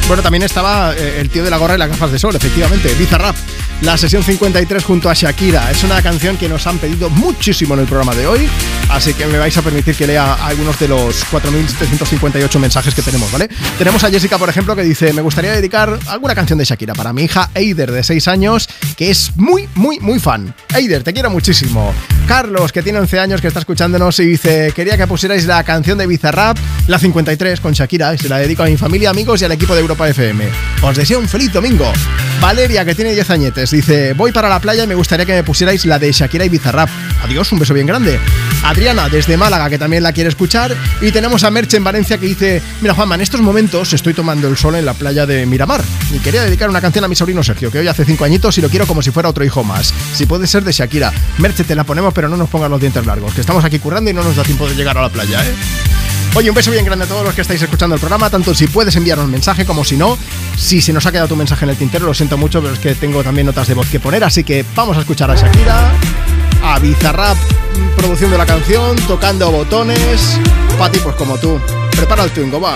Bueno, 0.10 0.22
también 0.22 0.44
estaba 0.44 0.94
eh, 0.98 1.22
el 1.22 1.30
tío 1.30 1.45
de 1.45 1.49
la 1.49 1.56
gorra 1.56 1.76
y 1.76 1.78
las 1.78 1.88
gafas 1.88 2.11
de 2.11 2.19
sol, 2.19 2.36
efectivamente, 2.36 2.94
Bizarrap. 2.95 3.38
La 3.82 3.95
sesión 3.95 4.24
53 4.24 4.84
junto 4.84 5.08
a 5.08 5.14
Shakira. 5.14 5.70
Es 5.70 5.84
una 5.84 6.02
canción 6.02 6.36
que 6.36 6.49
nos 6.49 6.66
han 6.66 6.80
pedido 6.80 7.12
muchísimo 7.12 7.76
en 7.76 7.82
el 7.82 7.86
programa 7.86 8.16
de 8.16 8.26
hoy, 8.26 8.49
así 8.90 9.14
que 9.14 9.28
me 9.28 9.38
vais 9.38 9.56
a 9.56 9.62
permitir 9.62 9.95
que 9.95 10.08
lea 10.08 10.34
algunos 10.34 10.80
de 10.80 10.88
los 10.88 11.24
4.758 11.28 12.60
mensajes 12.60 12.95
que 12.95 13.04
tenemos, 13.04 13.32
¿vale? 13.32 13.48
Tenemos 13.78 14.04
a 14.04 14.10
Jessica, 14.10 14.40
por 14.40 14.49
ejemplo, 14.49 14.76
que 14.76 14.82
dice, 14.82 15.14
me 15.14 15.22
gustaría 15.22 15.52
dedicar 15.52 15.98
alguna 16.08 16.34
canción 16.34 16.58
de 16.58 16.66
Shakira 16.66 16.95
para 16.95 17.14
mi 17.14 17.26
hija 17.26 17.52
Eider, 17.54 17.91
de 17.91 18.04
6 18.04 18.28
años, 18.28 18.68
que 18.95 19.12
es 19.12 19.32
muy, 19.36 19.70
muy, 19.76 19.99
muy 19.99 20.20
fan. 20.20 20.56
Eider, 20.74 21.04
te 21.04 21.14
quiero 21.14 21.30
muchísimo. 21.30 21.94
Carlos, 22.28 22.72
que 22.72 22.82
tiene 22.82 22.99
11 22.99 23.20
años, 23.20 23.41
que 23.41 23.48
está 23.48 23.60
escuchándonos 23.60 24.20
y 24.20 24.26
dice, 24.26 24.74
quería 24.76 24.98
que 24.98 25.06
pusierais 25.06 25.45
la 25.45 25.64
canción 25.64 25.99
de 25.99 26.08
Bizarrap, 26.08 26.58
la 26.88 26.98
53, 26.98 27.62
con 27.62 27.74
Shakira, 27.74 28.16
y 28.16 28.18
se 28.18 28.28
la 28.28 28.40
dedico 28.40 28.64
a 28.64 28.66
mi 28.66 28.76
familia, 28.76 29.12
amigos 29.12 29.41
y 29.44 29.45
al 29.45 29.52
equipo 29.52 29.76
de 29.76 29.82
Europa 29.82 30.10
FM. 30.10 30.45
Os 30.82 30.98
deseo 30.98 31.20
un 31.20 31.28
feliz 31.28 31.54
domingo. 31.54 31.91
Valeria, 32.41 32.84
que 32.84 32.95
tiene 32.95 33.14
10 33.14 33.30
añetes, 33.30 33.66
dice, 33.72 34.14
voy 34.14 34.31
para 34.31 34.49
la 34.49 34.60
playa 34.60 34.84
y 34.84 34.88
me 34.88 34.95
gustaría 34.95 35.26
que 35.26 35.34
me 35.34 35.44
pusierais 35.44 35.85
la 35.85 35.99
de 35.99 36.11
Shakira 36.11 36.45
y 36.45 36.49
Bizarrap. 36.49 36.89
Adiós, 37.23 37.52
un 37.52 37.60
beso 37.60 37.73
bien 37.73 37.88
grande. 37.88 38.19
Adriana, 38.64 39.10
desde 39.10 39.38
Málaga, 39.38 39.69
que 39.69 39.77
también 39.77 40.03
la 40.03 40.14
quiere 40.14 40.30
escuchar. 40.30 40.76
Y 41.02 41.11
tenemos 41.11 41.44
a 41.44 41.52
Merche 41.52 41.77
en 41.77 41.84
Valencia, 41.84 42.18
que 42.18 42.26
dice, 42.26 42.61
mira 42.81 42.94
Juanma, 42.94 43.15
en 43.15 43.21
estos 43.21 43.41
momentos 43.41 43.94
estoy 43.94 44.13
tomando 44.13 44.47
el 44.47 44.57
sol 44.57 44.76
en 44.76 44.86
la 44.86 44.94
playa 44.94 45.26
de 45.26 45.46
Miramar. 45.46 45.84
Y 46.12 46.20
quería 46.20 46.44
dedicar 46.44 46.70
una 46.70 46.81
canción 46.81 47.04
a 47.05 47.07
mi 47.07 47.15
sobrino 47.15 47.44
Sergio, 47.44 47.71
que 47.71 47.79
hoy 47.79 47.87
hace 47.87 48.05
5 48.05 48.23
añitos 48.23 48.57
y 48.57 48.62
lo 48.62 48.70
quiero 48.70 48.87
como 48.87 49.02
si 49.02 49.12
fuera 49.12 49.29
otro 49.29 49.44
hijo 49.44 49.63
más. 49.63 49.94
Si 50.13 50.26
puede 50.26 50.47
ser 50.47 50.63
de 50.63 50.71
Shakira. 50.71 51.12
Merche, 51.37 51.63
te 51.63 51.76
la 51.76 51.84
ponemos, 51.84 52.13
pero 52.13 52.29
no 52.29 52.37
nos 52.37 52.49
pongas 52.49 52.70
los 52.70 52.79
dientes 52.79 53.05
largos, 53.05 53.34
que 53.34 53.41
estamos 53.41 53.63
aquí 53.63 53.79
currando 53.79 54.10
y 54.10 54.13
no 54.13 54.23
nos 54.23 54.36
da 54.36 54.44
tiempo 54.44 54.68
de 54.68 54.76
llegar 54.76 54.97
a 54.97 55.02
la 55.02 55.10
playa, 55.10 55.44
¿eh? 55.44 55.96
Oye, 56.38 56.52
un 56.52 56.56
beso 56.56 56.70
bien 56.70 56.86
grande 56.86 57.06
a 57.06 57.07
todos 57.07 57.24
los 57.24 57.34
que 57.34 57.41
estáis 57.41 57.60
escuchando 57.64 57.96
el 57.96 57.99
programa, 57.99 58.30
tanto 58.30 58.54
si 58.54 58.68
puedes 58.68 58.96
enviarnos 58.96 59.26
un 59.26 59.32
mensaje 59.32 59.66
como 59.66 59.84
si 59.84 59.98
no. 59.98 60.20
Si 60.56 60.82
se 60.82 60.94
nos 60.94 61.04
ha 61.07 61.12
quedado 61.12 61.30
tu 61.30 61.36
mensaje 61.36 61.66
en 61.66 61.72
el 61.72 61.78
tintero, 61.78 62.06
lo 62.06 62.14
siento 62.14 62.38
mucho, 62.38 62.62
pero 62.62 62.76
es 62.76 62.80
que 62.80 62.94
tengo 62.94 63.24
también 63.24 63.48
notas 63.48 63.68
de 63.68 63.74
voz 63.74 63.88
que 63.88 63.99
poner, 63.99 64.24
así 64.24 64.44
que 64.44 64.64
vamos 64.76 64.96
a 64.98 64.99
escuchar 64.99 65.32
a 65.32 65.36
Shakira, 65.36 65.91
a 66.62 66.78
Bizarrap 66.78 67.36
produciendo 67.98 68.38
la 68.38 68.46
canción, 68.46 68.96
tocando 69.07 69.49
botones. 69.49 70.38
Pati, 70.78 70.99
pues 70.99 71.16
como 71.16 71.40
tú. 71.40 71.60
Prepara 71.90 72.26
el 72.26 72.30
twingo, 72.30 72.62
va. 72.62 72.76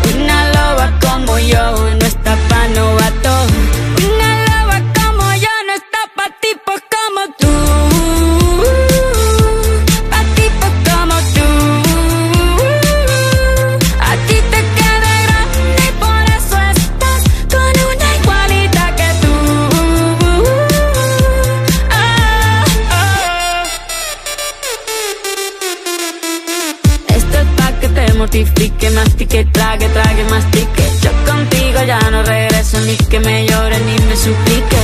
Mortifique, 28.89 28.89
mastique, 28.89 29.51
trague, 29.51 29.89
trague, 29.89 30.23
mastique. 30.29 30.83
Yo 31.01 31.11
contigo 31.25 31.83
ya 31.85 31.99
no 32.09 32.23
regreso 32.23 32.79
ni 32.81 32.95
que 32.95 33.19
me 33.19 33.45
llore 33.47 33.77
ni 33.79 33.95
me 34.05 34.15
suplique. 34.15 34.77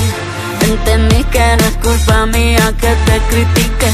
Entendí 0.61 1.23
que 1.25 1.57
no 1.57 1.65
es 1.65 1.77
culpa 1.77 2.25
mía 2.27 2.73
que 2.79 2.89
te 3.05 3.19
critique. 3.29 3.89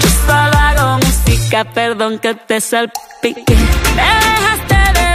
Yo 0.00 0.08
solo 0.26 0.56
hago 0.58 0.98
música, 0.98 1.64
perdón 1.64 2.18
que 2.18 2.34
te 2.34 2.60
salpique. 2.60 3.56
Me 3.96 4.08
dejaste 4.24 5.00
de 5.00 5.05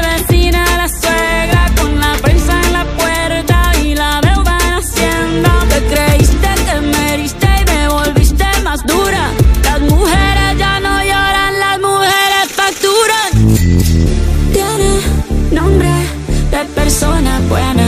Tiene 14.54 15.02
nombre 15.52 15.90
de 16.52 16.66
persona 16.76 17.40
buena. 17.50 17.88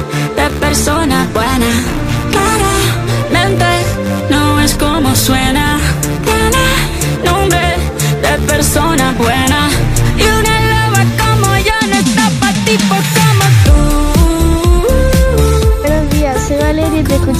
de 0.41 0.49
persona 0.59 1.27
buena. 1.33 1.71
Claramente 2.31 3.65
no 4.29 4.59
es 4.59 4.73
como 4.75 5.15
suena. 5.15 5.90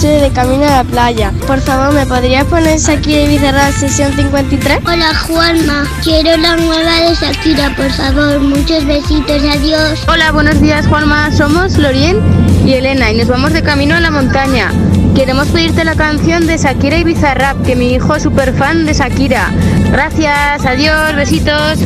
Desde 0.02 0.32
camino 0.32 0.66
a 0.66 0.78
la 0.78 0.84
playa. 0.84 1.32
Por 1.46 1.62
favor, 1.62 1.94
¿me 1.94 2.08
podrías 2.08 2.46
poner 2.46 2.80
Shakira 2.80 3.22
y 3.22 3.28
Bizarrap 3.28 3.72
sesión 3.72 4.12
53? 4.16 4.80
Hola 4.84 5.14
Juanma, 5.28 5.88
quiero 6.04 6.36
la 6.38 6.56
nueva 6.56 7.02
de 7.02 7.14
Shakira, 7.14 7.76
por 7.76 7.92
favor. 7.92 8.40
Muchos 8.40 8.84
besitos, 8.86 9.44
adiós. 9.44 10.00
Hola, 10.08 10.32
buenos 10.32 10.60
días 10.60 10.88
Juanma, 10.88 11.32
somos 11.32 11.78
Lorien 11.78 12.18
y 12.66 12.74
Elena 12.74 13.12
y 13.12 13.18
nos 13.18 13.28
vamos 13.28 13.54
de 13.54 13.62
camino 13.62 13.96
a 13.96 14.00
la 14.00 14.10
montaña. 14.10 14.72
Queremos 15.14 15.48
pedirte 15.50 15.84
la 15.84 15.94
canción 15.94 16.48
de 16.48 16.58
Shakira 16.58 16.98
y 16.98 17.04
Bizarrap, 17.04 17.62
que 17.64 17.76
mi 17.76 17.94
hijo 17.94 18.16
es 18.16 18.24
súper 18.24 18.56
fan 18.56 18.88
de 18.88 18.94
Shakira. 18.94 19.52
Gracias, 19.92 20.66
adiós, 20.66 21.16
besitos. 21.16 21.78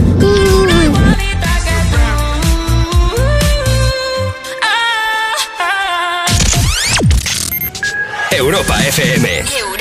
Europa 8.46 8.76
FM. 8.78 9.75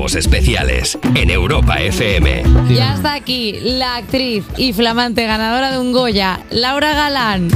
Cuerpos 0.00 0.16
especiales 0.16 0.98
en 1.14 1.28
Europa 1.28 1.78
FM. 1.78 2.42
Ya 2.74 2.94
está 2.94 3.12
aquí 3.12 3.58
la 3.60 3.96
actriz 3.96 4.44
y 4.56 4.72
flamante 4.72 5.26
ganadora 5.26 5.72
de 5.72 5.78
un 5.78 5.92
Goya, 5.92 6.40
Laura 6.48 6.94
Galán. 6.94 7.50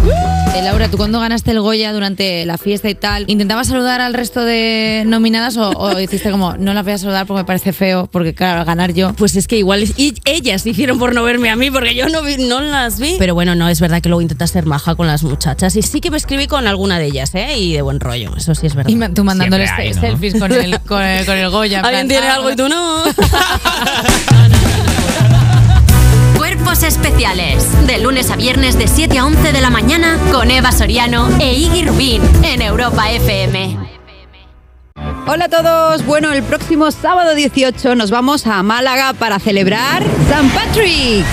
Eh, 0.55 0.61
Laura, 0.63 0.89
¿tú 0.91 0.99
cuando 0.99 1.21
ganaste 1.21 1.53
el 1.53 1.61
Goya 1.63 1.95
durante 1.95 2.45
la 2.45 2.59
fiesta 2.59 2.91
y 2.91 2.95
tal, 2.95 3.25
intentabas 3.29 3.69
saludar 3.69 4.03
al 4.03 4.13
resto 4.13 4.45
de 4.45 5.05
nominadas 5.07 5.57
o, 5.57 5.71
o 5.71 5.99
hiciste 5.99 6.31
como, 6.31 6.55
no 6.59 6.75
las 6.75 6.85
voy 6.85 6.93
a 6.93 6.99
saludar 6.99 7.27
porque 7.27 7.39
me 7.41 7.45
parece 7.47 7.73
feo, 7.73 8.09
porque 8.13 8.35
claro, 8.35 8.61
al 8.61 8.67
ganar 8.67 8.93
yo. 8.93 9.15
Pues 9.15 9.37
es 9.37 9.49
que 9.49 9.57
igual 9.57 9.83
es- 9.83 9.99
y 9.99 10.13
ellas 10.27 10.67
hicieron 10.67 10.99
por 10.99 11.15
no 11.15 11.23
verme 11.25 11.49
a 11.49 11.57
mí 11.57 11.71
porque 11.71 11.95
yo 11.95 12.11
no, 12.11 12.23
vi- 12.23 12.37
no 12.37 12.61
las 12.61 13.01
vi. 13.01 13.17
Pero 13.19 13.33
bueno, 13.35 13.55
no, 13.55 13.71
es 13.71 13.81
verdad 13.81 14.03
que 14.03 14.11
luego 14.11 14.21
intentas 14.21 14.51
ser 14.51 14.67
maja 14.67 14.95
con 14.97 15.07
las 15.07 15.23
muchachas 15.25 15.75
y 15.77 15.83
sí 15.83 16.03
que 16.03 16.11
me 16.11 16.19
escribí 16.19 16.47
con 16.47 16.67
alguna 16.67 16.99
de 16.99 17.07
ellas, 17.07 17.35
¿eh? 17.35 17.57
Y 17.57 17.73
de 17.73 17.81
buen 17.81 18.01
rollo, 18.01 18.37
eso 18.37 18.55
sí 18.55 18.67
es 18.67 18.75
verdad. 18.75 18.91
Y 18.91 19.15
tú 19.15 19.25
mandándoles 19.25 19.71
Siempre 19.71 19.89
hay, 19.89 19.95
¿no? 19.95 20.01
selfies 20.03 20.35
con 20.39 20.53
el, 20.53 20.79
con 20.81 21.03
el, 21.03 21.25
con 21.25 21.37
el 21.39 21.49
Goya. 21.51 21.81
plan, 21.89 22.07
tiene 22.07 22.34
algo 22.35 22.51
y 22.51 22.57
tú 22.57 22.69
no. 22.69 23.05
Cuerpos 26.37 26.83
especiales. 26.83 27.87
De 27.87 27.99
lunes 27.99 28.31
a 28.31 28.37
viernes 28.37 28.77
de 28.77 28.89
7 28.89 29.19
a 29.19 29.27
11 29.27 29.53
de 29.53 29.61
la 29.61 29.71
mañana 29.71 30.19
con 30.33 30.51
Eva 30.51 30.73
Soriano 30.73 31.29
e 31.39 31.55
Iggy 31.55 31.85
Rubín 31.85 32.23
en 32.43 32.63
Europa 32.63 33.11
FM. 33.11 33.79
Hola 35.27 35.47
a 35.47 35.49
todos, 35.49 36.05
bueno, 36.05 36.33
el 36.33 36.43
próximo 36.43 36.91
sábado 36.91 37.35
18 37.35 37.95
nos 37.95 38.11
vamos 38.11 38.47
a 38.47 38.63
Málaga 38.63 39.15
para 39.15 39.39
celebrar 39.39 40.03
San 40.29 40.51
Patrick. 40.51 41.25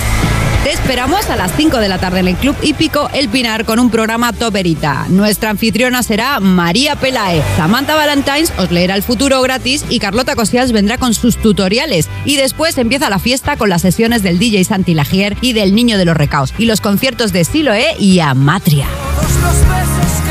Te 0.64 0.72
esperamos 0.72 1.28
a 1.32 1.36
las 1.36 1.52
5 1.56 1.80
de 1.80 1.90
la 1.90 1.98
tarde 1.98 2.20
en 2.20 2.28
el 2.28 2.36
Club 2.36 2.56
Hípico 2.62 3.10
El 3.16 3.30
Pinar 3.30 3.66
con 3.66 3.80
un 3.80 3.90
programa 3.90 4.32
toperita. 4.32 5.08
Nuestra 5.10 5.50
anfitriona 5.50 6.04
será 6.04 6.40
María 6.40 6.96
Pelae. 6.96 7.42
Samantha 7.58 7.96
Valentines 7.96 8.54
os 8.60 8.70
leerá 8.70 8.94
el 8.94 9.02
futuro 9.02 9.42
gratis 9.42 9.84
y 9.90 9.98
Carlota 9.98 10.36
Cosías 10.36 10.72
vendrá 10.72 11.00
con 11.00 11.16
sus 11.16 11.38
tutoriales. 11.38 12.10
Y 12.26 12.36
después 12.36 12.78
empieza 12.78 13.10
la 13.10 13.18
fiesta 13.18 13.58
con 13.58 13.70
las 13.70 13.82
sesiones 13.82 14.22
del 14.22 14.38
DJ 14.38 14.64
Santi 14.66 14.94
Lagier 14.94 15.36
y 15.42 15.54
del 15.54 15.74
Niño 15.74 15.98
de 15.98 16.06
los 16.06 16.16
Recaos 16.16 16.54
y 16.60 16.66
los 16.66 16.80
conciertos 16.80 17.34
de 17.34 17.44
Siloé 17.44 17.96
y 17.98 18.20
Amatria. 18.20 18.86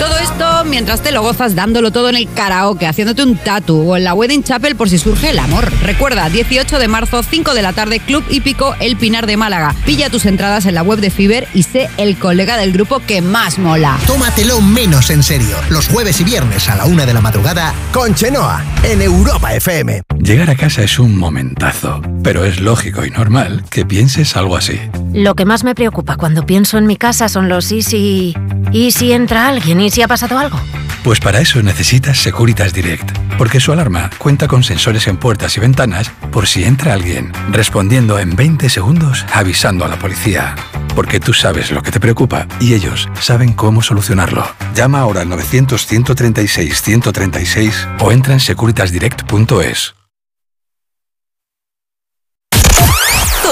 Todo 0.00 0.16
esto 0.16 0.64
mientras 0.64 1.02
te 1.02 1.12
lo 1.12 1.20
gozas 1.20 1.54
dándolo 1.54 1.90
todo 1.90 2.08
en 2.08 2.16
el 2.16 2.26
karaoke, 2.32 2.86
haciéndote 2.86 3.22
un 3.22 3.36
tatu 3.36 3.90
o 3.90 3.98
en 3.98 4.04
la 4.04 4.14
Wedding 4.14 4.42
Chapel 4.42 4.74
por 4.74 4.88
si 4.88 4.96
surge 4.96 5.28
el 5.28 5.38
amor. 5.38 5.70
Recuerda, 5.82 6.30
18 6.30 6.78
de 6.78 6.88
marzo, 6.88 7.22
5 7.22 7.52
de 7.52 7.60
la 7.60 7.74
tarde, 7.74 8.00
Club 8.00 8.24
Hípico 8.30 8.74
El 8.80 8.96
Pinar 8.96 9.26
de 9.26 9.36
Málaga. 9.36 9.74
Pilla 9.84 10.08
tus 10.08 10.24
entradas 10.24 10.64
en 10.64 10.74
la 10.74 10.82
web 10.82 11.00
de 11.00 11.10
Fiber 11.10 11.46
y 11.52 11.64
sé 11.64 11.90
el 11.98 12.18
colega 12.18 12.56
del 12.56 12.72
grupo 12.72 13.00
que 13.00 13.20
más 13.20 13.58
mola. 13.58 13.98
Tómatelo 14.06 14.62
menos 14.62 15.10
en 15.10 15.22
serio. 15.22 15.54
Los 15.68 15.88
jueves 15.88 16.18
y 16.22 16.24
viernes 16.24 16.70
a 16.70 16.76
la 16.76 16.86
una 16.86 17.04
de 17.04 17.12
la 17.12 17.20
madrugada 17.20 17.74
con 17.92 18.14
Chenoa 18.14 18.64
en 18.84 19.02
Europa 19.02 19.54
FM. 19.54 20.00
Llegar 20.18 20.48
a 20.48 20.56
casa 20.56 20.82
es 20.82 20.98
un 20.98 21.14
momentazo, 21.14 22.00
pero 22.22 22.46
es 22.46 22.58
lógico 22.60 23.04
y 23.04 23.10
normal 23.10 23.64
que 23.68 23.84
pienses 23.84 24.34
algo 24.34 24.56
así. 24.56 24.80
Lo 25.12 25.34
que 25.34 25.44
más 25.44 25.62
me 25.62 25.74
preocupa 25.74 26.16
cuando 26.16 26.46
pienso 26.46 26.78
en 26.78 26.86
mi 26.86 26.96
casa 26.96 27.28
son 27.28 27.50
los 27.50 27.70
y 27.70 27.82
si... 27.82 28.34
¿Y 28.72 28.92
si 28.92 29.12
entra 29.12 29.48
alguien? 29.48 29.80
¿Y 29.80 29.89
si 29.90 30.02
ha 30.02 30.08
pasado 30.08 30.38
algo? 30.38 30.58
Pues 31.02 31.20
para 31.20 31.40
eso 31.40 31.62
necesitas 31.62 32.18
Securitas 32.18 32.72
Direct, 32.74 33.10
porque 33.38 33.60
su 33.60 33.72
alarma 33.72 34.10
cuenta 34.18 34.48
con 34.48 34.62
sensores 34.62 35.06
en 35.08 35.16
puertas 35.16 35.56
y 35.56 35.60
ventanas 35.60 36.10
por 36.30 36.46
si 36.46 36.64
entra 36.64 36.92
alguien, 36.92 37.32
respondiendo 37.50 38.18
en 38.18 38.36
20 38.36 38.68
segundos 38.68 39.24
avisando 39.32 39.84
a 39.84 39.88
la 39.88 39.98
policía. 39.98 40.54
Porque 40.94 41.20
tú 41.20 41.32
sabes 41.32 41.70
lo 41.70 41.82
que 41.82 41.90
te 41.92 42.00
preocupa 42.00 42.46
y 42.60 42.74
ellos 42.74 43.08
saben 43.20 43.52
cómo 43.52 43.80
solucionarlo. 43.80 44.46
Llama 44.74 45.00
ahora 45.00 45.22
al 45.22 45.28
900 45.28 45.86
136 45.86 46.82
136 46.82 47.88
o 48.00 48.12
entra 48.12 48.34
en 48.34 48.40
securitasdirect.es. 48.40 49.99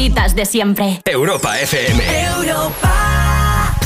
Favoritas 0.00 0.34
de 0.34 0.46
siempre. 0.46 1.02
Europa 1.04 1.60
FM. 1.60 2.02
Europa. 2.24 3.76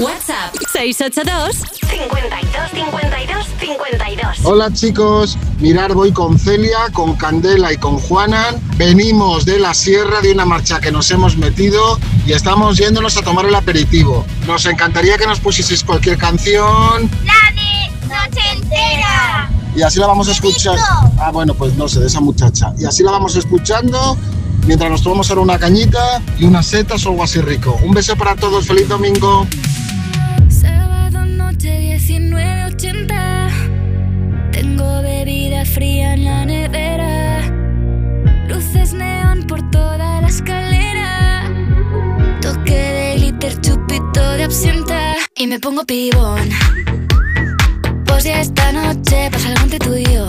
WhatsApp 0.00 0.52
682 0.72 1.56
52 1.88 2.70
52 2.72 3.46
52. 3.60 4.38
Hola 4.44 4.72
chicos, 4.72 5.38
mirar 5.60 5.94
voy 5.94 6.10
con 6.10 6.36
Celia, 6.36 6.88
con 6.92 7.14
Candela 7.14 7.72
y 7.72 7.76
con 7.76 7.98
Juana. 7.98 8.56
Venimos 8.76 9.44
de 9.44 9.60
la 9.60 9.72
sierra 9.72 10.20
de 10.20 10.32
una 10.32 10.46
marcha 10.46 10.80
que 10.80 10.90
nos 10.90 11.08
hemos 11.12 11.36
metido 11.36 12.00
y 12.26 12.32
estamos 12.32 12.76
yéndonos 12.78 13.16
a 13.16 13.22
tomar 13.22 13.46
el 13.46 13.54
aperitivo. 13.54 14.24
Nos 14.48 14.66
encantaría 14.66 15.16
que 15.16 15.26
nos 15.28 15.38
pusieseis 15.38 15.84
cualquier 15.84 16.18
canción 16.18 17.08
La 17.24 17.52
de 17.54 18.06
Noche 18.08 18.40
Entera. 18.56 19.48
y 19.76 19.82
así 19.82 20.00
la 20.00 20.08
vamos 20.08 20.28
a 20.28 20.32
escuchar. 20.32 20.76
Ah, 21.20 21.30
bueno, 21.30 21.54
pues 21.54 21.74
no 21.76 21.86
sé, 21.86 22.00
de 22.00 22.06
esa 22.06 22.20
muchacha. 22.20 22.72
Y 22.78 22.84
así 22.86 23.02
la 23.04 23.12
vamos 23.12 23.36
escuchando 23.36 24.16
mientras 24.70 24.88
nos 24.88 25.02
tomamos 25.02 25.28
ahora 25.30 25.42
una 25.42 25.58
cañita 25.58 26.22
y 26.38 26.44
unas 26.44 26.64
setas 26.64 27.04
o 27.04 27.08
algo 27.08 27.24
así 27.24 27.40
rico. 27.40 27.76
Un 27.82 27.90
beso 27.90 28.14
para 28.14 28.36
todos, 28.36 28.68
feliz 28.68 28.88
domingo. 28.88 29.44
Sábado 30.48 31.26
noche 31.26 31.98
19.80 31.98 33.50
Tengo 34.52 35.02
bebida 35.02 35.64
fría 35.64 36.14
en 36.14 36.24
la 36.24 36.44
nevera. 36.44 37.48
Luces 38.46 38.92
neón 38.92 39.44
por 39.48 39.68
toda 39.72 40.20
la 40.20 40.28
escalera. 40.28 41.50
Toque 42.40 42.70
de 42.70 43.16
glitter, 43.16 43.60
chupito 43.60 44.22
de 44.36 44.44
absenta. 44.44 45.16
Y 45.34 45.48
me 45.48 45.58
pongo 45.58 45.84
pibón. 45.84 46.48
Pues 48.06 48.22
ya 48.22 48.40
esta 48.40 48.70
noche 48.70 49.30
pasa 49.32 49.48
algo 49.48 49.62
entre 49.62 49.80
tú 49.80 49.96
y 49.96 50.04
yo 50.04 50.28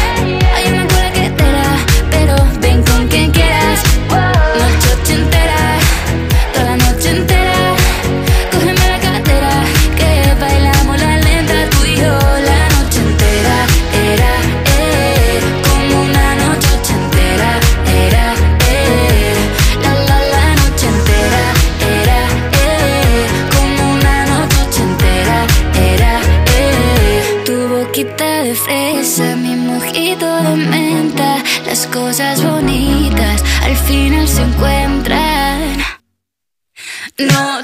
Noche 37.25 37.60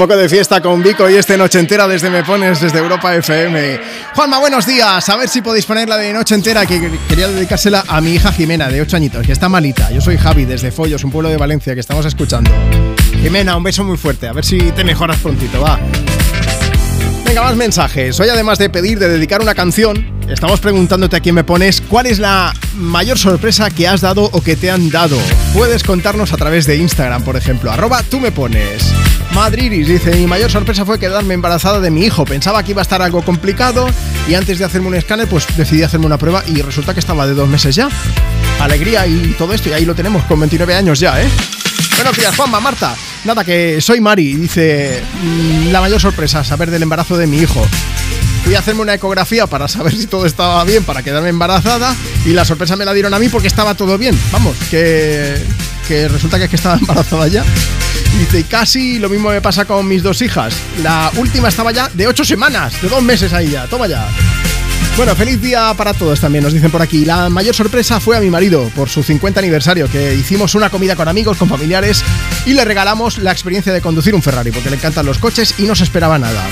poco 0.00 0.16
de 0.16 0.30
fiesta 0.30 0.62
con 0.62 0.82
Vico 0.82 1.10
y 1.10 1.16
este 1.16 1.36
Noche 1.36 1.58
Entera 1.58 1.86
desde 1.86 2.08
Me 2.08 2.24
Pones, 2.24 2.58
desde 2.58 2.78
Europa 2.78 3.14
FM. 3.14 3.78
Juanma, 4.14 4.38
buenos 4.38 4.64
días. 4.64 5.06
A 5.06 5.16
ver 5.16 5.28
si 5.28 5.42
podéis 5.42 5.66
ponerla 5.66 5.98
de 5.98 6.10
Noche 6.14 6.34
Entera, 6.34 6.64
que 6.64 6.90
quería 7.06 7.28
dedicársela 7.28 7.84
a 7.86 8.00
mi 8.00 8.14
hija 8.14 8.32
Jimena, 8.32 8.68
de 8.68 8.80
8 8.80 8.96
añitos, 8.96 9.26
que 9.26 9.32
está 9.32 9.50
malita. 9.50 9.90
Yo 9.90 10.00
soy 10.00 10.16
Javi, 10.16 10.46
desde 10.46 10.70
Follos, 10.72 11.04
un 11.04 11.10
pueblo 11.10 11.28
de 11.28 11.36
Valencia, 11.36 11.74
que 11.74 11.80
estamos 11.80 12.06
escuchando. 12.06 12.50
Jimena, 13.20 13.54
un 13.58 13.62
beso 13.62 13.84
muy 13.84 13.98
fuerte. 13.98 14.26
A 14.26 14.32
ver 14.32 14.46
si 14.46 14.58
te 14.72 14.84
mejoras 14.84 15.18
prontito, 15.18 15.60
va. 15.60 15.78
Venga, 17.30 17.42
más 17.42 17.54
mensajes. 17.54 18.18
Hoy, 18.18 18.28
además 18.28 18.58
de 18.58 18.68
pedir, 18.68 18.98
de 18.98 19.08
dedicar 19.08 19.40
una 19.40 19.54
canción, 19.54 20.04
estamos 20.28 20.58
preguntándote 20.58 21.14
a 21.14 21.20
quién 21.20 21.36
me 21.36 21.44
pones 21.44 21.80
cuál 21.80 22.06
es 22.06 22.18
la 22.18 22.52
mayor 22.74 23.20
sorpresa 23.20 23.70
que 23.70 23.86
has 23.86 24.00
dado 24.00 24.24
o 24.32 24.40
que 24.40 24.56
te 24.56 24.68
han 24.68 24.90
dado. 24.90 25.16
Puedes 25.54 25.84
contarnos 25.84 26.32
a 26.32 26.36
través 26.36 26.66
de 26.66 26.74
Instagram, 26.74 27.22
por 27.22 27.36
ejemplo, 27.36 27.70
arroba 27.70 28.02
tú 28.02 28.18
me 28.18 28.32
pones. 28.32 28.82
Madridis 29.32 29.86
dice, 29.86 30.16
mi 30.16 30.26
mayor 30.26 30.50
sorpresa 30.50 30.84
fue 30.84 30.98
quedarme 30.98 31.34
embarazada 31.34 31.78
de 31.78 31.92
mi 31.92 32.04
hijo. 32.04 32.24
Pensaba 32.24 32.64
que 32.64 32.72
iba 32.72 32.80
a 32.80 32.82
estar 32.82 33.00
algo 33.00 33.22
complicado 33.22 33.86
y 34.28 34.34
antes 34.34 34.58
de 34.58 34.64
hacerme 34.64 34.88
un 34.88 34.96
escáner, 34.96 35.28
pues 35.28 35.46
decidí 35.56 35.84
hacerme 35.84 36.06
una 36.06 36.18
prueba 36.18 36.42
y 36.48 36.60
resulta 36.62 36.94
que 36.94 37.00
estaba 37.00 37.28
de 37.28 37.34
dos 37.34 37.48
meses 37.48 37.76
ya. 37.76 37.88
Alegría 38.58 39.06
y 39.06 39.36
todo 39.38 39.54
esto, 39.54 39.68
y 39.68 39.72
ahí 39.72 39.84
lo 39.84 39.94
tenemos 39.94 40.24
con 40.24 40.40
29 40.40 40.74
años 40.74 40.98
ya, 40.98 41.22
¿eh? 41.22 41.28
Buenos 42.02 42.16
días, 42.16 42.34
Juanma, 42.34 42.60
Marta. 42.60 42.96
Nada, 43.24 43.44
que 43.44 43.78
soy 43.82 44.00
Mari. 44.00 44.34
Dice, 44.34 45.02
"Mm, 45.22 45.70
la 45.70 45.82
mayor 45.82 46.00
sorpresa, 46.00 46.42
saber 46.42 46.70
del 46.70 46.82
embarazo 46.82 47.18
de 47.18 47.26
mi 47.26 47.36
hijo. 47.36 47.62
Fui 48.42 48.54
a 48.54 48.60
hacerme 48.60 48.80
una 48.80 48.94
ecografía 48.94 49.46
para 49.46 49.68
saber 49.68 49.94
si 49.94 50.06
todo 50.06 50.24
estaba 50.24 50.64
bien, 50.64 50.82
para 50.82 51.02
quedarme 51.02 51.28
embarazada, 51.28 51.94
y 52.24 52.30
la 52.30 52.46
sorpresa 52.46 52.74
me 52.74 52.86
la 52.86 52.94
dieron 52.94 53.12
a 53.12 53.18
mí 53.18 53.28
porque 53.28 53.48
estaba 53.48 53.74
todo 53.74 53.98
bien. 53.98 54.18
Vamos, 54.32 54.56
que, 54.70 55.44
resulta 56.08 56.38
que 56.38 56.44
es 56.44 56.50
que 56.50 56.56
estaba 56.56 56.76
embarazada 56.80 57.28
ya. 57.28 57.44
Dice, 58.18 58.40
y 58.40 58.44
casi 58.44 58.98
lo 58.98 59.10
mismo 59.10 59.28
me 59.28 59.42
pasa 59.42 59.66
con 59.66 59.86
mis 59.86 60.02
dos 60.02 60.22
hijas. 60.22 60.54
La 60.82 61.12
última 61.16 61.48
estaba 61.48 61.70
ya 61.70 61.90
de 61.92 62.06
ocho 62.08 62.24
semanas, 62.24 62.80
de 62.80 62.88
dos 62.88 63.02
meses 63.02 63.34
ahí 63.34 63.50
ya. 63.50 63.66
Toma 63.66 63.86
ya. 63.86 64.08
Bueno, 64.96 65.16
feliz 65.16 65.40
día 65.40 65.72
para 65.76 65.94
todos 65.94 66.20
también, 66.20 66.44
nos 66.44 66.52
dicen 66.52 66.70
por 66.70 66.82
aquí. 66.82 67.04
La 67.06 67.30
mayor 67.30 67.54
sorpresa 67.54 68.00
fue 68.00 68.16
a 68.16 68.20
mi 68.20 68.28
marido 68.28 68.70
por 68.76 68.90
su 68.90 69.02
50 69.02 69.40
aniversario, 69.40 69.90
que 69.90 70.14
hicimos 70.14 70.54
una 70.54 70.68
comida 70.68 70.94
con 70.94 71.08
amigos, 71.08 71.38
con 71.38 71.48
familiares 71.48 72.04
y 72.44 72.52
le 72.52 72.64
regalamos 72.64 73.16
la 73.18 73.32
experiencia 73.32 73.72
de 73.72 73.80
conducir 73.80 74.14
un 74.14 74.22
Ferrari, 74.22 74.50
porque 74.50 74.68
le 74.68 74.76
encantan 74.76 75.06
los 75.06 75.18
coches 75.18 75.54
y 75.58 75.62
no 75.62 75.74
se 75.74 75.84
esperaba 75.84 76.18
nada. 76.18 76.44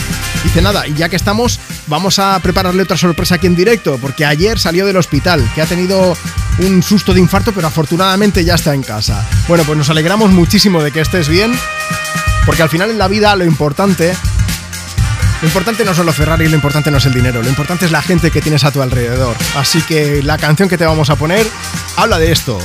Dice 0.45 0.63
nada, 0.63 0.87
y 0.87 0.95
ya 0.95 1.09
que 1.09 1.17
estamos, 1.17 1.61
vamos 1.89 2.19
a 2.19 2.41
prepararle 2.41 2.83
otra 2.83 2.97
sorpresa 2.97 3.35
aquí 3.35 3.47
en 3.47 3.57
directo, 3.57 3.99
porque 4.01 4.25
ayer 4.25 4.59
salió 4.59 4.87
del 4.87 4.97
hospital, 4.97 5.47
que 5.55 5.61
ha 5.61 5.67
tenido 5.67 6.17
un 6.61 6.83
susto 6.83 7.13
de 7.13 7.21
infarto, 7.21 7.53
pero 7.53 7.67
afortunadamente 7.67 8.45
ya 8.45 8.55
está 8.55 8.73
en 8.73 8.83
casa. 8.83 9.29
Bueno, 9.47 9.65
pues 9.65 9.77
nos 9.77 9.91
alegramos 9.91 10.31
muchísimo 10.31 10.83
de 10.83 10.91
que 10.91 11.01
estés 11.01 11.29
bien, 11.29 11.53
porque 12.47 12.63
al 12.63 12.71
final 12.71 12.91
en 12.91 12.99
la 12.99 13.09
vida 13.09 13.37
lo 13.37 13.45
importante 13.45 14.15
lo 15.41 15.47
importante 15.47 15.85
no 15.85 15.95
son 15.95 16.07
los 16.07 16.17
Ferrari, 16.17 16.49
lo 16.49 16.57
importante 16.57 16.91
no 16.91 16.99
es 16.99 17.07
el 17.07 17.15
dinero, 17.15 17.43
lo 17.43 17.49
importante 17.49 17.87
es 17.87 17.93
la 17.93 18.03
gente 18.03 18.31
que 18.31 18.41
tienes 18.41 18.65
a 18.65 18.73
tu 18.73 18.83
alrededor. 18.83 19.37
Así 19.57 19.81
que 19.83 20.23
la 20.23 20.37
canción 20.37 20.69
que 20.69 20.77
te 20.77 20.85
vamos 20.85 21.11
a 21.11 21.17
poner 21.17 21.47
habla 21.97 22.19
de 22.19 22.33
esto. 22.33 22.59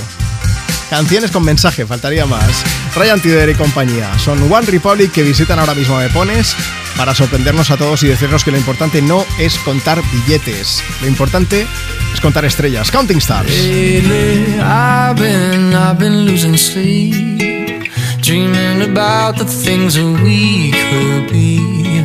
Canciones 0.89 1.31
con 1.31 1.43
mensaje, 1.43 1.85
faltaría 1.85 2.25
más. 2.25 2.63
Ryan 2.95 3.19
Tider 3.19 3.49
y 3.49 3.55
compañía. 3.55 4.17
Son 4.19 4.51
One 4.51 4.65
Republic 4.67 5.11
que 5.11 5.23
visitan 5.23 5.59
ahora 5.59 5.73
mismo 5.73 5.97
Me 5.97 6.09
Pones 6.09 6.55
para 6.97 7.15
sorprendernos 7.15 7.71
a 7.71 7.77
todos 7.77 8.03
y 8.03 8.07
decirnos 8.07 8.43
que 8.43 8.51
lo 8.51 8.57
importante 8.57 9.01
no 9.01 9.25
es 9.39 9.57
contar 9.59 10.01
billetes. 10.11 10.83
Lo 11.01 11.07
importante 11.07 11.65
es 12.13 12.21
contar 12.21 12.45
estrellas. 12.45 12.91
Counting 12.91 13.17
Stars. 13.17 13.49
Lately, 13.49 14.59
I've 14.59 15.15
been, 15.15 15.73
I've 15.73 15.97
been 15.97 16.25
losing 16.25 16.57
sleep, 16.57 17.89
dreaming 18.21 18.81
about 18.81 19.37
the 19.37 19.45
things 19.45 19.97
we 19.97 20.71
could 20.71 21.31
be. 21.31 21.82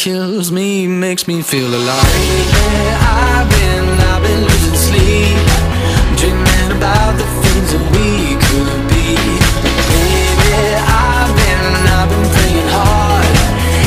kills 0.00 0.50
me 0.50 0.86
makes 0.86 1.28
me 1.28 1.42
feel 1.42 1.68
alive. 1.68 2.14
Yeah, 2.56 2.96
I've 3.04 3.48
been, 3.52 3.84
I've 4.08 4.22
been 4.24 4.40
losing 4.48 4.78
sleep, 4.88 5.44
dreaming 6.16 6.72
about 6.72 7.20
the 7.20 7.28
things 7.44 7.68
that 7.76 7.84
we 7.92 8.32
could 8.40 8.80
be. 8.88 9.12
Baby, 9.92 10.72
I've 10.80 11.32
been, 11.36 11.68
I've 11.92 12.08
been 12.08 12.26
praying 12.32 12.68
hard. 12.72 13.36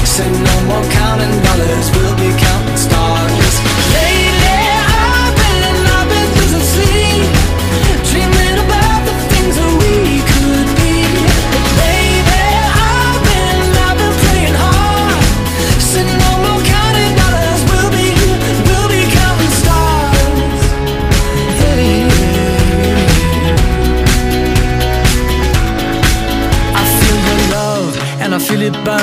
Say 0.05 0.29
no 0.29 0.55
more 0.69 0.85
counting 0.93 1.33
dollars, 1.49 1.89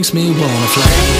makes 0.00 0.14
me 0.14 0.30
wanna 0.30 0.66
fly. 0.68 1.19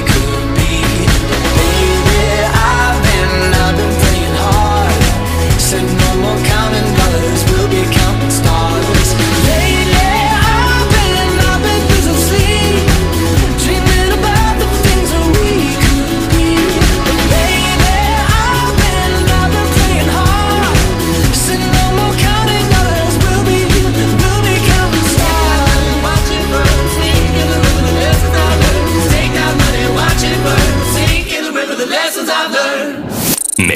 because 7.71 8.00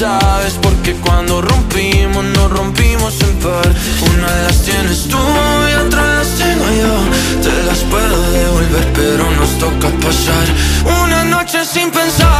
sabes 0.00 0.54
Porque 0.62 0.94
cuando 0.94 1.42
rompimos 1.42 2.24
nos 2.36 2.50
rompimos 2.50 3.14
en 3.20 3.34
par. 3.44 3.68
Una 4.10 4.30
las 4.46 4.62
tienes 4.62 5.08
tú 5.08 5.18
y 5.70 5.74
otra 5.86 6.02
las 6.16 6.28
tengo 6.40 6.66
yo. 6.82 6.94
Te 7.44 7.54
las 7.68 7.80
puedo 7.92 8.16
devolver 8.32 8.86
pero 8.94 9.30
nos 9.38 9.50
toca 9.58 9.88
pasar 10.04 10.46
Una 11.04 11.24
noche 11.24 11.64
sin 11.64 11.90
pensar 11.90 12.39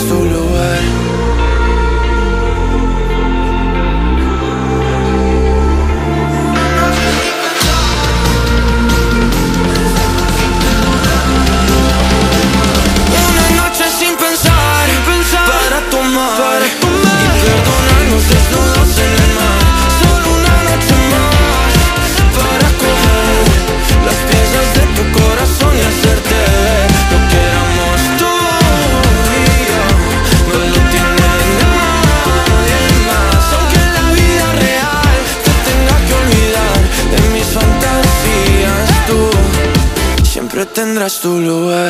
siempre 0.00 0.49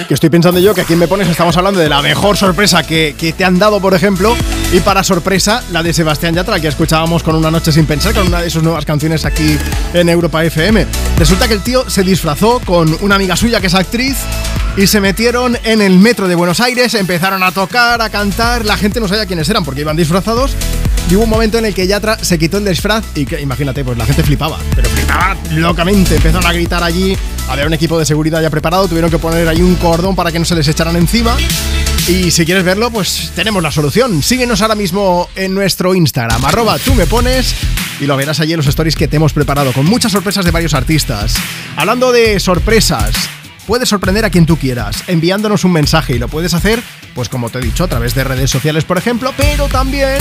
Que 0.07 0.15
estoy 0.15 0.31
pensando 0.31 0.61
yo 0.61 0.75
que 0.75 0.83
aquí 0.83 0.97
Me 0.97 1.09
Pones 1.09 1.29
estamos 1.29 1.57
hablando 1.57 1.81
de 1.81 1.89
la 1.89 2.03
mejor 2.03 2.37
sorpresa 2.37 2.83
que, 2.83 3.15
que 3.19 3.33
te 3.33 3.45
han 3.45 3.59
dado, 3.59 3.81
por 3.81 3.95
ejemplo, 3.95 4.37
y 4.73 4.81
para 4.81 5.03
sorpresa, 5.03 5.63
la 5.71 5.83
de 5.83 5.93
Sebastián 5.93 6.35
Yatra, 6.35 6.61
que 6.61 6.69
escuchábamos 6.69 7.23
con 7.23 7.35
Una 7.35 7.51
Noche 7.51 7.73
Sin 7.73 7.87
Pensar, 7.87 8.15
con 8.15 8.27
una 8.27 8.41
de 8.41 8.51
sus 8.51 8.63
nuevas 8.63 8.85
canciones 8.85 9.25
aquí 9.25 9.59
en 9.95 10.09
Europa 10.09 10.45
FM. 10.45 10.87
Resulta 11.19 11.49
que 11.49 11.55
el 11.55 11.63
tío 11.63 11.89
se 11.89 12.03
disfrazó 12.03 12.61
con 12.61 12.97
una 13.01 13.17
amiga 13.17 13.37
suya 13.37 13.61
que 13.61 13.69
es 13.69 13.75
actriz 13.75 14.17
y 14.77 14.87
se 14.87 15.01
metieron 15.01 15.57
en 15.65 15.83
el 15.83 15.99
metro 15.99 16.29
de 16.29 16.35
Buenos 16.35 16.61
Aires, 16.61 16.95
empezaron 16.95 17.43
a 17.43 17.53
tocar, 17.53 18.01
a 18.03 18.11
cantar, 18.11 18.65
la 18.65 18.77
gente 18.77 19.01
no 19.01 19.09
sabía 19.09 19.27
quiénes 19.27 19.49
eran 19.49 19.65
porque 19.65 19.81
iban 19.81 19.97
disfrazados. 19.97 20.55
Y 21.09 21.17
hubo 21.17 21.25
un 21.25 21.31
momento 21.31 21.59
en 21.59 21.65
el 21.65 21.75
que 21.75 21.87
Yatra 21.87 22.23
se 22.23 22.39
quitó 22.39 22.59
el 22.59 22.65
disfraz 22.65 23.05
y 23.15 23.27
que, 23.27 23.41
imagínate, 23.41 23.85
pues 23.85 23.99
la 23.99 24.07
gente 24.07 24.23
flipaba, 24.23 24.59
pero 24.77 24.89
flipaba 24.89 25.37
locamente. 25.53 26.17
Empezaron 26.17 26.47
a 26.47 26.53
gritar 26.53 26.83
allí, 26.83 27.17
había 27.49 27.67
un 27.67 27.75
equipo 27.75 27.99
de 27.99 28.07
seguridad 28.07 28.41
ya 28.41 28.51
preparado, 28.51 28.87
tuvieron 28.87 29.11
que 29.11 29.19
poner 29.19 29.49
ahí 29.49 29.63
un 29.63 29.75
cordón 29.77 30.15
para 30.15 30.31
que 30.31 30.39
no 30.39 30.45
se 30.45 30.55
les 30.55 30.69
echaran 30.69 30.97
encima. 30.97 31.37
Y 32.07 32.31
si 32.31 32.45
quieres 32.45 32.65
verlo, 32.65 32.91
pues 32.91 33.33
tenemos 33.35 33.63
la 33.63 33.71
solución. 33.71 34.23
Síguenos 34.23 34.63
ahora 34.63 34.75
mismo 34.75 35.29
en 35.37 35.55
nuestro 35.55 35.95
Instagram, 35.95 36.45
arroba 36.45 36.79
tú 36.79 36.95
me 36.95 37.07
pones 37.07 37.55
y 38.01 38.07
lo 38.07 38.17
verás 38.17 38.41
allí 38.41 38.53
en 38.53 38.59
los 38.59 38.67
stories 38.67 38.97
que 38.97 39.09
te 39.09 39.17
hemos 39.17 39.33
preparado 39.33 39.73
con 39.73 39.87
muchas 39.87 40.13
sorpresas 40.13 40.45
de 40.45 40.51
varios 40.51 40.75
artistas. 40.75 41.35
Hablando 41.77 42.13
de 42.13 42.41
sorpresas, 42.41 43.15
puedes 43.67 43.89
sorprender 43.89 44.25
a 44.25 44.31
quien 44.31 44.47
tú 44.47 44.57
quieras 44.57 45.05
enviándonos 45.07 45.65
un 45.65 45.73
mensaje 45.73 46.15
y 46.15 46.19
lo 46.19 46.29
puedes 46.29 46.55
hacer, 46.55 46.83
pues 47.15 47.29
como 47.29 47.51
te 47.51 47.59
he 47.59 47.63
dicho, 47.63 47.85
a 47.85 47.89
través 47.89 48.15
de 48.15 48.25
redes 48.25 48.51
sociales, 48.51 48.85
por 48.85 48.99
ejemplo, 48.99 49.33
pero 49.37 49.69
también 49.69 50.19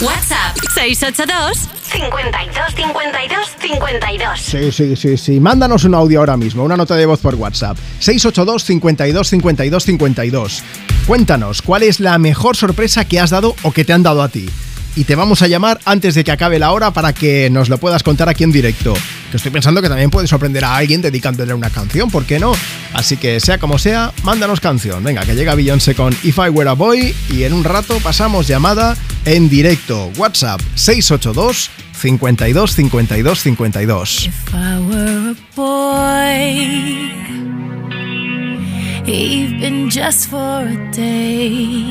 WhatsApp 0.00 0.56
682 0.74 1.68
52 1.84 2.74
52 2.74 3.56
52. 3.60 4.40
Sí, 4.40 4.72
sí, 4.72 4.96
sí, 4.96 5.16
sí. 5.16 5.40
Mándanos 5.40 5.84
un 5.84 5.94
audio 5.94 6.18
ahora 6.18 6.36
mismo, 6.36 6.64
una 6.64 6.76
nota 6.76 6.96
de 6.96 7.06
voz 7.06 7.20
por 7.20 7.36
WhatsApp. 7.36 7.76
682 8.00 8.64
52 8.64 9.28
52 9.28 9.84
52. 9.84 10.62
Cuéntanos, 11.06 11.62
¿cuál 11.62 11.84
es 11.84 12.00
la 12.00 12.18
mejor 12.18 12.56
sorpresa 12.56 13.04
que 13.04 13.20
has 13.20 13.30
dado 13.30 13.54
o 13.62 13.70
que 13.70 13.84
te 13.84 13.92
han 13.92 14.02
dado 14.02 14.22
a 14.22 14.28
ti? 14.28 14.48
Y 14.96 15.04
te 15.04 15.16
vamos 15.16 15.42
a 15.42 15.48
llamar 15.48 15.80
antes 15.84 16.14
de 16.14 16.22
que 16.22 16.30
acabe 16.30 16.58
la 16.58 16.70
hora 16.70 16.92
para 16.92 17.12
que 17.12 17.50
nos 17.50 17.68
lo 17.68 17.78
puedas 17.78 18.02
contar 18.02 18.28
aquí 18.28 18.44
en 18.44 18.52
directo. 18.52 18.94
Que 19.30 19.38
estoy 19.38 19.50
pensando 19.50 19.82
que 19.82 19.88
también 19.88 20.10
puedes 20.10 20.30
sorprender 20.30 20.64
a 20.64 20.76
alguien 20.76 21.02
dedicándole 21.02 21.52
una 21.52 21.70
canción, 21.70 22.10
¿por 22.10 22.24
qué 22.24 22.38
no? 22.38 22.52
Así 22.92 23.16
que 23.16 23.40
sea 23.40 23.58
como 23.58 23.78
sea, 23.78 24.12
mándanos 24.22 24.60
canción. 24.60 25.02
Venga, 25.02 25.22
que 25.22 25.34
llega 25.34 25.56
Beyoncé 25.56 25.96
con 25.96 26.12
If 26.22 26.38
I 26.38 26.48
Were 26.48 26.70
a 26.70 26.74
Boy 26.74 27.14
y 27.30 27.42
en 27.42 27.52
un 27.52 27.64
rato 27.64 27.98
pasamos 27.98 28.46
llamada 28.46 28.96
en 29.24 29.48
directo. 29.48 30.12
WhatsApp 30.16 30.60
682 30.76 31.70
52 31.94 32.74
52 32.74 33.40
52. 33.40 34.26
If 34.26 34.54
I 34.54 34.78
were 34.78 35.30
a 35.30 35.36
boy, 35.56 36.54
even 39.06 39.90
just 39.90 40.30
for 40.30 40.38
a 40.38 40.90
day, 40.92 41.90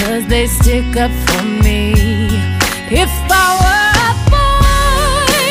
Cause 0.00 0.24
they 0.26 0.46
stick 0.46 0.96
up 0.96 1.10
for 1.26 1.44
me. 1.64 1.92
If 2.90 3.10
I 3.30 3.46
were 3.64 3.92
a 4.08 4.12
boy, 4.34 5.50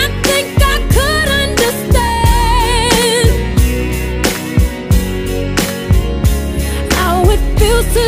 I 0.00 0.04
think 0.26 0.48
I 0.74 0.76
could 0.94 1.28
understand 1.44 2.18
feels 7.58 7.86
to 7.94 8.07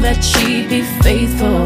That 0.00 0.22
she'd 0.22 0.68
be 0.68 0.82
faithful, 1.02 1.64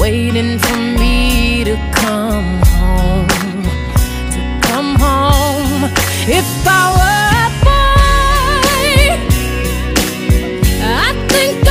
waiting 0.00 0.58
for 0.58 0.76
me 0.76 1.64
to 1.64 1.76
come 1.92 2.60
home. 2.78 3.28
To 4.34 4.40
come 4.66 4.94
home. 4.96 5.84
If 6.26 6.46
I 6.66 6.82
were 6.98 7.30
a 7.44 7.48
boy, 7.64 8.90
I 10.82 11.12
think 11.28 11.69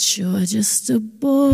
But 0.00 0.16
you're 0.16 0.46
just 0.46 0.88
a 0.88 0.98
boy. 0.98 1.52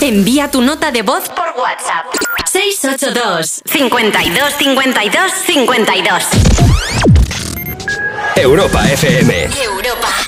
Envía 0.00 0.50
tu 0.50 0.62
nota 0.62 0.90
de 0.90 1.02
voz 1.02 1.28
por 1.28 1.54
WhatsApp. 1.60 2.06
682 2.50 3.60
52 3.66 4.54
52 4.54 5.32
52. 5.46 6.24
Europa 8.36 8.88
FM. 8.88 9.50
Europa. 9.62 10.27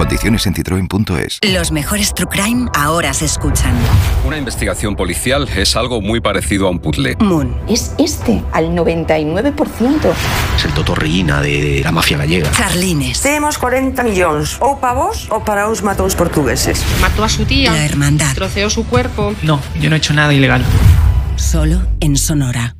Condiciones 0.00 0.46
en 0.46 0.54
citroen.es. 0.54 1.40
Los 1.52 1.72
mejores 1.72 2.14
True 2.14 2.30
Crime 2.30 2.70
ahora 2.72 3.12
se 3.12 3.26
escuchan. 3.26 3.74
Una 4.24 4.38
investigación 4.38 4.96
policial 4.96 5.46
es 5.54 5.76
algo 5.76 6.00
muy 6.00 6.22
parecido 6.22 6.68
a 6.68 6.70
un 6.70 6.78
puzzle. 6.78 7.16
Moon. 7.20 7.54
Es 7.68 7.94
este, 7.98 8.42
al 8.52 8.70
99%. 8.70 10.12
Es 10.56 10.64
el 10.64 10.72
totorriina 10.72 11.42
de 11.42 11.82
la 11.84 11.92
mafia 11.92 12.16
gallega. 12.16 12.50
Carlines. 12.52 13.20
Temos 13.20 13.58
40 13.58 14.02
millóns, 14.02 14.56
ou 14.64 14.80
pa 14.80 14.96
vos 14.96 15.28
ou 15.28 15.44
para 15.44 15.68
os 15.68 15.84
matóns 15.84 16.16
portugueses. 16.16 16.80
Mató 17.04 17.22
a 17.22 17.28
su 17.28 17.44
tía. 17.44 17.70
La 17.70 17.84
hermandad. 17.84 18.32
Troceou 18.32 18.72
su 18.72 18.88
cuerpo. 18.88 19.36
No, 19.42 19.60
yo 19.84 19.90
no 19.90 19.96
he 19.96 19.98
hecho 19.98 20.14
nada 20.14 20.32
ilegal. 20.32 20.64
Solo 21.36 21.76
en 22.00 22.16
Sonora. 22.16 22.79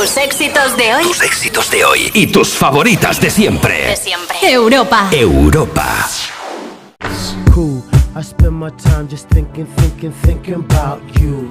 Tus 0.00 0.16
éxitos 0.16 0.78
de 0.78 0.94
hoy. 0.94 1.02
Tus 1.02 1.20
éxitos 1.20 1.70
de 1.70 1.84
hoy 1.84 2.10
y 2.14 2.26
tus 2.28 2.48
favoritas 2.48 3.20
de 3.20 3.28
siempre. 3.28 3.86
De 3.86 3.96
siempre. 3.96 4.38
Europa. 4.50 5.10
Europa. 5.12 6.08
cool. 7.52 7.82
I 8.16 8.22
spend 8.22 8.58
my 8.58 8.70
time 8.70 9.08
just 9.08 9.28
thinking, 9.28 9.66
thinking, 9.66 10.12
thinking 10.22 10.54
about 10.54 11.02
you. 11.20 11.50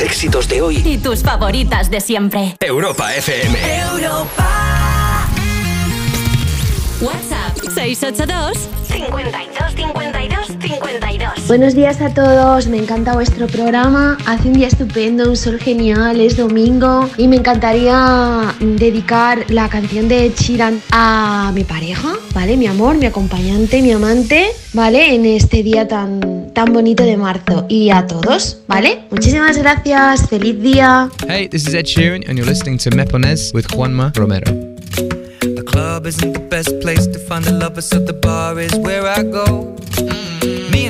Éxitos 0.00 0.48
de 0.48 0.62
hoy. 0.62 0.76
Y 0.84 0.98
tus 0.98 1.22
favoritas 1.22 1.90
de 1.90 2.00
siempre. 2.00 2.56
Europa 2.60 3.14
FM. 3.14 3.58
WhatsApp 7.00 7.56
682 7.74 8.68
52 8.88 9.74
52 9.74 10.46
52. 10.60 11.07
Buenos 11.48 11.74
días 11.74 12.02
a 12.02 12.12
todos, 12.12 12.66
me 12.66 12.76
encanta 12.76 13.14
vuestro 13.14 13.46
programa, 13.46 14.18
hace 14.26 14.48
un 14.48 14.52
día 14.52 14.68
estupendo, 14.68 15.30
un 15.30 15.36
sol 15.36 15.58
genial, 15.58 16.20
es 16.20 16.36
domingo 16.36 17.08
y 17.16 17.26
me 17.26 17.36
encantaría 17.36 18.54
dedicar 18.60 19.46
la 19.48 19.70
canción 19.70 20.08
de 20.08 20.30
Chiran 20.34 20.82
a 20.90 21.50
mi 21.54 21.64
pareja, 21.64 22.12
¿vale? 22.34 22.58
Mi 22.58 22.66
amor, 22.66 22.98
mi 22.98 23.06
acompañante, 23.06 23.80
mi 23.80 23.92
amante, 23.92 24.48
¿vale? 24.74 25.14
En 25.14 25.24
este 25.24 25.62
día 25.62 25.88
tan, 25.88 26.52
tan 26.52 26.70
bonito 26.74 27.02
de 27.02 27.16
marzo 27.16 27.64
y 27.66 27.88
a 27.88 28.06
todos, 28.06 28.58
¿vale? 28.68 29.04
Muchísimas 29.10 29.56
gracias, 29.56 30.28
feliz 30.28 30.60
día. 30.60 31.08
Hey, 31.26 31.48
this 31.48 31.66
is 31.66 31.72
Ed 31.72 31.86
Sheeran, 31.86 32.28
and 32.28 32.36
you're 32.36 32.46
listening 32.46 32.76
to 32.76 32.94
Me 32.94 33.06
Pones 33.06 33.54
with 33.54 33.68
Juanma 33.68 34.12
Romero. 34.14 34.52
The 35.40 35.64
club 35.64 36.06
isn't 36.06 36.34
the 36.34 36.46
best 36.50 36.78
place 36.82 37.06
to 37.06 37.18
find 37.18 37.42
the 37.42 37.52
lovers, 37.52 37.88
so 37.88 37.98
the 38.04 38.12
bar 38.12 38.60
is 38.60 38.74
where 38.80 39.06
I 39.06 39.22
go. 39.22 39.74
Mm. 39.96 40.37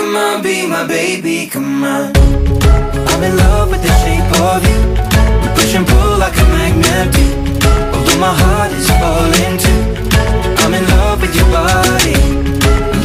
Come 0.00 0.16
on, 0.16 0.42
be 0.42 0.66
my 0.66 0.86
baby. 0.86 1.46
Come 1.46 1.84
on. 1.84 2.10
I'm 3.10 3.22
in 3.22 3.36
love 3.36 3.70
with 3.70 3.82
the 3.82 3.92
shape 4.00 4.32
of 4.40 4.64
you. 4.64 4.80
We 5.42 5.48
push 5.54 5.74
and 5.74 5.86
pull 5.86 6.16
like 6.16 6.32
a 6.40 6.46
magnet. 6.56 7.12
Although 7.92 8.18
my 8.18 8.32
heart 8.32 8.72
is 8.72 8.88
falling 8.96 9.56
too. 9.60 9.82
I'm 10.64 10.72
in 10.72 10.84
love 10.96 11.20
with 11.20 11.36
your 11.36 11.44
body. 11.52 12.16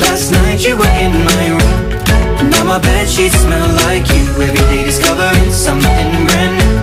Last 0.03 0.31
night 0.31 0.63
you 0.65 0.77
were 0.77 0.95
in 0.95 1.11
my 1.27 1.45
room. 1.59 2.49
Now 2.49 2.63
my 2.63 2.79
bed 2.79 3.09
sheets 3.09 3.35
smell 3.43 3.67
like 3.83 4.07
you. 4.15 4.23
Every 4.41 4.63
day 4.71 4.85
discovering 4.85 5.51
something 5.51 6.25
brand 6.27 6.55
new. 6.59 6.75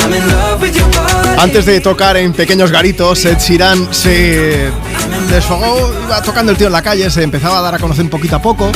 I'm 0.00 0.12
in 0.12 0.24
love 0.36 0.60
with 0.60 0.76
your 0.76 0.90
body. 0.92 1.40
Antes 1.40 1.64
de 1.64 1.80
tocar 1.80 2.18
en 2.18 2.34
pequeños 2.34 2.70
garitos, 2.70 3.24
Ed 3.24 3.38
Sheeran 3.38 3.88
se 3.90 4.70
desfogó, 5.30 5.90
iba 6.04 6.20
tocando 6.20 6.52
el 6.52 6.58
tío 6.58 6.66
en 6.66 6.74
la 6.74 6.82
calle, 6.82 7.08
se 7.08 7.22
empezaba 7.22 7.60
a 7.60 7.62
dar 7.62 7.74
a 7.76 7.78
conocer 7.78 8.04
un 8.04 8.10
poquito 8.10 8.36
a 8.36 8.42
poco. 8.42 8.70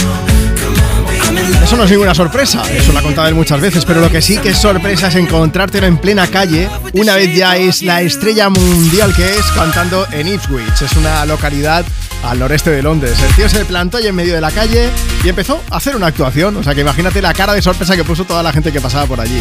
Eso 1.62 1.76
no 1.76 1.84
es 1.84 1.90
ninguna 1.90 2.14
sorpresa, 2.14 2.62
eso 2.70 2.92
lo 2.92 2.98
ha 2.98 3.02
contado 3.02 3.28
él 3.28 3.34
muchas 3.34 3.60
veces, 3.60 3.84
pero 3.84 4.00
lo 4.00 4.10
que 4.10 4.22
sí 4.22 4.38
que 4.38 4.50
es 4.50 4.58
sorpresa 4.58 5.08
es 5.08 5.14
encontrártelo 5.16 5.86
en 5.86 5.98
plena 5.98 6.26
calle, 6.26 6.68
una 6.92 7.16
vez 7.16 7.34
ya 7.34 7.56
es 7.56 7.82
la 7.82 8.02
estrella 8.02 8.48
mundial 8.48 9.14
que 9.14 9.24
es 9.36 9.44
cantando 9.54 10.06
en 10.12 10.28
Ipswich, 10.28 10.82
es 10.82 10.92
una 10.96 11.24
localidad 11.26 11.84
al 12.22 12.38
noreste 12.38 12.70
de 12.70 12.82
Londres. 12.82 13.18
El 13.26 13.34
tío 13.34 13.48
se 13.48 13.64
plantó 13.64 13.98
ahí 13.98 14.06
en 14.06 14.14
medio 14.14 14.34
de 14.34 14.40
la 14.40 14.50
calle 14.50 14.88
y 15.22 15.28
empezó 15.28 15.62
a 15.70 15.76
hacer 15.76 15.96
una 15.96 16.06
actuación, 16.06 16.56
o 16.56 16.62
sea 16.62 16.74
que 16.74 16.80
imagínate 16.80 17.20
la 17.20 17.32
cara 17.32 17.52
de 17.52 17.62
sorpresa 17.62 17.96
que 17.96 18.04
puso 18.04 18.24
toda 18.24 18.42
la 18.42 18.52
gente 18.52 18.72
que 18.72 18.80
pasaba 18.80 19.06
por 19.06 19.20
allí. 19.20 19.40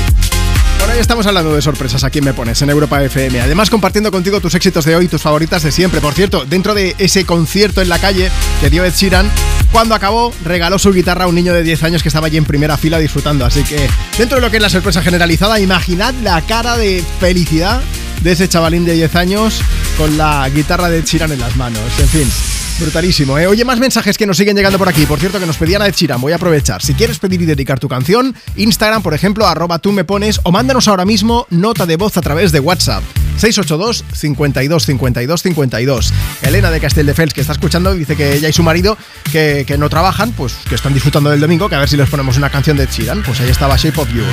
Por 0.84 0.92
ahí 0.92 1.00
estamos 1.00 1.26
hablando 1.26 1.56
de 1.56 1.62
sorpresas 1.62 2.04
aquí 2.04 2.20
en 2.20 2.26
Me 2.26 2.34
Pones, 2.34 2.62
en 2.62 2.70
Europa 2.70 3.02
FM. 3.02 3.40
Además, 3.40 3.70
compartiendo 3.70 4.12
contigo 4.12 4.42
tus 4.42 4.54
éxitos 4.54 4.84
de 4.84 4.98
hoy, 4.98 5.08
tus 5.08 5.22
favoritas 5.22 5.64
de 5.64 5.72
siempre. 5.72 6.02
Por 6.02 6.14
cierto, 6.14 6.44
dentro 6.44 6.74
de 6.74 6.94
ese 6.98 7.24
concierto 7.26 7.82
en 7.82 7.88
la 7.88 8.00
calle 8.00 8.30
que 8.60 8.70
dio 8.70 8.84
Ed 8.84 8.94
Sheeran, 8.94 9.32
cuando 9.72 9.96
acabó, 9.96 10.34
regaló 10.44 10.78
su 10.78 10.92
guitarra 10.92 11.24
a 11.24 11.28
un 11.28 11.36
niño 11.36 11.54
de 11.54 11.64
10 11.64 11.84
años 11.84 12.04
que 12.04 12.10
estaba 12.10 12.28
allí 12.28 12.36
en 12.36 12.44
primera 12.44 12.76
fila 12.76 13.00
disfrutando. 13.00 13.46
Así 13.46 13.64
que, 13.64 13.88
dentro 14.18 14.36
de 14.36 14.42
lo 14.42 14.52
que 14.52 14.58
es 14.58 14.62
la 14.62 14.70
sorpresa 14.70 15.02
generalizada, 15.02 15.58
imaginad 15.58 16.14
la 16.22 16.42
cara 16.42 16.76
de 16.76 17.02
felicidad 17.18 17.82
de 18.22 18.34
ese 18.34 18.50
chavalín 18.50 18.84
de 18.84 18.92
10 18.96 19.16
años 19.16 19.62
con 19.98 20.18
la 20.18 20.50
guitarra 20.50 20.90
de 20.90 21.02
Sheeran 21.02 21.32
en 21.32 21.40
las 21.40 21.56
manos. 21.56 21.80
En 21.98 22.10
fin. 22.10 22.63
Brutalísimo, 22.80 23.38
¿eh? 23.38 23.48
Oye, 23.48 23.64
más 23.64 23.80
mensajes 23.80 24.18
que 24.18 24.26
nos 24.26 24.38
siguen 24.38 24.56
llegando 24.56 24.78
por 24.78 24.90
aquí. 24.90 25.06
Por 25.06 25.20
cierto, 25.20 25.40
que 25.40 25.46
nos 25.46 25.58
pedían 25.58 25.82
a 25.82 25.88
Ed 25.88 25.94
Sheeran. 25.94 26.20
Voy 26.20 26.34
a 26.34 26.36
aprovechar. 26.36 26.82
Si 26.82 26.94
quieres 26.94 27.20
pedir 27.20 27.42
y 27.42 27.46
dedicar 27.46 27.80
tu 27.80 27.88
canción, 27.88 28.36
Instagram, 28.56 29.02
por 29.04 29.14
ejemplo, 29.14 29.48
arroba 29.48 29.80
tú 29.80 29.92
me 29.92 30.04
pones 30.04 30.40
o 30.44 30.52
mándanos 30.52 30.88
ahora 30.88 31.06
mismo 31.06 31.48
nota 31.50 31.86
de 31.86 31.96
voz 31.96 32.18
a 32.18 32.22
través 32.22 32.52
de 32.52 32.60
WhatsApp. 32.60 33.04
682 33.38 34.04
52 34.14 34.86
52 34.86 35.42
52. 35.42 36.14
Elena 36.44 36.72
de 36.72 36.80
Castelldefels, 36.80 37.34
que 37.34 37.42
está 37.42 37.54
escuchando, 37.54 37.94
dice 37.94 38.16
que 38.16 38.34
ella 38.34 38.50
y 38.50 38.54
su 38.54 38.64
marido, 38.64 38.98
que, 39.32 39.64
que 39.68 39.78
no 39.78 39.90
trabajan, 39.90 40.32
pues 40.32 40.54
que 40.68 40.76
están 40.76 40.94
disfrutando 40.94 41.30
del 41.30 41.40
domingo, 41.40 41.70
que 41.70 41.76
a 41.76 41.80
ver 41.80 41.90
si 41.90 41.98
les 41.98 42.10
ponemos 42.10 42.38
una 42.38 42.50
canción 42.50 42.78
de 42.78 42.84
Ed. 42.84 42.90
Pues 43.26 43.42
ahí 43.42 43.50
estaba 43.50 43.76
Shape 43.76 44.00
of 44.00 44.10
You. 44.14 44.24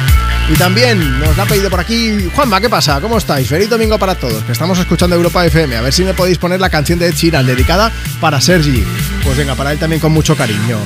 Y 0.53 0.55
también 0.55 1.21
nos 1.21 1.37
la 1.37 1.45
ha 1.45 1.47
pedido 1.47 1.71
por 1.71 1.81
aquí 1.81 2.29
Juanma, 2.35 2.61
¿qué 2.61 2.69
pasa? 2.69 3.01
¿Cómo 3.01 3.19
estáis? 3.19 3.49
Feliz 3.49 3.69
domingo 3.69 3.99
para 3.99 4.15
todos, 4.15 4.43
que 4.45 4.53
estamos 4.53 4.79
escuchando 4.79 5.17
Europa 5.17 5.45
FM. 5.47 5.77
A 5.77 5.83
ver 5.83 5.93
si 5.93 6.05
me 6.05 6.15
podéis 6.15 6.39
poner 6.39 6.61
la 6.61 6.71
canción 6.71 6.99
de 6.99 7.09
Ed 7.09 7.15
dedicada 7.45 7.93
para 8.21 8.30
Sergi. 8.39 8.85
Pues 9.25 9.39
venga, 9.39 9.55
para 9.55 9.73
él 9.73 9.79
también 9.79 9.99
con 9.99 10.13
mucho 10.13 10.37
cariño. 10.37 10.77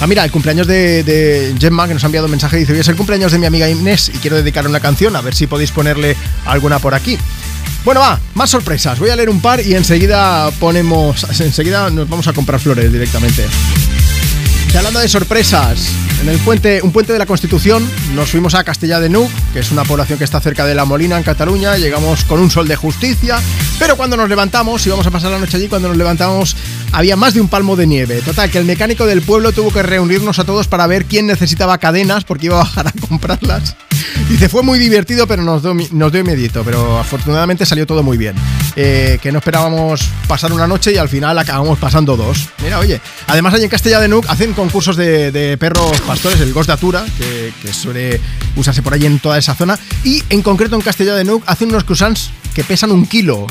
Ah, 0.00 0.06
mira, 0.06 0.24
el 0.24 0.30
cumpleaños 0.30 0.66
de, 0.66 1.02
de 1.02 1.54
Gemma, 1.58 1.86
que 1.86 1.92
nos 1.92 2.02
ha 2.04 2.06
enviado 2.06 2.26
un 2.26 2.30
mensaje, 2.30 2.56
dice, 2.56 2.72
hoy 2.72 2.78
es 2.78 2.88
el 2.88 2.96
cumpleaños 2.96 3.32
de 3.32 3.38
mi 3.38 3.44
amiga 3.44 3.68
Inés 3.68 4.10
y 4.12 4.18
quiero 4.18 4.36
dedicarle 4.36 4.70
una 4.70 4.80
canción, 4.80 5.16
a 5.16 5.20
ver 5.20 5.34
si 5.34 5.46
podéis 5.46 5.70
ponerle 5.70 6.16
alguna 6.46 6.78
por 6.78 6.94
aquí. 6.94 7.18
Bueno, 7.84 8.00
va, 8.00 8.18
más 8.34 8.50
sorpresas. 8.50 8.98
Voy 8.98 9.10
a 9.10 9.16
leer 9.16 9.30
un 9.30 9.40
par 9.40 9.60
y 9.60 9.74
enseguida 9.74 10.50
ponemos. 10.58 11.24
Enseguida 11.40 11.88
nos 11.88 12.08
vamos 12.08 12.26
a 12.26 12.32
comprar 12.32 12.58
flores 12.58 12.92
directamente. 12.92 13.46
Y 14.72 14.76
hablando 14.76 15.00
de 15.00 15.08
sorpresas, 15.08 15.88
en 16.20 16.28
el 16.28 16.38
puente, 16.38 16.80
un 16.82 16.92
puente 16.92 17.12
de 17.12 17.18
la 17.18 17.26
Constitución, 17.26 17.88
nos 18.14 18.30
fuimos 18.30 18.54
a 18.54 18.64
Castellá 18.64 19.00
de 19.00 19.08
Nuc, 19.08 19.30
que 19.52 19.60
es 19.60 19.70
una 19.70 19.84
población 19.84 20.18
que 20.18 20.24
está 20.24 20.40
cerca 20.40 20.66
de 20.66 20.74
La 20.74 20.84
Molina, 20.84 21.16
en 21.16 21.22
Cataluña. 21.22 21.76
Llegamos 21.76 22.24
con 22.24 22.40
un 22.40 22.50
sol 22.50 22.68
de 22.68 22.76
justicia, 22.76 23.38
pero 23.78 23.96
cuando 23.96 24.16
nos 24.16 24.28
levantamos, 24.28 24.86
íbamos 24.86 25.06
a 25.06 25.10
pasar 25.10 25.30
la 25.30 25.38
noche 25.38 25.56
allí, 25.56 25.68
cuando 25.68 25.88
nos 25.88 25.96
levantamos 25.96 26.56
había 26.92 27.16
más 27.16 27.34
de 27.34 27.40
un 27.40 27.48
palmo 27.48 27.76
de 27.76 27.86
nieve. 27.86 28.22
Total, 28.22 28.50
que 28.50 28.58
el 28.58 28.64
mecánico 28.64 29.06
del 29.06 29.22
pueblo 29.22 29.52
tuvo 29.52 29.72
que 29.72 29.82
reunirnos 29.82 30.38
a 30.38 30.44
todos 30.44 30.66
para 30.68 30.86
ver 30.86 31.04
quién 31.04 31.26
necesitaba 31.26 31.78
cadenas, 31.78 32.24
porque 32.24 32.46
iba 32.46 32.56
a 32.56 32.64
bajar 32.64 32.88
a 32.88 32.92
comprarlas. 33.08 33.76
Dice, 34.28 34.48
fue 34.48 34.62
muy 34.62 34.78
divertido, 34.78 35.26
pero 35.26 35.42
nos 35.42 35.62
dio, 35.62 35.74
nos 35.92 36.12
dio 36.12 36.24
pero 36.64 36.98
afortunadamente 36.98 37.64
salió 37.64 37.86
todo 37.86 38.02
muy 38.02 38.16
bien. 38.16 38.34
Eh, 38.74 39.18
que 39.22 39.30
no 39.30 39.38
esperábamos 39.38 40.08
pasar 40.26 40.52
una 40.52 40.66
noche 40.66 40.92
y 40.92 40.96
al 40.96 41.08
final 41.08 41.38
acabamos 41.38 41.78
pasando 41.78 42.16
dos. 42.16 42.48
Mira, 42.62 42.78
oye, 42.78 43.00
además 43.26 43.54
allí 43.54 43.64
en 43.64 43.70
Castilla 43.70 44.00
de 44.00 44.08
Nuc 44.08 44.26
hacen 44.28 44.52
concursos 44.56 44.96
de, 44.96 45.30
de 45.30 45.56
perros 45.58 46.00
pastores, 46.00 46.40
el 46.40 46.52
Gos 46.52 46.66
de 46.66 46.72
Atura, 46.72 47.04
que, 47.16 47.52
que 47.62 47.72
suele 47.72 48.20
usarse 48.56 48.82
por 48.82 48.94
allí 48.94 49.06
en 49.06 49.20
toda 49.20 49.38
esa 49.38 49.54
zona, 49.54 49.78
y 50.02 50.22
en 50.30 50.42
concreto 50.42 50.74
en 50.74 50.80
Castilla 50.80 51.14
de 51.14 51.24
Nuc 51.24 51.44
hacen 51.46 51.68
unos 51.68 51.84
croissants 51.84 52.30
que 52.54 52.64
pesan 52.64 52.90
un 52.90 53.06
kilo. 53.06 53.46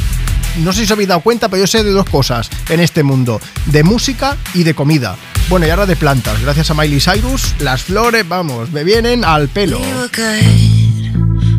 No 0.58 0.74
sé 0.74 0.80
si 0.80 0.85
os 0.85 0.92
habéis 0.92 1.09
dado 1.09 1.22
cuenta, 1.22 1.48
pero 1.48 1.61
yo 1.61 1.67
sé 1.67 1.84
de 1.84 1.92
dos 1.92 2.09
cosas 2.09 2.50
en 2.69 2.80
este 2.80 3.03
mundo, 3.03 3.40
de 3.67 3.84
música 3.84 4.35
y 4.53 4.64
de 4.64 4.74
comida. 4.74 5.16
Bueno, 5.48 5.67
y 5.67 5.69
ahora 5.69 5.85
de 5.85 5.95
plantas. 5.95 6.42
Gracias 6.42 6.72
a 6.72 6.74
Miley 6.74 7.00
Cyrus, 7.00 7.53
las 7.59 7.84
flores, 7.84 8.27
vamos, 8.27 8.72
me 8.72 8.84
vienen 8.84 9.24
al 9.24 9.48
pelo. 9.48 9.80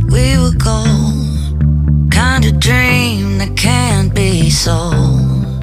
We 0.09 0.39
were 0.39 0.57
gold. 0.57 1.61
Kind 2.11 2.47
of 2.47 2.59
dream 2.59 3.39
that 3.39 3.55
can't 3.55 4.13
be 4.15 4.51
sold. 4.51 5.63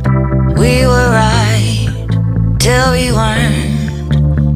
We 0.57 0.85
were 0.85 1.09
right 1.11 1.89
till 2.59 2.91
we 2.91 3.11
weren't. 3.11 3.73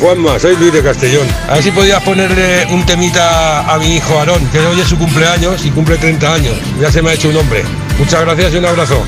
Juanma, 0.00 0.38
soy 0.38 0.56
Luis 0.56 0.72
de 0.72 0.82
Castellón. 0.82 1.26
A 1.48 1.54
ver 1.54 1.62
si 1.62 1.70
podías 1.70 2.02
ponerle 2.02 2.66
un 2.70 2.86
temita 2.86 3.72
a 3.72 3.78
mi 3.78 3.96
hijo 3.96 4.18
Aarón, 4.18 4.48
que 4.50 4.60
hoy 4.60 4.80
es 4.80 4.88
su 4.88 4.96
cumpleaños 4.96 5.64
y 5.64 5.70
cumple 5.70 5.98
30 5.98 6.34
años. 6.34 6.56
Ya 6.80 6.90
se 6.90 7.02
me 7.02 7.10
ha 7.10 7.14
hecho 7.14 7.28
un 7.28 7.36
hombre. 7.36 7.64
Muchas 7.98 8.20
gracias 8.20 8.54
y 8.54 8.56
un 8.58 8.66
abrazo. 8.66 9.04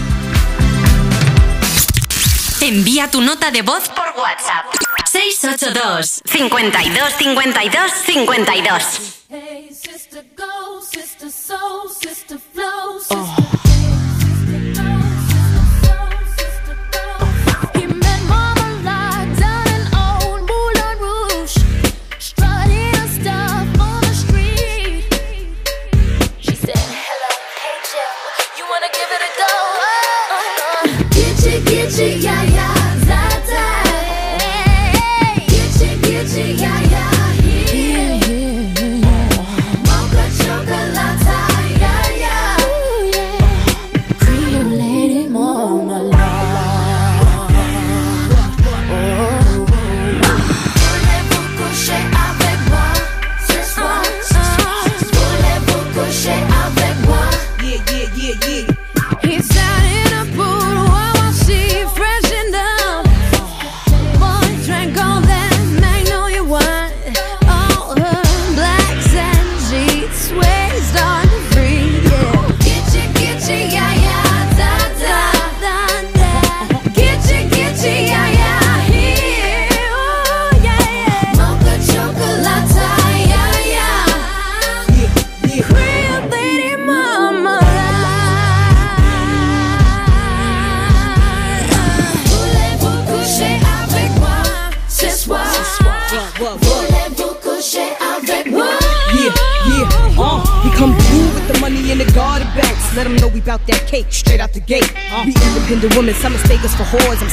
Envía 2.60 3.10
tu 3.10 3.20
nota 3.20 3.50
de 3.50 3.62
voz 3.62 3.88
por 3.88 4.06
WhatsApp. 4.20 4.66
682 5.06 6.22
52 6.24 7.12
52 7.18 7.92
52 8.06 9.09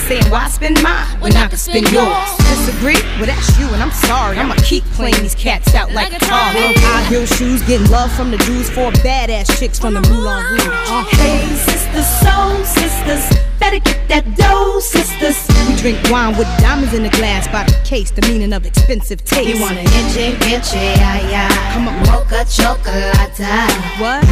saying 0.07 0.23
why 0.31 0.47
spend 0.47 0.81
mine 0.81 1.05
when, 1.19 1.35
I 1.35 1.47
can 1.47 1.57
spend 1.57 1.91
yours. 1.91 2.37
Disagree? 2.37 3.01
Well, 3.17 3.25
that's 3.27 3.59
you, 3.59 3.67
and 3.67 3.83
I'm 3.83 3.91
sorry. 3.91 4.37
I'ma 4.37 4.55
keep 4.63 4.83
playing 4.95 5.21
these 5.21 5.35
cats 5.35 5.75
out 5.75 5.91
like, 5.91 6.13
a 6.13 6.19
car. 6.19 6.53
High 6.55 7.03
heel 7.09 7.25
shoes, 7.25 7.61
getting 7.63 7.89
love 7.91 8.11
from 8.13 8.31
the 8.31 8.37
Jews, 8.37 8.69
four 8.69 8.91
badass 9.03 9.59
chicks 9.59 9.79
from 9.79 9.93
the 9.93 10.01
Moulin 10.01 10.45
Rouge. 10.45 10.65
Uh-huh. 10.65 11.03
Hey, 11.17 11.45
sisters, 11.55 12.07
soul 12.23 12.63
sisters, 12.63 13.43
better 13.59 13.79
get 13.79 14.07
that 14.07 14.23
dough, 14.35 14.79
sisters. 14.79 15.37
We 15.67 15.75
drink 15.75 15.99
wine 16.09 16.37
with 16.37 16.47
diamonds 16.59 16.93
in 16.93 17.03
the 17.03 17.09
glass 17.09 17.47
by 17.47 17.65
the 17.65 17.77
case, 17.83 18.11
the 18.11 18.21
meaning 18.27 18.53
of 18.53 18.65
expensive 18.65 19.23
taste. 19.25 19.49
You 19.49 19.61
want 19.61 19.77
an 19.77 19.85
inche, 19.85 20.35
inche, 20.47 20.75
ay, 20.75 21.23
ay. 21.35 21.73
Come 21.73 21.87
on, 21.87 21.99
mocha 22.07 22.45
chocolate. 22.49 23.35
What? 23.99 24.26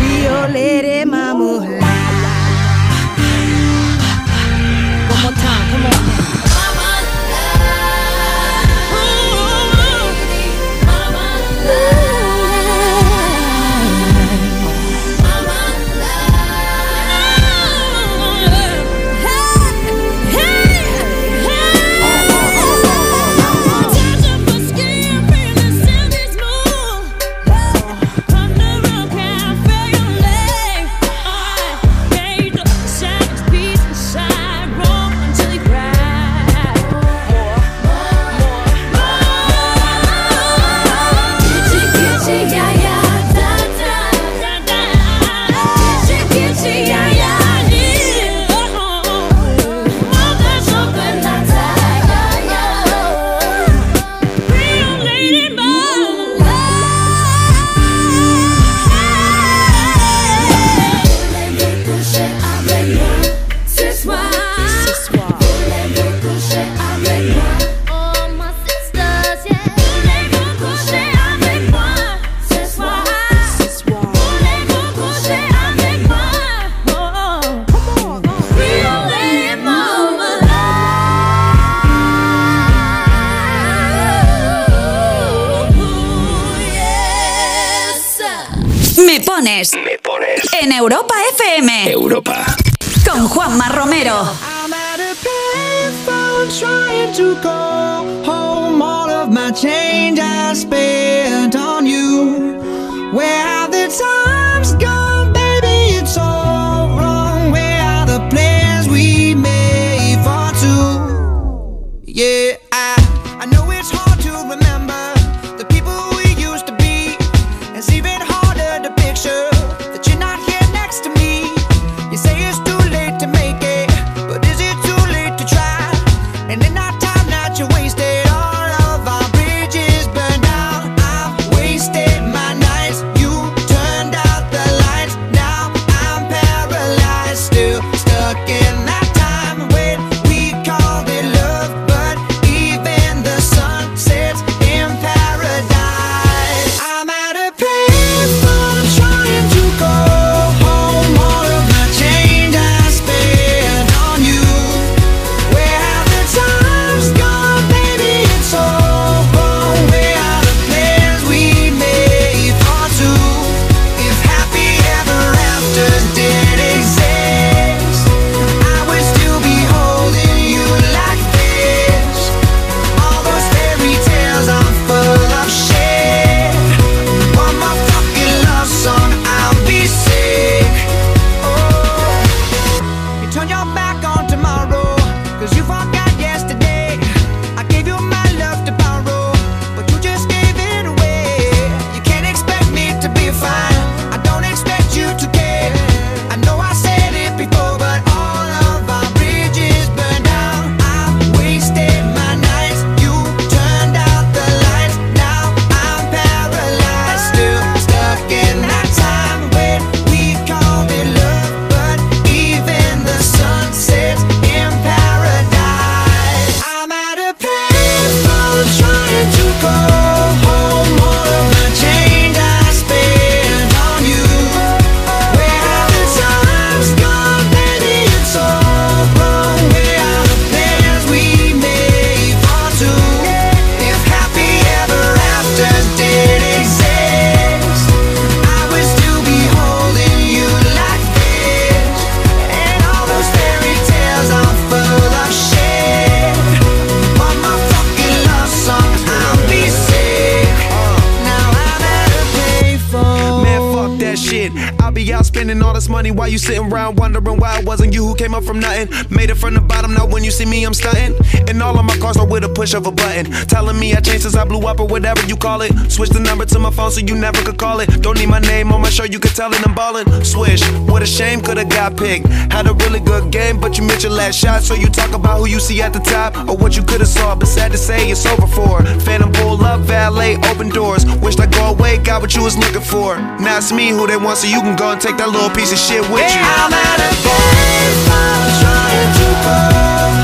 While 256.12 256.28
you 256.28 256.38
sitting 256.38 256.72
around 256.72 256.98
wondering 256.98 257.38
why 257.38 257.60
it 257.60 257.66
wasn't 257.66 257.94
you 257.94 258.06
who 258.06 258.16
came 258.16 258.34
up 258.34 258.44
from 258.44 258.60
nothing. 258.60 258.90
Made 259.10 259.30
it 259.30 259.36
from 259.36 259.54
the 259.54 259.62
bottom, 259.62 259.94
now 259.94 260.06
when 260.06 260.24
you 260.24 260.32
see 260.32 260.46
me, 260.46 260.64
I'm 260.64 260.74
stunting. 260.74 261.16
And 261.50 261.62
all 261.62 261.78
of 261.78 261.86
my 261.86 261.98
cars 261.98 262.18
are 262.18 262.28
with 262.28 262.44
a 262.44 262.50
push 262.50 262.74
of 262.74 262.86
a 262.86 262.92
button. 262.92 263.26
Telling 263.48 263.80
me 263.80 263.94
I 263.94 264.00
changed 264.02 264.24
since 264.24 264.36
I 264.36 264.46
blew 264.46 264.68
up 264.68 264.80
or 264.80 264.88
whatever 264.88 265.26
you 265.28 265.36
call 265.36 265.62
it. 265.62 265.72
Switch 265.92 266.10
the 266.10 266.20
number 266.20 266.46
to 266.46 266.60
my 266.60 266.72
phone 266.72 266.92
so 266.92 267.02
you 267.02 267.16
never 267.16 267.42
could 267.42 267.58
call 267.58 267.80
it. 267.80 267.88
Don't 268.02 268.18
need 268.18 268.30
my 268.30 268.40
name 268.40 268.72
on 268.72 268.82
my 268.82 268.90
show, 268.90 269.04
you 269.04 269.20
could 269.20 269.36
tell 269.36 269.52
it 269.54 269.66
I'm 269.66 269.74
ballin'. 269.76 270.06
Swish, 270.24 270.64
what 270.90 271.02
a 271.02 271.06
shame, 271.06 271.42
could've 271.42 271.70
got 271.70 271.98
picked. 271.98 272.28
Had 272.28 272.68
a 272.68 272.74
really 272.74 273.00
good 273.00 273.32
game, 273.32 273.60
but 273.60 273.78
you 273.78 273.84
missed 273.84 274.04
your 274.04 274.12
last 274.12 274.40
shot. 274.40 274.64
So 274.64 274.74
you 274.76 274.88
talk 274.88 275.14
about 275.14 275.40
who 275.40 275.48
you 275.48 275.60
see 275.60 275.82
at 275.82 275.94
the 275.94 276.00
top 276.00 276.36
or 276.50 276.56
what 276.56 276.76
you 276.76 276.84
could've 276.84 277.08
saw. 277.08 277.36
But 277.36 277.48
sad 277.48 277.72
to 277.72 277.78
say, 277.78 278.10
it's 278.10 278.26
over 278.26 278.48
for. 278.48 278.84
Phantom 279.02 279.32
pull 279.32 279.64
up, 279.64 279.82
valet, 279.82 280.38
open 280.52 280.70
doors. 280.70 281.06
Wished 281.22 281.40
I 281.40 281.48
go 281.48 281.72
away, 281.72 281.98
got 281.98 282.22
what 282.22 282.36
you 282.36 282.44
was 282.44 282.58
looking 282.58 282.82
for. 282.82 283.18
Now 283.40 283.58
it's 283.58 283.72
me 283.72 283.90
who 283.90 284.08
they 284.08 284.18
want, 284.18 284.38
so 284.40 284.48
you 284.48 284.62
can 284.62 284.76
go 284.76 284.92
and 284.92 285.02
take 285.02 285.18
that 285.18 285.30
little 285.30 285.50
piece 285.50 285.72
of 285.72 285.78
shit 285.78 285.95
with 286.02 286.36
you. 286.36 286.42
I'm 286.42 286.74
at 286.74 287.00
a 287.00 287.12
baseball 287.26 288.44
trying 288.62 289.12
to 289.20 289.28
go 289.46 289.58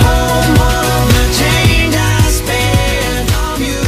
home. 0.03 0.57
All 0.59 0.87
of 0.97 1.07
the 1.15 1.25
change 1.39 1.95
I 1.95 1.99
spent 2.29 3.29
on 3.45 3.57
you. 3.61 3.81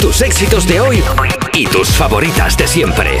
Tus 0.00 0.22
éxitos 0.22 0.66
de 0.66 0.80
hoy 0.80 1.02
y 1.54 1.66
tus 1.66 1.88
favoritas 1.88 2.56
de 2.56 2.66
siempre. 2.68 3.18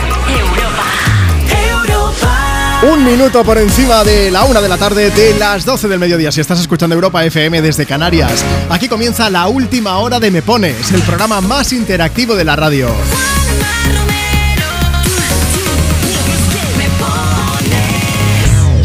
Un 2.80 3.04
minuto 3.04 3.42
por 3.42 3.58
encima 3.58 4.04
de 4.04 4.30
la 4.30 4.44
una 4.44 4.60
de 4.60 4.68
la 4.68 4.76
tarde 4.76 5.10
de 5.10 5.36
las 5.36 5.64
12 5.64 5.88
del 5.88 5.98
mediodía. 5.98 6.30
Si 6.30 6.40
estás 6.40 6.60
escuchando 6.60 6.94
Europa 6.94 7.24
FM 7.24 7.60
desde 7.60 7.86
Canarias, 7.86 8.44
aquí 8.70 8.88
comienza 8.88 9.28
la 9.30 9.48
última 9.48 9.98
hora 9.98 10.20
de 10.20 10.30
Me 10.30 10.42
Pones, 10.42 10.92
el 10.92 11.02
programa 11.02 11.40
más 11.40 11.72
interactivo 11.72 12.36
de 12.36 12.44
la 12.44 12.54
radio. 12.54 12.88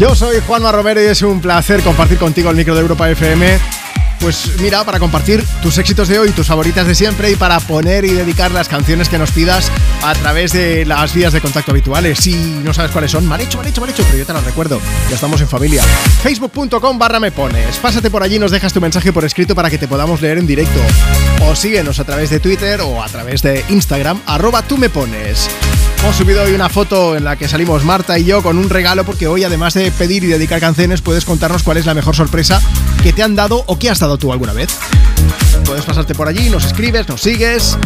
Yo 0.00 0.16
soy 0.16 0.40
Juanma 0.44 0.72
Romero 0.72 1.00
y 1.00 1.06
es 1.06 1.22
un 1.22 1.40
placer 1.40 1.80
compartir 1.82 2.18
contigo 2.18 2.50
el 2.50 2.56
micro 2.56 2.74
de 2.74 2.80
Europa 2.80 3.08
FM. 3.08 3.83
Pues 4.24 4.58
mira, 4.58 4.82
para 4.84 4.98
compartir 4.98 5.44
tus 5.62 5.76
éxitos 5.76 6.08
de 6.08 6.18
hoy, 6.18 6.30
tus 6.30 6.46
favoritas 6.46 6.86
de 6.86 6.94
siempre 6.94 7.30
y 7.30 7.36
para 7.36 7.60
poner 7.60 8.06
y 8.06 8.12
dedicar 8.12 8.52
las 8.52 8.70
canciones 8.70 9.10
que 9.10 9.18
nos 9.18 9.30
pidas 9.32 9.70
a 10.02 10.14
través 10.14 10.50
de 10.54 10.86
las 10.86 11.12
vías 11.12 11.34
de 11.34 11.42
contacto 11.42 11.72
habituales. 11.72 12.20
Si 12.20 12.34
no 12.64 12.72
sabes 12.72 12.90
cuáles 12.90 13.10
son, 13.10 13.26
mal 13.26 13.42
hecho, 13.42 13.58
mal 13.58 13.66
hecho, 13.66 13.82
mal 13.82 13.90
hecho, 13.90 14.02
pero 14.04 14.16
yo 14.16 14.24
te 14.24 14.32
las 14.32 14.42
recuerdo. 14.42 14.80
Ya 15.10 15.16
estamos 15.16 15.42
en 15.42 15.48
familia. 15.48 15.82
Facebook.com 16.22 16.98
barra 16.98 17.20
me 17.20 17.32
pones. 17.32 17.76
Pásate 17.76 18.10
por 18.10 18.22
allí 18.22 18.38
nos 18.38 18.50
dejas 18.50 18.72
tu 18.72 18.80
mensaje 18.80 19.12
por 19.12 19.26
escrito 19.26 19.54
para 19.54 19.68
que 19.68 19.76
te 19.76 19.88
podamos 19.88 20.22
leer 20.22 20.38
en 20.38 20.46
directo. 20.46 20.80
O 21.42 21.54
síguenos 21.54 22.00
a 22.00 22.04
través 22.04 22.30
de 22.30 22.40
Twitter 22.40 22.80
o 22.80 23.02
a 23.02 23.08
través 23.10 23.42
de 23.42 23.62
Instagram, 23.68 24.22
arroba 24.24 24.62
tú 24.62 24.78
me 24.78 24.88
pones. 24.88 25.50
Hemos 26.04 26.16
subido 26.16 26.42
hoy 26.42 26.52
una 26.52 26.68
foto 26.68 27.16
en 27.16 27.24
la 27.24 27.36
que 27.36 27.48
salimos 27.48 27.82
Marta 27.82 28.18
y 28.18 28.24
yo 28.24 28.42
con 28.42 28.58
un 28.58 28.68
regalo 28.68 29.04
porque 29.04 29.26
hoy 29.26 29.42
además 29.42 29.72
de 29.72 29.90
pedir 29.90 30.22
y 30.24 30.26
dedicar 30.26 30.60
canciones 30.60 31.00
puedes 31.00 31.24
contarnos 31.24 31.62
cuál 31.62 31.78
es 31.78 31.86
la 31.86 31.94
mejor 31.94 32.14
sorpresa 32.14 32.60
que 33.02 33.14
te 33.14 33.22
han 33.22 33.34
dado 33.34 33.64
o 33.66 33.78
que 33.78 33.88
has 33.88 34.00
dado 34.00 34.13
tú 34.18 34.32
alguna 34.32 34.52
vez. 34.52 34.68
Puedes 35.64 35.84
pasarte 35.84 36.14
por 36.14 36.28
allí, 36.28 36.50
nos 36.50 36.64
escribes, 36.64 37.08
nos 37.08 37.20
sigues 37.20 37.76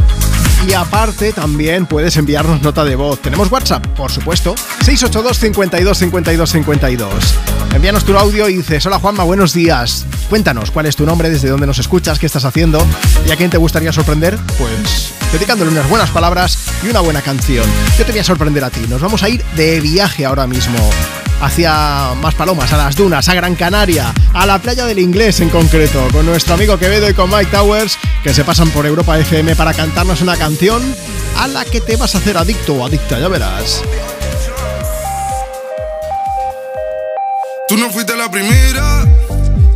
y 0.66 0.72
aparte 0.72 1.32
también 1.32 1.86
puedes 1.86 2.16
enviarnos 2.16 2.62
nota 2.62 2.84
de 2.84 2.96
voz. 2.96 3.20
Tenemos 3.20 3.50
WhatsApp, 3.50 3.86
por 3.88 4.10
supuesto, 4.10 4.54
682 4.84 5.38
52 5.38 5.98
52 5.98 6.50
52. 6.50 7.14
Envíanos 7.74 8.04
tu 8.04 8.16
audio 8.16 8.48
y 8.48 8.56
dices, 8.56 8.84
hola 8.86 8.98
Juanma, 8.98 9.24
buenos 9.24 9.52
días. 9.52 10.06
Cuéntanos 10.28 10.70
cuál 10.70 10.86
es 10.86 10.96
tu 10.96 11.06
nombre, 11.06 11.30
desde 11.30 11.48
dónde 11.48 11.66
nos 11.66 11.78
escuchas, 11.78 12.18
qué 12.18 12.26
estás 12.26 12.44
haciendo 12.44 12.84
y 13.26 13.30
a 13.30 13.36
quién 13.36 13.50
te 13.50 13.56
gustaría 13.56 13.92
sorprender, 13.92 14.38
pues 14.58 15.12
dedicándole 15.32 15.70
unas 15.70 15.88
buenas 15.88 16.10
palabras 16.10 16.58
y 16.82 16.88
una 16.88 17.00
buena 17.00 17.22
canción. 17.22 17.64
Yo 17.98 18.04
te 18.04 18.12
voy 18.12 18.20
a 18.20 18.24
sorprender 18.24 18.64
a 18.64 18.70
ti. 18.70 18.80
Nos 18.88 19.00
vamos 19.00 19.22
a 19.22 19.28
ir 19.28 19.44
de 19.56 19.80
viaje 19.80 20.24
ahora 20.24 20.46
mismo 20.46 20.78
hacia 21.40 22.14
más 22.20 22.34
palomas, 22.34 22.72
a 22.72 22.76
las 22.76 22.96
dunas, 22.96 23.28
a 23.28 23.34
Gran 23.34 23.54
Canaria, 23.54 24.12
a 24.32 24.46
la 24.46 24.58
playa 24.58 24.86
del 24.86 24.98
inglés 24.98 25.40
en 25.40 25.50
concreto, 25.50 26.08
con 26.12 26.26
nuestro 26.26 26.54
amigo 26.54 26.78
Quevedo 26.78 27.08
y 27.08 27.14
con 27.14 27.30
Mike 27.30 27.50
Towers, 27.50 27.98
que 28.22 28.34
se 28.34 28.44
pasan 28.44 28.70
por 28.70 28.86
Europa 28.86 29.18
FM 29.18 29.56
para 29.56 29.74
cantarnos 29.74 30.20
una 30.20 30.36
canción 30.36 30.82
a 31.38 31.48
la 31.48 31.64
que 31.64 31.80
te 31.80 31.96
vas 31.96 32.14
a 32.14 32.18
hacer 32.18 32.36
adicto 32.36 32.74
o 32.74 32.86
adicta, 32.86 33.18
ya 33.18 33.28
verás. 33.28 33.82
Tú 37.68 37.76
no 37.76 37.90
fuiste 37.90 38.16
la 38.16 38.30
primera, 38.30 39.04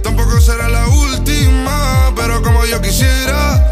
tampoco 0.03 0.41
será 0.41 0.69
la 0.69 0.87
última, 0.89 2.13
pero 2.17 2.43
como 2.43 2.65
yo 2.65 2.81
quisiera, 2.81 3.63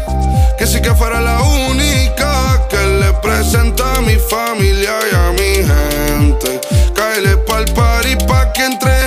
que 0.59 0.67
sí 0.67 0.79
que 0.79 0.93
fuera 0.93 1.19
la 1.21 1.41
única 1.41 2.67
que 2.69 2.77
le 2.77 3.13
presenta 3.13 3.95
a 3.95 4.01
mi 4.01 4.15
familia 4.15 4.91
y 5.11 5.15
a 5.15 5.31
mi 5.31 5.55
gente. 5.55 6.61
Cáele 6.93 7.37
pa' 8.15 8.51
que 8.53 8.63
entres 8.63 9.00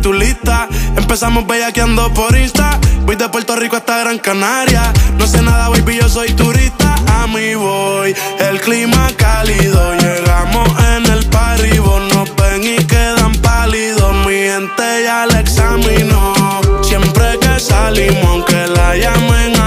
tu 0.00 0.12
lista. 0.12 0.68
Empezamos 0.96 1.46
bellaqueando 1.46 2.12
por 2.14 2.36
Insta. 2.36 2.78
Voy 3.04 3.16
de 3.16 3.28
Puerto 3.28 3.56
Rico 3.56 3.76
hasta 3.76 3.98
Gran 3.98 4.18
Canaria. 4.18 4.92
No 5.18 5.26
sé 5.26 5.42
nada, 5.42 5.68
baby, 5.68 5.98
yo 6.00 6.08
soy 6.08 6.32
turista. 6.32 6.94
A 7.20 7.26
mí 7.26 7.54
voy, 7.54 8.14
el 8.38 8.60
clima 8.60 9.08
cálido. 9.16 9.94
Llegamos 9.94 10.68
en 10.94 11.06
el 11.06 11.26
party, 11.26 11.78
vos 11.78 12.02
nos 12.14 12.34
ven 12.36 12.64
y 12.64 12.84
quedan 12.84 13.32
pálidos. 13.36 14.14
Mi 14.26 14.34
gente 14.34 15.02
ya 15.04 15.26
la 15.26 15.40
examinó. 15.40 16.34
Siempre 16.82 17.38
que 17.40 17.60
salimos, 17.60 18.24
aunque 18.24 18.66
la 18.66 18.96
llamen 18.96 19.57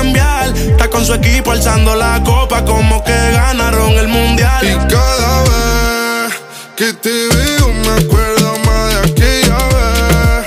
Está 0.00 0.88
con 0.88 1.04
su 1.04 1.12
equipo 1.12 1.50
alzando 1.50 1.96
la 1.96 2.22
copa 2.22 2.64
Como 2.64 3.02
que 3.02 3.10
ganaron 3.32 3.92
el 3.94 4.06
mundial. 4.06 4.64
Y 4.64 4.76
cada 4.86 5.42
vez 5.42 6.34
que 6.76 6.92
te 6.92 7.10
veo 7.10 7.72
me 7.72 8.04
acuerdo 8.04 8.58
más 8.64 8.92
de 8.92 8.98
aquella 9.10 9.58
vez. 9.74 10.46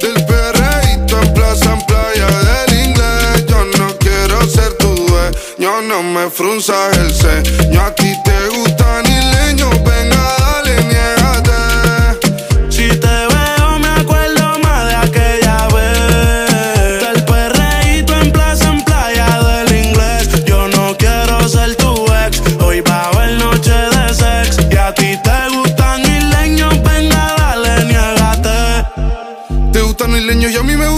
Del 0.00 0.26
perreíto 0.26 1.22
en 1.22 1.32
plaza, 1.32 1.74
en 1.74 1.86
playa 1.86 2.26
del 2.48 2.86
inglés. 2.86 3.46
Yo 3.46 3.64
no 3.78 3.96
quiero 3.98 4.44
ser 4.48 4.72
tu 4.78 4.92
dueño, 4.92 5.80
no 5.82 6.02
me 6.02 6.28
frunzas 6.28 6.98
el 6.98 7.12
ceño. 7.12 7.80
A 7.80 7.94
ti 7.94 8.12
te 8.24 8.48
gustan 8.48 8.67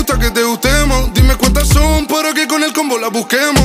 gusta 0.00 0.18
que 0.18 0.30
te 0.30 0.42
gustemos. 0.42 1.12
Dime 1.12 1.36
cuántas 1.36 1.68
son 1.68 2.06
para 2.06 2.32
que 2.32 2.48
con 2.48 2.62
el 2.62 2.72
combo 2.72 2.98
las 2.98 3.12
busquemos 3.12 3.59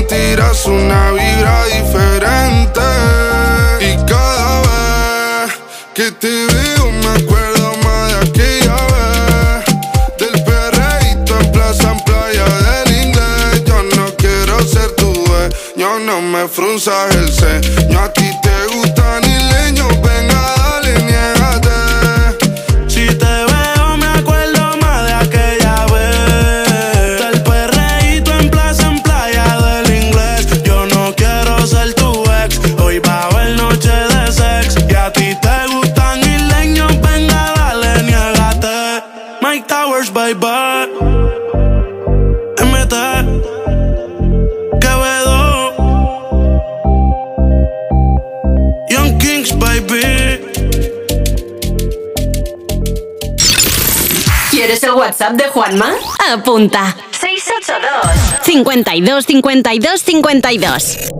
sentirás 0.00 0.64
una 0.66 1.10
vibra 1.12 1.64
diferente. 1.66 2.80
Y 3.80 3.96
cada 4.06 4.60
vez 4.62 5.52
que 5.94 6.10
te 6.12 6.46
veo 6.46 6.90
me 6.90 7.08
acuerdo 7.22 7.72
más 7.84 8.08
de 8.08 8.30
aquella 8.30 8.76
vez. 8.92 9.64
Del 10.18 10.44
perreíto 10.44 11.38
en 11.38 11.52
plaza, 11.52 11.92
en 11.92 12.00
playa 12.00 12.44
del 12.44 13.04
inglés. 13.04 13.64
Yo 13.66 13.82
no 13.96 14.06
quiero 14.16 14.62
ser 14.62 14.90
tu 14.92 15.12
dueño, 15.12 15.98
no 16.00 16.20
me 16.22 16.48
frunzas 16.48 17.14
el 17.14 17.30
ceño. 17.30 18.09
WhatsApp 55.20 55.36
de 55.36 55.48
Juanma? 55.50 55.92
Apunta. 56.32 56.96
682 57.10 58.42
52 58.42 59.26
52 59.26 60.02
52 60.02 61.10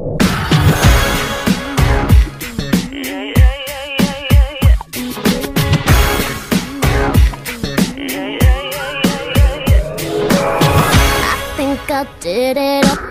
I 11.23 11.53
think 11.59 11.91
I 11.91 12.07
did 12.21 12.57
it 12.57 12.85
again. 12.87 13.10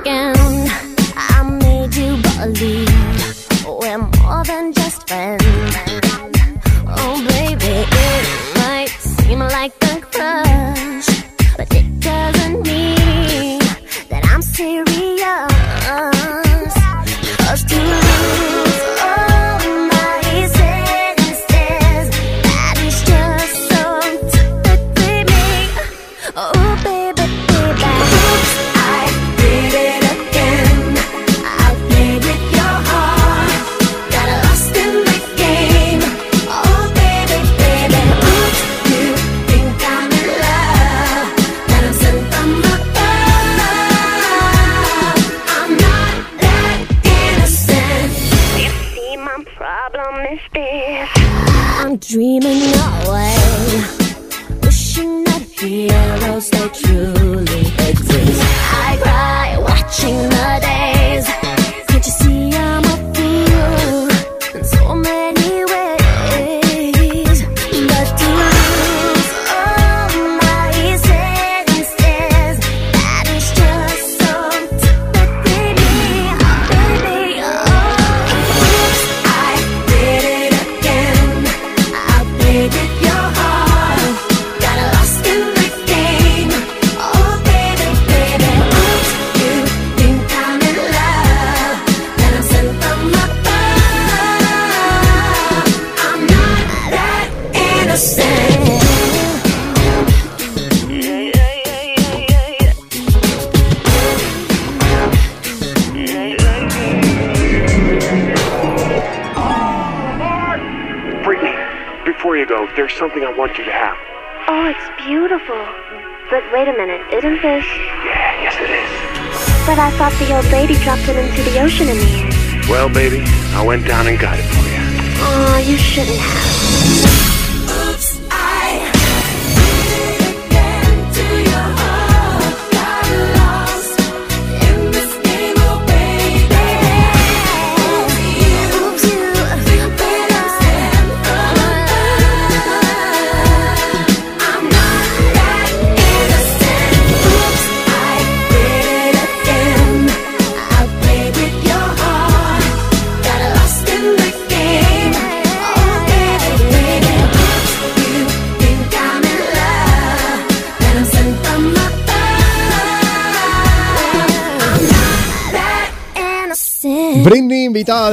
Dreaming 52.10 52.74
away 53.06 53.39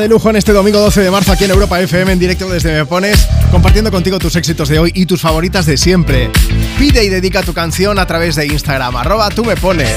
de 0.07 0.11
lujo 0.11 0.31
en 0.31 0.37
este 0.37 0.53
domingo 0.53 0.79
12 0.79 1.01
de 1.01 1.11
marzo 1.11 1.33
aquí 1.33 1.45
en 1.45 1.51
Europa 1.51 1.81
FM 1.81 2.13
en 2.13 2.19
directo 2.21 2.49
desde 2.49 2.73
Me 2.73 2.87
Pones, 2.87 3.27
compartiendo 3.51 3.91
contigo 3.91 4.21
tus 4.21 4.37
éxitos 4.37 4.69
de 4.69 4.79
hoy 4.79 4.93
y 4.95 5.05
tus 5.05 5.21
favoritas 5.21 5.67
de 5.67 5.77
siempre. 5.77 6.31
Pide 6.79 7.03
y 7.03 7.09
dedica 7.09 7.43
tu 7.43 7.53
canción 7.53 7.99
a 7.99 8.07
través 8.07 8.37
de 8.37 8.47
Instagram, 8.47 8.95
arroba 8.95 9.31
tú 9.31 9.45
me 9.45 9.57
pones. 9.57 9.97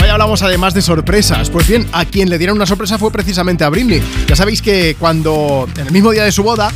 Hoy 0.00 0.08
hablamos 0.08 0.42
además 0.42 0.72
de 0.72 0.80
sorpresas. 0.80 1.50
Pues 1.50 1.68
bien, 1.68 1.86
a 1.92 2.06
quien 2.06 2.30
le 2.30 2.38
dieron 2.38 2.56
una 2.56 2.64
sorpresa 2.64 2.96
fue 2.96 3.10
precisamente 3.10 3.62
a 3.62 3.68
Britney. 3.68 4.02
Ya 4.26 4.36
sabéis 4.36 4.62
que 4.62 4.96
cuando, 4.98 5.68
en 5.76 5.86
el 5.88 5.92
mismo 5.92 6.10
día 6.12 6.24
de 6.24 6.32
su 6.32 6.42
boda, 6.42 6.72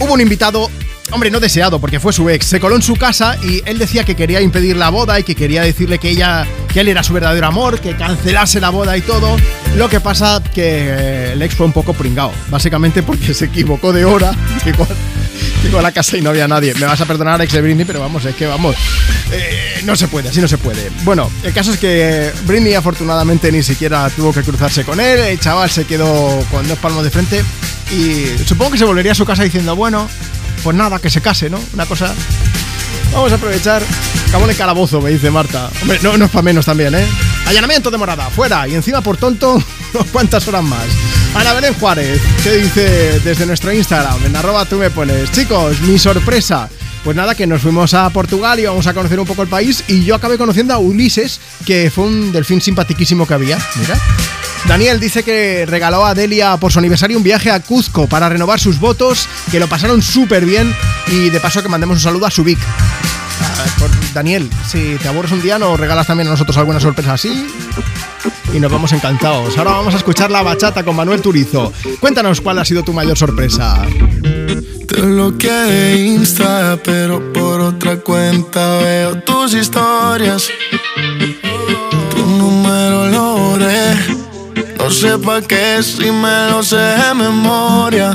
hubo 0.00 0.14
un 0.14 0.20
invitado 0.22 0.70
hombre, 1.10 1.30
no 1.30 1.40
deseado, 1.40 1.78
porque 1.78 2.00
fue 2.00 2.14
su 2.14 2.30
ex. 2.30 2.46
Se 2.46 2.58
coló 2.58 2.74
en 2.74 2.82
su 2.82 2.96
casa 2.96 3.36
y 3.42 3.62
él 3.66 3.78
decía 3.78 4.04
que 4.04 4.14
quería 4.14 4.40
impedir 4.40 4.76
la 4.76 4.88
boda 4.88 5.20
y 5.20 5.24
que 5.24 5.34
quería 5.34 5.62
decirle 5.62 5.98
que 5.98 6.08
ella, 6.08 6.46
que 6.72 6.80
él 6.80 6.88
era 6.88 7.02
su 7.02 7.12
verdadero 7.12 7.46
amor, 7.46 7.80
que 7.80 7.94
cancelase 7.96 8.60
la 8.60 8.70
boda 8.70 8.96
y 8.96 9.02
todo. 9.02 9.36
Lo 9.76 9.88
que 9.88 10.00
pasa 10.00 10.42
que 10.54 10.62
eh, 10.64 11.32
el 11.32 11.42
ex 11.42 11.54
fue 11.54 11.64
un 11.64 11.72
poco 11.72 11.94
pringao, 11.94 12.32
básicamente 12.50 13.02
porque 13.02 13.32
se 13.34 13.46
equivocó 13.46 13.92
de 13.92 14.04
hora. 14.04 14.32
Llegó, 15.62 15.78
a 15.78 15.82
la 15.82 15.92
casa 15.92 16.16
y 16.16 16.20
no 16.20 16.30
había 16.30 16.46
nadie. 16.46 16.74
Me 16.74 16.86
vas 16.86 17.00
a 17.00 17.06
perdonar, 17.06 17.40
ex 17.40 17.52
de 17.52 17.62
Britney, 17.62 17.84
pero 17.84 18.00
vamos, 18.00 18.24
es 18.24 18.34
que 18.34 18.46
vamos. 18.46 18.76
eh, 19.32 19.80
no 19.84 19.96
se 19.96 20.08
puede, 20.08 20.28
así 20.28 20.40
no 20.40 20.48
se 20.48 20.58
puede. 20.58 20.90
Bueno, 21.04 21.30
el 21.42 21.52
caso 21.52 21.72
es 21.72 21.78
que 21.78 22.30
Britney 22.44 22.74
afortunadamente 22.74 23.50
ni 23.50 23.62
siquiera 23.62 24.10
tuvo 24.10 24.32
que 24.32 24.42
cruzarse 24.42 24.84
con 24.84 25.00
él. 25.00 25.20
El 25.20 25.40
chaval 25.40 25.70
se 25.70 25.84
quedó 25.84 26.44
con 26.50 26.66
dos 26.68 26.78
palmos 26.78 27.04
de 27.04 27.10
frente 27.10 27.42
y 27.90 28.26
supongo 28.46 28.72
que 28.72 28.78
se 28.78 28.84
volvería 28.84 29.12
a 29.12 29.16
su 29.16 29.24
casa 29.24 29.42
diciendo, 29.42 29.74
bueno, 29.74 30.08
pues 30.62 30.76
nada, 30.76 30.98
que 30.98 31.08
se 31.08 31.20
case, 31.20 31.48
¿no? 31.48 31.60
Una 31.72 31.86
cosa. 31.86 32.14
Vamos 33.12 33.32
a 33.32 33.34
aprovechar 33.34 33.82
Acabo 34.32 34.44
en 34.44 34.50
el 34.52 34.56
calabozo, 34.56 35.02
me 35.02 35.10
dice 35.10 35.30
Marta. 35.30 35.68
Hombre, 35.82 35.98
no, 36.02 36.16
no 36.16 36.24
es 36.24 36.30
para 36.30 36.42
menos 36.42 36.64
también, 36.64 36.94
¿eh? 36.94 37.06
Allanamiento 37.52 37.90
de 37.90 37.98
morada, 37.98 38.30
fuera. 38.30 38.66
Y 38.66 38.74
encima 38.74 39.02
por 39.02 39.18
tonto, 39.18 39.62
unas 39.92 40.08
cuantas 40.10 40.48
horas 40.48 40.64
más. 40.64 40.86
Ana 41.34 41.52
Belén 41.52 41.74
Juárez, 41.74 42.18
que 42.42 42.56
dice 42.56 43.20
desde 43.20 43.44
nuestro 43.44 43.70
Instagram, 43.70 44.24
en 44.24 44.34
arroba 44.34 44.64
tú 44.64 44.76
me 44.76 44.88
pones. 44.88 45.30
Chicos, 45.32 45.78
mi 45.82 45.98
sorpresa. 45.98 46.70
Pues 47.04 47.14
nada, 47.14 47.34
que 47.34 47.46
nos 47.46 47.60
fuimos 47.60 47.92
a 47.92 48.08
Portugal 48.08 48.58
y 48.58 48.64
vamos 48.64 48.86
a 48.86 48.94
conocer 48.94 49.20
un 49.20 49.26
poco 49.26 49.42
el 49.42 49.48
país 49.48 49.84
y 49.86 50.02
yo 50.02 50.14
acabé 50.14 50.38
conociendo 50.38 50.72
a 50.72 50.78
Ulises, 50.78 51.40
que 51.66 51.90
fue 51.94 52.04
un 52.04 52.32
delfín 52.32 52.62
simpatiquísimo 52.62 53.26
que 53.26 53.34
había. 53.34 53.58
Mira. 53.76 54.00
Daniel 54.66 54.98
dice 54.98 55.22
que 55.22 55.66
regaló 55.66 56.06
a 56.06 56.14
Delia 56.14 56.56
por 56.56 56.72
su 56.72 56.78
aniversario 56.78 57.18
un 57.18 57.22
viaje 57.22 57.50
a 57.50 57.60
Cuzco 57.60 58.06
para 58.06 58.30
renovar 58.30 58.60
sus 58.60 58.80
votos, 58.80 59.28
que 59.50 59.60
lo 59.60 59.68
pasaron 59.68 60.00
súper 60.00 60.46
bien 60.46 60.74
y 61.08 61.28
de 61.28 61.38
paso 61.38 61.62
que 61.62 61.68
mandemos 61.68 61.96
un 61.96 62.02
saludo 62.02 62.24
a 62.24 62.30
Subic. 62.30 62.60
Por- 63.78 63.90
Daniel, 64.14 64.48
si 64.66 64.96
te 65.00 65.08
aburres 65.08 65.32
un 65.32 65.42
día, 65.42 65.58
nos 65.58 65.78
regalas 65.78 66.06
también 66.06 66.28
a 66.28 66.32
nosotros 66.32 66.56
alguna 66.58 66.80
sorpresa 66.80 67.14
así 67.14 67.46
y 68.52 68.60
nos 68.60 68.70
vamos 68.70 68.92
encantados. 68.92 69.56
Ahora 69.58 69.72
vamos 69.72 69.94
a 69.94 69.96
escuchar 69.96 70.30
la 70.30 70.42
bachata 70.42 70.84
con 70.84 70.94
Manuel 70.96 71.20
Turizo. 71.22 71.72
Cuéntanos 72.00 72.40
cuál 72.40 72.58
ha 72.58 72.64
sido 72.64 72.82
tu 72.82 72.92
mayor 72.92 73.16
sorpresa. 73.16 73.82
Te 74.22 75.00
bloqueé 75.00 75.50
de 75.52 75.96
Insta, 76.06 76.78
pero 76.84 77.32
por 77.32 77.60
otra 77.60 77.96
cuenta 77.96 78.78
veo 78.78 79.14
tus 79.22 79.54
historias. 79.54 80.48
Tu 82.10 82.26
número 82.26 83.08
lo 83.08 83.36
borré. 83.38 83.94
No 84.78 84.90
sé 84.90 85.16
pa' 85.18 85.40
qué 85.40 85.82
si 85.82 86.10
me 86.10 86.50
lo 86.50 86.62
sé 86.62 86.76
de 86.76 87.14
memoria. 87.14 88.12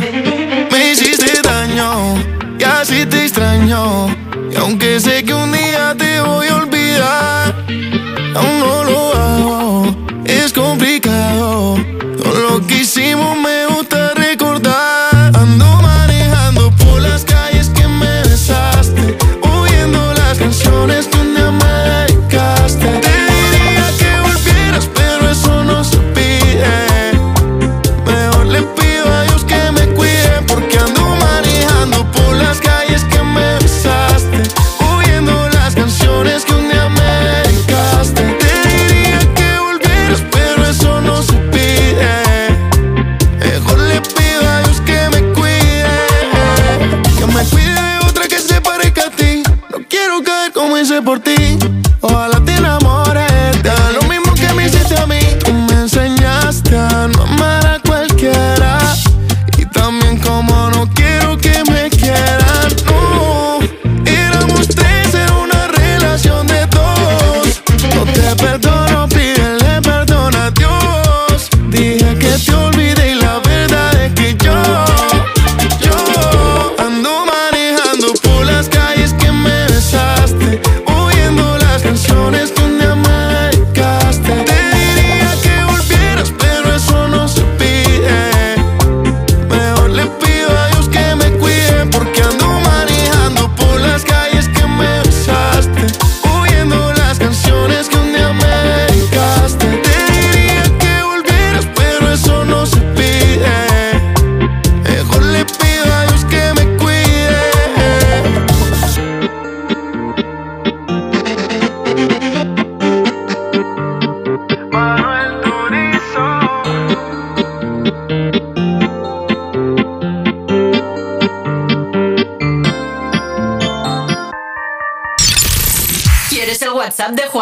Me 0.72 0.91
hiciste 0.91 1.41
daño 1.41 2.15
y 2.59 2.64
así 2.64 3.06
te 3.07 3.23
extraño. 3.23 4.07
Aunque 4.60 5.00
sé 5.00 5.24
que 5.24 5.34
un 5.34 5.52
día 5.52 5.95
te 5.98 6.19
voy 6.22 6.48
a 6.48 6.56
olvidar, 6.58 7.56
aún 8.36 8.60
no 8.60 8.84
lo 8.84 9.14
hago. 9.16 9.95
Es 10.26 10.52
complicado. 10.52 11.76
Todo 12.18 12.34
lo 12.50 12.68
que 12.68 12.80
hicimos 12.80 13.38
me 13.38 13.66
gusta 13.68 13.76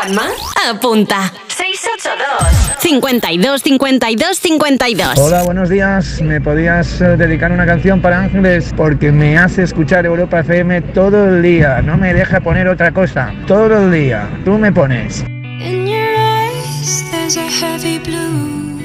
Juanma? 0.06 0.28
Apunta. 0.70 1.34
682 1.48 2.80
52 2.80 3.62
52 3.64 4.38
52. 4.38 5.18
Hola, 5.18 5.42
buenos 5.44 5.70
días. 5.70 6.22
¿Me 6.22 6.40
podías 6.40 7.02
eh, 7.02 7.18
dedicar 7.18 7.52
una 7.52 7.66
canción 7.66 8.02
para 8.02 8.20
Ángeles? 8.20 8.72
Porque 8.78 9.12
me 9.12 9.38
hace 9.40 9.64
escuchar 9.64 10.06
Europa 10.06 10.42
FM 10.42 10.82
todo 10.94 11.30
el 11.30 11.42
día. 11.42 11.82
No 11.82 11.98
me 11.98 12.14
deja 12.14 12.40
poner 12.42 12.68
otra 12.68 12.92
cosa. 12.92 13.34
Todo 13.48 13.86
el 13.86 13.92
día. 13.92 14.30
Tú 14.46 14.60
me 14.60 14.72
pones. 14.72 15.22
In 15.60 15.88
your 15.88 16.16
eyes, 16.20 17.04
there's 17.10 17.38
a 17.38 17.50
heavy 17.50 17.98
blue. 17.98 18.80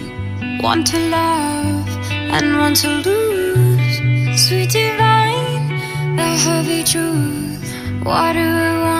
One 0.63 0.83
to 0.85 0.97
love 1.11 1.87
and 2.33 2.57
one 2.59 2.75
to 2.77 2.89
lose. 2.89 4.41
Sweet 4.49 4.71
divine, 4.71 6.17
the 6.17 6.23
heavy 6.23 6.83
truth. 6.83 7.61
Water 8.05 8.41
or 8.41 8.81
wine, 8.81 8.91
don't 8.91 9.00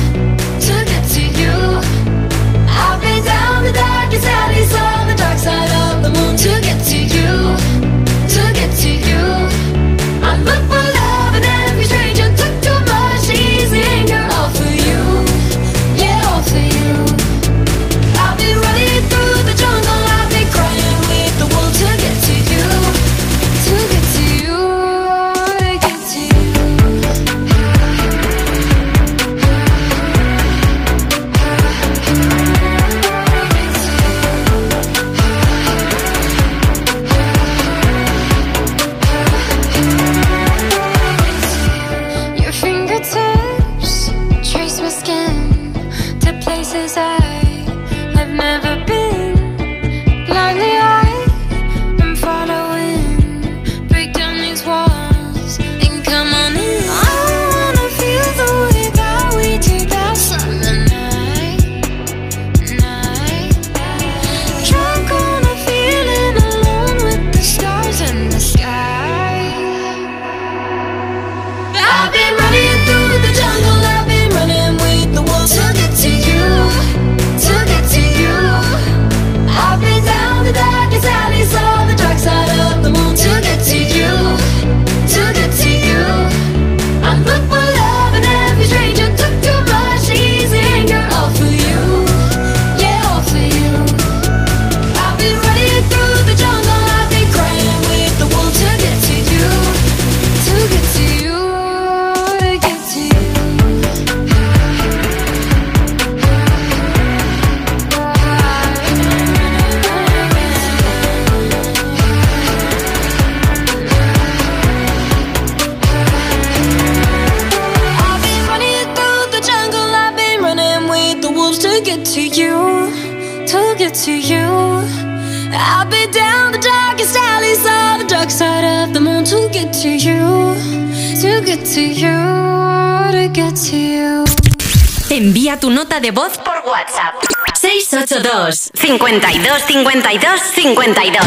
52 139.11 139.63
52 139.67 140.39
52 140.55 141.21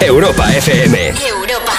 Europa 0.00 0.52
FM. 0.56 1.10
Europa. 1.10 1.72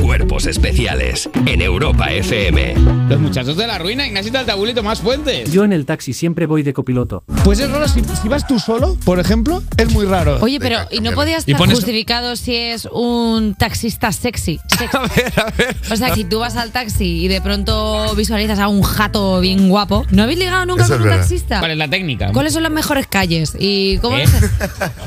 Cuerpos 0.00 0.46
especiales 0.46 1.28
en 1.44 1.60
Europa 1.60 2.10
FM. 2.10 2.74
Los 3.10 3.20
muchachos 3.20 3.58
de 3.58 3.66
la 3.66 3.78
ruina, 3.78 4.06
Ignacio 4.06 4.32
Altabul 4.38 4.70
y 4.70 4.74
Tomás 4.74 5.02
Fuentes. 5.02 5.52
Yo 5.52 5.64
en 5.64 5.74
el 5.74 5.84
taxi 5.84 6.14
siempre 6.14 6.46
voy 6.46 6.62
de 6.62 6.72
copiloto. 6.72 7.22
Pues 7.44 7.58
es 7.58 7.68
raro, 7.68 7.88
si, 7.88 8.00
si 8.22 8.28
vas 8.28 8.46
tú 8.46 8.60
solo, 8.60 8.96
por 9.04 9.18
ejemplo, 9.18 9.64
es 9.76 9.90
muy 9.90 10.06
raro. 10.06 10.38
Oye, 10.40 10.60
pero 10.60 10.78
¿y 10.92 11.00
no 11.00 11.10
podía 11.10 11.34
Y 11.34 11.38
estar 11.38 11.56
pones- 11.56 11.74
justificado 11.74 12.36
si 12.36 12.54
es 12.54 12.86
un 12.90 13.56
taxista 13.56 14.12
sexy? 14.12 14.60
Sex- 14.68 15.90
O 15.90 15.96
sea, 15.96 16.14
si 16.14 16.22
tú 16.22 16.38
vas 16.38 16.54
al 16.56 16.70
taxi 16.70 17.24
y 17.24 17.28
de 17.28 17.40
pronto 17.40 18.14
visualizas 18.14 18.60
a 18.60 18.68
un 18.68 18.82
jato 18.82 19.40
bien 19.40 19.68
guapo, 19.68 20.06
¿no 20.10 20.22
habéis 20.22 20.38
ligado 20.38 20.64
nunca 20.66 20.84
Eso 20.84 20.92
con 20.92 21.02
un 21.02 21.08
verdad. 21.08 21.18
taxista? 21.22 21.58
¿Cuál 21.58 21.72
es 21.72 21.76
la 21.78 21.88
técnica? 21.88 22.30
¿Cuáles 22.32 22.52
son 22.52 22.62
las 22.62 22.70
mejores 22.70 23.08
calles? 23.08 23.54
¿Y 23.58 23.98
cómo 23.98 24.16
¿Eh? 24.18 24.24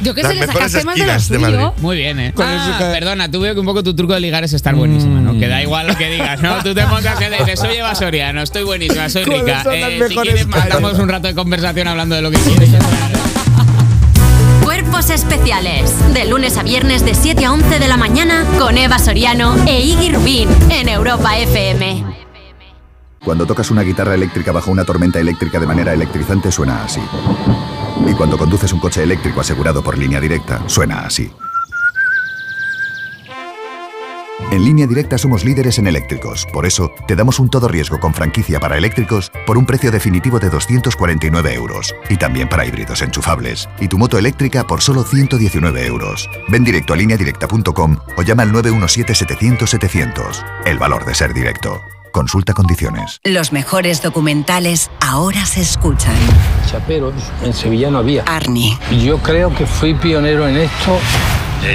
Yo 0.01 0.13
qué 0.13 0.23
sé, 0.23 0.33
le 0.35 0.45
sacaste 0.45 0.83
más 0.83 0.95
de 0.97 1.05
lo 1.05 1.13
esquinas 1.13 1.29
de 1.29 1.35
suyo. 1.37 1.49
Madrid. 1.61 1.81
Muy 1.81 1.95
bien, 1.95 2.19
¿eh? 2.19 2.33
Ah. 2.37 2.77
Perdona, 2.91 3.31
tú 3.31 3.39
veo 3.39 3.53
que 3.53 3.61
un 3.61 3.65
poco 3.65 3.81
tu 3.81 3.95
truco 3.95 4.13
de 4.13 4.19
ligar 4.19 4.43
es 4.43 4.51
estar 4.51 4.75
buenísima, 4.75 5.21
¿no? 5.21 5.39
Que 5.39 5.47
da 5.47 5.63
igual 5.63 5.87
lo 5.87 5.95
que 5.95 6.09
digas, 6.09 6.41
¿no? 6.41 6.61
Tú 6.63 6.75
te 6.75 6.85
montas 6.85 7.17
le 7.17 7.37
dices, 7.37 7.59
soy 7.61 7.77
Eva 7.77 7.95
Soriano, 7.95 8.41
estoy 8.41 8.63
buenísima, 8.63 9.09
soy 9.09 9.23
¿Cuáles 9.23 9.45
rica. 9.45 9.63
Eh, 9.73 10.03
si 10.09 10.15
quieres, 10.17 10.47
matamos 10.47 10.99
un 10.99 11.07
rato 11.07 11.29
de 11.29 11.33
conversación 11.33 11.87
hablando 11.87 12.15
de 12.15 12.24
lo 12.25 12.31
que 12.31 12.37
quieres. 12.39 12.71
Cuerpos 14.63 15.11
especiales. 15.11 15.93
De 16.13 16.25
lunes 16.25 16.57
a 16.57 16.63
viernes 16.63 17.05
de 17.05 17.13
7 17.13 17.45
a 17.45 17.53
11 17.53 17.77
de 17.77 17.87
la 17.87 17.97
mañana 17.97 18.45
con 18.57 18.79
Eva 18.79 18.97
Soriano 18.97 19.55
e 19.67 19.81
Iggy 19.81 20.11
Rubín 20.11 20.49
en 20.71 20.89
Europa 20.89 21.37
FM. 21.37 22.03
Cuando 23.23 23.45
tocas 23.45 23.69
una 23.69 23.83
guitarra 23.83 24.15
eléctrica 24.15 24.51
bajo 24.51 24.71
una 24.71 24.85
tormenta 24.85 25.19
eléctrica 25.19 25.59
de 25.59 25.67
manera 25.67 25.93
electrizante 25.93 26.51
suena 26.51 26.83
así. 26.83 27.01
Y 28.07 28.13
cuando 28.13 28.39
conduces 28.39 28.73
un 28.73 28.79
coche 28.79 29.03
eléctrico 29.03 29.41
asegurado 29.41 29.83
por 29.83 29.95
línea 29.95 30.19
directa, 30.19 30.63
suena 30.67 31.05
así. 31.05 31.31
En 34.51 34.63
línea 34.63 34.85
directa 34.85 35.17
somos 35.17 35.43
líderes 35.45 35.79
en 35.79 35.87
eléctricos, 35.87 36.45
por 36.51 36.65
eso 36.65 36.91
te 37.07 37.15
damos 37.15 37.39
un 37.39 37.49
todo 37.49 37.67
riesgo 37.67 37.99
con 37.99 38.13
franquicia 38.13 38.59
para 38.59 38.77
eléctricos 38.77 39.31
por 39.45 39.57
un 39.57 39.65
precio 39.65 39.91
definitivo 39.91 40.39
de 40.39 40.49
249 40.49 41.53
euros. 41.53 41.95
Y 42.09 42.17
también 42.17 42.49
para 42.49 42.65
híbridos 42.65 43.01
enchufables. 43.01 43.69
Y 43.79 43.87
tu 43.87 43.97
moto 43.97 44.17
eléctrica 44.17 44.65
por 44.65 44.81
solo 44.81 45.03
119 45.03 45.85
euros. 45.85 46.29
Ven 46.49 46.63
directo 46.63 46.93
a 46.93 46.97
lineadirecta.com 46.97 47.97
o 48.17 48.21
llama 48.21 48.43
al 48.43 48.51
917-700-700. 48.51 50.45
El 50.65 50.77
valor 50.79 51.05
de 51.05 51.15
ser 51.15 51.33
directo. 51.33 51.81
Consulta 52.11 52.53
condiciones. 52.53 53.19
Los 53.23 53.51
mejores 53.51 54.01
documentales 54.01 54.89
ahora 55.01 55.45
se 55.45 55.61
escuchan. 55.61 56.15
Chaperos, 56.69 57.13
en 57.43 57.53
Sevilla 57.53 57.91
no 57.91 57.97
había. 57.97 58.23
Arnie. 58.23 58.77
Yo 59.03 59.17
creo 59.17 59.53
que 59.53 59.65
fui 59.65 59.95
pionero 59.95 60.47
en 60.47 60.57
esto. 60.57 60.97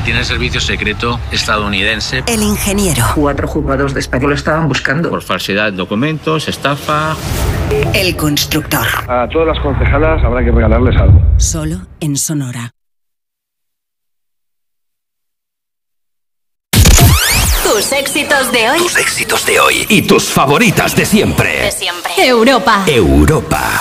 Tiene 0.00 0.24
servicio 0.24 0.60
secreto 0.60 1.18
estadounidense. 1.32 2.22
El 2.26 2.42
ingeniero. 2.42 3.04
Cuatro 3.14 3.48
jugadores 3.48 3.94
de 3.94 4.00
español 4.00 4.32
estaban 4.32 4.68
buscando. 4.68 5.10
Por 5.10 5.22
falsedad 5.22 5.72
de 5.72 5.76
documentos, 5.76 6.48
estafa. 6.48 7.16
El 7.92 8.16
constructor. 8.16 8.86
A 9.08 9.28
todas 9.28 9.48
las 9.48 9.60
concejalas 9.60 10.22
habrá 10.22 10.44
que 10.44 10.52
regalarles 10.52 10.96
algo. 10.96 11.20
Solo 11.38 11.78
en 12.00 12.16
Sonora. 12.16 12.70
Tus 17.64 17.92
éxitos 17.92 18.52
de 18.52 18.70
hoy. 18.70 18.78
Tus 18.78 18.96
éxitos 18.96 19.46
de 19.46 19.60
hoy 19.60 19.86
y 19.88 20.02
tus 20.02 20.24
favoritas 20.28 20.94
de 20.96 21.04
siempre. 21.04 21.62
De 21.62 21.70
siempre. 21.70 22.12
Europa. 22.16 22.84
Europa. 22.86 23.80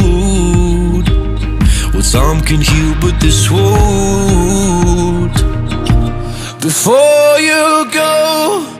Time 2.11 2.41
can 2.41 2.59
heal, 2.59 2.93
but 2.99 3.17
this 3.21 3.49
won't. 3.49 5.33
Before 6.59 7.39
you 7.39 7.89
go 7.89 8.70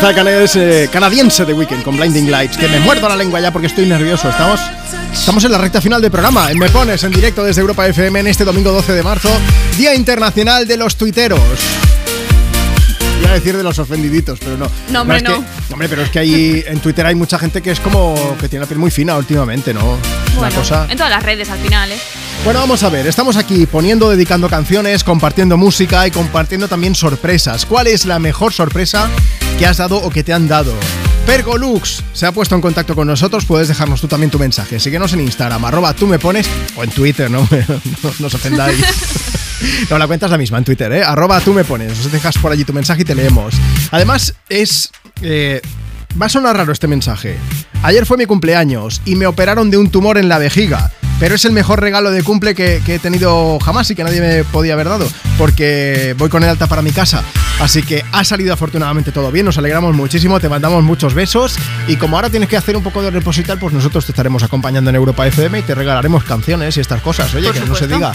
the 0.00 0.06
Ahí 0.06 0.08
está 0.08 0.08
el 0.10 0.14
canadiense, 0.14 0.88
canadiense 0.92 1.44
de 1.44 1.52
Weekend 1.52 1.82
con 1.82 1.96
Blinding 1.96 2.30
Lights. 2.30 2.56
Que 2.56 2.68
me 2.68 2.80
muerdo 2.80 3.08
la 3.08 3.16
lengua 3.16 3.40
ya 3.40 3.52
porque 3.52 3.66
estoy 3.66 3.86
nervioso. 3.86 4.28
Estamos, 4.28 4.60
estamos 5.12 5.44
en 5.44 5.52
la 5.52 5.58
recta 5.58 5.80
final 5.80 6.00
del 6.00 6.10
programa. 6.10 6.50
En 6.50 6.58
Me 6.58 6.68
Pones 6.68 7.02
en 7.04 7.12
directo 7.12 7.44
desde 7.44 7.60
Europa 7.60 7.86
FM 7.86 8.20
en 8.20 8.26
este 8.26 8.44
domingo 8.44 8.72
12 8.72 8.92
de 8.92 9.02
marzo, 9.02 9.30
Día 9.76 9.94
Internacional 9.94 10.66
de 10.66 10.76
los 10.76 10.96
Tuiteros. 10.96 11.40
Iba 13.20 13.30
a 13.30 13.34
decir 13.34 13.54
de 13.56 13.62
los 13.62 13.78
ofendiditos, 13.78 14.38
pero 14.38 14.56
no. 14.56 14.70
No, 14.90 15.02
hombre, 15.02 15.18
que- 15.22 15.28
no. 15.28 15.44
hombre, 15.72 15.88
pero 15.88 16.02
es 16.02 16.08
que 16.10 16.18
ahí 16.18 16.64
en 16.66 16.80
Twitter 16.80 17.04
hay 17.04 17.14
mucha 17.14 17.38
gente 17.38 17.60
que 17.60 17.70
es 17.70 17.78
como 17.80 18.14
que 18.40 18.48
tiene 18.48 18.64
la 18.64 18.66
piel 18.68 18.78
muy 18.80 18.90
fina 18.90 19.16
últimamente, 19.18 19.74
¿no? 19.74 19.98
Una 20.38 20.50
cosa. 20.50 20.86
en 20.88 20.96
todas 20.96 21.10
las 21.10 21.22
redes 21.22 21.50
al 21.50 21.58
final, 21.58 21.92
¿eh? 21.92 21.98
Bueno, 22.44 22.60
vamos 22.60 22.82
a 22.82 22.88
ver, 22.88 23.06
estamos 23.06 23.36
aquí 23.36 23.66
poniendo, 23.66 24.08
dedicando 24.08 24.48
canciones, 24.48 25.04
compartiendo 25.04 25.58
música 25.58 26.06
y 26.06 26.10
compartiendo 26.10 26.68
también 26.68 26.94
sorpresas. 26.94 27.66
¿Cuál 27.66 27.88
es 27.88 28.06
la 28.06 28.18
mejor 28.18 28.54
sorpresa 28.54 29.10
que 29.60 29.66
has 29.66 29.76
dado 29.76 29.98
o 29.98 30.08
que 30.08 30.24
te 30.24 30.32
han 30.32 30.48
dado? 30.48 30.72
Pergolux 31.26 32.02
se 32.14 32.24
ha 32.24 32.32
puesto 32.32 32.54
en 32.54 32.62
contacto 32.62 32.94
con 32.94 33.06
nosotros, 33.06 33.44
puedes 33.44 33.68
dejarnos 33.68 34.00
tú 34.00 34.08
también 34.08 34.30
tu 34.30 34.38
mensaje. 34.38 34.80
Síguenos 34.80 35.12
en 35.12 35.20
Instagram, 35.20 35.62
arroba 35.66 35.92
tú 35.92 36.06
me 36.06 36.18
pones, 36.18 36.48
o 36.76 36.82
en 36.82 36.88
Twitter, 36.88 37.30
no, 37.30 37.40
no, 38.02 38.10
no 38.18 38.26
os 38.26 38.34
ofendáis. 38.34 38.80
No, 39.90 39.98
la 39.98 40.06
cuenta 40.06 40.24
es 40.24 40.32
la 40.32 40.38
misma 40.38 40.56
en 40.56 40.64
Twitter, 40.64 40.90
¿eh? 40.90 41.02
Arroba 41.04 41.38
tú 41.40 41.52
me 41.52 41.64
pones, 41.64 41.88
nos 41.94 42.10
dejas 42.10 42.38
por 42.38 42.50
allí 42.50 42.64
tu 42.64 42.72
mensaje 42.72 43.02
y 43.02 43.04
te 43.04 43.14
leemos. 43.14 43.54
Además, 43.90 44.34
es... 44.48 44.90
eh, 45.20 45.60
va 46.20 46.26
a 46.26 46.28
sonar 46.30 46.56
raro 46.56 46.72
este 46.72 46.86
mensaje. 46.86 47.36
Ayer 47.82 48.06
fue 48.06 48.16
mi 48.16 48.24
cumpleaños 48.24 49.02
y 49.04 49.16
me 49.16 49.26
operaron 49.26 49.70
de 49.70 49.76
un 49.76 49.90
tumor 49.90 50.16
en 50.16 50.30
la 50.30 50.38
vejiga. 50.38 50.90
Pero 51.20 51.34
es 51.34 51.44
el 51.44 51.52
mejor 51.52 51.80
regalo 51.80 52.10
de 52.10 52.22
cumple 52.22 52.54
que, 52.54 52.82
que 52.84 52.94
he 52.94 52.98
tenido 52.98 53.58
jamás 53.60 53.90
y 53.90 53.94
que 53.94 54.02
nadie 54.02 54.22
me 54.22 54.42
podía 54.42 54.72
haber 54.72 54.88
dado. 54.88 55.06
Porque 55.36 56.14
voy 56.16 56.30
con 56.30 56.42
el 56.42 56.48
alta 56.48 56.66
para 56.66 56.80
mi 56.80 56.92
casa. 56.92 57.22
Así 57.60 57.82
que 57.82 58.02
ha 58.10 58.24
salido 58.24 58.54
afortunadamente 58.54 59.12
todo 59.12 59.30
bien. 59.30 59.44
Nos 59.44 59.58
alegramos 59.58 59.94
muchísimo. 59.94 60.40
Te 60.40 60.48
mandamos 60.48 60.82
muchos 60.82 61.12
besos. 61.12 61.56
Y 61.86 61.96
como 61.96 62.16
ahora 62.16 62.30
tienes 62.30 62.48
que 62.48 62.56
hacer 62.56 62.74
un 62.74 62.82
poco 62.82 63.02
de 63.02 63.20
tal, 63.20 63.58
pues 63.58 63.74
nosotros 63.74 64.06
te 64.06 64.12
estaremos 64.12 64.42
acompañando 64.42 64.88
en 64.88 64.96
Europa 64.96 65.26
FM 65.26 65.58
y 65.58 65.62
te 65.62 65.74
regalaremos 65.74 66.24
canciones 66.24 66.78
y 66.78 66.80
estas 66.80 67.02
cosas. 67.02 67.34
Oye, 67.34 67.48
Por 67.48 67.54
que 67.54 67.68
no 67.68 67.74
se 67.74 67.86
diga. 67.86 68.12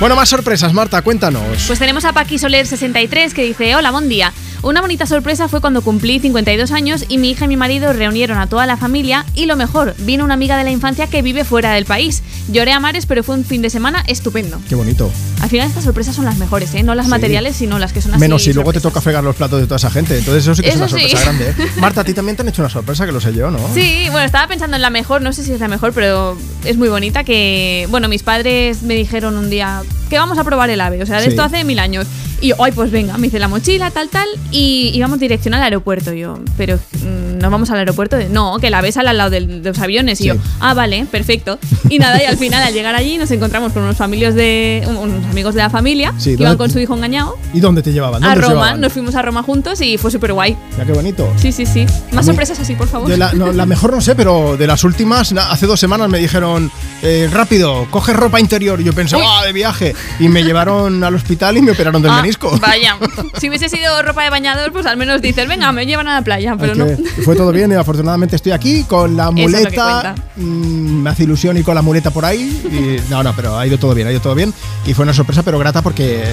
Bueno, 0.00 0.16
más 0.16 0.28
sorpresas, 0.28 0.72
Marta, 0.72 1.02
cuéntanos. 1.02 1.64
Pues 1.68 1.78
tenemos 1.78 2.04
a 2.04 2.12
Paqui 2.12 2.38
Soler 2.38 2.66
63 2.66 3.32
que 3.32 3.44
dice, 3.44 3.76
hola, 3.76 3.92
buen 3.92 4.08
día. 4.08 4.32
Una 4.62 4.82
bonita 4.82 5.06
sorpresa 5.06 5.48
fue 5.48 5.62
cuando 5.62 5.80
cumplí 5.80 6.20
52 6.20 6.70
años 6.72 7.06
y 7.08 7.16
mi 7.16 7.30
hija 7.30 7.46
y 7.46 7.48
mi 7.48 7.56
marido 7.56 7.94
reunieron 7.94 8.36
a 8.36 8.46
toda 8.46 8.66
la 8.66 8.76
familia 8.76 9.24
y 9.34 9.46
lo 9.46 9.56
mejor, 9.56 9.94
vino 10.00 10.22
una 10.22 10.34
amiga 10.34 10.58
de 10.58 10.64
la 10.64 10.70
infancia 10.70 11.06
que 11.06 11.22
vive 11.22 11.44
fuera 11.44 11.72
del 11.72 11.86
país. 11.86 12.22
Lloré 12.50 12.72
a 12.72 12.80
mares, 12.80 13.06
pero 13.06 13.24
fue 13.24 13.36
un 13.36 13.44
fin 13.44 13.62
de 13.62 13.70
semana 13.70 14.04
estupendo. 14.06 14.60
Qué 14.68 14.74
bonito. 14.74 15.10
Al 15.40 15.48
final 15.48 15.66
estas 15.68 15.84
sorpresas 15.84 16.14
son 16.14 16.24
las 16.26 16.36
mejores, 16.38 16.74
¿eh? 16.74 16.82
No 16.82 16.94
las 16.94 17.06
Sí. 17.06 17.10
materiales, 17.10 17.56
sino 17.56 17.78
las 17.78 17.92
que 17.92 18.00
son 18.02 18.12
así. 18.12 18.20
Menos 18.20 18.42
si 18.42 18.52
luego 18.52 18.72
te 18.72 18.80
toca 18.80 19.00
fregar 19.00 19.24
los 19.24 19.36
platos 19.36 19.60
de 19.60 19.66
toda 19.66 19.76
esa 19.76 19.90
gente. 19.90 20.18
Entonces 20.18 20.42
eso 20.44 20.54
sí 20.54 20.62
que 20.62 20.68
es 20.68 20.76
una 20.76 20.88
sorpresa 20.88 21.16
sí. 21.16 21.22
grande. 21.22 21.50
¿eh? 21.50 21.54
Marta, 21.80 22.02
a 22.02 22.04
ti 22.04 22.12
también 22.14 22.36
te 22.36 22.42
han 22.42 22.48
hecho 22.48 22.62
una 22.62 22.68
sorpresa, 22.70 23.06
que 23.06 23.12
lo 23.12 23.20
sé 23.20 23.32
yo, 23.34 23.50
¿no? 23.50 23.58
Sí, 23.74 24.06
bueno, 24.10 24.26
estaba 24.26 24.46
pensando 24.48 24.76
en 24.76 24.82
la 24.82 24.90
mejor, 24.90 25.22
no 25.22 25.32
sé 25.32 25.42
si 25.44 25.52
es 25.52 25.60
la 25.60 25.68
mejor, 25.68 25.92
pero 25.92 26.36
es 26.64 26.76
muy 26.76 26.88
bonita 26.88 27.24
que, 27.24 27.86
bueno, 27.90 28.08
mis 28.08 28.22
padres 28.22 28.82
me 28.82 28.94
dijeron 28.94 29.36
un 29.36 29.48
día 29.50 29.82
que 30.08 30.18
vamos 30.18 30.38
a 30.38 30.44
probar 30.44 30.70
el 30.70 30.80
ave, 30.80 31.02
o 31.02 31.06
sea, 31.06 31.16
de 31.18 31.24
Sí. 31.24 31.28
esto 31.30 31.42
hace 31.42 31.64
mil 31.64 31.78
años. 31.78 32.06
Y 32.42 32.48
yo, 32.48 32.56
ay, 32.62 32.72
pues 32.72 32.90
venga, 32.90 33.18
me 33.18 33.26
hice 33.26 33.38
la 33.38 33.48
mochila, 33.48 33.90
tal, 33.90 34.08
tal, 34.08 34.26
y 34.50 34.90
íbamos 34.94 35.20
dirección 35.20 35.52
al 35.54 35.62
aeropuerto. 35.62 36.12
Yo, 36.14 36.38
pero 36.56 36.76
mm, 36.76 37.29
no 37.40 37.50
vamos 37.50 37.70
al 37.70 37.78
aeropuerto. 37.78 38.16
No, 38.30 38.58
que 38.58 38.70
la 38.70 38.80
sale 38.92 39.10
al 39.10 39.18
lado 39.18 39.30
de 39.30 39.40
los 39.40 39.78
aviones. 39.78 40.20
Y 40.20 40.24
Sí. 40.24 40.28
yo, 40.28 40.34
ah, 40.60 40.74
vale, 40.74 41.06
perfecto. 41.10 41.58
Y 41.88 41.98
nada, 41.98 42.20
y 42.22 42.26
al 42.26 42.36
final, 42.36 42.62
al 42.62 42.72
llegar 42.72 42.94
allí, 42.94 43.18
nos 43.18 43.30
encontramos 43.30 43.72
con 43.72 43.82
unos 43.82 43.96
familios 43.96 44.34
de, 44.34 44.82
un- 44.86 44.96
unos 44.96 45.24
amigos 45.26 45.54
de 45.54 45.62
la 45.62 45.70
familia 45.70 46.12
Sí, 46.18 46.36
que 46.36 46.42
iban 46.42 46.52
¿dónde- 46.52 46.58
con 46.58 46.70
su 46.70 46.78
hijo 46.78 46.94
engañado 46.94 47.36
¿Y 47.54 47.60
dónde 47.60 47.82
te 47.82 47.92
llevaban? 47.92 48.22
a 48.22 48.28
¿Dónde 48.28 48.40
os 48.40 48.44
Roma. 48.48 48.54
llevaban? 48.62 48.80
Nos 48.80 48.92
fuimos 48.92 49.14
a 49.14 49.22
Roma 49.22 49.42
juntos 49.42 49.80
y 49.80 49.96
fue 49.98 50.10
súper 50.10 50.32
guay. 50.32 50.56
Ya 50.78 50.84
qué 50.84 50.92
bonito. 50.92 51.32
Sí, 51.36 51.52
sí, 51.52 51.66
sí. 51.66 51.86
Más 52.12 52.24
mí- 52.24 52.30
sorpresas 52.32 52.58
así, 52.60 52.74
por 52.74 52.88
favor. 52.88 53.08
De 53.08 53.16
la, 53.16 53.32
no, 53.32 53.52
la 53.52 53.66
mejor 53.66 53.92
no 53.92 54.00
sé, 54.00 54.14
pero 54.14 54.56
de 54.56 54.66
las 54.66 54.84
últimas, 54.84 55.32
hace 55.32 55.66
dos 55.66 55.78
semanas 55.80 56.08
me 56.08 56.18
dijeron, 56.18 56.70
eh, 57.02 57.28
rápido, 57.32 57.86
coge 57.90 58.12
ropa 58.12 58.40
interior. 58.40 58.80
Y 58.80 58.84
yo 58.84 58.92
pensé, 58.92 59.16
Uy. 59.16 59.22
¡ah, 59.26 59.44
de 59.44 59.52
viaje! 59.52 59.94
Y 60.18 60.28
me 60.28 60.42
llevaron 60.44 61.02
al 61.04 61.14
hospital 61.14 61.56
y 61.56 61.62
me 61.62 61.72
operaron 61.72 62.02
del 62.02 62.10
Ah, 62.12 62.16
menisco. 62.22 62.56
Vaya, 62.60 62.96
si 63.38 63.48
hubiese 63.48 63.68
sido 63.68 64.02
ropa 64.02 64.24
de 64.24 64.30
bañador, 64.30 64.72
pues 64.72 64.86
al 64.86 64.96
menos 64.96 65.20
dices, 65.22 65.46
venga, 65.48 65.70
me 65.72 65.86
llevan 65.86 66.08
a 66.08 66.14
la 66.14 66.22
playa, 66.22 66.56
pero 66.58 66.74
no. 66.74 66.86
Fue 67.30 67.36
todo 67.36 67.52
bien 67.52 67.70
y 67.70 67.76
afortunadamente 67.76 68.34
estoy 68.34 68.50
aquí 68.50 68.82
con 68.82 69.16
la 69.16 69.28
es 69.28 69.32
muleta. 69.32 70.16
mm, 70.34 71.02
me 71.02 71.10
hace 71.10 71.22
ilusión 71.22 71.56
y 71.56 71.62
con 71.62 71.76
la 71.76 71.82
muleta 71.82 72.10
por 72.10 72.24
ahí. 72.24 72.60
Y, 72.64 73.08
no, 73.08 73.22
no, 73.22 73.32
pero 73.36 73.56
ha 73.56 73.64
ido 73.64 73.78
todo 73.78 73.94
bien, 73.94 74.08
ha 74.08 74.10
ido 74.10 74.20
todo 74.20 74.34
bien. 74.34 74.52
Y 74.84 74.94
fue 74.94 75.04
una 75.04 75.14
sorpresa, 75.14 75.44
pero 75.44 75.56
grata 75.56 75.80
porque 75.80 76.24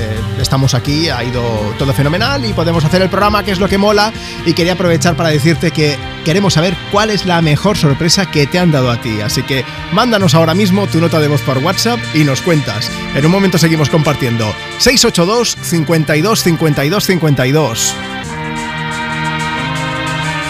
estamos 0.41 0.73
aquí, 0.73 1.07
ha 1.09 1.23
ido 1.23 1.43
todo 1.77 1.93
fenomenal 1.93 2.43
y 2.43 2.53
podemos 2.53 2.83
hacer 2.83 3.03
el 3.03 3.09
programa, 3.09 3.43
que 3.43 3.51
es 3.51 3.59
lo 3.59 3.69
que 3.69 3.77
mola. 3.77 4.11
Y 4.47 4.53
quería 4.53 4.73
aprovechar 4.73 5.15
para 5.15 5.29
decirte 5.29 5.69
que 5.69 5.95
queremos 6.25 6.55
saber 6.55 6.75
cuál 6.91 7.11
es 7.11 7.27
la 7.27 7.43
mejor 7.43 7.77
sorpresa 7.77 8.31
que 8.31 8.47
te 8.47 8.57
han 8.57 8.71
dado 8.71 8.89
a 8.89 8.99
ti. 8.99 9.21
Así 9.21 9.43
que 9.43 9.63
mándanos 9.93 10.33
ahora 10.33 10.55
mismo 10.55 10.87
tu 10.87 10.99
nota 10.99 11.19
de 11.19 11.27
voz 11.27 11.41
por 11.41 11.59
WhatsApp 11.59 11.99
y 12.15 12.23
nos 12.23 12.41
cuentas. 12.41 12.89
En 13.13 13.23
un 13.23 13.31
momento 13.31 13.59
seguimos 13.59 13.91
compartiendo. 13.91 14.51
682 14.79 15.57
52 15.61 16.41
52 16.41 17.05
52. 17.05 17.95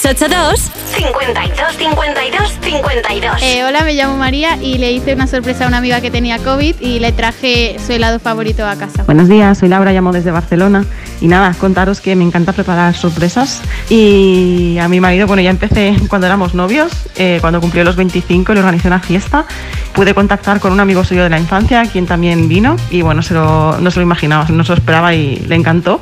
682 0.00 0.70
52 0.96 1.76
52 1.76 2.58
52. 2.62 3.42
Hola, 3.68 3.82
me 3.84 3.92
llamo 3.92 4.16
María 4.16 4.56
y 4.56 4.78
le 4.78 4.92
hice 4.92 5.12
una 5.12 5.26
sorpresa 5.26 5.66
a 5.66 5.68
una 5.68 5.76
amiga 5.76 6.00
que 6.00 6.10
tenía 6.10 6.38
COVID 6.38 6.76
y 6.80 7.00
le 7.00 7.12
traje 7.12 7.76
su 7.84 7.92
helado 7.92 8.18
favorito 8.18 8.66
a 8.66 8.76
casa. 8.76 9.02
Buenos 9.02 9.28
días, 9.28 9.58
soy 9.58 9.68
Laura, 9.68 9.92
llamo 9.92 10.10
desde 10.12 10.30
Barcelona 10.30 10.86
y 11.20 11.28
nada, 11.28 11.52
contaros 11.52 12.00
que 12.00 12.16
me 12.16 12.24
encanta 12.24 12.54
preparar 12.54 12.94
sorpresas 12.94 13.60
y 13.90 14.78
a 14.80 14.88
mi 14.88 15.00
marido, 15.00 15.26
bueno, 15.26 15.42
ya 15.42 15.50
empecé 15.50 15.94
cuando 16.08 16.26
éramos 16.26 16.54
novios, 16.54 16.90
eh, 17.16 17.36
cuando 17.42 17.60
cumplió 17.60 17.84
los 17.84 17.96
25 17.96 18.54
le 18.54 18.60
organizé 18.60 18.88
una 18.88 19.00
fiesta, 19.00 19.44
pude 19.92 20.14
contactar 20.14 20.60
con 20.60 20.72
un 20.72 20.80
amigo 20.80 21.04
suyo 21.04 21.24
de 21.24 21.28
la 21.28 21.38
infancia, 21.38 21.82
quien 21.84 22.06
también 22.06 22.48
vino 22.48 22.76
y 22.90 23.02
bueno, 23.02 23.20
se 23.20 23.34
no 23.34 23.90
se 23.90 23.98
lo 23.98 24.02
imaginaba, 24.02 24.46
no 24.48 24.64
se 24.64 24.70
lo 24.70 24.78
esperaba 24.78 25.14
y 25.14 25.36
le 25.36 25.56
encantó. 25.56 26.00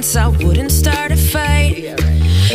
once, 0.00 0.16
I 0.16 0.28
wouldn't 0.28 0.72
start 0.72 1.12
a 1.12 1.16
fight. 1.16 1.76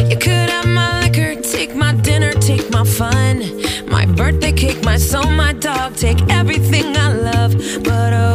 You 0.09 0.17
could 0.17 0.49
have 0.49 0.65
my 0.65 1.01
liquor, 1.01 1.39
take 1.39 1.75
my 1.75 1.93
dinner, 1.93 2.31
take 2.33 2.71
my 2.71 2.83
fun, 2.83 3.61
my 3.87 4.07
birthday 4.07 4.51
cake, 4.51 4.83
my 4.83 4.97
soul, 4.97 5.29
my 5.29 5.53
dog, 5.53 5.95
take 5.95 6.19
everything 6.31 6.97
I 6.97 7.13
love, 7.13 7.53
but 7.83 8.13
oh. 8.13 8.34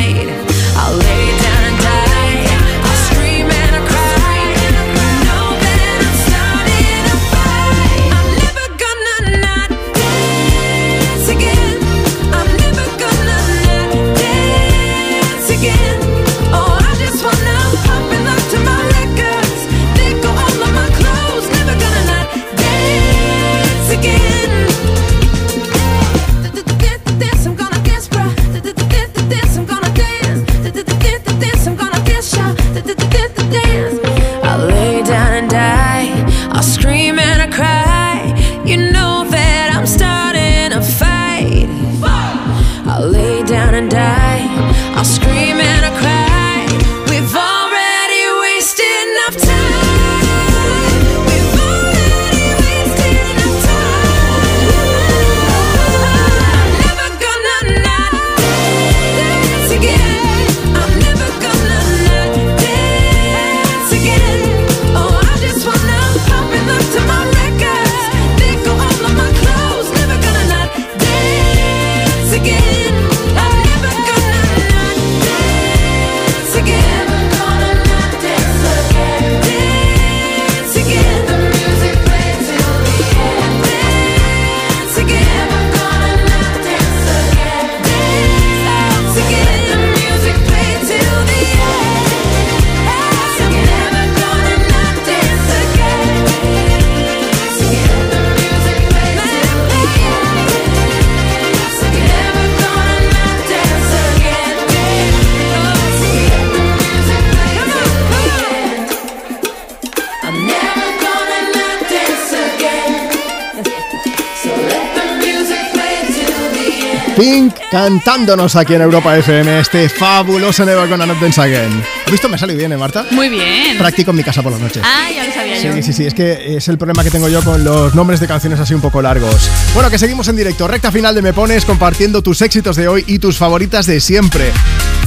Cantándonos 117.71 118.57
aquí 118.57 118.73
en 118.73 118.81
Europa 118.81 119.17
FM 119.17 119.59
este 119.61 119.87
fabuloso 119.87 120.65
Never 120.65 120.89
Gonna 120.89 121.05
Not 121.05 121.19
Dance 121.19 121.39
Again. 121.39 121.81
¿Has 122.05 122.11
visto? 122.11 122.27
Me 122.27 122.37
sale 122.37 122.53
bien, 122.53 122.73
¿eh, 122.73 122.77
Marta? 122.77 123.05
Muy 123.11 123.29
bien. 123.29 123.77
Practico 123.77 124.11
en 124.11 124.17
mi 124.17 124.23
casa 124.23 124.43
por 124.43 124.51
las 124.51 124.59
noches. 124.59 124.83
Ah, 124.85 125.09
ya 125.09 125.25
lo 125.25 125.33
sabía 125.33 125.57
yo. 125.57 125.73
Sí, 125.73 125.81
sí, 125.81 125.93
sí, 125.93 126.05
es 126.05 126.13
que 126.13 126.57
es 126.57 126.67
el 126.67 126.77
problema 126.77 127.03
que 127.03 127.09
tengo 127.09 127.29
yo 127.29 127.41
con 127.41 127.63
los 127.63 127.95
nombres 127.95 128.19
de 128.19 128.27
canciones 128.27 128.59
así 128.59 128.73
un 128.73 128.81
poco 128.81 129.01
largos. 129.01 129.49
Bueno, 129.73 129.89
que 129.89 129.97
seguimos 129.97 130.27
en 130.27 130.35
directo, 130.35 130.67
recta 130.67 130.91
final 130.91 131.15
de 131.15 131.21
Me 131.21 131.31
Pones, 131.31 131.63
compartiendo 131.63 132.21
tus 132.21 132.41
éxitos 132.41 132.75
de 132.75 132.89
hoy 132.89 133.05
y 133.07 133.19
tus 133.19 133.37
favoritas 133.37 133.85
de 133.85 134.01
siempre. 134.01 134.51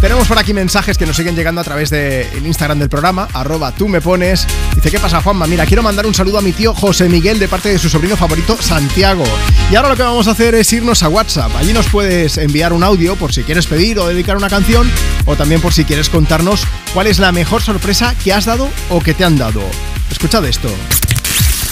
Tenemos 0.05 0.29
por 0.29 0.39
aquí 0.39 0.53
mensajes 0.53 0.99
que 0.99 1.07
nos 1.07 1.17
siguen 1.17 1.35
llegando 1.35 1.63
a 1.63 1.65
través 1.65 1.89
del 1.89 2.47
Instagram 2.47 2.79
del 2.79 2.91
programa, 2.91 3.27
arroba 3.33 3.73
tú 3.73 3.89
me 3.89 4.03
pones. 4.03 4.47
Dice, 4.75 4.91
¿qué 4.91 5.01
pasa, 5.01 5.23
Juanma? 5.23 5.47
Mira, 5.47 5.65
quiero 5.65 5.83
mandar 5.83 6.05
un 6.05 6.13
saludo 6.13 6.37
a 6.37 6.43
mi 6.43 6.53
tío 6.53 6.75
José 6.75 7.09
Miguel 7.09 7.39
de 7.39 7.49
parte 7.49 7.71
de 7.71 7.79
su 7.79 7.89
sobrino 7.89 8.15
favorito, 8.15 8.55
Santiago. 8.61 9.25
Y 9.71 9.77
ahora 9.77 9.89
lo 9.89 9.97
que 9.97 10.03
vamos 10.03 10.29
a 10.29 10.33
hacer 10.33 10.57
es 10.57 10.71
irnos 10.75 11.03
a 11.03 11.09
WhatsApp. 11.09 11.57
Allí 11.57 11.73
nos 11.73 11.89
puedes 11.89 12.37
enviar 12.37 12.75
un 12.75 12.85
audio 12.85 13.17
por 13.17 13.33
si 13.33 13.45
quieres 13.45 13.67
pedir 13.67 13.99
o 13.99 14.07
dedicar 14.07 14.37
una 14.37 14.51
canción, 14.51 14.93
o 15.25 15.37
también 15.37 15.63
por 15.63 15.73
si 15.73 15.87
quieres 15.87 16.11
contarnos 16.11 16.65
cuál 16.93 17.07
es 17.07 17.19
la 17.19 17.33
mejor 17.33 17.63
sorpresa 17.63 18.15
que 18.23 18.35
has 18.35 18.45
dado 18.45 18.69
o 18.91 19.01
que 19.01 19.15
te 19.15 19.25
han 19.25 19.39
dado. 19.39 19.63
Escuchad 20.11 20.45
esto. 20.45 20.69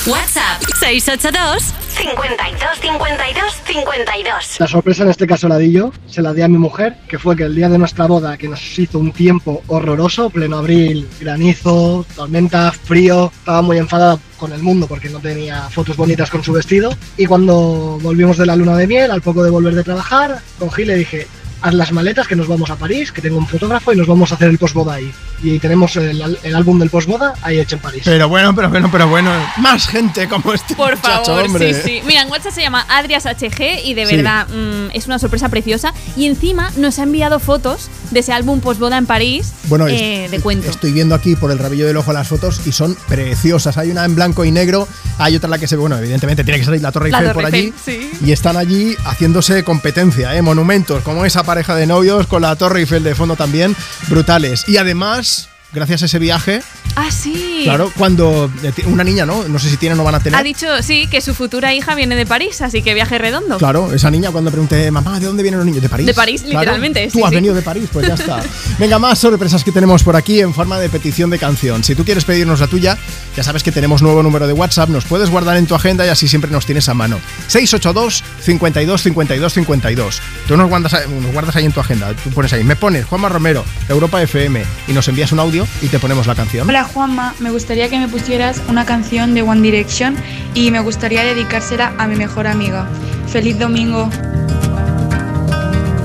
WhatsApp 0.06 0.62
682 0.80 1.81
52 2.02 2.80
52 2.80 3.62
52. 3.64 4.56
La 4.58 4.66
sorpresa 4.66 5.04
en 5.04 5.10
este 5.10 5.24
caso 5.24 5.46
la 5.46 5.56
di 5.56 5.70
yo, 5.70 5.92
se 6.06 6.20
la 6.20 6.34
di 6.34 6.42
a 6.42 6.48
mi 6.48 6.58
mujer, 6.58 6.96
que 7.08 7.16
fue 7.16 7.36
que 7.36 7.44
el 7.44 7.54
día 7.54 7.68
de 7.68 7.78
nuestra 7.78 8.08
boda, 8.08 8.36
que 8.36 8.48
nos 8.48 8.76
hizo 8.76 8.98
un 8.98 9.12
tiempo 9.12 9.62
horroroso, 9.68 10.28
pleno 10.28 10.58
abril, 10.58 11.08
granizo, 11.20 12.04
tormenta, 12.16 12.72
frío, 12.72 13.30
estaba 13.32 13.62
muy 13.62 13.78
enfadada 13.78 14.18
con 14.36 14.52
el 14.52 14.62
mundo 14.62 14.88
porque 14.88 15.10
no 15.10 15.20
tenía 15.20 15.68
fotos 15.70 15.96
bonitas 15.96 16.28
con 16.28 16.42
su 16.42 16.52
vestido. 16.52 16.92
Y 17.16 17.26
cuando 17.26 18.00
volvimos 18.02 18.36
de 18.36 18.46
la 18.46 18.56
luna 18.56 18.76
de 18.76 18.88
miel, 18.88 19.12
al 19.12 19.22
poco 19.22 19.44
de 19.44 19.50
volver 19.50 19.76
de 19.76 19.84
trabajar, 19.84 20.40
cogí 20.58 20.82
y 20.82 20.86
le 20.86 20.96
dije, 20.96 21.28
haz 21.62 21.74
las 21.74 21.92
maletas 21.92 22.26
que 22.28 22.36
nos 22.36 22.48
vamos 22.48 22.70
a 22.70 22.76
París, 22.76 23.12
que 23.12 23.22
tengo 23.22 23.38
un 23.38 23.46
fotógrafo 23.46 23.92
y 23.92 23.96
nos 23.96 24.06
vamos 24.06 24.30
a 24.32 24.34
hacer 24.34 24.48
el 24.48 24.58
postboda 24.58 24.94
ahí. 24.94 25.12
Y 25.42 25.58
tenemos 25.58 25.96
el, 25.96 26.38
el 26.42 26.54
álbum 26.54 26.78
del 26.78 26.90
postboda 26.90 27.34
ahí 27.42 27.58
hecho 27.58 27.76
en 27.76 27.82
París. 27.82 28.02
Pero 28.04 28.28
bueno, 28.28 28.54
pero 28.54 28.68
bueno, 28.70 28.88
pero 28.92 29.08
bueno. 29.08 29.30
Más 29.58 29.86
gente 29.88 30.28
como 30.28 30.52
este 30.52 30.74
Por 30.76 30.96
muchacho, 30.96 31.24
favor, 31.24 31.44
hombre. 31.46 31.74
sí, 31.74 31.80
sí. 31.84 32.02
Mira, 32.06 32.22
en 32.22 32.30
WhatsApp 32.30 32.52
se 32.52 32.60
llama 32.62 32.84
Adrias 32.88 33.24
HG 33.26 33.84
y 33.84 33.94
de 33.94 34.06
Sí. 34.06 34.16
verdad 34.16 34.46
mm, 34.48 34.90
es 34.92 35.06
una 35.06 35.18
sorpresa 35.18 35.48
preciosa. 35.48 35.92
Y 36.16 36.26
encima 36.26 36.70
nos 36.76 36.98
ha 36.98 37.04
enviado 37.04 37.38
fotos 37.40 37.88
de 38.10 38.20
ese 38.20 38.32
álbum 38.32 38.60
postboda 38.60 38.98
en 38.98 39.06
París 39.06 39.52
Bueno, 39.64 39.86
es- 39.88 40.00
eh, 40.00 40.28
de 40.30 40.40
cuento. 40.40 40.68
Estoy 40.70 40.92
viendo 40.92 41.14
aquí 41.14 41.34
por 41.36 41.50
el 41.50 41.58
rabillo 41.58 41.86
del 41.86 41.96
ojo 41.96 42.12
las 42.12 42.28
fotos 42.28 42.60
y 42.66 42.72
son 42.72 42.96
preciosas. 43.08 43.76
Hay 43.78 43.90
una 43.90 44.04
en 44.04 44.14
blanco 44.14 44.44
y 44.44 44.50
negro, 44.50 44.86
hay 45.18 45.36
otra 45.36 45.46
en 45.46 45.50
la 45.52 45.58
que 45.58 45.66
se 45.66 45.76
ve, 45.76 45.80
bueno, 45.80 45.96
evidentemente 45.98 46.44
tiene 46.44 46.58
que 46.58 46.64
salir 46.64 46.82
la 46.82 46.92
Torre 46.92 47.10
La 47.10 47.18
Eiffel 47.18 47.32
Torre 47.32 47.42
por 47.44 47.54
allí. 47.54 47.64
Eiffel, 47.66 48.10
sí. 48.20 48.26
Y 48.26 48.32
están 48.32 48.56
allí 48.56 48.94
haciéndose 49.04 49.62
competencia, 49.64 50.36
¿eh? 50.36 50.42
monumentos, 50.42 51.02
como 51.02 51.24
esa 51.24 51.42
pareja 51.52 51.76
de 51.76 51.86
novios 51.86 52.26
con 52.28 52.40
la 52.40 52.56
Torre 52.56 52.80
Eiffel 52.80 53.04
de 53.04 53.14
fondo 53.14 53.36
también, 53.36 53.76
brutales. 54.08 54.66
Y 54.66 54.78
además, 54.78 55.50
gracias 55.72 56.02
a 56.02 56.06
ese 56.06 56.18
viaje, 56.18 56.62
Ah, 56.94 57.10
sí. 57.10 57.62
claro, 57.64 57.90
cuando 57.96 58.50
eh, 58.62 58.72
una 58.86 59.02
niña, 59.02 59.24
¿no? 59.24 59.48
No 59.48 59.58
sé 59.58 59.70
si 59.70 59.78
tienen 59.78 59.98
o 59.98 60.04
van 60.04 60.14
a 60.14 60.20
tener. 60.20 60.38
Ha 60.38 60.42
dicho, 60.42 60.66
sí, 60.82 61.06
que 61.06 61.22
su 61.22 61.34
futura 61.34 61.72
hija 61.72 61.94
viene 61.94 62.14
de 62.16 62.26
París, 62.26 62.60
así 62.60 62.82
que 62.82 62.92
viaje 62.92 63.16
redondo. 63.16 63.56
Claro, 63.56 63.92
esa 63.94 64.10
niña 64.10 64.30
cuando 64.30 64.50
pregunté, 64.50 64.90
mamá, 64.90 65.18
¿de 65.18 65.26
dónde 65.26 65.42
vienen 65.42 65.58
los 65.58 65.66
niños? 65.66 65.80
¿De 65.82 65.88
París? 65.88 66.06
De 66.06 66.12
París, 66.14 66.42
Claro, 66.42 66.60
literalmente, 66.60 67.06
Tú 67.06 67.18
sí, 67.18 67.22
has 67.24 67.30
sí. 67.30 67.34
venido 67.36 67.54
de 67.54 67.62
París, 67.62 67.88
pues 67.92 68.06
ya 68.06 68.14
está. 68.14 68.42
Venga, 68.78 68.98
más 68.98 69.18
sorpresas 69.18 69.64
que 69.64 69.72
tenemos 69.72 70.02
por 70.02 70.16
aquí 70.16 70.40
en 70.40 70.52
forma 70.52 70.78
de 70.78 70.90
petición 70.90 71.30
de 71.30 71.38
canción. 71.38 71.82
Si 71.82 71.94
tú 71.94 72.04
quieres 72.04 72.24
pedirnos 72.26 72.60
la 72.60 72.66
tuya, 72.66 72.98
ya 73.36 73.42
sabes 73.42 73.62
que 73.62 73.72
tenemos 73.72 74.02
nuevo 74.02 74.22
número 74.22 74.46
de 74.46 74.52
WhatsApp, 74.52 74.90
nos 74.90 75.04
puedes 75.06 75.30
guardar 75.30 75.56
en 75.56 75.66
tu 75.66 75.74
agenda 75.74 76.04
y 76.04 76.10
así 76.10 76.28
siempre 76.28 76.50
nos 76.50 76.66
tienes 76.66 76.88
a 76.90 76.94
mano. 76.94 77.18
682 77.48 78.22
52 78.40 79.02
52 79.02 79.52
52. 79.54 80.20
Tú 80.46 80.56
nos 80.58 80.68
guardas, 80.68 81.08
nos 81.08 81.32
guardas 81.32 81.56
ahí 81.56 81.64
en 81.64 81.72
tu 81.72 81.80
agenda, 81.80 82.12
tú 82.22 82.28
pones 82.30 82.52
ahí, 82.52 82.64
me 82.64 82.76
pones 82.76 83.06
Juanma 83.06 83.28
Romero, 83.30 83.64
Europa 83.88 84.22
FM 84.22 84.62
y 84.88 84.92
nos 84.92 85.08
envías 85.08 85.32
un 85.32 85.40
audio 85.40 85.61
y 85.80 85.88
te 85.88 85.98
ponemos 85.98 86.26
la 86.26 86.34
canción. 86.34 86.68
Hola 86.68 86.84
Juanma, 86.84 87.34
me 87.38 87.50
gustaría 87.50 87.88
que 87.88 87.98
me 87.98 88.08
pusieras 88.08 88.60
una 88.68 88.84
canción 88.84 89.34
de 89.34 89.42
One 89.42 89.60
Direction 89.60 90.16
y 90.54 90.70
me 90.70 90.80
gustaría 90.80 91.24
dedicársela 91.24 91.92
a 91.98 92.06
mi 92.06 92.16
mejor 92.16 92.46
amiga. 92.46 92.86
Feliz 93.26 93.58
domingo. 93.58 94.10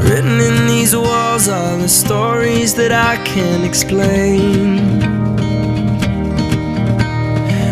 Written 0.03 0.40
in 0.40 0.68
these 0.68 0.95
walls 0.95 1.50
are 1.50 1.77
the 1.77 1.90
stories 1.90 2.74
that 2.76 2.92
I 2.92 3.18
can't 3.26 3.66
explain. 3.66 5.02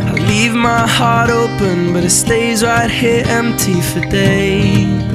I 0.08 0.14
leave 0.28 0.54
my 0.54 0.86
heart 0.86 1.30
open, 1.30 1.94
but 1.94 2.04
it 2.04 2.12
stays 2.12 2.62
right 2.62 2.92
here 2.92 3.24
empty 3.30 3.80
for 3.82 4.02
days. 4.10 5.15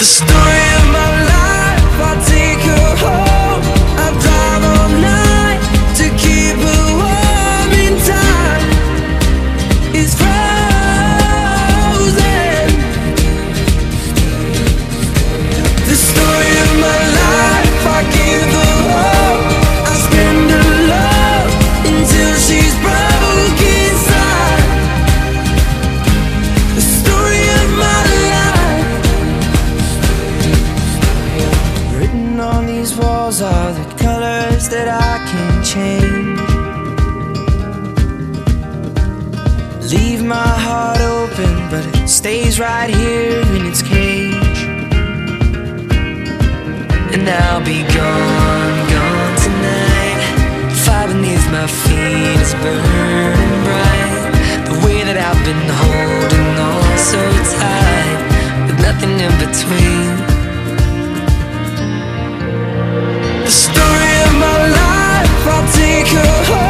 The 0.00 0.06
story 0.06 0.79
I'll 47.30 47.64
be 47.64 47.82
gone, 47.82 48.76
gone 48.90 49.34
tonight. 49.44 50.20
Fire 50.84 51.08
beneath 51.08 51.46
my 51.52 51.66
feet 51.66 52.40
is 52.40 52.54
burning 52.54 53.54
bright. 53.66 54.30
The 54.66 54.74
way 54.84 55.04
that 55.04 55.16
I've 55.16 55.42
been 55.46 55.64
holding 55.82 56.50
on 56.58 56.98
so 56.98 57.22
tight, 57.54 58.18
with 58.66 58.78
nothing 58.82 59.14
in 59.26 59.34
between. 59.38 60.10
The 63.44 63.50
story 63.50 64.12
of 64.26 64.32
my 64.44 64.58
life, 64.80 65.46
I'll 65.46 65.68
take 65.72 66.08
her 66.08 66.44
home. 66.50 66.69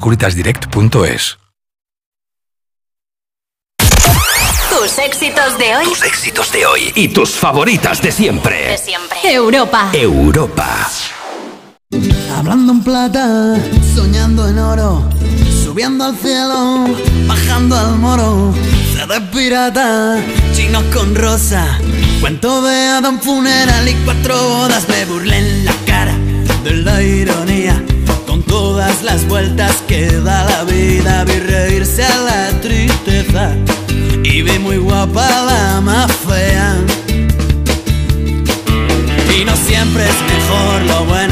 securitasdirect.es. 0.00 1.38
Tus 4.70 4.98
éxitos 4.98 5.58
de 5.58 5.76
hoy. 5.76 5.84
Tus 5.84 6.02
éxitos 6.02 6.52
de 6.52 6.64
hoy 6.64 6.92
y 6.94 7.08
tus 7.08 7.30
favoritas 7.30 8.00
de 8.00 8.10
siempre. 8.10 8.70
De 8.70 8.78
siempre. 8.78 9.18
Europa. 9.24 9.90
Europa. 9.92 10.90
Hablando 12.34 12.72
en 12.72 12.82
plata, 12.82 13.56
soñando 13.94 14.48
en 14.48 14.58
oro, 14.58 15.04
subiendo 15.62 16.04
al 16.04 16.16
cielo, 16.16 16.86
bajando 17.26 17.76
al 17.76 17.96
moro, 17.96 18.54
de 19.06 19.20
pirata, 19.32 20.18
chinos 20.54 20.84
con 20.94 21.14
rosa, 21.14 21.78
cuento 22.20 22.62
de 22.62 22.86
Adam 22.86 23.20
funeral 23.20 23.88
y 23.88 23.94
cuatro 24.04 24.36
bodas, 24.48 24.88
me 24.88 25.04
burlé 25.04 25.38
en 25.38 25.64
la 25.64 25.74
cara 25.84 26.16
de 26.62 26.76
la 26.76 27.02
ironía, 27.02 27.82
todas 28.50 29.04
las 29.04 29.28
vueltas 29.28 29.76
que 29.86 30.08
da 30.08 30.44
la 30.44 30.64
vida, 30.64 31.24
vi 31.24 31.38
reírse 31.38 32.04
a 32.04 32.16
la 32.28 32.60
tristeza 32.60 33.54
y 34.24 34.42
vi 34.42 34.58
muy 34.58 34.76
guapa 34.76 35.28
la 35.50 35.80
más 35.80 36.10
fea. 36.28 36.74
Y 39.38 39.44
no 39.44 39.54
siempre 39.54 40.02
es 40.04 40.20
mejor 40.34 40.82
lo 40.82 41.04
bueno 41.04 41.29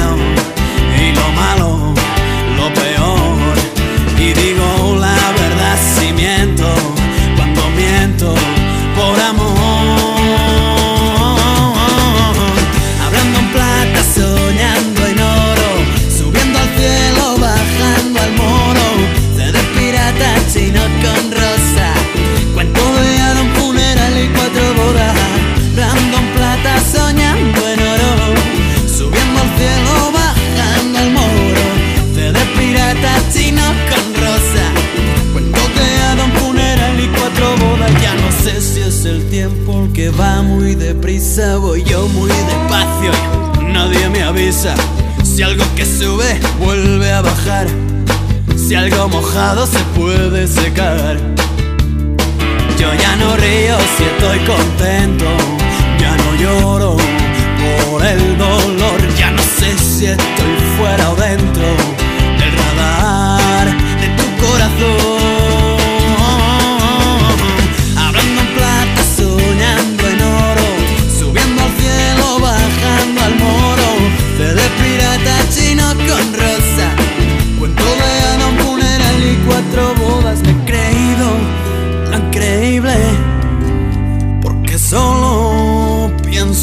voy 41.39 41.85
yo 41.85 42.07
muy 42.09 42.29
despacio. 42.29 43.13
Nadie 43.63 44.09
me 44.09 44.23
avisa 44.23 44.75
si 45.23 45.43
algo 45.43 45.65
que 45.77 45.87
sube 45.87 46.41
vuelve 46.59 47.13
a 47.13 47.23
bajar. 47.23 47.67
Si 48.57 48.75
algo 48.75 49.09
mojado 49.09 49.67
se 49.67 49.79
puede 49.97 50.49
secar. 50.49 51.17
Yo 52.79 52.93
ya 52.93 53.17
no 53.17 53.37
río 53.37 53.77
si 53.97 54.05
estoy 54.05 54.39
contento. 54.41 55.27
Ya 56.01 56.17
no 56.17 56.35
lloro 56.43 56.97
por 57.61 58.05
el 58.05 58.37
dolor. 58.37 59.01
Ya 59.17 59.31
no 59.31 59.43
sé 59.43 59.79
si 59.79 60.07
estoy 60.07 60.57
fuera 60.77 61.11
o 61.11 61.17
dentro 61.17 61.88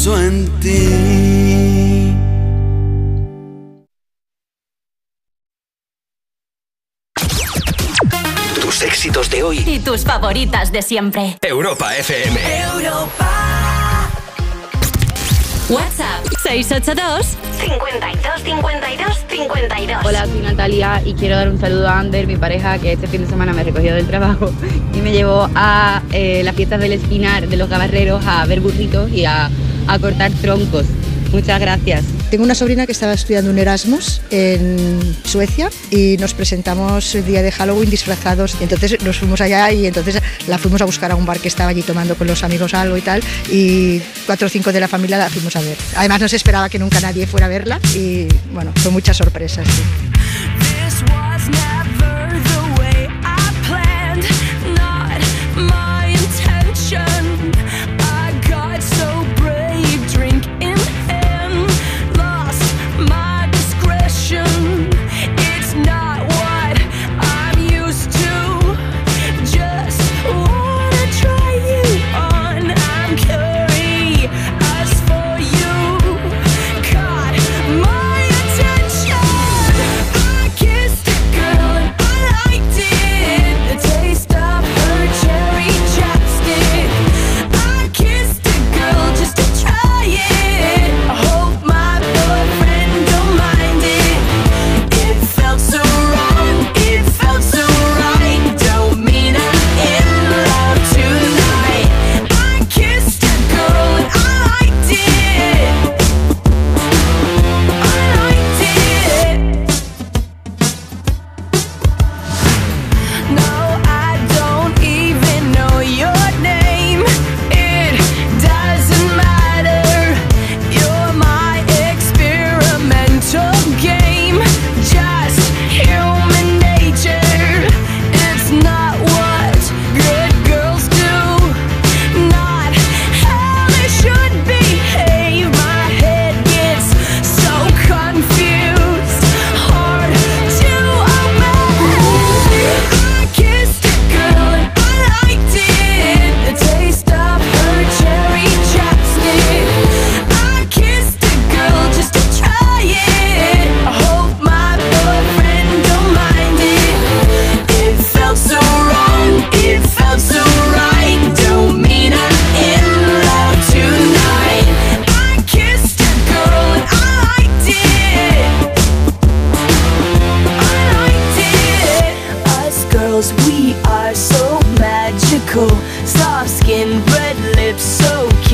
pienso 0.06 0.20
en 0.20 0.46
ti. 0.60 2.12
Tus 8.60 8.82
éxitos 8.82 9.30
de 9.30 9.42
hoy. 9.42 9.64
Y 9.66 9.80
tus 9.80 10.04
favoritas 10.04 10.70
de 10.70 10.82
siempre. 10.82 11.38
Europa 11.42 11.96
FM. 11.96 12.40
WhatsApp 15.68 16.24
682 16.44 17.26
52 17.58 18.42
52 18.44 19.24
52. 19.28 20.04
Hola, 20.04 20.26
soy 20.26 20.38
Natalia 20.38 21.02
y 21.04 21.14
quiero 21.14 21.34
dar 21.34 21.48
un 21.48 21.58
saludo 21.58 21.88
a 21.88 21.98
Ander, 21.98 22.28
mi 22.28 22.36
pareja, 22.36 22.78
que 22.78 22.92
este 22.92 23.08
fin 23.08 23.22
de 23.22 23.28
semana 23.28 23.52
me 23.52 23.64
recogió 23.64 23.92
del 23.92 24.06
trabajo 24.06 24.52
y 24.94 24.98
me 25.00 25.10
llevó 25.10 25.50
a 25.56 26.02
eh, 26.12 26.42
las 26.44 26.54
fiestas 26.54 26.78
del 26.78 26.92
Espinar 26.92 27.48
de 27.48 27.56
los 27.56 27.68
Gabarreros 27.68 28.24
a 28.26 28.46
ver 28.46 28.60
burritos 28.60 29.10
y 29.10 29.24
a, 29.24 29.50
a 29.86 29.98
cortar 29.98 30.32
troncos. 30.40 30.86
Muchas 31.32 31.60
gracias. 31.60 32.04
Tengo 32.30 32.44
una 32.44 32.54
sobrina 32.54 32.86
que 32.86 32.92
estaba 32.92 33.12
estudiando 33.12 33.50
un 33.50 33.58
Erasmus 33.58 34.20
en 34.30 35.16
Suecia 35.24 35.70
y 35.90 36.16
nos 36.18 36.34
presentamos 36.34 37.14
el 37.14 37.26
día 37.26 37.42
de 37.42 37.52
Halloween 37.52 37.90
disfrazados. 37.90 38.56
Entonces 38.60 39.02
nos 39.04 39.18
fuimos 39.18 39.40
allá 39.40 39.70
y 39.72 39.86
entonces 39.86 40.20
la 40.46 40.58
fuimos 40.58 40.80
a 40.80 40.84
buscar 40.84 41.10
a 41.10 41.14
un 41.14 41.26
bar 41.26 41.38
que 41.40 41.48
estaba 41.48 41.70
allí 41.70 41.82
tomando 41.82 42.14
con 42.16 42.26
los 42.26 42.42
amigos 42.42 42.74
algo 42.74 42.96
y 42.96 43.02
tal. 43.02 43.22
Y 43.50 44.00
cuatro 44.24 44.46
o 44.46 44.50
cinco 44.50 44.72
de 44.72 44.80
la 44.80 44.88
familia 44.88 45.18
la 45.18 45.30
fuimos 45.30 45.54
a 45.56 45.60
ver. 45.60 45.76
Además 45.96 46.20
no 46.20 46.28
se 46.28 46.36
esperaba 46.36 46.68
que 46.68 46.78
nunca 46.78 47.00
nadie 47.00 47.26
fuera 47.26 47.46
a 47.46 47.48
verla 47.48 47.80
y 47.94 48.26
bueno, 48.52 48.72
fue 48.76 48.90
muchas 48.90 49.16
sorpresas. 49.16 49.66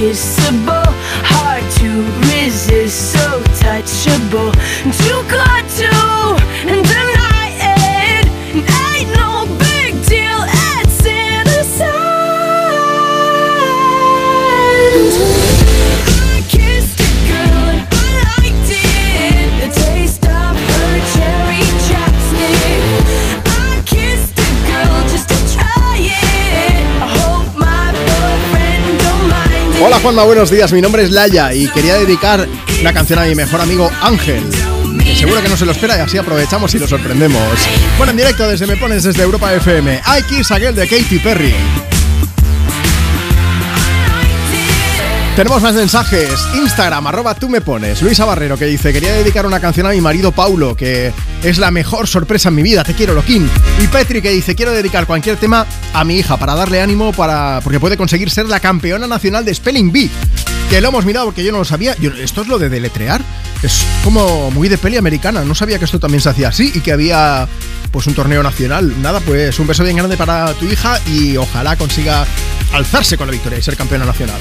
So 0.03 0.09
kissable. 0.09 0.72
Juanma, 30.03 30.25
buenos 30.25 30.51
días. 30.51 30.73
Mi 30.73 30.83
nombre 30.83 31.05
es 31.05 31.13
Laya 31.13 31.55
y 31.55 31.69
quería 31.69 31.97
dedicar 31.97 32.49
una 32.81 32.93
canción 32.93 33.21
a 33.21 33.23
mi 33.23 33.37
mejor 33.37 33.61
amigo 33.61 33.89
Ángel. 34.01 34.43
Que 34.99 35.15
seguro 35.15 35.41
que 35.41 35.49
no 35.49 35.57
se 35.57 35.65
lo 35.65 35.71
espera 35.71 35.97
y 35.97 36.01
así 36.01 36.19
aprovechamos 36.19 36.75
y 36.75 36.81
lo 36.81 36.89
sorprendemos. 36.89 37.41
Bueno, 37.99 38.11
en 38.11 38.17
directo 38.17 38.49
desde 38.49 38.67
Me 38.67 38.77
Pones 38.77 39.05
desde 39.05 39.23
Europa 39.23 39.55
FM. 39.55 40.01
I 40.05 40.23
Kiss 40.25 40.51
a 40.51 40.59
de 40.59 40.89
Katy 40.89 41.21
Perry. 41.21 41.55
Tenemos 45.37 45.63
más 45.63 45.75
mensajes. 45.75 46.31
Instagram, 46.55 47.07
arroba 47.07 47.35
tú 47.35 47.49
me 47.49 47.63
pones. 47.63 48.03
Luisa 48.03 48.27
Barrero 48.27 48.59
que 48.59 48.67
dice, 48.67 48.93
quería 48.93 49.15
dedicar 49.15 49.47
una 49.47 49.61
canción 49.61 49.87
a 49.87 49.91
mi 49.91 50.01
marido 50.03 50.31
Paulo, 50.31 50.77
que 50.77 51.11
es 51.43 51.57
la 51.57 51.71
mejor 51.71 52.07
sorpresa 52.07 52.51
en 52.51 52.57
mi 52.57 52.63
vida, 52.63 52.85
te 52.85 52.93
quiero, 52.93 53.15
Loquín. 53.15 53.49
Y 53.83 53.87
Petri 53.87 54.21
que 54.21 54.29
dice, 54.29 54.55
quiero 54.55 54.73
dedicar 54.73 55.07
cualquier 55.07 55.39
tema 55.39 55.67
a 55.95 56.05
mi 56.05 56.17
hija 56.17 56.37
para 56.37 56.55
darle 56.55 56.83
ánimo 56.83 57.15
para 57.15 57.61
porque 57.65 57.81
puede 57.81 57.97
conseguir 57.97 58.31
ser 58.31 58.47
la 58.47 58.61
campeona 58.61 59.07
nacional 59.07 59.43
de 59.47 59.55
Spelling 59.55 59.91
Bee. 59.91 60.11
Que 60.69 60.83
lo 60.83 60.89
hemos 60.89 61.07
mirado 61.07 61.27
porque 61.27 61.43
yo 61.43 61.51
no 61.51 61.59
lo 61.59 61.65
sabía. 61.65 61.97
Esto 62.21 62.43
es 62.43 62.49
lo 62.49 62.59
de 62.59 62.69
deletrear. 62.69 63.23
Es 63.63 63.87
como 64.05 64.51
muy 64.51 64.69
de 64.69 64.77
peli 64.77 64.99
americana. 64.99 65.45
No 65.47 65.55
sabía 65.55 65.79
que 65.79 65.87
esto 65.87 65.99
también 65.99 66.21
se 66.21 66.29
hacía 66.29 66.49
así 66.49 66.73
y 66.75 66.81
que 66.81 66.93
había 66.93 67.49
pues 67.91 68.07
un 68.07 68.15
torneo 68.15 68.43
nacional. 68.43 69.01
Nada, 69.01 69.21
pues 69.21 69.59
un 69.59 69.67
beso 69.67 69.83
bien 69.83 69.97
grande 69.97 70.19
para 70.19 70.53
tu 70.55 70.67
hija 70.67 71.01
y 71.07 71.39
ojalá 71.39 71.77
consiga 71.77 72.27
alzarse 72.73 73.17
con 73.17 73.29
la 73.29 73.33
victoria 73.33 73.59
y 73.59 73.63
ser 73.63 73.79
campeona 73.79 74.05
nacional. 74.05 74.39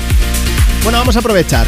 Bueno, 0.84 0.98
vamos 0.98 1.16
a 1.16 1.19
aprovechar. 1.19 1.68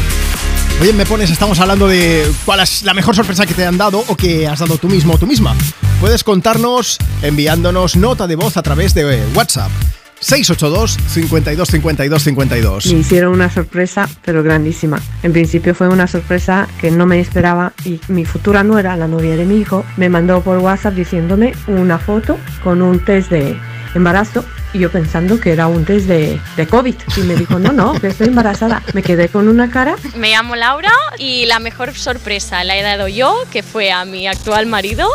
Oye, 0.80 0.92
me 0.92 1.06
pones, 1.06 1.30
estamos 1.30 1.60
hablando 1.60 1.86
de 1.86 2.28
cuál 2.44 2.60
es 2.60 2.82
la 2.82 2.94
mejor 2.94 3.14
sorpresa 3.14 3.46
que 3.46 3.54
te 3.54 3.64
han 3.64 3.78
dado 3.78 4.02
o 4.08 4.16
que 4.16 4.48
has 4.48 4.58
dado 4.58 4.76
tú 4.76 4.88
mismo 4.88 5.14
o 5.14 5.18
tú 5.18 5.26
misma. 5.26 5.54
Puedes 6.00 6.24
contarnos 6.24 6.98
enviándonos 7.22 7.94
nota 7.94 8.26
de 8.26 8.34
voz 8.34 8.56
a 8.56 8.62
través 8.62 8.92
de 8.92 9.24
WhatsApp. 9.34 9.70
682 10.18 10.96
52 11.06 11.68
52 11.68 12.22
52. 12.22 12.86
Me 12.86 12.98
hicieron 12.98 13.32
una 13.34 13.50
sorpresa, 13.50 14.08
pero 14.24 14.42
grandísima. 14.42 15.00
En 15.22 15.32
principio 15.32 15.76
fue 15.76 15.88
una 15.88 16.08
sorpresa 16.08 16.66
que 16.80 16.90
no 16.90 17.06
me 17.06 17.20
esperaba 17.20 17.72
y 17.84 18.00
mi 18.08 18.24
futura 18.24 18.64
nuera, 18.64 18.96
la 18.96 19.06
novia 19.06 19.36
de 19.36 19.44
mi 19.44 19.58
hijo, 19.58 19.84
me 19.96 20.08
mandó 20.08 20.40
por 20.40 20.58
WhatsApp 20.58 20.94
diciéndome 20.94 21.52
una 21.68 21.98
foto 21.98 22.36
con 22.64 22.82
un 22.82 23.04
test 23.04 23.30
de 23.30 23.56
embarazo 23.94 24.44
y 24.74 24.80
yo 24.80 24.90
pensando 24.90 25.40
que 25.40 25.52
era 25.52 25.68
un 25.68 25.84
test 25.84 26.06
de, 26.06 26.40
de 26.56 26.66
COVID. 26.66 26.94
Y 27.16 27.20
me 27.20 27.36
dijo, 27.36 27.58
no, 27.58 27.72
no, 27.72 27.98
que 28.00 28.08
estoy 28.08 28.26
embarazada. 28.26 28.82
Me 28.92 29.02
quedé 29.02 29.28
con 29.28 29.48
una 29.48 29.70
cara 29.70 29.96
Me 30.16 30.30
llamo 30.30 30.56
Laura 30.56 30.90
y 31.18 31.46
la 31.46 31.60
mejor 31.60 31.94
sorpresa 31.94 32.64
la 32.64 32.76
he 32.76 32.82
dado 32.82 33.08
yo, 33.08 33.34
que 33.50 33.62
fue 33.62 33.92
a 33.92 34.04
mi 34.04 34.26
actual 34.26 34.66
marido, 34.66 35.08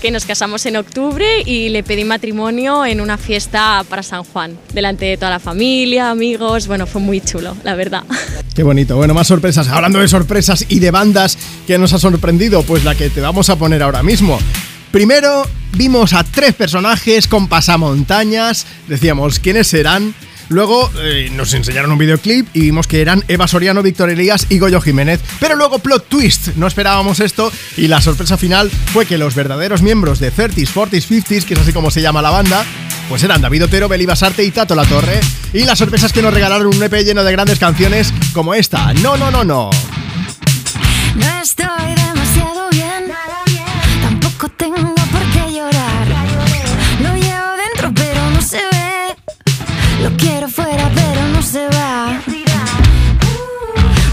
que 0.00 0.10
nos 0.10 0.26
casamos 0.26 0.66
en 0.66 0.76
octubre 0.76 1.42
y 1.44 1.70
le 1.70 1.82
pedí 1.82 2.04
matrimonio 2.04 2.84
en 2.84 3.00
una 3.00 3.16
fiesta 3.16 3.84
para 3.88 4.02
San 4.02 4.22
Juan, 4.24 4.58
delante 4.72 5.06
de 5.06 5.16
toda 5.16 5.30
la 5.30 5.40
familia, 5.40 6.10
amigos, 6.10 6.66
bueno, 6.66 6.86
fue 6.86 7.00
muy 7.00 7.20
chulo, 7.20 7.56
la 7.64 7.74
verdad. 7.74 8.04
Qué 8.54 8.62
bonito. 8.62 8.96
Bueno, 8.96 9.14
más 9.14 9.26
sorpresas. 9.26 9.68
Hablando 9.68 9.98
de 9.98 10.08
sorpresas 10.08 10.66
y 10.68 10.78
de 10.78 10.90
bandas 10.90 11.38
que 11.66 11.78
nos 11.78 11.92
ha 11.92 11.98
sorprendido, 11.98 12.62
pues 12.62 12.84
la 12.84 12.94
que 12.94 13.10
te 13.10 13.20
vamos 13.20 13.50
a 13.50 13.56
poner 13.56 13.82
ahora 13.82 14.02
mismo. 14.02 14.38
Primero 14.96 15.46
vimos 15.72 16.14
a 16.14 16.24
tres 16.24 16.54
personajes 16.54 17.28
con 17.28 17.48
pasamontañas. 17.48 18.66
Decíamos 18.88 19.40
quiénes 19.40 19.66
serán. 19.66 20.14
Luego 20.48 20.90
eh, 21.02 21.28
nos 21.34 21.52
enseñaron 21.52 21.92
un 21.92 21.98
videoclip 21.98 22.48
y 22.54 22.60
vimos 22.60 22.86
que 22.86 23.02
eran 23.02 23.22
Eva 23.28 23.46
Soriano, 23.46 23.82
Víctor 23.82 24.08
Elías 24.08 24.46
y 24.48 24.58
Goyo 24.58 24.80
Jiménez. 24.80 25.20
Pero 25.38 25.54
luego 25.54 25.80
plot 25.80 26.08
twist, 26.08 26.56
no 26.56 26.66
esperábamos 26.66 27.20
esto 27.20 27.52
y 27.76 27.88
la 27.88 28.00
sorpresa 28.00 28.38
final 28.38 28.70
fue 28.70 29.04
que 29.04 29.18
los 29.18 29.34
verdaderos 29.34 29.82
miembros 29.82 30.18
de 30.18 30.32
30s, 30.32 30.72
40s, 30.72 31.06
50s, 31.06 31.44
que 31.44 31.52
es 31.52 31.60
así 31.60 31.74
como 31.74 31.90
se 31.90 32.00
llama 32.00 32.22
la 32.22 32.30
banda, 32.30 32.64
pues 33.10 33.22
eran 33.22 33.42
David 33.42 33.64
Otero, 33.64 33.88
Beli 33.88 34.06
Basarte 34.06 34.44
y 34.44 34.50
Tato 34.50 34.74
La 34.74 34.86
Torre. 34.86 35.20
Y 35.52 35.64
la 35.64 35.76
sorpresa 35.76 36.06
es 36.06 36.14
que 36.14 36.22
nos 36.22 36.32
regalaron 36.32 36.68
un 36.68 36.82
EP 36.82 37.04
lleno 37.04 37.22
de 37.22 37.32
grandes 37.32 37.58
canciones 37.58 38.14
como 38.32 38.54
esta. 38.54 38.94
No, 38.94 39.18
no, 39.18 39.30
no, 39.30 39.44
no. 39.44 39.68
No 41.16 41.42
estoy 41.42 41.66
demasiado 41.88 42.15
lo 50.02 50.10
quiero 50.16 50.48
fuera 50.48 50.90
pero 50.94 51.28
no 51.28 51.42
se 51.42 51.66
va. 51.68 52.20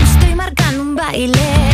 Estoy 0.03 0.35
marcando 0.35 0.81
un 0.81 0.95
baile 0.95 1.72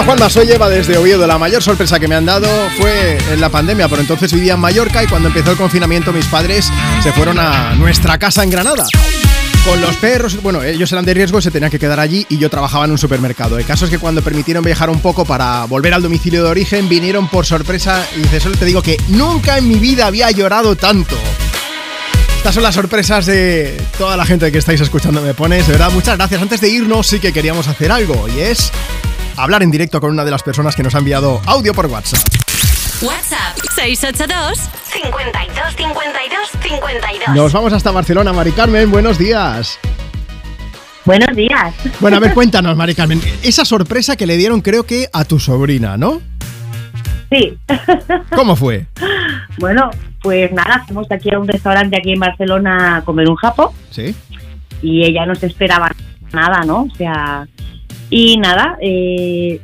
Hola 0.00 0.06
Juanma, 0.14 0.30
soy 0.30 0.46
desde 0.46 0.96
Oviedo. 0.96 1.26
La 1.26 1.36
mayor 1.36 1.62
sorpresa 1.62 2.00
que 2.00 2.08
me 2.08 2.14
han 2.14 2.24
dado 2.24 2.48
fue 2.78 3.18
en 3.30 3.38
la 3.38 3.50
pandemia. 3.50 3.86
Por 3.86 4.00
entonces 4.00 4.32
vivía 4.32 4.54
en 4.54 4.60
Mallorca 4.60 5.04
y 5.04 5.06
cuando 5.06 5.28
empezó 5.28 5.50
el 5.50 5.58
confinamiento 5.58 6.10
mis 6.10 6.24
padres 6.24 6.72
se 7.02 7.12
fueron 7.12 7.38
a 7.38 7.74
nuestra 7.74 8.16
casa 8.16 8.42
en 8.42 8.48
Granada. 8.48 8.86
Con 9.62 9.78
los 9.82 9.94
perros, 9.96 10.42
bueno, 10.42 10.62
ellos 10.62 10.90
eran 10.90 11.04
de 11.04 11.12
riesgo 11.12 11.42
se 11.42 11.50
tenían 11.50 11.70
que 11.70 11.78
quedar 11.78 12.00
allí 12.00 12.24
y 12.30 12.38
yo 12.38 12.48
trabajaba 12.48 12.86
en 12.86 12.92
un 12.92 12.98
supermercado. 12.98 13.58
El 13.58 13.66
caso 13.66 13.84
es 13.84 13.90
que 13.90 13.98
cuando 13.98 14.22
permitieron 14.22 14.64
viajar 14.64 14.88
un 14.88 15.00
poco 15.00 15.26
para 15.26 15.66
volver 15.66 15.92
al 15.92 16.00
domicilio 16.00 16.42
de 16.44 16.48
origen, 16.48 16.88
vinieron 16.88 17.28
por 17.28 17.44
sorpresa 17.44 18.02
y 18.16 18.22
te 18.22 18.64
digo 18.64 18.80
que 18.80 18.96
nunca 19.08 19.58
en 19.58 19.68
mi 19.68 19.74
vida 19.74 20.06
había 20.06 20.30
llorado 20.30 20.76
tanto. 20.76 21.18
Estas 22.38 22.54
son 22.54 22.62
las 22.62 22.74
sorpresas 22.74 23.26
de 23.26 23.78
toda 23.98 24.16
la 24.16 24.24
gente 24.24 24.50
que 24.50 24.56
estáis 24.56 24.80
escuchando 24.80 25.20
Me 25.20 25.34
Pones. 25.34 25.66
De 25.66 25.74
verdad, 25.74 25.90
muchas 25.92 26.16
gracias. 26.16 26.40
Antes 26.40 26.62
de 26.62 26.70
irnos 26.70 27.06
sí 27.06 27.20
que 27.20 27.34
queríamos 27.34 27.68
hacer 27.68 27.92
algo 27.92 28.26
y 28.34 28.40
es 28.40 28.72
hablar 29.36 29.62
en 29.62 29.70
directo 29.70 30.00
con 30.00 30.10
una 30.10 30.24
de 30.24 30.30
las 30.30 30.42
personas 30.42 30.76
que 30.76 30.82
nos 30.82 30.94
ha 30.94 30.98
enviado 30.98 31.40
audio 31.46 31.72
por 31.74 31.86
WhatsApp. 31.86 32.20
WhatsApp 33.02 33.56
682 33.74 34.58
52 34.92 35.76
52 35.76 36.50
52. 36.62 37.36
Nos 37.36 37.52
vamos 37.52 37.72
hasta 37.72 37.90
Barcelona, 37.90 38.32
Mari 38.32 38.52
Carmen. 38.52 38.90
Buenos 38.90 39.18
días. 39.18 39.78
Buenos 41.06 41.34
días. 41.34 41.74
Bueno, 42.00 42.18
a 42.18 42.20
ver, 42.20 42.34
cuéntanos, 42.34 42.76
Mari 42.76 42.94
Carmen. 42.94 43.20
Esa 43.42 43.64
sorpresa 43.64 44.16
que 44.16 44.26
le 44.26 44.36
dieron, 44.36 44.60
creo 44.60 44.84
que 44.84 45.08
a 45.12 45.24
tu 45.24 45.38
sobrina, 45.40 45.96
¿no? 45.96 46.20
Sí. 47.30 47.56
¿Cómo 48.34 48.56
fue? 48.56 48.86
Bueno, 49.58 49.90
pues 50.22 50.50
nada, 50.52 50.84
fuimos 50.86 51.06
aquí 51.10 51.28
a 51.34 51.38
un 51.38 51.46
restaurante 51.46 51.94
aquí 51.98 52.12
en 52.12 52.20
Barcelona 52.20 52.96
a 52.96 53.02
comer 53.02 53.28
un 53.28 53.36
japo 53.36 53.74
Sí. 53.90 54.14
y 54.80 55.04
ella 55.04 55.26
no 55.26 55.34
se 55.34 55.46
esperaba 55.46 55.90
nada, 56.32 56.60
¿no? 56.64 56.88
O 56.90 56.94
sea, 56.96 57.46
y 58.10 58.36
nada, 58.38 58.76
eh, 58.80 59.60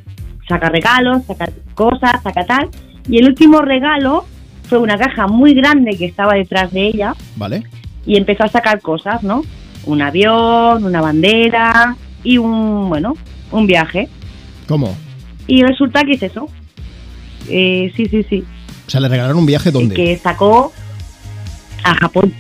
saca 0.49 0.69
regalos, 0.69 1.25
saca 1.27 1.49
cosas, 1.75 2.23
saca 2.23 2.45
tal. 2.47 2.69
Y 3.09 3.19
el 3.19 3.27
último 3.27 3.61
regalo 3.61 4.25
fue 4.69 4.79
una 4.79 4.97
caja 4.97 5.27
muy 5.27 5.55
grande 5.55 5.97
que 5.97 6.07
estaba 6.07 6.35
detrás 6.35 6.73
de 6.73 6.87
ella 6.87 7.15
Vale. 7.37 7.65
y 8.05 8.17
empezó 8.17 8.45
a 8.45 8.49
sacar 8.49 8.81
cosas, 8.81 9.23
¿no? 9.23 9.43
Un 9.85 10.03
avión, 10.03 10.85
una 10.85 11.01
bandera 11.01 11.97
y 12.25 12.39
un, 12.39 12.89
bueno, 12.89 13.15
un 13.53 13.67
viaje. 13.67 14.09
¿Cómo? 14.67 14.97
Y 15.47 15.63
resulta 15.63 16.03
que 16.03 16.13
es 16.13 16.23
eso. 16.25 16.49
Eh, 17.49 17.93
sí, 17.97 18.07
sí, 18.07 18.25
sí. 18.29 18.45
O 18.87 18.91
sea, 18.91 19.01
le 19.01 19.09
regalaron 19.09 19.39
un 19.39 19.47
viaje 19.47 19.71
dónde? 19.71 19.95
Que 19.95 20.17
sacó 20.17 20.73
a 21.85 21.95
Japón. 21.95 22.35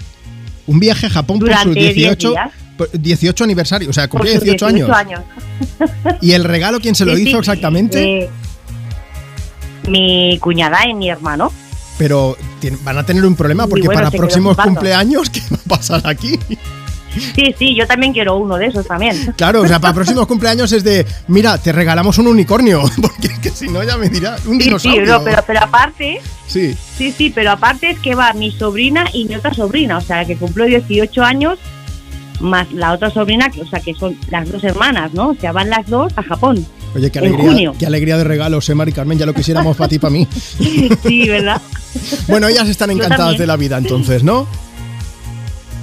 Un 0.66 0.80
viaje 0.80 1.06
a 1.06 1.10
Japón 1.10 1.38
Durante 1.38 1.68
su 1.68 1.74
10 1.74 1.94
18, 1.94 2.30
días. 2.30 2.50
por 2.50 2.65
18 2.92 3.44
aniversario. 3.44 3.90
O 3.90 3.92
sea, 3.92 4.08
cumplía 4.08 4.34
sus 4.34 4.44
18, 4.44 4.66
años. 4.66 4.90
años. 4.90 5.20
¿Y 6.20 6.32
el 6.32 6.44
regalo 6.44 6.80
quién 6.80 6.94
se 6.94 7.04
lo 7.04 7.14
Sí, 7.16 7.22
sí, 7.24 7.28
hizo 7.30 7.38
exactamente? 7.40 8.28
mi 9.88 10.38
cuñada 10.40 10.86
y 10.88 10.94
mi 10.94 11.08
hermano. 11.10 11.52
Pero 11.98 12.36
van 12.82 12.98
a 12.98 13.04
tener 13.06 13.24
un 13.24 13.36
problema 13.36 13.66
porque 13.66 13.86
bueno, 13.86 14.00
para 14.02 14.10
próximos 14.10 14.56
cumpleaños, 14.56 15.30
¿qué 15.30 15.40
va 15.52 15.56
a 15.64 15.68
pasar 15.68 16.02
aquí? 16.06 16.38
Sí, 17.34 17.54
sí, 17.58 17.74
yo 17.74 17.86
también 17.86 18.12
quiero 18.12 18.36
uno 18.36 18.56
de 18.58 18.66
esos 18.66 18.86
también. 18.86 19.32
Claro, 19.38 19.62
o 19.62 19.66
sea, 19.66 19.80
para 19.80 19.94
próximos 19.94 20.26
cumpleaños 20.26 20.70
es 20.72 20.84
de, 20.84 21.06
mira, 21.28 21.56
te 21.56 21.72
regalamos 21.72 22.18
un 22.18 22.26
unicornio, 22.26 22.82
porque 23.00 23.28
es 23.28 23.38
que 23.38 23.50
si 23.50 23.68
no 23.68 23.82
ya 23.82 23.96
me 23.96 24.10
dirá 24.10 24.36
un 24.44 24.56
Sí, 24.56 24.58
sí, 24.58 24.64
dinosaurio. 24.64 25.06
no, 25.06 25.24
pero, 25.24 25.42
pero 25.46 25.60
aparte, 25.60 26.20
Sí. 26.46 26.76
sí, 26.98 27.12
sí, 27.16 27.32
pero 27.34 27.52
aparte 27.52 27.88
es 27.90 27.98
que 28.00 28.14
va 28.14 28.34
mi 28.34 28.50
sobrina 28.52 29.06
y 29.14 29.24
mi 29.24 29.34
otra 29.36 29.54
sobrina, 29.54 29.96
o 29.96 30.00
sea, 30.02 30.26
que 30.26 30.36
cumplió 30.36 30.66
18 30.66 31.22
años, 31.22 31.58
más 32.40 32.70
la 32.72 32.92
otra 32.92 33.10
sobrina, 33.10 33.48
que, 33.50 33.62
o 33.62 33.66
sea, 33.66 33.80
que 33.80 33.94
son 33.94 34.16
las 34.30 34.50
dos 34.50 34.62
hermanas, 34.64 35.12
¿no? 35.14 35.28
O 35.30 35.34
sea, 35.34 35.52
van 35.52 35.70
las 35.70 35.86
dos 35.88 36.12
a 36.16 36.22
Japón. 36.22 36.66
Oye, 36.94 37.10
qué 37.10 37.18
En 37.18 37.26
alegría, 37.26 37.50
junio. 37.50 37.74
qué 37.78 37.86
alegría 37.86 38.16
de 38.16 38.24
regalos, 38.24 38.68
eh, 38.68 38.74
Mari 38.74 38.92
Carmen, 38.92 39.18
ya 39.18 39.26
lo 39.26 39.34
quisiéramos 39.34 39.76
para 39.76 39.88
ti, 39.88 39.98
para 39.98 40.10
mí. 40.12 40.26
Sí, 41.02 41.28
¿verdad? 41.28 41.60
Bueno, 42.28 42.48
ellas 42.48 42.68
están 42.68 42.90
encantadas 42.90 43.38
de 43.38 43.46
la 43.46 43.56
vida, 43.56 43.76
entonces, 43.78 44.22
¿no? 44.22 44.46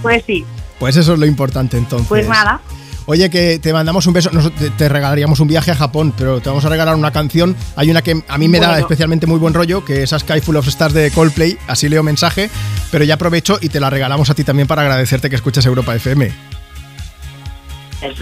Pues 0.02 0.24
sí, 0.28 0.44
Pues 0.80 0.96
eso 0.98 1.14
es 1.14 1.20
lo 1.20 1.26
importante, 1.26 1.78
entonces. 1.78 2.08
pues 2.10 2.28
nada. 2.28 2.60
Oye, 3.06 3.30
que 3.30 3.60
te 3.60 3.74
mandamos 3.74 4.08
un 4.08 4.14
beso. 4.14 4.30
Te, 4.58 4.70
te 4.70 4.90
regalaríamos 4.90 5.40
un 5.40 5.48
viaje 5.48 5.72
a 5.72 5.76
Japón, 5.76 6.14
pero 6.18 6.40
te 6.40 6.50
vamos 6.50 6.64
a 6.64 6.70
regalar 6.70 6.96
una 6.96 7.12
canción. 7.12 7.56
Hay 7.76 7.92
una 7.92 8.02
que 8.02 8.24
a 8.28 8.38
mí 8.38 8.48
me 8.48 8.60
da 8.60 8.80
especialmente 8.80 9.28
muy 9.28 9.40
buen 9.40 9.54
rollo, 9.54 9.84
que 9.84 10.04
es 10.04 10.14
a 10.14 10.20
Sky 10.20 10.40
Full 10.40 10.56
of 10.56 10.68
Stars 10.68 10.94
de 10.94 11.12
Coldplay. 11.12 11.58
Así 11.68 11.90
leo 11.90 12.02
mensaje, 12.04 12.50
pero 12.92 13.04
ya 13.04 13.16
aprovecho 13.16 13.58
y 13.62 13.70
te 13.70 13.80
la 13.80 13.90
regalamos 13.90 14.30
a 14.30 14.36
ti 14.36 14.44
también 14.44 14.68
para 14.68 14.84
agradecerte 14.84 15.30
que 15.30 15.36
escuches 15.36 15.66
Europa 15.66 15.94
FM. 15.96 16.32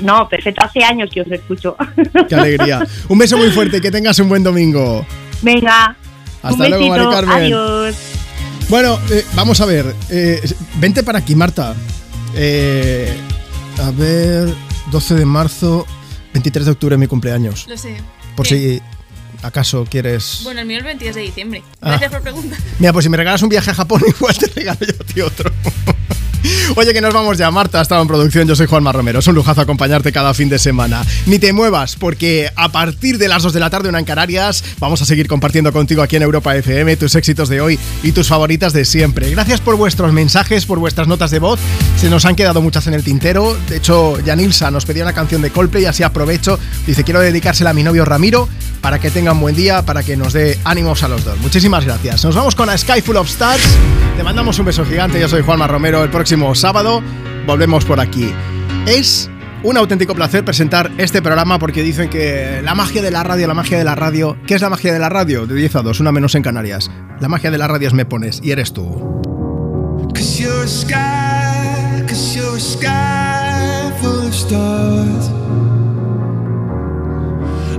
No, 0.01 0.27
perfecto, 0.29 0.63
hace 0.63 0.83
años 0.83 1.09
que 1.11 1.21
os 1.21 1.31
escucho. 1.31 1.75
Qué 2.29 2.35
alegría. 2.35 2.85
Un 3.07 3.17
beso 3.17 3.37
muy 3.37 3.49
fuerte 3.51 3.77
y 3.77 3.81
que 3.81 3.89
tengas 3.91 4.17
un 4.19 4.29
buen 4.29 4.43
domingo. 4.43 5.05
Venga. 5.41 5.95
Hasta 6.43 6.63
un 6.63 6.69
luego, 6.69 6.87
Mari 6.87 7.05
Carmen. 7.09 7.35
Adiós. 7.35 7.95
Bueno, 8.69 8.99
eh, 9.11 9.25
vamos 9.33 9.59
a 9.59 9.65
ver. 9.65 9.93
eh, 10.09 10.41
vente 10.75 11.03
para 11.03 11.19
aquí, 11.19 11.35
Marta. 11.35 11.73
Eh, 12.35 13.11
a 13.83 13.91
ver, 13.91 14.53
12 14.91 15.15
de 15.15 15.25
marzo, 15.25 15.87
23 16.33 16.65
de 16.65 16.71
octubre, 16.71 16.97
mi 16.97 17.07
cumpleaños. 17.07 17.65
Lo 17.67 17.77
sé. 17.77 17.95
Por 18.35 18.45
¿Qué? 18.47 18.55
si 18.55 18.81
acaso 19.41 19.85
quieres. 19.89 20.41
Bueno, 20.43 20.61
el 20.61 20.67
mío 20.67 20.77
el 20.77 20.83
22 20.83 21.15
de 21.15 21.21
diciembre. 21.21 21.63
Ah. 21.81 21.89
Gracias 21.91 22.11
por 22.11 22.21
preguntar. 22.21 22.59
Mira, 22.79 22.93
pues 22.93 23.03
si 23.03 23.09
me 23.09 23.17
regalas 23.17 23.41
un 23.41 23.49
viaje 23.49 23.71
a 23.71 23.73
Japón, 23.73 24.01
igual 24.07 24.37
te 24.37 24.47
regalo 24.47 24.79
yo 24.81 24.93
a 24.99 25.05
ti 25.05 25.21
otro. 25.21 25.51
Oye, 26.75 26.93
que 26.93 27.01
nos 27.01 27.13
vamos 27.13 27.37
ya. 27.37 27.51
Marta 27.51 27.81
ha 27.81 28.01
en 28.01 28.07
producción. 28.07 28.47
Yo 28.47 28.55
soy 28.55 28.67
Juanma 28.67 28.91
Romero. 28.91 29.19
Es 29.19 29.27
un 29.27 29.35
lujazo 29.35 29.61
acompañarte 29.61 30.11
cada 30.11 30.33
fin 30.33 30.49
de 30.49 30.59
semana. 30.59 31.03
Ni 31.25 31.39
te 31.39 31.53
muevas, 31.53 31.95
porque 31.95 32.49
a 32.55 32.69
partir 32.69 33.17
de 33.17 33.27
las 33.27 33.43
2 33.43 33.53
de 33.53 33.59
la 33.59 33.69
tarde, 33.69 33.89
una 33.89 33.99
en 33.99 34.05
Canarias, 34.05 34.63
vamos 34.79 35.01
a 35.01 35.05
seguir 35.05 35.27
compartiendo 35.27 35.71
contigo 35.73 36.01
aquí 36.01 36.15
en 36.15 36.23
Europa 36.23 36.55
FM 36.55 36.95
tus 36.97 37.15
éxitos 37.15 37.49
de 37.49 37.61
hoy 37.61 37.79
y 38.03 38.11
tus 38.11 38.27
favoritas 38.27 38.73
de 38.73 38.85
siempre. 38.85 39.29
Gracias 39.31 39.61
por 39.61 39.75
vuestros 39.75 40.13
mensajes, 40.13 40.65
por 40.65 40.79
vuestras 40.79 41.07
notas 41.07 41.31
de 41.31 41.39
voz. 41.39 41.59
Se 41.99 42.09
nos 42.09 42.25
han 42.25 42.35
quedado 42.35 42.61
muchas 42.61 42.87
en 42.87 42.93
el 42.93 43.03
tintero. 43.03 43.57
De 43.69 43.77
hecho, 43.77 44.19
Yanilsa 44.19 44.71
nos 44.71 44.85
pedía 44.85 45.03
una 45.03 45.13
canción 45.13 45.41
de 45.41 45.51
Coldplay, 45.51 45.85
así 45.85 46.03
aprovecho. 46.03 46.57
Dice, 46.87 47.03
quiero 47.03 47.19
dedicársela 47.19 47.71
a 47.71 47.73
mi 47.73 47.83
novio 47.83 48.05
Ramiro 48.05 48.47
para 48.81 48.99
que 48.99 49.11
tenga 49.11 49.31
un 49.31 49.39
buen 49.39 49.55
día, 49.55 49.83
para 49.83 50.03
que 50.03 50.17
nos 50.17 50.33
dé 50.33 50.59
ánimos 50.63 51.03
a 51.03 51.07
los 51.07 51.23
dos. 51.23 51.39
Muchísimas 51.39 51.85
gracias. 51.85 52.25
Nos 52.25 52.35
vamos 52.35 52.55
con 52.55 52.69
a 52.69 52.77
Sky 52.77 53.01
Full 53.01 53.15
of 53.15 53.27
Stars. 53.27 53.63
Te 54.17 54.23
mandamos 54.23 54.57
un 54.59 54.65
beso 54.65 54.83
gigante. 54.85 55.19
Yo 55.19 55.29
soy 55.29 55.41
Juanma 55.41 55.67
Romero. 55.67 56.03
El 56.03 56.09
próximo 56.09 56.53
sábado 56.55 57.01
volvemos 57.45 57.85
por 57.85 57.99
aquí. 57.99 58.33
Es 58.87 59.29
un 59.63 59.77
auténtico 59.77 60.15
placer 60.15 60.43
presentar 60.43 60.91
este 60.97 61.21
programa 61.21 61.59
porque 61.59 61.83
dicen 61.83 62.09
que 62.09 62.61
la 62.63 62.73
magia 62.73 63.01
de 63.01 63.11
la 63.11 63.23
radio, 63.23 63.47
la 63.47 63.53
magia 63.53 63.77
de 63.77 63.83
la 63.83 63.95
radio. 63.95 64.37
¿Qué 64.47 64.55
es 64.55 64.61
la 64.61 64.69
magia 64.69 64.91
de 64.91 64.99
la 64.99 65.09
radio? 65.09 65.45
De 65.45 65.55
10 65.55 65.75
a 65.75 65.81
2, 65.83 65.99
una 65.99 66.11
menos 66.11 66.33
en 66.35 66.41
Canarias. 66.41 66.89
La 67.19 67.27
magia 67.27 67.51
de 67.51 67.57
la 67.59 67.67
radio 67.67 67.87
es 67.87 67.93
me 67.93 68.05
pones 68.05 68.39
y 68.43 68.51
eres 68.51 68.73
tú. 68.73 69.21
Cause 70.13 70.45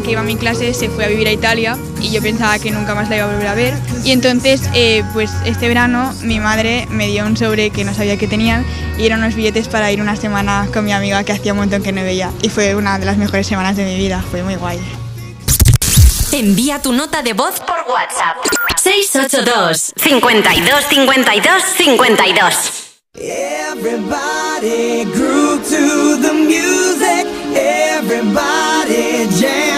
que 0.00 0.12
iba 0.12 0.20
a 0.20 0.24
mi 0.24 0.36
clase, 0.36 0.74
se 0.74 0.88
fue 0.88 1.04
a 1.04 1.08
vivir 1.08 1.28
a 1.28 1.32
Italia 1.32 1.76
y 2.00 2.10
yo 2.10 2.22
pensaba 2.22 2.58
que 2.58 2.70
nunca 2.70 2.94
más 2.94 3.08
la 3.08 3.16
iba 3.16 3.26
a 3.26 3.28
volver 3.28 3.46
a 3.48 3.54
ver. 3.54 3.74
Y 4.04 4.12
entonces, 4.12 4.62
eh, 4.74 5.04
pues 5.12 5.30
este 5.44 5.68
verano 5.68 6.14
mi 6.22 6.40
madre 6.40 6.86
me 6.90 7.08
dio 7.08 7.24
un 7.26 7.36
sobre 7.36 7.70
que 7.70 7.84
no 7.84 7.94
sabía 7.94 8.16
que 8.16 8.26
tenían 8.26 8.64
y 8.98 9.06
eran 9.06 9.20
unos 9.20 9.34
billetes 9.34 9.68
para 9.68 9.92
ir 9.92 10.00
una 10.00 10.16
semana 10.16 10.68
con 10.72 10.84
mi 10.84 10.92
amiga 10.92 11.22
que 11.24 11.32
hacía 11.32 11.52
un 11.52 11.58
montón 11.58 11.82
que 11.82 11.92
no 11.92 12.02
veía. 12.02 12.30
Y 12.42 12.48
fue 12.48 12.74
una 12.74 12.98
de 12.98 13.06
las 13.06 13.16
mejores 13.16 13.46
semanas 13.46 13.76
de 13.76 13.84
mi 13.84 13.96
vida, 13.96 14.24
fue 14.30 14.42
muy 14.42 14.56
guay. 14.56 14.80
Envía 16.32 16.80
tu 16.80 16.92
nota 16.92 17.22
de 17.22 17.34
voz 17.34 17.60
por 17.60 17.84
WhatsApp. 17.92 18.38
682 18.82 19.92
52 19.96 20.84
52 20.88 21.62
52 21.76 22.82
Everybody 23.14 25.04
grew 25.04 25.58
to 25.58 26.16
the 26.16 26.32
music. 26.32 27.26
Everybody 27.54 29.28
jam. 29.38 29.71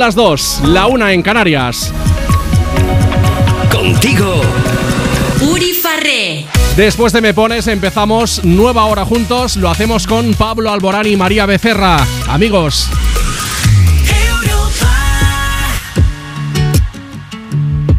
las 0.00 0.14
dos, 0.14 0.62
la 0.64 0.86
una 0.86 1.12
en 1.12 1.20
Canarias. 1.20 1.92
Contigo, 3.70 4.40
Uri 5.42 5.74
Farré. 5.74 6.46
Después 6.74 7.12
de 7.12 7.20
Me 7.20 7.34
Pones 7.34 7.66
empezamos 7.66 8.42
nueva 8.42 8.86
hora 8.86 9.04
juntos, 9.04 9.58
lo 9.58 9.68
hacemos 9.68 10.06
con 10.06 10.32
Pablo 10.32 10.72
Alborán 10.72 11.06
y 11.06 11.16
María 11.18 11.44
Becerra. 11.44 11.98
Amigos, 12.28 12.88